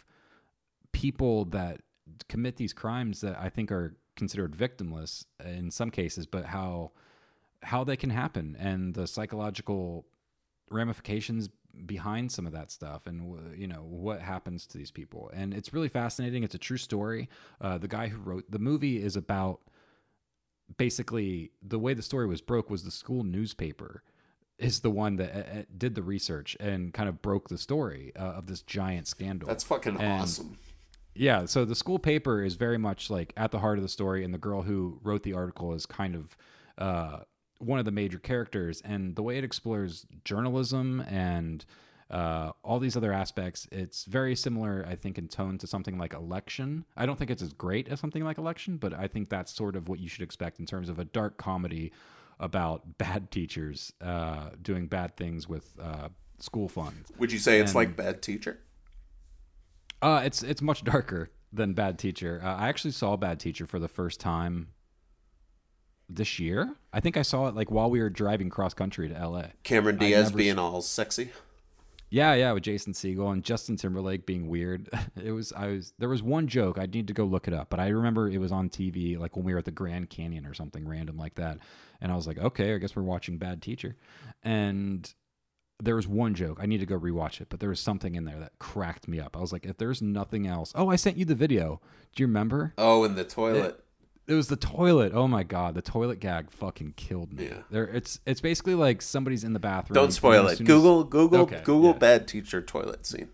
people 0.96 1.44
that 1.44 1.82
commit 2.28 2.56
these 2.56 2.72
crimes 2.72 3.20
that 3.20 3.38
I 3.38 3.50
think 3.50 3.70
are 3.70 3.94
considered 4.16 4.56
victimless 4.56 5.26
in 5.44 5.70
some 5.70 5.90
cases, 5.90 6.24
but 6.26 6.46
how 6.46 6.92
how 7.62 7.84
they 7.84 7.96
can 7.96 8.08
happen 8.10 8.56
and 8.58 8.94
the 8.94 9.06
psychological 9.06 10.06
ramifications 10.70 11.50
behind 11.84 12.32
some 12.32 12.46
of 12.46 12.52
that 12.52 12.70
stuff 12.70 13.06
and 13.06 13.18
you 13.58 13.66
know 13.66 13.82
what 13.82 14.20
happens 14.22 14.66
to 14.68 14.78
these 14.78 14.90
people. 14.90 15.30
And 15.34 15.52
it's 15.52 15.74
really 15.74 15.90
fascinating. 15.90 16.42
It's 16.44 16.54
a 16.54 16.58
true 16.58 16.78
story. 16.78 17.28
Uh, 17.60 17.76
the 17.76 17.88
guy 17.88 18.08
who 18.08 18.18
wrote 18.18 18.50
the 18.50 18.58
movie 18.58 19.02
is 19.02 19.16
about 19.16 19.60
basically 20.78 21.50
the 21.62 21.78
way 21.78 21.92
the 21.92 22.02
story 22.02 22.26
was 22.26 22.40
broke 22.40 22.70
was 22.70 22.84
the 22.84 22.90
school 22.90 23.22
newspaper 23.22 24.02
is 24.58 24.80
the 24.80 24.90
one 24.90 25.16
that 25.16 25.34
uh, 25.34 25.58
uh, 25.58 25.62
did 25.76 25.94
the 25.94 26.02
research 26.02 26.56
and 26.58 26.94
kind 26.94 27.08
of 27.10 27.20
broke 27.20 27.50
the 27.50 27.58
story 27.58 28.12
uh, 28.16 28.22
of 28.22 28.46
this 28.46 28.62
giant 28.62 29.06
scandal. 29.06 29.46
That's 29.46 29.64
fucking 29.64 29.98
And- 30.00 30.22
awesome. 30.22 30.56
Yeah, 31.16 31.46
so 31.46 31.64
the 31.64 31.74
school 31.74 31.98
paper 31.98 32.42
is 32.42 32.54
very 32.54 32.78
much 32.78 33.10
like 33.10 33.32
at 33.36 33.50
the 33.50 33.58
heart 33.58 33.78
of 33.78 33.82
the 33.82 33.88
story, 33.88 34.24
and 34.24 34.32
the 34.32 34.38
girl 34.38 34.62
who 34.62 35.00
wrote 35.02 35.22
the 35.22 35.34
article 35.34 35.72
is 35.74 35.86
kind 35.86 36.14
of 36.14 36.36
uh, 36.78 37.20
one 37.58 37.78
of 37.78 37.84
the 37.84 37.90
major 37.90 38.18
characters. 38.18 38.82
And 38.84 39.16
the 39.16 39.22
way 39.22 39.38
it 39.38 39.44
explores 39.44 40.06
journalism 40.24 41.00
and 41.08 41.64
uh, 42.10 42.52
all 42.62 42.78
these 42.78 42.96
other 42.96 43.12
aspects, 43.12 43.66
it's 43.72 44.04
very 44.04 44.36
similar, 44.36 44.86
I 44.88 44.94
think, 44.94 45.18
in 45.18 45.28
tone 45.28 45.58
to 45.58 45.66
something 45.66 45.98
like 45.98 46.12
Election. 46.12 46.84
I 46.96 47.06
don't 47.06 47.18
think 47.18 47.30
it's 47.30 47.42
as 47.42 47.52
great 47.52 47.88
as 47.88 47.98
something 47.98 48.24
like 48.24 48.38
Election, 48.38 48.76
but 48.76 48.94
I 48.94 49.08
think 49.08 49.28
that's 49.28 49.52
sort 49.52 49.74
of 49.74 49.88
what 49.88 49.98
you 49.98 50.08
should 50.08 50.22
expect 50.22 50.60
in 50.60 50.66
terms 50.66 50.88
of 50.88 50.98
a 50.98 51.04
dark 51.04 51.36
comedy 51.36 51.92
about 52.38 52.98
bad 52.98 53.30
teachers 53.30 53.92
uh, 54.00 54.50
doing 54.62 54.86
bad 54.86 55.16
things 55.16 55.48
with 55.48 55.72
uh, 55.82 56.08
school 56.38 56.68
funds. 56.68 57.10
Would 57.18 57.32
you 57.32 57.38
say 57.38 57.58
it's 57.58 57.74
like 57.74 57.96
Bad 57.96 58.22
Teacher? 58.22 58.60
Uh, 60.02 60.22
it's 60.24 60.42
it's 60.42 60.62
much 60.62 60.84
darker 60.84 61.30
than 61.52 61.72
Bad 61.72 61.98
Teacher. 61.98 62.40
Uh, 62.42 62.54
I 62.54 62.68
actually 62.68 62.92
saw 62.92 63.16
Bad 63.16 63.40
Teacher 63.40 63.66
for 63.66 63.78
the 63.78 63.88
first 63.88 64.20
time 64.20 64.68
this 66.08 66.38
year. 66.38 66.74
I 66.92 67.00
think 67.00 67.16
I 67.16 67.22
saw 67.22 67.48
it 67.48 67.54
like 67.54 67.70
while 67.70 67.90
we 67.90 68.00
were 68.00 68.10
driving 68.10 68.50
cross 68.50 68.74
country 68.74 69.08
to 69.08 69.16
L.A. 69.16 69.52
Cameron 69.62 69.96
Diaz 69.96 70.32
being 70.32 70.58
all 70.58 70.82
sexy. 70.82 71.30
Yeah, 72.08 72.34
yeah, 72.34 72.52
with 72.52 72.62
Jason 72.62 72.92
Segel 72.92 73.32
and 73.32 73.42
Justin 73.42 73.76
Timberlake 73.76 74.26
being 74.26 74.48
weird. 74.48 74.88
It 75.22 75.32
was 75.32 75.52
I 75.52 75.68
was 75.68 75.92
there 75.98 76.08
was 76.08 76.22
one 76.22 76.46
joke 76.46 76.78
I 76.78 76.86
need 76.86 77.08
to 77.08 77.14
go 77.14 77.24
look 77.24 77.48
it 77.48 77.54
up, 77.54 77.70
but 77.70 77.80
I 77.80 77.88
remember 77.88 78.28
it 78.28 78.38
was 78.38 78.52
on 78.52 78.68
TV 78.68 79.18
like 79.18 79.34
when 79.34 79.44
we 79.44 79.52
were 79.52 79.58
at 79.58 79.64
the 79.64 79.70
Grand 79.70 80.10
Canyon 80.10 80.46
or 80.46 80.54
something 80.54 80.86
random 80.86 81.16
like 81.16 81.34
that, 81.36 81.58
and 82.00 82.12
I 82.12 82.16
was 82.16 82.26
like, 82.26 82.38
okay, 82.38 82.74
I 82.74 82.78
guess 82.78 82.94
we're 82.94 83.02
watching 83.02 83.38
Bad 83.38 83.62
Teacher, 83.62 83.96
and 84.42 85.12
there 85.82 85.96
was 85.96 86.08
one 86.08 86.34
joke 86.34 86.58
I 86.60 86.66
need 86.66 86.78
to 86.80 86.86
go 86.86 86.98
rewatch 86.98 87.40
it, 87.40 87.48
but 87.50 87.60
there 87.60 87.68
was 87.68 87.80
something 87.80 88.14
in 88.14 88.24
there 88.24 88.38
that 88.40 88.58
cracked 88.58 89.08
me 89.08 89.20
up. 89.20 89.36
I 89.36 89.40
was 89.40 89.52
like, 89.52 89.66
if 89.66 89.76
there's 89.76 90.00
nothing 90.00 90.46
else, 90.46 90.72
oh, 90.74 90.88
I 90.90 90.96
sent 90.96 91.16
you 91.16 91.24
the 91.24 91.34
video. 91.34 91.80
Do 92.14 92.22
you 92.22 92.26
remember? 92.26 92.72
Oh, 92.78 93.04
in 93.04 93.14
the 93.14 93.24
toilet. 93.24 93.82
It 94.26 94.34
was 94.34 94.48
the 94.48 94.56
toilet. 94.56 95.12
Oh 95.14 95.28
my 95.28 95.44
god, 95.44 95.74
the 95.74 95.82
toilet 95.82 96.18
gag 96.18 96.50
fucking 96.50 96.94
killed 96.96 97.32
me. 97.32 97.44
Yeah. 97.46 97.58
There, 97.70 97.84
it's 97.84 98.18
it's 98.26 98.40
basically 98.40 98.74
like 98.74 99.00
somebody's 99.00 99.44
in 99.44 99.52
the 99.52 99.60
bathroom. 99.60 99.94
Don't 99.94 100.10
spoil 100.12 100.48
it. 100.48 100.58
soon 100.58 100.66
as- 100.66 100.72
Google 100.72 101.04
Google 101.04 101.40
Okay, 101.42 101.60
Google 101.62 101.90
yeah. 101.92 101.98
Bad 101.98 102.26
Teacher 102.28 102.60
toilet 102.60 103.06
scene. 103.06 103.28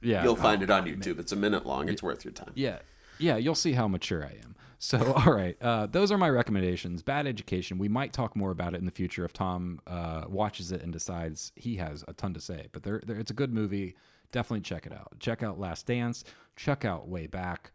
Yeah, 0.00 0.24
You'll 0.24 0.32
oh, 0.32 0.36
find 0.36 0.60
Oh, 0.62 0.64
it 0.64 0.70
on 0.70 0.84
man. 0.84 0.96
YouTube. 0.96 1.20
It's 1.20 1.30
a 1.30 1.36
minute 1.36 1.64
long. 1.64 1.88
It's 1.88 2.02
worth 2.02 2.24
your 2.24 2.32
time. 2.32 2.50
Yeah, 2.56 2.78
yeah, 3.18 3.36
you'll 3.36 3.54
see 3.54 3.72
how 3.74 3.86
mature 3.86 4.24
I 4.24 4.36
am. 4.42 4.56
So, 4.82 5.12
all 5.26 5.32
right, 5.32 5.56
uh, 5.62 5.86
those 5.86 6.10
are 6.10 6.18
my 6.18 6.28
recommendations. 6.28 7.02
Bad 7.02 7.28
Education. 7.28 7.78
We 7.78 7.88
might 7.88 8.12
talk 8.12 8.34
more 8.34 8.50
about 8.50 8.74
it 8.74 8.78
in 8.78 8.84
the 8.84 8.90
future 8.90 9.24
if 9.24 9.32
Tom 9.32 9.80
uh, 9.86 10.24
watches 10.26 10.72
it 10.72 10.82
and 10.82 10.92
decides 10.92 11.52
he 11.54 11.76
has 11.76 12.04
a 12.08 12.12
ton 12.12 12.34
to 12.34 12.40
say. 12.40 12.66
But 12.72 12.82
there, 12.82 13.00
it's 13.06 13.30
a 13.30 13.34
good 13.34 13.54
movie. 13.54 13.94
Definitely 14.32 14.62
check 14.62 14.84
it 14.84 14.92
out. 14.92 15.12
Check 15.20 15.44
out 15.44 15.60
Last 15.60 15.86
Dance. 15.86 16.24
Check 16.56 16.84
out 16.84 17.06
Way 17.06 17.28
Back. 17.28 17.70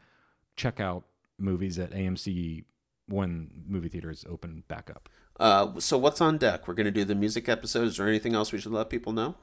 Check 0.57 0.81
out 0.81 1.05
movies 1.39 1.79
at 1.79 1.91
AMC 1.91 2.65
when 3.07 3.63
movie 3.65 3.87
theaters 3.87 4.25
open 4.29 4.65
back 4.67 4.89
up. 4.89 5.07
Uh, 5.39 5.79
so 5.79 5.97
what's 5.97 6.19
on 6.19 6.37
deck? 6.37 6.67
We're 6.67 6.73
gonna 6.73 6.91
do 6.91 7.05
the 7.05 7.15
music 7.15 7.47
episode. 7.47 7.87
Is 7.87 7.97
there 7.97 8.07
anything 8.09 8.35
else 8.35 8.51
we 8.51 8.59
should 8.59 8.73
let 8.73 8.89
people 8.89 9.13
know? 9.13 9.35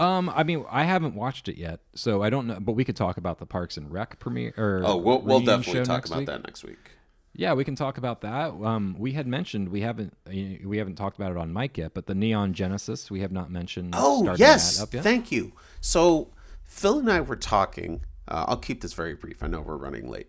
Um, 0.00 0.30
I 0.34 0.44
mean, 0.44 0.64
I 0.70 0.84
haven't 0.84 1.14
watched 1.14 1.48
it 1.48 1.58
yet, 1.58 1.80
so 1.94 2.22
I 2.22 2.30
don't 2.30 2.46
know. 2.46 2.58
But 2.58 2.72
we 2.72 2.84
could 2.84 2.96
talk 2.96 3.16
about 3.18 3.38
the 3.38 3.46
Parks 3.46 3.76
and 3.76 3.90
Rec 3.92 4.18
premiere. 4.18 4.54
Or 4.56 4.82
Oh, 4.84 4.96
we'll, 4.96 5.20
we'll 5.20 5.40
definitely 5.40 5.84
talk 5.84 6.06
about 6.06 6.18
week. 6.20 6.26
that 6.26 6.44
next 6.44 6.64
week. 6.64 6.92
Yeah, 7.32 7.52
we 7.52 7.64
can 7.64 7.76
talk 7.76 7.96
about 7.98 8.22
that. 8.22 8.52
Um, 8.52 8.96
we 8.98 9.12
had 9.12 9.26
mentioned 9.26 9.68
we 9.68 9.82
haven't 9.82 10.16
uh, 10.26 10.32
we 10.66 10.78
haven't 10.78 10.96
talked 10.96 11.16
about 11.16 11.30
it 11.30 11.36
on 11.36 11.52
mic 11.52 11.78
yet, 11.78 11.94
but 11.94 12.06
the 12.06 12.14
Neon 12.14 12.54
Genesis 12.54 13.10
we 13.10 13.20
have 13.20 13.30
not 13.30 13.50
mentioned. 13.50 13.94
Oh 13.96 14.22
starting 14.22 14.40
yes, 14.40 14.78
that 14.78 14.82
up 14.82 14.94
yet. 14.94 15.02
thank 15.04 15.30
you. 15.30 15.52
So 15.80 16.32
Phil 16.64 16.98
and 16.98 17.10
I 17.10 17.20
were 17.20 17.36
talking. 17.36 18.02
Uh, 18.26 18.46
I'll 18.48 18.56
keep 18.56 18.80
this 18.80 18.94
very 18.94 19.14
brief. 19.14 19.42
I 19.42 19.46
know 19.46 19.60
we're 19.60 19.76
running 19.76 20.08
late. 20.08 20.28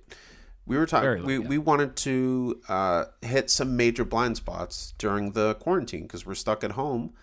We 0.66 0.78
were 0.78 0.86
talking. 0.86 1.26
We, 1.26 1.40
yeah. 1.40 1.48
we 1.48 1.58
wanted 1.58 1.96
to 1.98 2.62
uh, 2.70 3.06
hit 3.22 3.50
some 3.50 3.76
major 3.76 4.06
blind 4.06 4.38
spots 4.38 4.94
during 4.98 5.32
the 5.32 5.56
quarantine 5.56 6.04
because 6.04 6.26
we're 6.26 6.36
stuck 6.36 6.64
at 6.64 6.74
home. 6.74 7.14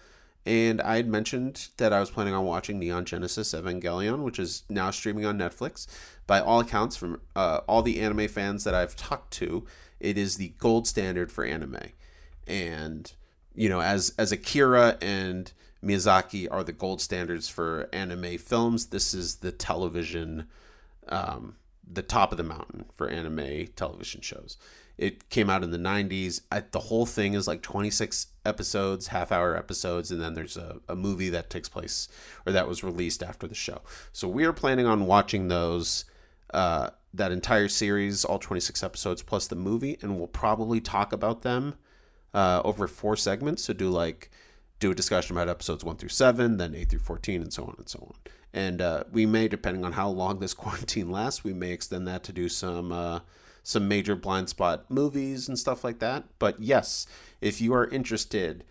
And 0.49 0.81
I 0.81 0.97
had 0.97 1.09
mentioned 1.09 1.69
that 1.77 1.93
I 1.93 2.01
was 2.01 2.11
planning 2.11 2.33
on 2.33 2.47
watching 2.47 2.79
Neon 2.79 3.05
Genesis 3.05 3.53
Evangelion, 3.53 4.23
which 4.23 4.39
is 4.39 4.63
now 4.71 4.91
streaming 4.91 5.27
on 5.27 5.37
Netflix. 5.37 5.87
By 6.27 6.41
all 6.41 6.61
accounts, 6.61 6.97
from 6.97 7.21
uh, 7.37 7.61
all 7.69 7.83
the 7.83 8.01
anime 8.01 8.29
fans 8.29 8.65
that 8.65 8.75
I've 8.75 8.97
talked 8.97 9.31
to, 9.35 9.67
it 10.01 10.17
is 10.17 10.37
the 10.37 10.55
gold 10.57 10.87
standard 10.87 11.31
for 11.31 11.45
anime. 11.45 11.91
And 12.47 13.13
you 13.55 13.69
know, 13.69 13.83
as 13.83 14.15
as 14.17 14.33
Akira 14.33 14.97
and 15.03 15.53
Miyazaki 15.85 16.49
are 16.51 16.65
the 16.65 16.73
gold 16.73 17.03
standards 17.03 17.51
for 17.51 17.87
anime 17.93 18.39
films, 18.39 18.87
this 18.87 19.13
is 19.13 19.37
the 19.37 19.53
television 19.53 20.47
um, 21.11 21.57
the 21.87 22.03
top 22.03 22.33
of 22.33 22.39
the 22.39 22.45
mountain 22.45 22.87
for 22.95 23.11
anime 23.11 23.67
television 23.77 24.23
shows. 24.23 24.57
It 24.99 25.31
came 25.31 25.49
out 25.49 25.63
in 25.63 25.71
the 25.71 25.79
90s. 25.79 26.43
I, 26.51 26.61
the 26.61 26.81
whole 26.81 27.07
thing 27.07 27.35
is 27.35 27.47
like 27.47 27.63
26 27.63 28.27
episodes, 28.45 29.09
half 29.09 29.31
hour 29.31 29.57
episodes, 29.57 30.11
and 30.11 30.21
then 30.21 30.35
there's 30.35 30.57
a, 30.57 30.81
a 30.89 30.97
movie 30.97 31.31
that 31.31 31.51
takes 31.51 31.69
place 31.69 32.09
or 32.45 32.53
that 32.53 32.67
was 32.67 32.83
released 32.83 33.23
after 33.23 33.47
the 33.47 33.55
show. 33.55 33.81
So 34.13 34.27
we 34.27 34.45
are 34.45 34.53
planning 34.53 34.87
on 34.87 35.07
watching 35.07 35.49
those, 35.49 36.05
uh, 36.53 36.91
that 37.15 37.31
entire 37.31 37.69
series, 37.69 38.25
all 38.25 38.41
26 38.41 38.83
episodes 38.83 39.23
plus 39.23 39.47
the 39.47 39.57
movie, 39.57 39.99
and 40.03 40.19
we'll 40.19 40.27
probably 40.27 40.81
talk 40.81 41.13
about 41.13 41.43
them 41.43 41.77
uh, 42.35 42.61
over 42.65 42.89
four 42.89 43.17
segments. 43.17 43.63
So 43.65 43.73
do 43.73 43.89
like, 43.89 44.31
do 44.81 44.91
a 44.91 44.95
discussion 44.95 45.37
about 45.37 45.49
episodes 45.49 45.85
one 45.85 45.97
through 45.97 46.11
seven, 46.11 46.57
then 46.57 46.75
eight 46.75 46.91
through 46.91 47.01
14, 47.01 47.43
and 47.43 47.53
so 47.53 47.65
on 47.65 47.75
and 47.79 47.89
so 47.89 48.01
on. 48.01 48.15
And 48.53 48.81
uh, 48.81 49.05
we 49.13 49.27
may, 49.27 49.47
depending 49.47 49.85
on 49.85 49.93
how 49.93 50.09
long 50.09 50.41
this 50.41 50.55
quarantine 50.55 51.11
lasts, 51.11 51.45
we 51.45 51.53
may 51.53 51.71
extend 51.71 52.09
that 52.09 52.25
to 52.25 52.33
do 52.33 52.49
some 52.49 52.91
uh, 52.91 53.21
some 53.69 53.87
major 53.87 54.17
blind 54.17 54.49
spot 54.49 54.91
movies 54.91 55.47
and 55.47 55.59
stuff 55.59 55.85
like 55.85 55.99
that. 55.99 56.25
But 56.39 56.59
yes, 56.59 57.07
if 57.43 57.61
you 57.61 57.75
are 57.75 57.87
interested, 57.89 58.65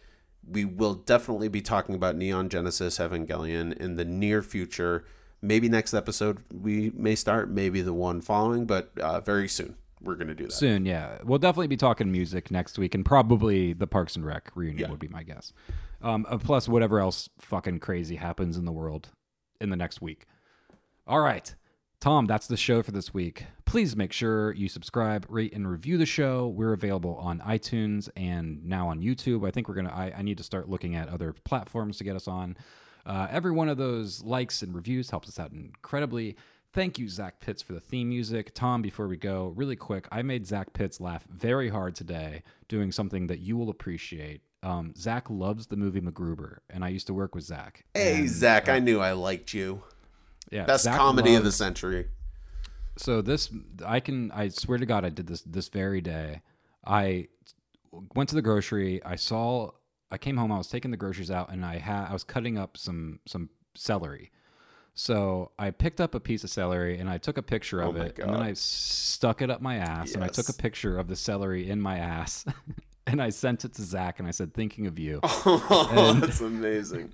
we 0.43 0.65
will 0.65 0.95
definitely 0.95 1.49
be 1.49 1.61
talking 1.61 1.93
about 1.93 2.15
Neon 2.15 2.49
Genesis 2.49 2.97
Evangelion 2.97 3.77
in 3.77 3.95
the 3.95 4.03
near 4.05 4.41
future. 4.41 5.05
Maybe 5.39 5.69
next 5.69 5.93
episode 5.93 6.39
we 6.51 6.91
may 6.95 7.13
start, 7.13 7.47
maybe 7.47 7.81
the 7.81 7.93
one 7.93 8.21
following, 8.21 8.65
but 8.65 8.89
uh, 8.99 9.19
very 9.21 9.47
soon 9.47 9.75
we're 10.01 10.15
going 10.15 10.29
to 10.29 10.33
do 10.35 10.45
that. 10.45 10.53
Soon, 10.53 10.83
yeah. 10.83 11.19
We'll 11.23 11.37
definitely 11.37 11.67
be 11.67 11.77
talking 11.77 12.11
music 12.11 12.49
next 12.49 12.79
week, 12.79 12.95
and 12.95 13.05
probably 13.05 13.73
the 13.73 13.85
Parks 13.85 14.15
and 14.15 14.25
Rec 14.25 14.49
reunion 14.55 14.79
Yeah. 14.85 14.89
would 14.89 14.99
be 14.99 15.09
my 15.09 15.21
guess. 15.21 15.53
Um, 16.01 16.25
uh, 16.27 16.39
plus, 16.39 16.67
whatever 16.67 16.99
else 16.99 17.29
fucking 17.37 17.81
crazy 17.81 18.15
happens 18.15 18.57
in 18.57 18.65
the 18.65 18.71
world 18.71 19.09
in 19.61 19.69
the 19.69 19.75
next 19.75 20.01
week. 20.01 20.25
All 21.05 21.19
right. 21.19 21.53
Tom, 21.99 22.25
that's 22.27 22.45
the 22.47 22.57
show 22.57 22.83
for 22.83 22.91
this 22.91 23.11
week. 23.13 23.45
Please 23.65 23.95
make 23.95 24.13
sure 24.13 24.53
you 24.53 24.69
subscribe, 24.69 25.25
rate, 25.29 25.53
and 25.53 25.69
review 25.69 25.97
the 25.97 26.05
show. 26.05 26.47
We're 26.47 26.73
available 26.73 27.15
on 27.15 27.39
iTunes 27.39 28.07
and 28.15 28.63
now 28.63 28.87
on 28.89 29.01
YouTube. 29.01 29.47
I 29.47 29.51
think 29.51 29.67
we're 29.67 29.75
gonna. 29.75 29.93
I, 29.93 30.13
I 30.17 30.21
need 30.21 30.37
to 30.37 30.43
start 30.43 30.69
looking 30.69 30.95
at 30.95 31.09
other 31.09 31.33
platforms 31.33 31.97
to 31.97 32.03
get 32.03 32.15
us 32.15 32.27
on. 32.27 32.55
Uh, 33.05 33.27
every 33.31 33.51
one 33.51 33.67
of 33.67 33.77
those 33.77 34.23
likes 34.23 34.61
and 34.61 34.75
reviews 34.75 35.09
helps 35.09 35.27
us 35.27 35.39
out 35.39 35.51
incredibly. 35.51 36.35
Thank 36.73 36.99
you, 36.99 37.09
Zach 37.09 37.39
Pitts, 37.39 37.63
for 37.63 37.73
the 37.73 37.79
theme 37.79 38.09
music. 38.09 38.53
Tom, 38.53 38.81
before 38.83 39.07
we 39.07 39.17
go, 39.17 39.53
really 39.55 39.75
quick, 39.75 40.07
I 40.11 40.21
made 40.21 40.45
Zach 40.45 40.73
Pitts 40.73 41.01
laugh 41.01 41.25
very 41.29 41.69
hard 41.69 41.95
today 41.95 42.43
doing 42.67 42.91
something 42.91 43.25
that 43.27 43.39
you 43.39 43.57
will 43.57 43.69
appreciate. 43.69 44.41
Um, 44.61 44.93
Zach 44.95 45.29
loves 45.29 45.67
the 45.67 45.77
movie 45.77 46.01
MacGruber, 46.01 46.57
and 46.69 46.83
I 46.83 46.89
used 46.89 47.07
to 47.07 47.13
work 47.13 47.33
with 47.33 47.45
Zach. 47.45 47.85
Hey, 47.95 48.19
And, 48.19 48.29
Zach, 48.29 48.69
uh, 48.69 48.73
I 48.73 48.79
knew 48.79 48.99
I 48.99 49.13
liked 49.13 49.53
you. 49.53 49.83
Yeah, 50.51 50.65
Best 50.65 50.83
Zach 50.85 50.97
comedy 50.97 51.35
of 51.35 51.43
the 51.43 51.51
century. 51.51 52.07
so 52.97 53.21
this 53.21 53.49
I 53.85 53.99
can 53.99 54.31
I 54.31 54.47
swear 54.49 54.77
to 54.77 54.85
God 54.85 55.05
I 55.05 55.09
did 55.09 55.27
this 55.27 55.41
this 55.41 55.67
very 55.69 56.01
day. 56.01 56.41
I 56.85 57.27
went 58.15 58.29
to 58.29 58.35
the 58.35 58.41
grocery. 58.41 59.03
I 59.03 59.15
saw 59.15 59.71
I 60.11 60.17
came 60.17 60.37
home. 60.37 60.51
I 60.51 60.57
was 60.57 60.67
taking 60.69 60.91
the 60.91 60.97
groceries 60.97 61.31
out, 61.31 61.51
and 61.51 61.65
I 61.65 61.77
had 61.77 62.07
I 62.09 62.13
was 62.13 62.23
cutting 62.23 62.57
up 62.57 62.77
some 62.77 63.19
some 63.25 63.49
celery. 63.75 64.31
So 64.93 65.51
I 65.59 65.69
picked 65.69 66.01
up 66.01 66.15
a 66.15 66.19
piece 66.19 66.43
of 66.43 66.49
celery 66.49 66.97
and 66.97 67.07
I 67.07 67.19
took 67.19 67.37
a 67.37 67.43
picture 67.43 67.81
of 67.81 67.95
Oh 67.97 68.01
it, 68.01 68.17
and 68.17 68.33
then 68.33 68.41
I 68.41 68.53
stuck 68.53 69.43
it 69.43 69.49
up 69.51 69.61
my 69.61 69.75
ass, 69.75 70.13
and 70.15 70.23
I 70.23 70.27
took 70.27 70.49
a 70.49 70.53
picture 70.53 70.97
of 70.97 71.07
the 71.07 71.15
celery 71.15 71.69
in 71.69 71.79
my 71.79 71.97
ass, 71.99 72.45
and 73.07 73.21
I 73.21 73.29
sent 73.29 73.63
it 73.63 73.73
to 73.75 73.83
Zach, 73.83 74.17
and 74.17 74.27
I 74.27 74.31
said, 74.31 74.53
"Thinking 74.55 74.87
of 74.87 74.97
you." 74.97 75.19
Oh, 75.45 76.11
And- 76.13 76.23
that's 76.23 76.41
amazing. 76.41 77.13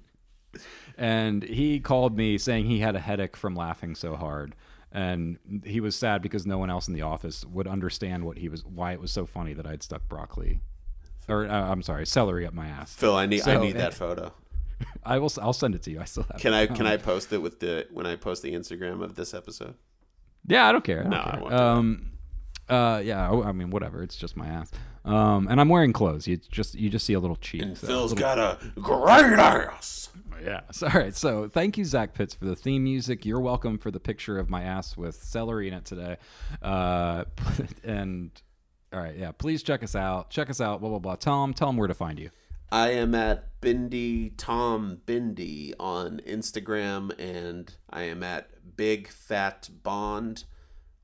And 0.97 1.43
he 1.43 1.79
called 1.79 2.17
me 2.17 2.37
saying 2.37 2.65
he 2.65 2.79
had 2.79 2.95
a 2.95 2.99
headache 2.99 3.35
from 3.37 3.55
laughing 3.55 3.95
so 3.95 4.15
hard 4.15 4.55
and 4.91 5.39
he 5.65 5.79
was 5.79 5.95
sad 5.95 6.21
because 6.21 6.45
no 6.45 6.57
one 6.57 6.69
else 6.69 6.87
in 6.87 6.93
the 6.93 7.01
office 7.01 7.43
would 7.45 7.67
understand 7.67 8.23
what 8.25 8.37
he 8.37 8.47
was 8.49 8.63
why 8.65 8.91
it 8.93 9.01
was 9.01 9.11
so 9.11 9.25
funny 9.25 9.53
that 9.53 9.65
i'd 9.65 9.81
stuck 9.81 10.07
broccoli 10.07 10.59
or 11.27 11.45
uh, 11.47 11.71
i'm 11.71 11.81
sorry 11.81 12.05
celery 12.05 12.45
up 12.45 12.53
my 12.53 12.67
ass 12.67 12.93
Phil, 12.93 13.15
I 13.15 13.25
need 13.25 13.47
I 13.47 13.59
need 13.59 13.75
that 13.77 13.93
photo. 14.03 14.33
i 15.03 15.17
will 15.17 15.31
i'll 15.41 15.53
send 15.53 15.73
it 15.75 15.81
to 15.83 15.91
you 15.91 15.99
i 15.99 16.03
still 16.05 16.25
have 16.31 16.39
Can 16.39 16.53
it. 16.53 16.57
I 16.57 16.67
can 16.77 16.85
I 16.85 16.97
post 16.97 17.31
it 17.33 17.39
with 17.41 17.59
the 17.59 17.87
when 17.91 18.05
I 18.05 18.15
post 18.15 18.43
the 18.43 18.53
Instagram 18.53 19.01
of 19.03 19.15
this 19.15 19.33
episode? 19.33 19.75
yeah 20.45 20.67
i 20.67 20.71
don't 20.71 20.83
care 20.83 20.99
I 20.99 21.03
don't 21.03 21.09
No, 21.11 21.17
I 21.25 21.31
care. 21.31 21.41
won't 21.41 21.53
um 21.53 22.11
uh 22.69 23.01
yeah 23.03 23.29
I- 23.31 23.49
i 23.49 23.51
mean 23.51 23.69
whatever 23.71 24.03
it's 24.03 24.15
just 24.15 24.37
my 24.37 24.47
ass 24.47 24.71
um 25.05 25.47
and 25.49 25.59
i'm 25.59 25.67
wearing 25.69 25.91
clothes 25.91 26.27
you 26.27 26.37
just 26.37 26.75
you 26.75 26.89
just 26.89 27.05
see 27.05 27.13
a 27.13 27.19
little 27.19 27.35
cheek 27.37 27.61
And 27.61 27.77
so- 27.77 27.87
Phil's 27.87 28.13
little- 28.13 28.35
got 28.35 28.37
a 28.39 28.57
great 28.79 29.39
ass. 29.39 30.09
Yeah. 30.43 30.61
So, 30.71 30.87
all 30.87 30.93
right. 30.93 31.15
So, 31.15 31.47
thank 31.47 31.77
you, 31.77 31.85
Zach 31.85 32.13
Pitts, 32.13 32.33
for 32.33 32.45
the 32.45 32.55
theme 32.55 32.83
music. 32.83 33.25
You're 33.25 33.39
welcome 33.39 33.77
for 33.77 33.91
the 33.91 33.99
picture 33.99 34.37
of 34.39 34.49
my 34.49 34.63
ass 34.63 34.97
with 34.97 35.15
celery 35.15 35.67
in 35.67 35.73
it 35.73 35.85
today. 35.85 36.17
Uh, 36.61 37.25
and 37.83 38.31
all 38.91 38.99
right, 38.99 39.15
yeah. 39.15 39.31
Please 39.31 39.63
check 39.63 39.83
us 39.83 39.95
out. 39.95 40.29
Check 40.29 40.49
us 40.49 40.61
out. 40.61 40.81
Blah 40.81 40.89
blah 40.89 40.99
blah. 40.99 41.15
Tell 41.15 41.41
them. 41.41 41.53
Tell 41.53 41.67
them 41.67 41.77
where 41.77 41.87
to 41.87 41.93
find 41.93 42.19
you. 42.19 42.29
I 42.71 42.89
am 42.91 43.13
at 43.13 43.61
Bindi 43.61 44.33
Tom 44.35 44.99
Bindi 45.05 45.73
on 45.79 46.21
Instagram, 46.27 47.17
and 47.19 47.73
I 47.89 48.03
am 48.03 48.23
at 48.23 48.75
Big 48.75 49.07
Fat 49.07 49.69
Bond 49.83 50.45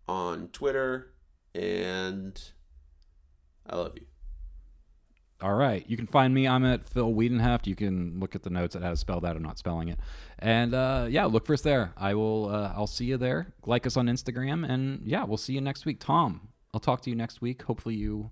on 0.08 0.48
Twitter, 0.48 1.14
and 1.54 2.42
I 3.68 3.76
love 3.76 3.94
you. 3.96 4.06
All 5.42 5.54
right. 5.54 5.86
You 5.88 5.96
can 5.96 6.06
find 6.08 6.34
me. 6.34 6.48
I'm 6.48 6.66
at 6.66 6.84
Phil 6.86 7.14
Wiedenheft. 7.14 7.66
You 7.66 7.76
can 7.76 8.20
look 8.20 8.36
at 8.36 8.44
the 8.44 8.50
notes. 8.50 8.76
It 8.76 8.82
has 8.82 9.00
spelled 9.00 9.24
out. 9.26 9.38
I'm 9.38 9.42
not 9.44 9.58
spelling 9.58 9.88
it. 9.88 9.98
And 10.40 10.74
uh, 10.74 11.08
yeah, 11.10 11.26
look 11.26 11.46
for 11.46 11.54
us 11.54 11.62
there. 11.62 11.94
I 11.96 12.14
will. 12.14 12.50
Uh, 12.50 12.74
I'll 12.76 12.88
see 12.88 13.06
you 13.06 13.16
there. 13.18 13.54
Like 13.66 13.88
us 13.88 13.96
on 13.96 14.08
Instagram, 14.08 14.70
and 14.70 15.02
yeah, 15.06 15.24
we'll 15.24 15.38
see 15.38 15.54
you 15.54 15.62
next 15.62 15.86
week. 15.86 16.00
Tom, 16.02 16.50
I'll 16.74 16.82
talk 16.82 17.02
to 17.04 17.10
you 17.10 17.16
next 17.16 17.42
week. 17.42 17.62
Hopefully 17.64 17.96
you 17.96 18.32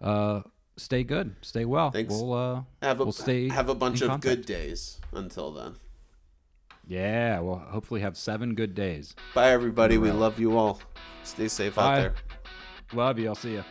uh, 0.00 0.42
stay 0.76 1.02
good, 1.02 1.34
stay 1.40 1.64
well. 1.64 1.90
Thanks. 1.90 2.12
We'll 2.12 2.32
uh, 2.32 2.62
Have 2.82 3.00
a 3.00 3.04
we'll 3.04 3.12
stay 3.12 3.48
have 3.48 3.68
a 3.68 3.74
bunch 3.74 4.00
of 4.02 4.10
contact. 4.10 4.36
good 4.36 4.46
days 4.46 5.00
until 5.12 5.50
then. 5.52 5.74
Yeah, 6.86 7.40
we'll 7.40 7.56
hopefully 7.58 8.02
have 8.02 8.16
seven 8.16 8.54
good 8.54 8.74
days. 8.74 9.14
Bye, 9.34 9.50
everybody. 9.50 9.98
We 9.98 10.10
love 10.12 10.38
you 10.38 10.56
all. 10.56 10.80
Stay 11.24 11.48
safe 11.48 11.78
out 11.78 11.96
there. 11.96 12.14
Love 12.92 13.18
you. 13.18 13.28
I'll 13.28 13.34
see 13.34 13.52
you. 13.54 13.64